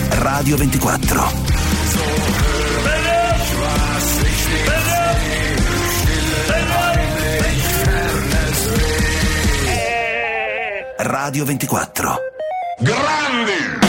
Radio 0.09 0.57
24. 0.57 1.31
Radio 10.97 11.45
24. 11.45 12.17
Grandi! 12.79 13.88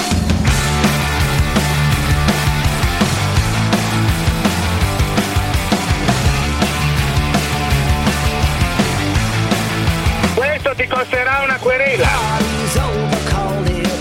Ti 10.80 10.86
costerà 10.86 11.42
una 11.44 11.58
querela! 11.58 12.08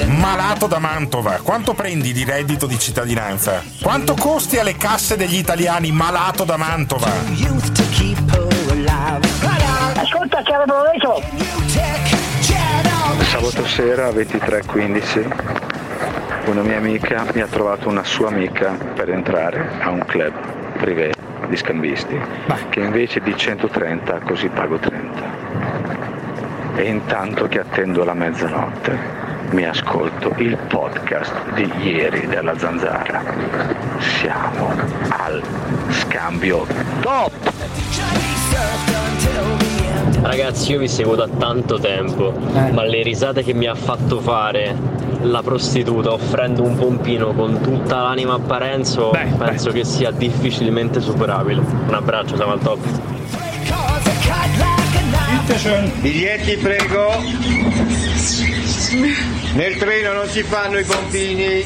Malato 0.05 0.67
da 0.67 0.79
Mantova, 0.79 1.39
quanto 1.43 1.73
prendi 1.73 2.13
di 2.13 2.23
reddito 2.23 2.67
di 2.67 2.79
cittadinanza? 2.79 3.61
Quanto 3.81 4.13
costi 4.13 4.57
alle 4.57 4.77
casse 4.77 5.17
degli 5.17 5.35
italiani 5.35 5.91
malato 5.91 6.45
da 6.45 6.55
Mantova? 6.55 7.11
Ascolta, 9.95 10.41
caro 10.43 10.63
Lorenzo! 10.65 11.21
Sabato 13.23 13.67
sera 13.67 14.07
a 14.07 14.11
23.15 14.11 15.67
una 16.45 16.61
mia 16.61 16.77
amica 16.77 17.25
mi 17.33 17.41
ha 17.41 17.47
trovato 17.47 17.89
una 17.89 18.05
sua 18.05 18.29
amica 18.29 18.71
per 18.71 19.09
entrare 19.09 19.69
a 19.81 19.89
un 19.89 20.05
club 20.05 20.33
privé 20.77 21.13
di 21.47 21.57
scambisti 21.57 22.17
che 22.69 22.79
invece 22.79 23.19
di 23.19 23.35
130 23.35 24.19
così 24.21 24.47
pago 24.47 24.79
30 24.79 26.08
e 26.79 26.87
intanto 26.87 27.49
che 27.49 27.59
attendo 27.59 28.05
la 28.05 28.13
mezzanotte 28.13 28.97
mi 29.49 29.65
ascolto 29.65 30.33
il 30.37 30.57
podcast 30.69 31.51
di 31.53 31.69
ieri 31.81 32.25
della 32.25 32.57
Zanzara 32.57 33.21
siamo 33.97 34.73
al 35.09 35.43
scambio 35.89 36.65
top 37.01 37.31
Ragazzi, 40.21 40.71
io 40.71 40.79
vi 40.79 40.87
seguo 40.87 41.15
da 41.15 41.27
tanto 41.27 41.79
tempo, 41.79 42.33
ma 42.71 42.83
le 42.83 43.01
risate 43.03 43.41
che 43.41 43.53
mi 43.53 43.67
ha 43.67 43.73
fatto 43.73 44.19
fare 44.19 44.75
la 45.21 45.41
prostituta 45.41 46.11
offrendo 46.11 46.61
un 46.63 46.77
pompino 46.77 47.33
con 47.33 47.61
tutta 47.61 48.01
l'anima 48.01 48.35
a 48.35 48.39
Parenzo, 48.39 49.11
penso 49.37 49.71
che 49.71 49.83
sia 49.83 50.11
difficilmente 50.11 50.99
superabile. 50.99 51.61
Un 51.61 51.93
abbraccio, 51.93 52.35
siamo 52.35 52.51
al 52.51 52.59
top. 52.59 52.79
Biglietti 56.01 56.57
prego. 56.57 57.23
Nel 59.53 59.77
treno 59.77 60.13
non 60.13 60.27
si 60.27 60.43
fanno 60.43 60.77
i 60.77 60.83
pompini. 60.83 61.65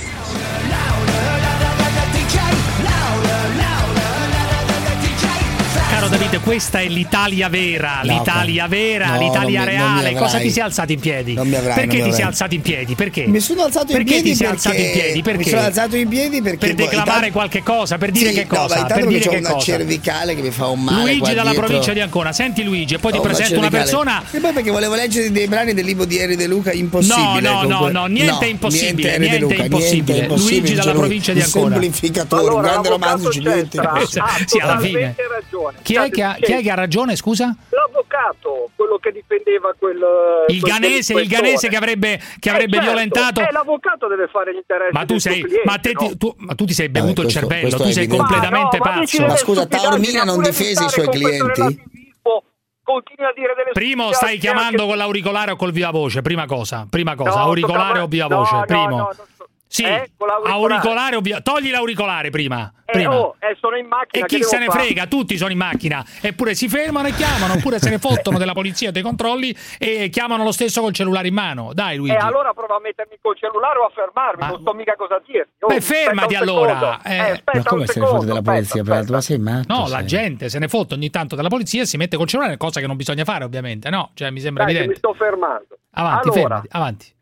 Caro 6.03 6.17
Davide, 6.17 6.39
questa 6.39 6.79
è 6.81 6.87
l'Italia 6.89 7.47
vera, 7.47 8.01
No, 8.03 8.11
l'Italia 8.17 8.67
vera, 8.67 9.15
no, 9.15 9.19
l'Italia 9.19 9.59
mi- 9.61 9.65
reale. 9.65 10.13
Cosa 10.15 10.37
ti 10.37 10.51
sei 10.51 10.63
alzato 10.63 10.91
in 10.91 10.99
piedi? 10.99 11.33
Non 11.33 11.47
mi 11.47 11.55
avrai, 11.55 11.75
Perché 11.75 11.95
non 11.95 12.05
mi 12.07 12.09
ti 12.11 12.15
sei 12.17 12.25
alzato 12.25 12.53
in 12.55 12.61
piedi? 12.61 12.95
Perché? 12.95 13.25
Mi 13.25 13.39
sono 13.39 13.61
alzato 13.63 13.85
in 13.91 13.97
perché 13.99 14.11
piedi 14.11 14.29
ti 14.31 14.35
sei 14.35 14.47
perché 14.47 14.67
alzato 14.67 14.81
in 14.85 14.91
piedi? 14.91 15.21
Perché? 15.21 15.37
Mi 15.37 15.49
sono 15.49 15.61
alzato 15.61 15.95
in 15.95 16.07
piedi 16.09 16.41
perché 16.41 16.57
per 16.57 16.75
declamare 16.75 17.11
intanto- 17.27 17.31
qualche 17.31 17.63
cosa, 17.63 17.97
per 17.97 18.11
dire 18.11 18.29
Sì, 18.31 18.35
che 18.35 18.41
no, 18.51 18.57
cosa? 18.57 18.73
intanto 18.79 18.93
per 18.95 19.07
dire 19.07 19.29
che 19.29 19.37
una 19.37 19.49
cosa? 19.51 19.65
cervicale 19.65 20.35
che 20.35 20.41
mi 20.41 20.51
fa 20.51 20.67
un 20.67 20.83
male 20.83 21.01
Luigi 21.03 21.19
qua 21.19 21.27
dalla 21.29 21.41
dietro. 21.51 21.65
provincia 21.67 21.93
di 21.93 21.99
Ancona. 22.01 22.33
Senti 22.33 22.63
Luigi, 22.65 22.93
e 22.95 22.99
poi 22.99 23.11
ti 23.13 23.17
una 23.19 23.27
presento 23.29 23.59
una 23.59 23.69
persona 23.69 24.23
E 24.29 24.39
poi 24.41 24.51
perché 24.51 24.71
volevo 24.71 24.95
leggere 24.95 25.31
dei 25.31 25.47
brani 25.47 25.73
del 25.73 25.85
libro 25.85 26.03
di 26.03 26.17
Eri 26.17 26.35
De 26.35 26.47
Luca 26.47 26.73
impossibile. 26.73 27.39
No, 27.39 27.61
no, 27.63 27.79
no, 27.79 27.87
no, 27.87 28.05
niente 28.07 28.43
è 28.45 28.49
impossibile, 28.49 29.17
niente 29.19 29.53
impossibile. 29.55 30.27
Luigi 30.27 30.73
dalla 30.73 30.91
provincia 30.91 31.31
di 31.31 31.39
Un 31.39 31.45
Ancona. 31.45 31.79
semplificatore, 31.79 32.53
un 32.53 32.61
grande 32.61 32.89
romanzo. 32.89 33.31
Centra 33.31 33.93
Sì, 34.45 34.57
alla 34.59 34.77
fine. 34.79 35.15
ragione. 35.15 35.77
Chi 35.93 35.99
è, 36.07 36.09
che 36.09 36.23
ha, 36.23 36.33
chi 36.33 36.51
è 36.51 36.61
che 36.61 36.71
ha 36.71 36.75
ragione, 36.75 37.15
scusa? 37.15 37.55
L'avvocato, 37.69 38.69
quello 38.75 38.97
che 38.97 39.11
difendeva 39.11 39.73
quel 39.77 39.97
Il 40.47 40.59
quel 40.61 40.71
ganese, 40.73 41.13
il 41.13 41.27
ganese 41.27 41.67
che 41.69 41.75
avrebbe, 41.75 42.19
che 42.39 42.49
avrebbe 42.49 42.77
Eh, 42.77 42.79
certo, 42.79 42.91
violentato. 42.91 43.41
Eh, 43.41 43.51
l'avvocato 43.51 44.07
deve 44.07 44.27
fare 44.27 44.53
gli 44.53 44.57
interessi 44.57 44.93
Ma 44.93 45.05
tu 45.05 45.17
sei, 45.17 45.41
cliente, 45.41 45.61
ma, 45.65 45.77
te, 45.77 45.91
no? 45.93 45.99
ti- 45.99 46.17
tu, 46.17 46.33
ma 46.37 46.55
tu 46.55 46.65
ti 46.65 46.73
sei 46.73 46.89
bevuto 46.89 47.21
questo- 47.21 47.39
il 47.39 47.45
cervello, 47.45 47.61
questo 47.69 47.83
tu 47.83 47.91
sei 47.91 48.07
completamente 48.07 48.77
Ma 48.77 48.85
no, 48.85 48.91
ma 48.93 48.99
pazzo. 48.99 49.17
delle 49.17 49.27
Ma 49.29 49.35
scusa, 49.35 49.65
Taormina 49.67 50.23
non 50.23 50.41
difese 50.41 50.85
i 50.85 50.89
suoi 50.89 51.07
clienti? 51.09 51.81
Continui 52.85 53.25
a 53.25 53.33
dire 53.33 53.53
delle 53.55 53.71
Primo 53.71 54.11
stai 54.11 54.37
chiamando 54.37 54.81
anche- 54.81 54.87
con 54.87 54.97
l'auricolare 54.97 55.51
o 55.51 55.55
col 55.55 55.71
viva 55.71 55.89
voce? 55.89 56.21
Prima 56.21 56.45
cosa, 56.45 56.85
prima 56.89 57.15
cosa, 57.15 57.37
No, 57.39 57.45
auricolare 57.45 57.93
sto 57.95 58.03
o 58.03 58.07
viva 58.07 58.27
voce? 58.27 58.55
no, 58.55 58.63
primo. 58.65 58.97
no, 58.97 59.15
Sì, 59.73 59.81
Eh, 59.83 60.11
auricolare 60.45 61.15
o 61.15 61.21
via... 61.21 61.41
Togli 61.41 61.71
l'auricolare 61.71 62.29
prima. 62.29 62.71
Eh, 62.85 62.91
prima. 62.91 63.17
oh, 63.19 63.35
eh, 63.39 63.57
sono 63.59 63.75
in 63.75 63.87
macchina. 63.87 64.23
E 64.23 64.27
chi 64.27 64.43
se 64.43 64.59
ne 64.59 64.65
fare? 64.67 64.83
frega, 64.83 65.07
tutti 65.07 65.35
sono 65.35 65.51
in 65.51 65.57
macchina, 65.57 66.05
eppure 66.21 66.53
si 66.53 66.69
fermano 66.69 67.07
e 67.07 67.13
chiamano, 67.13 67.53
oppure 67.53 67.79
se 67.79 67.89
ne 67.89 67.97
fottono 67.97 68.37
della 68.37 68.53
polizia 68.53 68.91
dei 68.91 69.01
controlli 69.01 69.55
e 69.79 70.09
chiamano 70.09 70.43
lo 70.43 70.51
stesso 70.51 70.79
col 70.81 70.93
cellulare 70.93 71.27
in 71.27 71.33
mano. 71.33 71.71
Dai 71.73 71.97
Luigi. 71.97 72.13
E 72.13 72.17
allora 72.19 72.53
prova 72.53 72.75
a 72.75 72.79
mettermi 72.81 73.17
col 73.19 73.35
cellulare 73.35 73.79
o 73.79 73.85
a 73.85 73.91
fermarmi, 73.95 74.45
non 74.45 74.61
so 74.63 74.73
mica 74.75 74.93
cosa 74.95 75.19
dirti. 75.25 75.49
Oh, 75.61 75.67
Beh, 75.67 75.77
aspetta 75.77 76.03
fermati 76.03 76.35
allora. 76.35 77.01
Eh. 77.01 77.13
Eh, 77.15 77.17
Ma 77.17 77.23
aspetta 77.31 77.63
come 77.63 77.81
un 77.81 77.87
se 77.87 77.99
ne 77.99 78.05
fotte 78.05 78.25
della 78.27 78.41
polizia, 78.43 78.83
peraltro? 78.83 79.13
Ma 79.15 79.21
sei 79.21 79.37
matto? 79.39 79.73
No, 79.73 79.85
sei? 79.87 79.95
la 79.95 80.05
gente 80.05 80.49
se 80.49 80.59
ne 80.59 80.67
fotte 80.67 80.93
ogni 80.93 81.09
tanto 81.09 81.35
della 81.35 81.49
polizia 81.49 81.81
e 81.81 81.85
si 81.87 81.97
mette 81.97 82.15
col 82.15 82.27
cellulare, 82.27 82.57
cosa 82.57 82.79
che 82.79 82.85
non 82.85 82.95
bisogna 82.95 83.23
fare 83.23 83.43
ovviamente, 83.43 83.89
no? 83.89 84.11
Cioè 84.13 84.29
mi 84.29 84.39
sembra 84.39 84.65
Dai, 84.65 84.73
che 84.73 84.79
mi 84.81 84.85
evidente. 84.91 85.07
sto 85.09 85.17
fermando. 85.25 85.77
Avanti, 85.95 86.27
allora, 86.27 86.41
fermati, 86.41 86.67
avanti. 86.69 87.12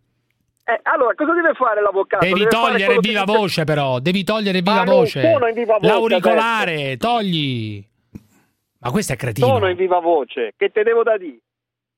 Eh, 0.73 0.79
allora, 0.83 1.13
cosa 1.15 1.33
deve 1.33 1.53
fare 1.53 1.81
l'avvocato? 1.81 2.23
Devi 2.25 2.39
Deve 2.39 2.49
togliere 2.49 2.93
che 2.93 2.99
viva 3.07 3.23
dice- 3.23 3.37
voce 3.37 3.63
però, 3.63 3.99
devi 3.99 4.23
togliere 4.23 4.59
viva 4.59 4.83
non 4.83 4.95
voce. 4.95 5.19
in 5.21 5.53
viva 5.53 5.77
voce 5.77 5.87
L'auricolare, 5.87 6.97
togli. 6.97 7.85
Ma 8.79 8.89
questo 8.91 9.13
è 9.13 9.15
cretino. 9.15 9.45
Sono 9.47 9.69
in 9.69 9.75
viva 9.77 9.99
voce, 9.99 10.53
che 10.57 10.69
te 10.71 10.83
devo 10.83 11.03
da 11.03 11.17
dire? 11.17 11.37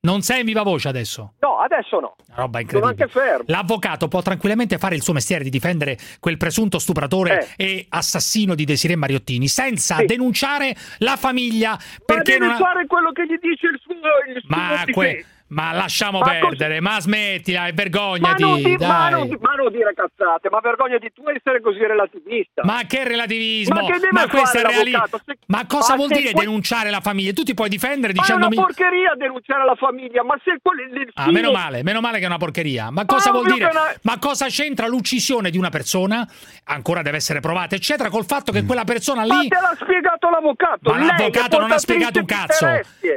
Non 0.02 0.22
sei 0.22 0.42
in 0.42 0.46
viva 0.46 0.64
voce 0.64 0.90
adesso. 0.90 1.36
No, 1.40 1.60
adesso 1.60 1.98
no. 2.02 2.16
Una 2.28 2.36
roba 2.36 2.60
Sono 2.60 2.60
incredibile. 2.60 3.04
anche 3.04 3.08
fermo. 3.08 3.44
L'avvocato 3.48 4.10
può 4.10 4.22
tranquillamente 4.22 4.78
fare 4.78 4.96
il 4.96 5.02
suo 5.02 5.14
mestiere 5.14 5.46
di 5.46 5.50
difendere 5.50 5.98
quel 6.20 6.36
presunto 6.36 6.78
stupratore 6.78 7.54
e 7.56 7.86
assassino 7.88 8.54
di 8.54 8.66
Desiree 8.66 8.98
Mariottini 8.98 9.48
senza 9.48 10.04
denunciare 10.04 10.76
la 10.98 11.16
famiglia 11.16 11.70
Ma 11.72 11.78
perché 12.06 12.34
deve 12.34 12.46
non 12.48 12.56
ha... 12.56 12.58
fare 12.58 12.86
quello 12.86 13.14
che 13.14 13.24
gli 13.28 13.38
dice 13.40 13.68
il 13.68 13.80
suo, 13.82 13.94
il 14.28 14.42
suo 14.42 14.50
Ma, 14.50 14.84
que- 14.92 15.26
ma 15.54 15.72
lasciamo 15.72 16.20
Ma 16.20 16.26
perdere, 16.30 16.82
ma 16.82 17.00
smettila 17.00 17.68
e 17.68 17.70
Ma 17.70 17.74
vergognati, 17.76 18.42
non, 18.42 18.62
di- 18.62 18.78
ma, 18.80 18.88
ma 18.88 19.10
non 19.56 19.72
dire 19.72 19.94
cazzate, 19.96 20.50
ma 20.50 20.60
vergogna 20.62 20.98
di 20.98 21.12
tu 21.14 21.24
essere 21.30 21.62
così 21.62 21.80
relativista. 21.80 22.62
Ma 22.66 22.82
che 22.88 23.04
relativismo? 23.04 23.76
Ma 23.82 23.86
che 23.86 24.00
Ma 24.12 24.28
questo 24.28 24.58
fare 24.60 24.70
è 24.70 24.72
reali- 24.72 24.92
l'avvocato? 24.92 25.22
Se- 25.26 25.38
Ma 25.48 25.66
cosa 25.66 25.92
ma 25.92 25.96
vuol 25.98 26.08
dire 26.10 26.32
que- 26.32 26.42
denunciare 26.42 26.90
la 26.90 27.00
famiglia? 27.02 27.32
Tu 27.34 27.44
ti 27.44 27.54
puoi 27.54 27.70
difendere 27.70 28.14
Ma 28.14 28.26
è 28.26 28.34
una 28.34 28.50
porcheria 28.50 29.14
denunciare 29.16 29.64
la 29.66 29.76
famiglia, 29.76 30.24
ma 30.24 30.36
se 30.44 30.58
quelli 30.62 30.84
il 30.84 31.10
Ah, 31.14 31.32
meno 31.32 31.52
male, 31.52 31.84
meno 31.84 32.00
male 32.02 32.18
che 32.18 32.24
è 32.24 32.28
una 32.28 32.38
porcheria. 32.38 32.90
Ma 32.92 33.06
cosa 33.06 33.32
vuol 33.32 33.46
dire? 33.52 33.72
no- 33.72 33.80
Ma 34.02 34.18
cosa 34.20 34.48
c'entra 34.48 34.88
l'uccisione 34.88 35.50
di 35.50 35.58
una 35.58 35.70
persona? 35.70 36.28
Ancora 36.66 37.02
deve 37.02 37.18
essere 37.18 37.40
provata, 37.40 37.76
eccetera, 37.76 38.10
col 38.10 38.26
fatto 38.26 38.52
Mm. 38.52 38.56
che 38.56 38.66
quella 38.66 38.84
persona 38.84 39.26
Ma 39.26 39.40
lì. 39.40 39.48
te 39.48 39.58
l'ha 39.60 39.76
spiegato 39.80 40.30
l'avvocato. 40.30 40.92
Ma 40.92 40.98
è 40.98 41.06
l'avvocato 41.06 41.60
non 41.60 41.72
ha 41.72 41.78
spiegato 41.78 42.20
un 42.20 42.26
cazzo. 42.26 42.66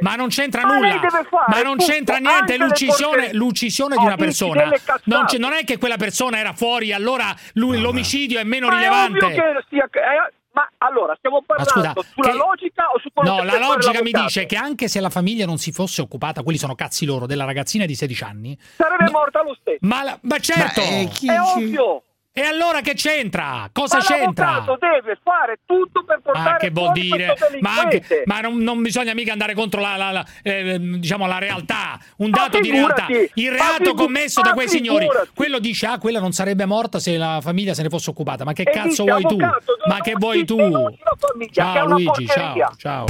Ma 0.00 0.14
non 0.16 0.28
c'entra 0.28 0.62
Ma 0.66 0.74
nulla. 0.74 0.88
lei 0.88 1.00
deve 1.00 1.24
fare 1.28 1.44
Ma 1.48 1.62
non 1.62 1.76
c'entra 1.76 2.16
niente 2.16 2.25
le 2.46 2.56
l'uccisione, 2.56 3.32
l'uccisione 3.32 3.96
di 3.96 4.02
Oh, 4.02 4.06
una 4.06 4.16
persona. 4.16 4.70
Non, 5.04 5.24
c'è- 5.26 5.38
non 5.38 5.52
è 5.52 5.64
che 5.64 5.78
quella 5.78 5.96
persona 5.96 6.38
era 6.38 6.52
fuori, 6.52 6.92
allora 6.92 7.34
lui- 7.54 7.80
l'omicidio 7.80 8.38
è 8.38 8.44
meno 8.44 8.66
Ma 8.68 8.72
è 8.74 8.76
rilevante. 8.76 9.24
ovvio 9.24 9.28
che 9.42 9.64
sia. 9.68 9.84
eh, 9.84 10.32
ma 10.52 10.68
allora 10.78 11.14
stiamo 11.18 11.44
Ma 11.46 11.54
parlando 11.54 12.00
scusa, 12.00 12.12
sulla 12.14 12.30
che- 12.30 12.36
logica 12.36 12.84
o 12.94 12.98
su 12.98 13.10
quello 13.12 13.30
No, 13.30 13.36
che 13.40 13.44
la 13.44 13.52
deve 13.52 13.64
fare 13.64 13.74
logica 13.82 14.02
mi 14.02 14.10
dice 14.12 14.46
che 14.46 14.56
anche 14.56 14.88
se 14.88 15.00
la 15.00 15.10
famiglia 15.10 15.44
non 15.46 15.58
si 15.58 15.70
fosse 15.70 16.00
occupata, 16.00 16.42
quelli 16.42 16.56
sono 16.58 16.74
cazzi 16.74 17.04
loro, 17.04 17.26
della 17.26 17.44
ragazzina 17.44 17.84
di 17.84 17.94
16 17.94 18.24
anni. 18.24 18.58
sarebbe 18.76 19.10
morta 19.10 19.42
lo 19.42 19.54
stesso. 19.60 19.78
Ma, 19.80 20.02
la- 20.02 20.18
ma 20.22 20.38
certo! 20.38 20.80
Ma, 20.80 20.86
eh, 20.86 21.08
chi- 21.12 21.28
È 21.28 21.38
ovvio. 21.40 22.02
E 22.38 22.42
allora 22.42 22.82
che 22.82 22.92
c'entra? 22.92 23.66
Cosa 23.72 23.96
Ma 23.96 24.02
c'entra? 24.04 24.62
deve 24.78 25.18
fare 25.24 25.60
tutto 25.64 26.04
per 26.04 26.20
portare 26.22 26.50
Ma 26.50 26.56
che 26.58 26.68
vuol 26.70 26.92
dire? 26.92 27.34
Ma, 27.60 27.80
anche- 27.80 28.24
ma 28.26 28.40
non, 28.40 28.58
non 28.58 28.82
bisogna 28.82 29.14
mica 29.14 29.32
andare 29.32 29.54
contro 29.54 29.80
la, 29.80 29.96
la- 29.96 30.10
la- 30.10 30.26
eh, 30.42 30.76
diciamo, 30.78 31.26
la 31.26 31.38
realtà, 31.38 31.98
un 32.18 32.28
dato 32.28 32.60
di 32.60 32.70
realtà. 32.70 33.06
figurati, 33.06 33.30
Il 33.36 33.50
reato 33.52 33.84
figu- 33.84 33.96
commesso 33.96 34.42
da 34.42 34.52
quei 34.52 34.68
signori. 34.68 35.06
figurati. 35.06 35.30
Quello 35.34 35.58
dice, 35.58 35.86
ah, 35.86 35.98
quella 35.98 36.20
non 36.20 36.32
sarebbe 36.32 36.66
morta 36.66 36.98
se 36.98 37.16
la 37.16 37.38
famiglia 37.40 37.72
se 37.72 37.80
ne 37.82 37.88
fosse 37.88 38.10
occupata. 38.10 38.44
Ma 38.44 38.52
che 38.52 38.64
E 38.66 38.70
cazzo 38.70 38.88
dice, 38.88 39.02
vuoi 39.04 39.22
tu? 39.22 39.36
Ma 39.38 39.98
che 40.02 40.12
vuoi 40.18 40.44
tu? 40.44 40.58
famiglia, 40.58 41.50
Ciao 41.52 41.86
Luigi, 41.86 42.26
ciao, 42.26 42.34
porcheria. 42.44 42.70
ciao. 42.76 43.04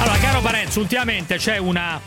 Allora, 0.00 0.16
caro 0.18 0.40
Parenzo, 0.40 0.80
ultimamente 0.80 1.36
c'è 1.36 1.58
una. 1.58 2.00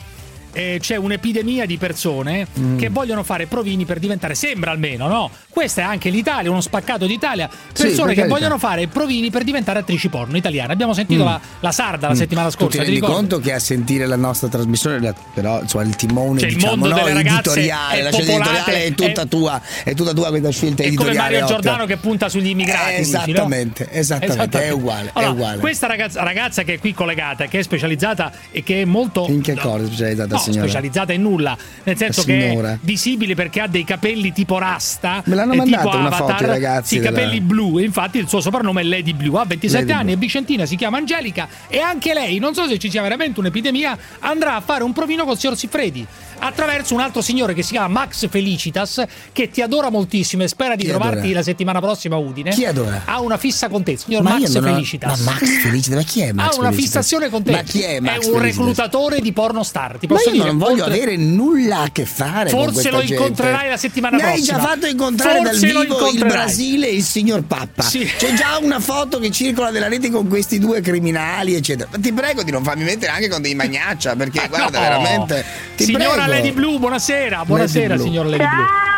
Eh, 0.55 0.77
c'è 0.79 0.95
un'epidemia 0.95 1.65
di 1.65 1.77
persone 1.77 2.47
Mm. 2.57 2.77
che 2.77 2.89
vogliono 2.89 3.23
fare 3.23 3.45
provini 3.45 3.83
per 3.85 3.99
diventare, 3.99 4.35
sembra 4.35 4.71
almeno, 4.71 5.07
no? 5.07 5.29
Questa 5.49 5.81
è 5.81 5.83
anche 5.83 6.09
l'Italia, 6.09 6.49
uno 6.49 6.61
spaccato 6.61 7.05
d'Italia. 7.05 7.49
Persone 7.73 8.13
per 8.13 8.23
che 8.23 8.29
vogliono 8.29 8.57
fare 8.57 8.87
provini 8.87 9.29
per 9.29 9.43
diventare 9.43 9.79
attrici 9.79 10.07
porno 10.09 10.37
italiane. 10.37 10.71
Abbiamo 10.73 10.93
sentito 10.93 11.23
Mm. 11.23 11.27
la, 11.27 11.39
la 11.59 11.71
sarda 11.71 12.07
la 12.07 12.13
Mm. 12.13 12.17
settimana 12.17 12.47
Tu 12.49 12.53
scorsa. 12.55 12.71
ti 12.71 12.77
ti 12.77 12.83
rendi 12.83 12.95
ricordi? 12.99 13.15
conto 13.15 13.39
che 13.39 13.53
a 13.53 13.59
sentire 13.59 14.05
la 14.05 14.15
nostra 14.15 14.47
trasmissione, 14.47 15.13
però 15.33 15.61
insomma, 15.61 15.83
il 15.83 15.95
timone 15.95 16.39
Cioè, 16.39 16.49
il 16.49 16.55
diciamo, 16.55 16.75
mondo 16.77 16.95
no, 16.95 17.03
delle 17.03 17.19
editoriale, 17.19 18.01
la 18.01 18.11
scelta 18.11 18.31
editoriale 18.33 18.83
è 18.85 18.93
tutta 18.93 19.21
è- 19.21 19.27
tua, 19.27 19.61
è 19.83 19.93
tutta 19.93 20.13
tua 20.13 20.29
questa 20.29 20.49
scelta 20.51 20.83
È 20.83 20.85
come 20.87 20.87
editoriale. 21.09 21.19
Mario 21.19 21.37
Otto. 21.45 21.53
Giordano 21.53 21.85
che 21.85 21.97
punta 21.97 22.29
sugli 22.29 22.47
immigrati. 22.47 22.95
dici, 22.97 23.11
no? 23.11 23.17
Esattamente, 23.19 23.87
esattamente, 23.91 24.63
è 24.63 24.69
uguale, 24.71 25.09
Allora, 25.13 25.31
uguale. 25.31 25.59
Questa 25.59 25.87
ragazza, 25.87 26.23
ragazza 26.23 26.63
che 26.63 26.73
è 26.75 26.79
qui 26.79 26.93
collegata, 26.93 27.45
che 27.45 27.59
è 27.59 27.61
specializzata 27.61 28.31
e 28.51 28.63
che 28.63 28.81
è 28.81 28.85
molto. 28.85 29.25
In 29.29 29.41
che 29.41 29.55
cosa 29.55 29.85
specializzata 29.85 30.35
No, 30.35 30.39
signora? 30.51 30.67
specializzata 30.67 31.13
in 31.13 31.21
nulla, 31.21 31.57
nel 31.83 31.97
senso 31.97 32.23
che 32.23 32.51
è 32.51 32.77
visibile 32.81 33.35
perché 33.35 33.61
ha 33.61 33.67
dei 33.67 33.83
capelli 33.83 34.31
tipo 34.31 34.57
rasta. 34.57 35.21
Me 35.25 35.35
l'hanno 35.35 35.53
e 35.53 35.59
tipo 35.63 35.75
mandato 35.77 35.97
una 35.97 36.07
Avatar, 36.07 36.31
foto 36.37 36.43
i 36.43 36.47
ragazzi 36.47 36.99
della- 36.99 37.09
capelli 37.11 37.41
blu. 37.41 37.79
E 37.79 37.83
infatti 37.83 38.17
il 38.17 38.27
suo 38.27 38.41
soprannome 38.41 38.81
è 38.81 38.83
Lady 38.83 39.13
Blue. 39.13 39.39
Ha 39.39 39.45
27 39.45 39.85
Lady 39.85 39.99
anni, 39.99 40.13
è 40.13 40.17
vicentina, 40.17 40.65
si 40.65 40.75
chiama 40.75 40.97
Angelica. 40.97 41.47
E 41.67 41.79
anche 41.79 42.13
lei, 42.13 42.39
non 42.39 42.53
so 42.53 42.67
se 42.67 42.77
ci 42.77 42.89
sia 42.89 43.01
veramente 43.01 43.39
un'epidemia, 43.39 43.97
andrà 44.19 44.55
a 44.55 44.61
fare 44.61 44.83
un 44.83 44.93
provino 44.93 45.25
col 45.25 45.37
signor 45.37 45.57
Siffredi 45.57 46.05
attraverso 46.39 46.93
un 46.93 46.99
altro 46.99 47.21
signore 47.21 47.53
che 47.53 47.63
si 47.63 47.71
chiama 47.71 47.87
Max 47.87 48.27
Felicitas, 48.29 49.03
che 49.31 49.49
ti 49.49 49.61
adora 49.61 49.89
moltissimo 49.89 50.43
e 50.43 50.47
spera 50.47 50.75
di 50.75 50.83
Chi 50.83 50.89
trovarti 50.89 51.17
adora? 51.19 51.33
la 51.35 51.43
settimana 51.43 51.79
prossima 51.79 52.15
a 52.15 52.19
Udine. 52.19 52.51
Chi 52.51 52.65
adora? 52.65 53.01
Ha 53.05 53.19
una 53.19 53.37
fissa 53.37 53.67
con 53.69 53.83
te, 53.83 53.91
il 53.91 53.99
signor 53.99 54.21
Ma 54.23 54.37
Max 54.37 54.51
non 54.53 54.63
Felicitas. 54.63 55.19
Ma 55.21 55.31
Max 55.31 55.57
Felicitas, 55.61 55.97
ma 55.97 56.03
chi 56.03 56.21
è 56.21 56.31
Max 56.31 56.45
ha 56.55 56.59
una 56.59 56.69
Felicitas? 56.69 56.83
fissazione 56.83 57.29
con 57.29 57.43
te. 57.43 57.51
Ma 57.51 57.61
chi 57.61 57.81
è 57.81 57.99
Max 57.99 58.15
un 58.15 58.21
Felicitas? 58.21 58.41
reclutatore 58.41 59.21
di 59.21 59.31
pornostar. 59.33 59.97
Ti 59.97 60.07
Ma 60.07 60.15
posso 60.15 60.29
io 60.29 60.35
dire, 60.35 60.45
non 60.47 60.57
voglio 60.57 60.83
oltre- 60.83 60.97
avere 61.01 61.15
nulla 61.17 61.79
a 61.81 61.89
che 61.91 62.05
fare 62.05 62.49
con 62.51 62.63
Forse 62.71 62.89
lo 62.91 62.99
gente. 62.99 63.13
incontrerai 63.13 63.69
la 63.69 63.77
settimana 63.77 64.15
Mi 64.17 64.23
hai 64.23 64.33
prossima. 64.35 64.57
già 64.57 64.63
fatto 64.63 64.85
incontrare 64.87 65.37
Forse 65.43 65.59
dal 65.71 65.83
vivo 65.83 66.09
il. 66.09 66.25
Brasile 66.25 66.87
e 66.87 66.95
il 66.95 67.03
signor 67.03 67.43
Pappa. 67.43 67.83
Sì. 67.83 68.05
C'è 68.17 68.33
già 68.33 68.57
una 68.61 68.79
foto 68.79 69.19
che 69.19 69.31
circola 69.31 69.69
nella 69.69 69.87
rete 69.87 70.09
con 70.09 70.27
questi 70.27 70.59
due 70.59 70.81
criminali, 70.81 71.53
eccetera. 71.55 71.87
Ma 71.91 71.97
ti 71.99 72.11
prego 72.13 72.43
di 72.43 72.51
non 72.51 72.63
farmi 72.63 72.83
mettere 72.83 73.11
anche 73.11 73.27
con 73.29 73.41
dei 73.41 73.55
magnaccia, 73.55 74.15
perché 74.15 74.47
guarda, 74.47 74.77
no. 74.79 74.83
veramente. 74.83 75.45
Ti 75.75 75.83
Signora 75.85 76.13
prego. 76.13 76.24
Lady 76.27 76.51
Blue, 76.51 76.79
buonasera. 76.79 77.43
Buonasera, 77.45 77.95
Blue. 77.95 78.03
signora 78.03 78.29
Lady 78.29 78.45
Blue. 78.45 78.94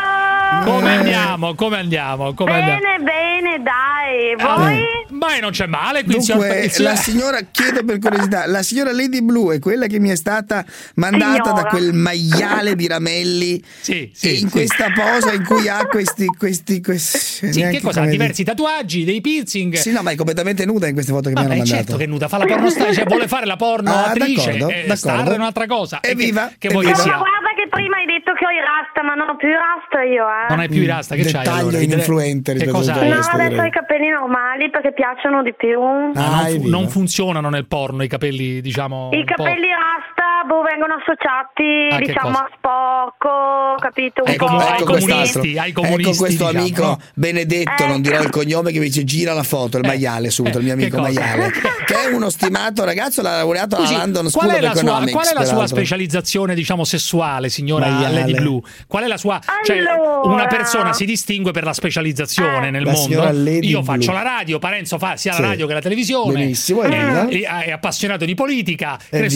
Come 0.64 0.96
andiamo? 0.98 1.56
Come 1.56 1.78
andiamo? 1.78 2.34
Come 2.34 2.52
andiamo? 2.54 2.80
Bene, 2.80 3.04
bene, 3.04 3.64
dai. 3.64 4.34
Ah, 4.38 4.56
Voi? 4.58 4.86
Ma 5.10 5.38
non 5.40 5.52
c'è 5.52 5.66
male 5.66 6.04
qui 6.04 6.14
Dunque, 6.14 6.70
signor- 6.70 6.92
la 6.92 6.96
signora, 6.96 7.40
chiedo 7.52 7.84
per 7.84 8.00
curiosità, 8.00 8.46
la 8.46 8.62
signora 8.62 8.92
Lady 8.92 9.22
Blue 9.22 9.56
è 9.56 9.60
quella 9.60 9.88
che 9.88 10.00
mi 10.00 10.10
è 10.10 10.16
stata 10.16 10.64
mandata 10.96 11.44
Signora. 11.44 11.62
da 11.62 11.68
quel 11.70 11.94
maiale 11.94 12.76
di 12.76 12.88
Ramelli 12.88 13.64
Sì, 13.82 14.12
sì, 14.14 14.32
in 14.42 14.48
sì. 14.48 14.50
questa 14.50 14.88
posa 14.94 15.34
in 15.34 15.44
cui 15.44 15.68
ha 15.68 15.86
questi. 15.88 16.26
questi, 16.28 16.82
questi 16.82 17.18
Sì, 17.52 17.62
che 17.62 17.82
cosa? 17.82 18.06
Diversi 18.06 18.44
tatuaggi, 18.44 19.04
dei 19.04 19.22
piercing. 19.22 19.72
dire. 19.72 19.82
Sì, 19.82 19.92
no, 19.92 20.02
ma 20.02 20.12
è 20.12 20.16
completamente 20.16 20.66
nuda 20.66 20.88
in 20.88 20.94
queste 20.94 21.12
foto 21.12 21.30
che 21.30 21.36
mi 21.36 21.42
Vabbè, 21.42 21.48
hanno 21.48 21.58
mandato. 21.58 21.78
certo 21.84 21.98
che 21.98 22.04
è 22.04 22.08
nuda, 22.08 22.28
fa 22.28 22.38
la 22.38 22.46
pornostar, 22.46 22.94
cioè 22.94 23.06
vuole 23.06 23.28
fare 23.28 23.46
la 23.46 23.56
porno 23.56 23.92
Ah, 23.92 24.06
attrice, 24.08 24.52
d'accordo, 24.52 24.70
eh, 24.70 24.74
d'accordo. 24.88 24.96
star 24.96 25.32
è 25.32 25.36
un'altra 25.36 25.66
cosa. 25.68 26.00
E 26.02 26.10
Evviva, 26.12 26.48
che, 26.58 26.68
che 26.68 26.70
vuoi 26.70 26.86
che 26.86 26.92
evviva. 26.92 27.04
sia? 27.08 27.18
Ma 27.18 27.18
guarda 27.20 27.47
prima 27.78 27.98
hai 27.98 28.06
detto 28.06 28.34
che 28.34 28.46
ho 28.46 28.50
i 28.50 28.60
rasta, 28.60 29.04
ma 29.04 29.14
non 29.14 29.30
ho 29.30 29.36
più 29.36 29.50
i 29.50 29.58
rasta 29.58 30.02
io, 30.04 30.26
eh. 30.26 30.46
Non 30.50 30.60
hai 30.60 30.70
più 30.70 30.82
i 30.82 30.88
rasta, 30.88 31.16
che 31.16 31.24
c'hai 31.24 31.44
Dettaglio 31.44 31.70
allora? 31.70 31.78
I 31.78 31.86
dre- 31.86 31.94
ininfluente 31.96 32.54
Che 32.54 32.70
a 32.70 32.72
cosa 32.72 32.94
hai? 32.94 33.10
No, 33.10 33.20
adesso 33.20 33.62
ho 33.62 33.66
i 33.66 33.72
capelli 33.72 34.10
normali 34.10 34.70
perché 34.70 34.94
piacciono 34.94 35.44
di 35.44 35.54
più. 35.54 35.80
Ah, 35.82 36.12
non, 36.14 36.46
fu- 36.50 36.70
non 36.70 36.88
funzionano 36.90 37.50
nel 37.50 37.66
porno 37.68 38.04
i 38.04 38.08
capelli, 38.08 38.62
diciamo. 38.62 39.10
I 39.14 39.24
po'. 39.24 39.34
capelli 39.36 39.70
rasta 39.70 40.27
boh, 40.46 40.62
vengono 40.62 40.96
associati, 41.00 41.88
Ah, 41.92 41.98
che 41.98 42.06
diciamo, 42.06 42.38
a 42.38 42.50
sporco, 42.56 43.76
capito? 43.80 44.24
Un 44.24 44.30
Ai 44.32 44.36
po'. 44.38 44.46
comu- 44.46 44.62
ai 44.62 44.74
Ecco 44.82 44.84
comunisti, 44.86 45.58
ai 45.58 45.72
comunisti, 45.72 46.02
ecco 46.10 46.18
questo 46.18 46.46
diciamo, 46.48 46.60
amico 46.60 46.84
no? 46.84 47.00
Benedetto, 47.16 47.86
non 47.88 48.02
dirò 48.02 48.22
il 48.22 48.30
cognome, 48.30 48.72
che 48.72 48.80
mi 48.80 48.86
dice 48.86 49.04
gira 49.04 49.34
la 49.34 49.44
foto, 49.44 49.78
il 49.78 49.86
maiale 49.86 50.30
subito, 50.30 50.58
il 50.60 50.64
mio 50.66 50.74
eh, 50.74 50.78
che 50.78 50.84
amico 50.84 50.98
cosa? 50.98 51.20
maiale, 51.20 51.52
che 51.86 51.96
è 52.10 52.14
uno 52.14 52.30
stimato 52.30 52.84
ragazzo, 52.84 53.22
l'ha 53.22 53.38
laureato 53.38 53.76
Scusi, 53.78 53.94
alla 53.94 54.04
London 54.04 54.30
qual 54.32 54.32
School 54.32 54.50
è 54.50 54.56
of 54.58 54.62
la 54.62 54.70
sua, 54.76 54.82
Economics. 54.82 55.12
qual 55.14 55.26
è 55.28 55.34
la 55.34 55.46
sua 55.46 55.68
specializzazione, 55.68 56.56
diciamo, 56.56 56.84
sessuale, 56.84 57.50
signora 57.50 57.88
Maiale. 57.90 58.20
Lady 58.20 58.34
Blue? 58.36 58.62
Qual 58.88 59.04
è 59.04 59.08
la 59.08 59.18
sua. 59.18 59.40
Cioè, 59.64 59.78
Allora. 59.78 60.22
una 60.28 60.48
persona 60.48 60.94
si 60.94 61.06
distingue 61.06 61.52
per 61.52 61.64
la 61.64 61.74
specializzazione 61.74 62.70
nel 62.70 62.84
La 62.84 62.92
mondo. 62.92 63.24
Io 63.24 63.82
Blue. 63.82 63.84
faccio 63.84 64.12
la 64.12 64.22
radio, 64.22 64.60
Parenzo 64.60 64.98
fa 64.98 65.16
sia 65.18 65.34
Sì. 65.34 65.42
la 65.42 65.48
radio 65.50 65.68
che 65.68 65.74
la 65.74 65.82
televisione. 65.82 66.34
Benissimo, 66.34 66.84
Eh, 66.84 66.96
evviva. 66.96 67.28
eh, 67.62 67.66
è 67.66 67.72
appassionato 67.72 68.26
di 68.26 68.34
politica. 68.36 68.98
Che 69.10 69.30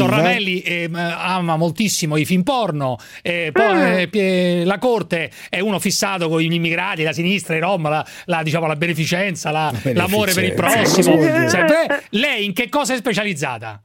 eh, 0.96 1.16
ama 1.18 1.56
moltissimo 1.58 2.18
i 2.18 2.26
film 2.26 2.44
porno. 2.44 2.98
eh, 3.22 3.50
poi 3.52 4.02
eh, 4.02 4.08
Pie- 4.08 4.64
la 4.66 4.78
corte 4.78 5.32
è 5.50 5.60
uno 5.60 5.80
fissato 5.80 6.30
con 6.30 6.40
gli 6.40 6.52
immigrati, 6.52 7.04
la 7.04 7.14
sinistra, 7.14 7.56
i 7.56 7.60
rom, 7.60 7.88
la, 7.90 8.06
la, 8.26 8.44
diciamo, 8.44 8.68
la 8.68 8.76
beneficenza, 8.76 9.52
la- 9.52 9.72
l'amore 9.94 10.34
per 10.34 10.44
il 10.44 10.54
beneficenza, 10.54 10.94
prossimo. 10.94 11.16
cosa 11.16 11.28
vuol 11.28 11.38
dire? 11.38 11.50
Sempre- 11.50 12.04
lei 12.10 12.46
in 12.46 12.54
che 12.54 12.70
cosa 12.70 12.94
è 12.94 12.98
specializzata? 12.98 13.82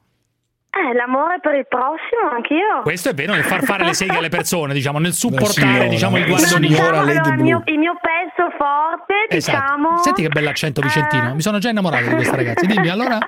Eh, 0.77 0.93
l'amore 0.95 1.41
per 1.41 1.55
il 1.55 1.67
prossimo, 1.67 2.29
anch'io. 2.35 2.83
Questo 2.83 3.09
è 3.09 3.15
vero 3.15 3.33
nel 3.33 3.45
far 3.45 3.63
fare 3.65 3.83
le 3.87 3.95
seghe 3.95 4.19
alle 4.19 4.29
persone, 4.29 4.75
diciamo, 4.75 4.99
nel 4.99 5.15
supportare 5.15 5.53
signora, 5.53 5.85
diciamo, 5.87 6.19
il 6.19 6.27
guardonino. 6.27 6.77
Lady 6.77 7.17
Allora, 7.17 7.35
il 7.35 7.43
mio, 7.43 7.63
il 7.65 7.79
mio 7.79 7.95
pezzo 7.99 8.51
forte, 8.59 9.35
Esatto. 9.35 9.59
diciamo... 9.59 10.03
Senti 10.03 10.21
che 10.23 10.29
bell'accento 10.29 10.83
vicentino. 10.83 11.35
Mi 11.35 11.41
sono 11.41 11.57
già 11.59 11.71
innamorato 11.71 12.09
di 12.09 12.15
questa 12.17 12.37
ragazza. 12.37 12.67
Dimmi 12.67 12.89
allora. 12.91 13.17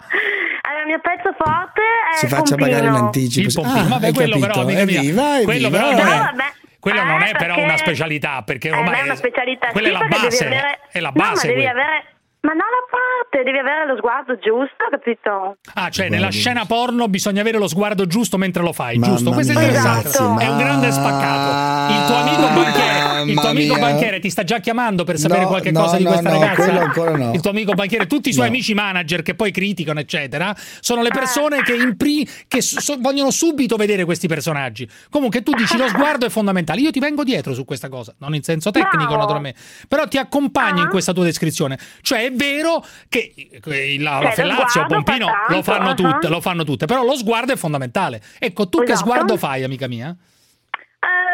Il 0.81 0.87
mio 0.87 1.01
pezzo 1.01 1.35
forte 1.37 1.83
è 2.13 2.17
Si 2.17 2.27
faccia 2.29 2.55
pompino. 2.57 2.69
pagare 2.69 2.87
in 2.87 2.95
anticipo. 2.95 3.49
Il 3.49 3.55
pompino. 3.55 3.85
Ah, 3.85 3.89
Vabbè, 3.89 4.13
quello 4.13 4.39
però, 4.39 4.53
capito. 4.55 4.61
amica 4.61 4.85
mia, 4.85 4.99
Evviva, 5.01 5.23
quello 5.45 5.67
evviva. 5.67 5.71
però 5.71 5.91
non 5.91 6.05
No, 6.07 6.13
è- 6.13 6.19
vabbè. 6.19 6.45
Quello 6.81 7.01
Eh, 7.01 7.05
non 7.05 7.23
è 7.23 7.33
però 7.33 7.55
perché- 7.55 7.63
una 7.63 7.77
specialità, 7.77 8.43
perché 8.43 8.69
Eh, 8.69 8.73
ormai 8.73 8.85
non 8.87 8.95
è 8.95 9.03
una 9.03 9.15
specialità, 9.17 9.67
quella 9.69 9.89
sì, 9.89 9.95
è 9.95 9.99
la 9.99 10.07
base. 10.09 10.47
avere- 10.47 10.79
È 10.93 11.01
la 11.01 11.11
No, 11.13 11.21
ma 11.23 11.29
base. 11.31 11.47
devi 11.49 11.59
quella. 11.63 11.71
avere... 11.71 12.05
Ma 12.41 12.51
non 12.51 12.59
la 12.71 12.87
parte, 12.89 13.43
devi 13.45 13.59
avere 13.59 13.87
lo 13.87 13.97
sguardo 13.97 14.39
giusto, 14.39 14.87
capito? 14.91 15.57
Ah, 15.75 15.91
cioè 15.91 16.09
nella 16.09 16.31
scena 16.31 16.65
porno 16.67 17.09
bisogna 17.09 17.41
avere 17.41 17.59
lo 17.59 17.67
sguardo 17.67 18.07
giusto 18.07 18.39
mentre 18.39 18.63
lo 18.63 18.73
fai, 18.73 18.97
Mamma 18.97 19.15
giusto? 19.15 19.33
Questo 19.33 19.53
è 19.53 19.57
interessante. 19.57 20.09
Esatto. 20.09 20.39
È 20.39 20.47
un 20.49 20.57
grande 20.57 20.91
spaccato. 20.93 21.93
Il 21.93 22.07
tuo 22.07 22.15
amico 22.17 22.43
banchiere, 22.55 23.31
il 23.33 23.39
tuo 23.41 23.49
amico 23.49 23.79
banchiere 23.79 24.21
ti 24.21 24.31
sta 24.31 24.45
già 24.45 24.61
chiamando 24.61 25.03
per 25.03 25.19
sapere 25.19 25.43
No, 25.43 25.49
qualche 25.49 25.73
no, 25.73 25.81
cosa 25.83 25.97
di 25.97 26.05
no, 26.05 26.11
questa 26.11 26.31
no, 26.33 26.39
ragazza? 26.41 26.63
quello 26.63 26.81
ancora 26.81 27.17
no. 27.17 27.33
Il 27.35 27.41
tuo 27.41 27.51
amico 27.51 27.73
banchiere, 27.75 28.07
tutti 28.07 28.29
i 28.29 28.33
suoi 28.33 28.47
No. 28.47 28.53
amici 28.53 28.73
manager 28.73 29.23
che 29.23 29.35
poi 29.35 29.51
criticano, 29.51 29.99
eccetera, 29.99 30.55
sono 30.81 31.01
Ah. 31.01 31.03
le 31.05 31.11
persone 31.11 31.63
che, 31.63 31.75
in 31.75 31.97
pri- 31.97 32.27
che 32.47 32.63
so- 32.63 32.97
vogliono 33.01 33.31
subito 33.33 33.75
vedere 33.77 34.05
questi 34.05 34.29
personaggi. 34.29 34.89
Comunque 35.11 35.43
tu 35.43 35.53
dici 35.55 35.77
lo 35.77 35.89
sguardo 36.17 36.25
è 36.25 36.29
fondamentale. 36.29 36.81
Io 36.81 36.93
ti 36.93 37.01
vengo 37.01 37.25
dietro 37.25 37.53
su 37.53 37.65
questa 37.65 37.89
cosa, 37.89 38.15
non 38.19 38.35
in 38.35 38.43
senso 38.45 38.71
tecnico, 38.71 39.17
naturalmente, 39.17 39.59
però 39.89 40.07
ti 40.07 40.19
accompagno 40.19 40.81
Ah. 40.81 40.85
in 40.85 40.89
questa 40.89 41.13
tua 41.13 41.25
descrizione. 41.25 41.77
Cioè 42.01 42.28
è 42.29 42.33
vero 42.33 42.85
che 43.09 43.33
eh, 43.65 43.99
la, 43.99 44.21
la 44.21 44.31
fellazio, 44.31 44.87
Pompino 44.87 45.27
tanto, 45.27 45.55
lo 45.55 45.63
fanno 45.63 45.91
ah. 45.91 45.95
tutte, 45.95 46.29
lo 46.29 46.41
fanno 46.41 46.65
tutte, 46.65 46.87
però 46.87 47.05
lo 47.05 47.17
sguardo 47.17 47.53
è 47.53 47.57
fondamentale. 47.57 48.23
Ecco, 48.39 48.69
tu 48.69 48.79
che 48.79 48.93
Esatto. 48.93 49.11
sguardo 49.11 49.37
fai, 49.37 49.65
amica 49.65 49.89
mia? 49.89 50.17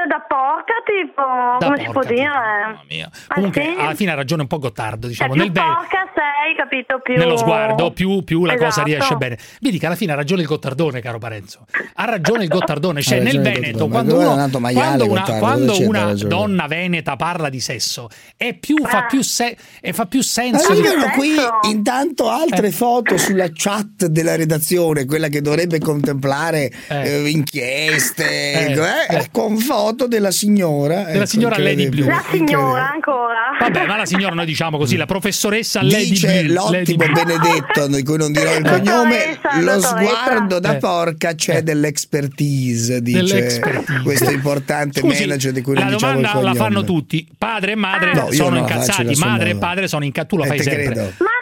Eh, 0.04 0.08
da 0.08 0.24
porca, 0.28 0.74
tipo, 0.84 1.22
Da 1.58 1.66
come 1.66 1.78
si 1.78 1.84
porca, 1.84 2.00
può 2.00 2.08
dire? 2.08 2.28
Mamma 2.28 2.82
mia. 2.88 3.10
Comunque, 3.28 3.62
sì? 3.62 3.74
alla 3.80 3.94
fine 3.94 4.10
ha 4.12 4.14
ragione 4.14 4.42
un 4.42 4.48
po' 4.48 4.58
Gottardo, 4.58 5.00
Cioè, 5.02 5.08
diciamo, 5.10 5.32
più 5.32 5.42
nel 5.42 5.52
porca 5.52 6.10
sei, 6.14 6.54
capito? 6.56 7.00
Più... 7.02 7.14
Nello 7.16 7.36
sguardo, 7.36 7.90
più, 7.92 8.22
più 8.22 8.44
la 8.44 8.54
cosa 8.54 8.66
Esatto. 8.68 8.86
riesce 8.86 9.16
bene. 9.16 9.38
Vedi 9.60 9.78
che 9.78 9.86
alla 9.86 9.94
fine 9.96 10.12
ha 10.12 10.14
ragione 10.14 10.42
il 10.42 10.46
Gottardone, 10.46 11.00
caro 11.00 11.18
Parenzo. 11.18 11.64
Ha 11.94 12.04
ragione 12.04 12.42
il 12.44 12.48
Gottardone. 12.50 13.00
Cioè, 13.02 13.20
nel 13.20 13.40
Veneto, 13.40 13.88
quando, 13.88 14.18
uno- 14.18 14.48
quando 14.60 15.06
una, 15.10 15.22
quando 15.38 15.80
una 15.86 16.12
donna 16.14 16.66
veneta 16.66 17.16
parla 17.16 17.48
di 17.48 17.60
sesso, 17.60 18.08
è 18.36 18.54
più, 18.54 18.76
fa, 18.84 18.98
Ah. 18.98 19.06
più 19.06 19.22
se- 19.22 19.56
e 19.80 19.92
fa 19.92 20.06
più 20.06 20.22
senso. 20.22 20.72
Arrivano 20.72 21.10
qui 21.16 21.34
intanto 21.68 22.28
altre 22.30 22.70
foto 22.70 23.16
sulla 23.16 23.48
chat 23.52 24.06
della 24.06 24.36
redazione, 24.36 25.04
quella 25.06 25.28
che 25.28 25.40
dovrebbe 25.40 25.78
contemplare 25.78 26.70
Eh. 26.88 27.22
eh, 27.24 27.28
inchieste, 27.28 28.24
Eh, 28.24 28.72
eh, 28.72 29.16
eh. 29.16 29.28
con 29.30 29.56
foto 29.58 29.93
della 29.94 30.30
signora. 30.30 31.04
Della 31.04 31.10
ecco, 31.18 31.26
signora 31.26 31.58
Lady. 31.58 31.88
Blue. 31.88 32.06
La 32.06 32.22
signora, 32.30 32.90
ancora. 32.92 33.56
Vabbè, 33.60 33.86
ma 33.86 33.96
la 33.96 34.04
signora, 34.06 34.34
noi 34.34 34.46
diciamo 34.46 34.76
così, 34.78 34.96
la 34.96 35.06
professoressa 35.06 35.82
Lady 35.82 36.08
Dice 36.10 36.26
Blue. 36.42 36.54
Lady 36.54 36.76
l'ottimo 36.96 37.04
Blue. 37.06 37.12
Benedetto, 37.24 37.86
di 37.86 38.02
cui 38.02 38.16
non 38.18 38.32
dirò 38.32 38.54
il 38.56 38.62
cognome, 38.68 39.38
lo 39.62 39.80
sguardo 39.80 40.58
da 40.58 40.74
Eh. 40.74 40.78
porca 40.78 41.34
c'è 41.34 41.62
dell'expertise, 41.62 43.00
dice 43.02 43.18
Dell'expertise. 43.22 44.00
questo 44.02 44.30
importante 44.30 45.00
Scusi, 45.00 45.20
manager 45.26 45.52
di 45.52 45.62
cui 45.62 45.74
la 45.74 45.84
non 45.84 45.92
diciamo 45.94 46.12
il 46.12 46.16
domanda 46.20 46.40
la 46.42 46.50
cognome. 46.52 46.74
fanno 46.74 46.84
tutti. 46.84 47.28
Padre 47.38 47.72
e 47.72 47.74
madre 47.76 48.12
No, 48.14 48.26
io 48.26 48.32
sono 48.32 48.50
la 48.54 48.58
incazzati, 48.60 49.14
madre 49.16 49.50
e 49.50 49.56
padre 49.56 49.88
sono 49.88 50.04
incazzati. 50.04 50.28
Tu 50.28 50.36
lo 50.36 50.44
Eh, 50.44 50.46
fai 50.46 50.62
sempre. 50.62 50.84
credo. 50.84 51.00
Ma 51.00 51.08
no, 51.08 51.33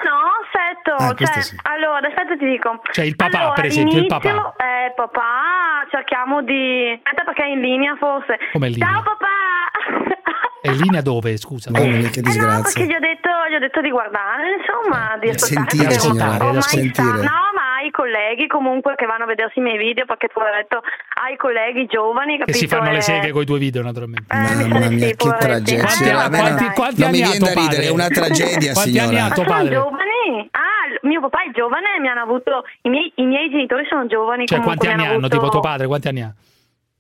Ah, 1.09 1.15
cioè, 1.15 1.41
sì. 1.43 1.57
allora, 1.63 2.07
aspetta 2.07 2.37
ti 2.37 2.45
dico. 2.45 2.81
Cioè, 2.91 3.05
il 3.05 3.17
papà, 3.17 3.39
Allora, 3.39 3.53
per 3.55 3.65
esempio, 3.67 3.99
il 3.99 4.07
papà. 4.07 4.55
Eh, 4.57 4.93
papà, 4.95 5.87
cerchiamo 5.91 6.43
di... 6.43 7.01
Aspetta 7.03 7.25
perché 7.25 7.43
è 7.45 7.49
in 7.49 7.61
linea 7.61 7.97
forse. 7.97 8.39
Come 8.53 8.69
in 8.69 8.73
linea? 8.75 8.89
Ciao 8.89 9.03
papà! 9.03 10.51
È 10.63 10.71
in 10.71 10.77
linea 10.79 11.01
dove, 11.03 11.37
scusa? 11.39 11.73
Mamma 11.73 11.87
mia, 11.97 12.09
che 12.09 12.21
Eh 12.21 12.23
no, 12.23 12.29
disgrazia. 12.31 12.63
perché 12.63 12.87
gli 12.87 12.95
ho, 12.95 13.01
detto, 13.03 13.29
gli 13.51 13.55
ho 13.55 13.59
detto 13.59 13.81
di 13.81 13.91
guardare, 13.91 14.43
insomma, 14.63 15.19
di 15.19 15.29
ascoltare. 15.29 15.67
sentire, 15.67 15.85
perché 15.91 16.01
signora, 16.07 16.45
ormai 16.47 16.63
sentire. 16.63 17.19
No, 17.27 17.43
ma 17.51 17.65
hai 17.83 17.91
colleghi 17.91 18.47
comunque 18.47 18.95
che 18.95 19.05
vanno 19.07 19.25
a 19.25 19.27
vedersi 19.27 19.59
i 19.59 19.63
miei 19.63 19.77
video, 19.77 20.05
perché 20.07 20.29
tu 20.29 20.39
hai 20.39 20.55
detto, 20.63 20.79
hai 21.19 21.35
colleghi 21.37 21.87
giovani, 21.91 22.39
Che 22.39 22.47
capito? 22.47 22.59
si 22.59 22.67
fanno 22.69 22.93
le 22.93 22.99
E- 22.99 23.01
seghe 23.03 23.31
con 23.35 23.43
i 23.43 23.45
tuoi 23.45 23.59
video, 23.59 23.83
naturalmente. 23.83 24.31
Eh, 24.33 24.39
Mamma 24.39 24.89
mia, 24.89 25.09
sì, 25.11 25.17
che 25.19 25.29
tragedia. 25.35 25.83
Quanti, 25.83 26.05
me 26.07 26.39
quanti, 26.39 26.63
non- 26.63 26.73
quanti 26.79 27.01
non 27.03 27.11
mi 27.11 27.17
viene 27.27 27.39
da 27.43 27.47
ridere, 27.51 27.67
padre? 27.67 27.83
è 27.83 27.91
una 27.91 28.07
tragedia, 28.09 28.71
quanti 28.73 28.91
signora. 28.95 29.09
anni 29.11 29.19
ha 29.19 29.23
Ma 29.27 29.35
tuo 29.35 29.43
sono 29.43 29.57
padre? 29.59 29.75
giovani? 29.75 30.49
Ah, 30.55 30.85
mio 31.03 31.21
papà 31.27 31.39
è 31.43 31.51
giovane, 31.51 31.89
mi 31.99 32.07
hanno 32.07 32.23
avuto... 32.23 32.63
I 32.83 32.89
miei, 32.89 33.11
i 33.17 33.25
miei 33.27 33.51
genitori 33.51 33.83
sono 33.91 34.07
giovani. 34.07 34.47
Cioè, 34.47 34.59
comunque, 34.63 34.87
quanti 34.87 34.87
anni 34.87 35.11
hanno? 35.11 35.27
avuto, 35.27 35.35
Tipo 35.43 35.51
tuo 35.51 35.59
padre, 35.61 35.87
quanti 35.91 36.07
anni 36.07 36.23
ha? 36.23 36.31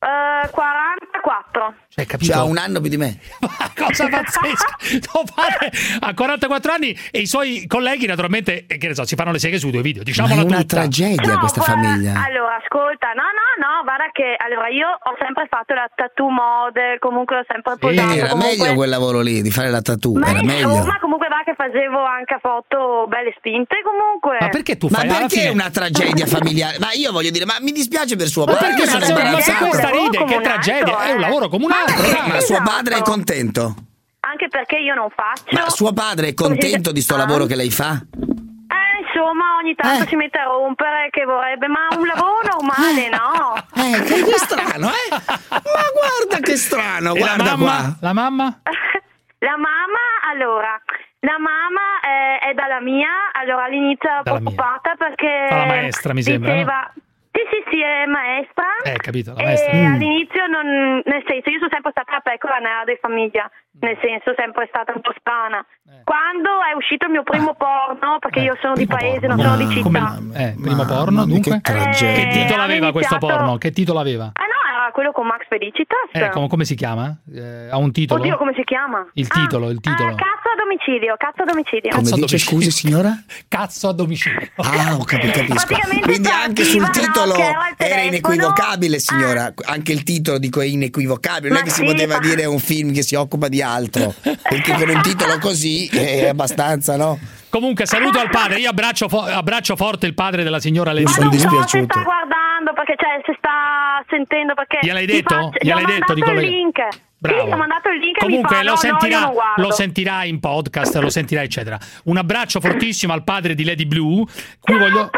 Eh, 0.02 0.50
44. 0.50 1.74
Cioè, 1.88 2.06
capito? 2.06 2.44
Un 2.46 2.56
anno 2.58 2.80
più 2.80 2.90
di 2.90 2.96
me. 2.96 3.18
Cosa 3.76 4.08
pazzesca! 4.08 4.76
Tuo 5.10 5.22
padre 5.34 5.70
ha 6.00 6.14
44 6.14 6.72
anni 6.72 6.96
e 7.10 7.20
i 7.20 7.26
suoi 7.26 7.66
colleghi, 7.68 8.06
naturalmente, 8.06 8.64
eh, 8.66 8.78
che 8.78 8.88
ne 8.88 8.94
so, 8.94 9.04
si 9.04 9.14
fanno 9.14 9.30
le 9.32 9.38
seghe 9.38 9.58
sui 9.58 9.70
tuoi 9.70 9.82
video. 9.82 10.02
Ma 10.02 10.08
è 10.08 10.10
Diciamola 10.10 10.42
una 10.42 10.56
tutta. 10.62 10.76
tragedia 10.76 11.32
No, 11.32 11.38
questa 11.38 11.60
guarda, 11.62 11.82
famiglia. 11.82 12.22
Allora, 12.24 12.56
ascolta, 12.56 13.08
no, 13.14 13.22
no, 13.30 13.46
no, 13.62 13.82
guarda 13.84 14.08
che 14.12 14.34
allora 14.38 14.68
io 14.68 14.88
ho 14.88 15.14
sempre 15.20 15.46
fatto 15.48 15.74
la 15.74 15.88
tattoo 15.94 16.28
model, 16.30 16.98
comunque 16.98 17.36
ho 17.38 17.44
sempre 17.46 17.76
posato. 17.78 18.12
Era 18.12 18.28
comunque... 18.28 18.56
meglio 18.58 18.74
quel 18.74 18.88
lavoro 18.90 19.20
lì, 19.20 19.42
di 19.42 19.50
fare 19.50 19.70
la 19.70 19.82
tattoo, 19.82 20.14
Ma 20.18 20.28
era 20.28 20.42
meglio. 20.42 20.70
insomma, 20.72 20.98
comunque 21.00 21.28
va 21.28 21.42
che 21.44 21.54
facevo 21.54 22.02
anche 22.02 22.38
foto 22.40 23.06
belle 23.08 23.32
spinte 23.36 23.76
comunque. 23.84 24.38
Ma 24.40 24.48
perché 24.48 24.76
tu 24.76 24.88
Ma 24.90 24.98
fai 24.98 25.08
alla 25.08 25.18
perché 25.18 25.36
fine... 25.36 25.48
è 25.48 25.52
una 25.52 25.70
tragedia 25.70 26.26
familiare? 26.26 26.78
Ma 26.80 26.92
io 26.92 27.12
voglio 27.12 27.30
dire, 27.30 27.44
ma 27.44 27.56
mi 27.60 27.72
dispiace 27.72 28.16
per 28.16 28.26
suo 28.28 28.44
Ma 28.44 28.54
padre. 28.54 28.74
perché 28.74 28.86
sono 28.88 29.06
ma, 29.12 29.30
ma 29.30 29.68
questa 29.68 29.90
ride? 29.92 30.24
Che 30.24 30.40
tragedia! 30.40 30.96
altro, 30.96 30.98
È 30.98 31.10
un 31.12 31.18
eh. 31.18 31.20
lavoro 31.20 31.48
come 31.48 31.64
un 31.64 31.70
Ma 31.70 31.80
altro. 31.84 32.10
dai. 32.10 32.28
Ma 32.30 32.40
suo 32.40 32.62
padre 32.62 32.96
è 32.96 33.02
contento? 33.02 33.74
Anche 34.20 34.48
perché 34.48 34.76
io 34.78 34.94
non 34.94 35.08
faccio. 35.14 35.54
Ma 35.54 35.68
suo 35.68 35.92
padre 35.92 36.28
è 36.28 36.34
contento 36.34 36.92
di 36.92 37.00
sto 37.00 37.14
Ah. 37.14 37.18
lavoro 37.18 37.44
che 37.46 37.56
lei 37.56 37.70
fa? 37.70 37.92
Eh, 37.92 39.04
insomma, 39.06 39.56
ogni 39.60 39.74
tanto 39.74 40.04
Eh. 40.04 40.06
si 40.06 40.16
mette 40.16 40.38
a 40.38 40.44
rompere 40.44 41.08
che 41.10 41.24
vorrebbe, 41.24 41.66
ma 41.68 41.88
un 41.96 42.06
lavoro 42.06 42.40
normale, 42.50 43.08
no? 43.10 43.54
Eh, 43.74 44.02
che, 44.04 44.24
che 44.24 44.38
strano, 44.38 44.88
eh? 44.88 45.08
Ma 45.50 45.84
guarda 45.92 46.38
che 46.40 46.56
strano, 46.56 47.14
E 47.14 47.18
la 47.18 47.24
guarda 47.26 47.56
mamma? 47.56 47.64
qua. 47.76 47.96
La 48.00 48.12
mamma? 48.12 48.60
La 49.42 49.56
mamma, 49.58 50.04
allora, 50.30 50.80
la 51.18 51.36
mamma 51.36 51.98
è, 52.00 52.50
è 52.50 52.54
dalla 52.54 52.80
mia, 52.80 53.08
allora 53.32 53.64
all'inizio 53.64 54.08
mia. 54.08 54.22
preoccupata 54.22 54.94
perché 54.96 55.46
Fa 55.48 55.56
la 55.56 55.64
maestra, 55.66 56.12
mi 56.14 56.22
sembra, 56.22 56.52
diceva, 56.52 56.92
Sì, 57.32 57.40
sì, 57.48 57.58
sì, 57.72 57.80
è 57.80 58.04
maestra. 58.06 58.68
Eh, 58.84 58.96
capito, 59.00 59.32
la 59.32 59.40
E 59.40 59.44
maestra. 59.44 59.72
Mm. 59.72 59.92
all'inizio 59.94 60.46
non, 60.46 60.66
nel 61.04 61.24
senso, 61.26 61.48
io 61.48 61.58
sono 61.64 61.72
sempre 61.72 61.90
stata 61.92 62.12
la 62.12 62.20
pecora 62.20 62.58
nera 62.58 62.84
di 62.84 62.98
famiglia, 63.00 63.48
nel 63.80 63.96
senso 64.04 64.34
sempre 64.36 64.66
stata 64.68 64.92
un 64.94 65.00
po' 65.00 65.14
strana. 65.18 65.64
Eh. 65.88 66.04
Quando 66.04 66.60
è 66.60 66.76
uscito 66.76 67.06
il 67.06 67.12
mio 67.12 67.22
primo 67.24 67.54
porno, 67.56 68.18
perché 68.20 68.40
io 68.40 68.56
sono 68.60 68.74
di 68.74 68.86
paese, 68.86 69.26
non 69.26 69.40
sono 69.40 69.56
di 69.56 69.66
città. 69.72 69.80
Come, 69.80 70.00
eh, 70.36 70.54
primo 70.60 70.84
porno, 70.84 71.24
dunque? 71.24 71.60
che. 71.62 71.72
Che 71.72 72.28
titolo 72.36 72.60
Eh, 72.60 72.64
aveva 72.68 72.92
hanno 72.92 72.92
questo 72.92 73.14
iniziato- 73.16 73.26
porno? 73.26 73.56
Che 73.56 73.70
titolo 73.72 73.98
aveva? 74.00 74.24
Ah 74.36 74.44
no, 74.52 74.60
era 74.82 74.92
quello 74.92 75.12
con 75.12 75.26
Max 75.26 75.46
Felicitas. 75.48 76.08
Eh, 76.12 76.28
com- 76.30 76.48
come 76.48 76.64
si 76.64 76.74
chiama? 76.74 77.14
Eh, 77.32 77.68
ha 77.70 77.76
un 77.78 77.92
titolo? 77.92 78.20
Oddio, 78.20 78.36
come 78.36 78.52
si 78.54 78.64
chiama? 78.64 79.06
Il 79.14 79.28
titolo, 79.28 79.70
il 79.70 79.80
titolo. 79.80 80.10
Ah, 80.10 80.14
cazzo 80.14 80.48
a 80.52 80.56
domicilio, 80.62 81.14
cazzo 81.16 81.42
a 81.42 81.44
domicilio. 81.44 81.90
Come 81.94 82.10
dice, 82.10 82.38
scusi 82.38 82.70
signora? 82.70 83.22
Cazzo 83.48 83.88
a 83.88 83.92
domicilio. 83.92 84.48
Ah, 84.56 84.94
ho 84.98 85.04
capito, 85.04 85.38
capisco. 85.40 85.74
Quindi 86.02 86.28
anche 86.28 86.64
sul 86.64 86.88
titolo 86.90 87.32
che 87.34 87.42
al 87.42 87.74
era 87.76 88.00
inequivocabile, 88.02 88.98
signora. 88.98 89.52
Anche 89.64 89.92
il 89.92 90.02
titolo 90.02 90.38
dico 90.38 90.60
è 90.60 90.64
inequivocabile. 90.66 91.48
Non 91.48 91.58
è 91.58 91.60
Ma 91.60 91.66
che 91.66 91.70
si 91.72 91.80
sì, 91.80 91.84
poteva 91.84 92.14
ma- 92.14 92.20
dire 92.20 92.42
è 92.42 92.46
un 92.46 92.58
film 92.58 92.92
che 92.92 93.02
si 93.02 93.14
occupa 93.14 93.48
di 93.48 93.62
altro. 93.62 94.14
Perché 94.22 94.74
con 94.74 94.88
un 94.88 95.00
titolo 95.02 95.38
così 95.38 95.86
è 95.88 96.28
abbastanza, 96.28 96.96
no? 96.96 97.18
Comunque, 97.48 97.84
saluto 97.86 98.18
al 98.18 98.30
padre. 98.30 98.60
Io 98.60 98.70
abbraccio, 98.70 99.08
fo- 99.08 99.20
abbraccio 99.24 99.76
forte 99.76 100.06
il 100.06 100.14
padre 100.14 100.42
della 100.42 100.58
signora 100.60 100.92
Lady 100.92 101.06
sono 101.06 101.28
Blue. 101.28 101.42
No, 101.42 101.44
se 101.44 101.48
dispiaciuto. 101.56 101.92
sta 101.98 102.02
guardando 102.02 102.41
perché 102.84 102.94
cioè 103.02 103.20
se 103.24 103.34
sta 103.38 104.04
sentendo 104.08 104.54
perché 104.54 104.78
Gliel'hai 104.82 105.06
mi 105.06 105.12
detto? 105.12 105.34
faccio- 105.34 105.58
Gliel'hai 105.60 105.82
gli 105.82 105.84
ho 105.84 105.92
detto 105.94 106.14
di 106.14 106.20
mandato 106.20 106.40
il 106.44 106.50
link. 106.52 106.78
Bravo. 107.22 107.44
Sì, 107.46 107.52
ho 107.52 107.56
mandato 107.56 107.88
il 107.90 108.00
link 108.00 108.18
Comunque 108.18 108.56
fa, 108.56 108.62
lo, 108.64 108.70
no, 108.70 108.76
sentirà, 108.76 109.20
no, 109.20 109.32
lo 109.56 109.70
sentirà 109.70 110.24
in 110.24 110.40
podcast, 110.40 110.96
lo 110.96 111.08
sentirà, 111.10 111.42
eccetera. 111.42 111.78
Un 112.04 112.16
abbraccio 112.16 112.60
fortissimo 112.60 113.12
al 113.12 113.22
padre 113.22 113.54
di 113.54 113.62
Lady 113.64 113.86
Blue. 113.86 114.24
Qui 114.58 114.76
voglio. 114.76 115.10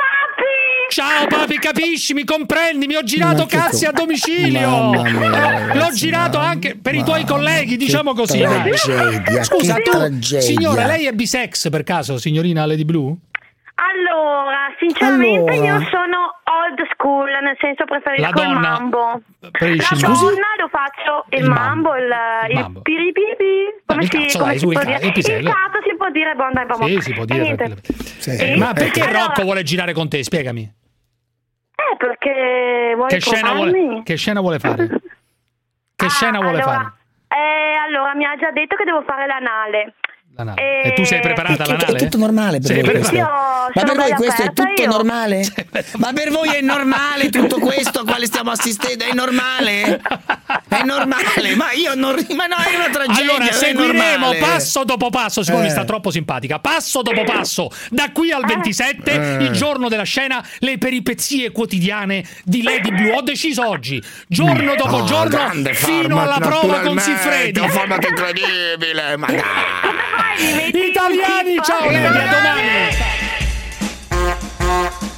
Ciao 0.90 1.26
papi, 1.26 1.58
capisci, 1.58 2.12
mi 2.12 2.24
comprendi? 2.24 2.86
Mi 2.86 2.94
ho 2.94 3.02
girato 3.02 3.46
cazzi 3.46 3.86
a 3.86 3.90
domicilio. 3.90 4.68
Mamma 4.68 5.02
mia, 5.10 5.74
L'ho 5.74 5.90
girato 5.92 6.36
mamma- 6.38 6.50
anche 6.50 6.76
per 6.76 6.94
i 6.94 7.02
tuoi 7.02 7.24
colleghi, 7.24 7.76
diciamo 7.78 8.12
così. 8.12 8.38
tragedia, 8.38 9.42
Scusa, 9.42 9.74
tu, 9.76 9.90
tragedia. 9.90 10.40
signora, 10.42 10.86
lei 10.86 11.06
è 11.06 11.12
bisex 11.12 11.70
per 11.70 11.82
caso, 11.84 12.18
signorina 12.18 12.66
Lady 12.66 12.84
Blue? 12.84 13.16
Allora, 13.76 14.72
sinceramente 14.78 15.52
Allora. 15.52 15.78
io 15.78 15.86
sono 15.90 16.38
old 16.44 16.78
school, 16.92 17.28
nel 17.42 17.56
senso 17.60 17.84
preferisco 17.84 18.22
La 18.22 18.28
il 18.28 18.34
donna- 18.34 18.60
mambo. 18.70 19.20
preferisci 19.51 20.01
La 20.01 20.09
il 20.12 20.14
donna 20.16 20.46
lo 20.59 20.68
faccio 20.68 21.24
il, 21.30 21.38
Il 21.42 21.48
mambo, 21.51 21.88
mambo. 21.90 21.96
il, 21.96 22.05
Il 22.05 22.51
il 22.56 22.62
mambo. 22.62 22.80
piripipi, 22.82 23.52
come 23.86 24.02
il 24.05 24.10
si, 24.10 24.16
cazzo, 24.18 24.38
come 24.38 24.51
dai, 24.51 24.59
si 24.60 24.64
su, 24.64 24.70
il 24.70 24.78
può 24.78 24.84
dire? 24.84 24.98
il. 25.06 25.38
Il 25.38 25.44
cazzo 25.44 25.78
si 25.88 25.96
può 25.96 26.10
dire 26.10 26.34
buon 26.34 26.52
dai, 26.52 26.66
Sì, 26.86 27.01
si 27.01 27.12
può 27.14 27.24
dire. 27.24 27.76
Sì. 28.18 28.55
Ma 28.56 28.72
perché 28.72 29.01
Allora- 29.02 29.24
Rocco 29.26 29.42
vuole 29.42 29.62
girare 29.64 29.92
con 29.92 30.09
te? 30.09 30.22
Spiegami. 30.22 30.62
Eh, 31.76 31.96
perché 31.96 32.92
vuoi 32.94 33.09
Che 33.09 33.20
scena, 33.20 33.52
vuole, 33.55 34.02
che 34.05 34.16
scena 34.16 34.40
vuole 34.40 34.59
fare? 34.60 34.88
Che 35.96 36.09
scena 36.09 36.38
vuole 36.40 36.60
allora, 36.60 36.72
fare? 36.78 36.92
Eh, 37.42 37.74
allora, 37.88 38.14
mi 38.14 38.24
ha 38.24 38.36
già 38.36 38.52
detto 38.52 38.76
che 38.76 38.84
devo 38.84 39.02
fare 39.02 39.26
l'anale. 39.26 39.94
L'anale. 40.36 40.61
Eh, 40.61 40.89
E 40.89 40.93
tu 40.94 41.05
sei 41.05 41.20
preparata 41.20 41.62
È, 41.65 41.66
all'anale? 41.66 41.97
è 41.97 42.02
tutto 42.02 42.19
normale 42.19 42.59
per 42.59 42.66
Sei 42.73 42.82
voi 42.82 42.90
questo? 42.90 43.15
Io 43.15 43.23
Ma 43.23 43.82
per 43.85 43.97
voi 43.97 44.11
questo 44.12 44.43
è 44.43 44.52
tutto 44.52 44.82
io. 44.82 44.89
normale? 44.89 45.44
Ma 45.97 46.12
per 46.12 46.31
voi 46.31 46.48
è 46.55 46.61
normale 46.61 47.31
tutto 47.31 47.59
questo 47.59 48.01
a 48.01 48.05
quale 48.05 48.27
stiamo 48.27 48.51
assistendo? 48.51 49.05
È 49.05 49.12
normale? 49.15 50.01
È 50.69 50.82
normale? 50.82 51.55
Ma 51.55 51.73
io 51.73 51.94
non... 51.94 52.15
Ma 52.35 52.47
no, 52.47 52.56
è 52.56 52.74
una 52.74 52.90
tragedia, 52.90 53.35
Allora, 53.35 53.52
seguiremo 53.52 54.32
passo 54.40 54.85
dopo 54.85 55.09
passo. 55.11 55.43
Siccome 55.43 55.62
Eh. 55.62 55.66
mi 55.66 55.70
sta 55.73 55.85
troppo 55.85 56.11
simpatica, 56.11 56.59
passo 56.59 57.01
dopo 57.02 57.23
passo, 57.24 57.70
da 57.90 58.11
qui 58.12 58.31
al 58.32 58.44
27, 58.44 59.11
Eh. 59.39 59.43
il 59.44 59.51
giorno 59.52 59.89
della 59.89 60.02
scena, 60.02 60.44
le 60.59 60.77
peripezie 60.78 61.51
quotidiane 61.52 62.24
di 62.44 62.62
Lady 62.62 62.90
Blue. 62.90 63.12
Ho 63.15 63.23
deciso 63.23 63.66
oggi, 63.66 64.02
giorno 64.27 64.74
dopo 64.74 64.97
Oh, 64.97 65.05
giorno, 65.05 65.39
fino 65.73 66.20
alla 66.20 66.39
prova 66.40 66.81
con 66.81 66.98
Siffredi. 66.98 67.59
un 67.61 67.69
format 67.70 68.05
incredibile, 68.06 69.16
ma 69.16 69.27
dai. 69.32 69.43
Italiani, 70.72 71.56
ciao 71.62 71.90
Lady, 71.90 72.05
a 72.05 72.26
domani. 72.30 73.12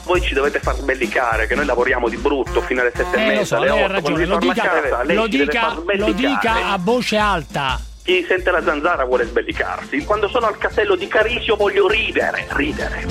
Voi 0.04 0.20
ci 0.20 0.34
dovete 0.34 0.60
far 0.60 0.74
sbellicare, 0.76 1.46
che 1.46 1.54
noi 1.54 1.64
lavoriamo 1.64 2.08
di 2.08 2.16
brutto 2.16 2.60
fino 2.62 2.80
alle 2.80 2.92
sette 2.94 3.16
e 3.16 3.20
Eh, 3.22 3.26
mezza, 3.26 3.38
lo 3.38 3.44
so, 3.44 3.56
alle 3.56 3.66
lei 3.66 3.82
ha 3.82 3.84
otto, 3.86 4.00
quando 4.00 4.18
ragione, 4.18 4.24
si 4.24 4.28
lo 4.28 4.38
torna 4.38 4.50
a 4.50 4.54
dica, 4.54 4.90
casa, 4.90 5.12
lo 5.12 5.26
dica, 5.26 5.74
lo 5.96 6.12
dica 6.12 6.72
a 6.72 6.78
voce 6.80 7.16
alta. 7.16 7.80
Chi 8.02 8.24
sente 8.28 8.50
la 8.52 8.62
zanzara 8.62 9.04
vuole 9.04 9.24
sbellicarsi. 9.24 10.04
Quando 10.04 10.28
sono 10.28 10.46
al 10.46 10.58
castello 10.58 10.94
di 10.94 11.08
Carisio 11.08 11.56
voglio 11.56 11.88
ridere, 11.88 12.46
ridere. 12.50 13.04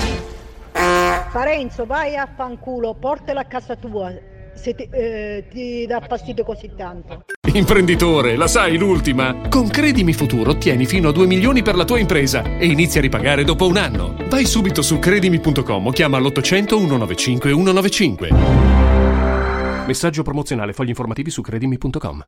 Parenzo, 1.30 1.84
vai 1.84 2.16
a 2.16 2.26
fanculo, 2.34 2.94
portala 2.94 3.40
a 3.40 3.44
casa 3.44 3.76
tua. 3.76 4.10
Se 4.56 4.74
ti, 4.74 4.88
eh, 4.90 5.44
ti 5.50 5.86
dà 5.86 6.00
fastidio 6.00 6.44
così 6.44 6.70
tanto. 6.76 7.24
Imprenditore, 7.52 8.36
la 8.36 8.48
sai 8.48 8.76
l'ultima? 8.76 9.48
Con 9.48 9.68
Credimi 9.68 10.12
Futuro 10.12 10.50
ottieni 10.50 10.86
fino 10.86 11.08
a 11.08 11.12
2 11.12 11.26
milioni 11.26 11.62
per 11.62 11.76
la 11.76 11.84
tua 11.84 11.98
impresa 11.98 12.42
e 12.58 12.66
inizi 12.66 12.98
a 12.98 13.00
ripagare 13.00 13.44
dopo 13.44 13.66
un 13.66 13.76
anno. 13.76 14.16
Vai 14.28 14.44
subito 14.44 14.82
su 14.82 14.98
credimi.com 14.98 15.86
o 15.86 15.90
chiama 15.90 16.18
l'800 16.18 16.66
195 16.66 17.50
195. 17.50 18.28
Messaggio 19.86 20.22
promozionale, 20.22 20.72
fogli 20.72 20.88
informativi 20.88 21.30
su 21.30 21.42
credimi.com. 21.42 22.26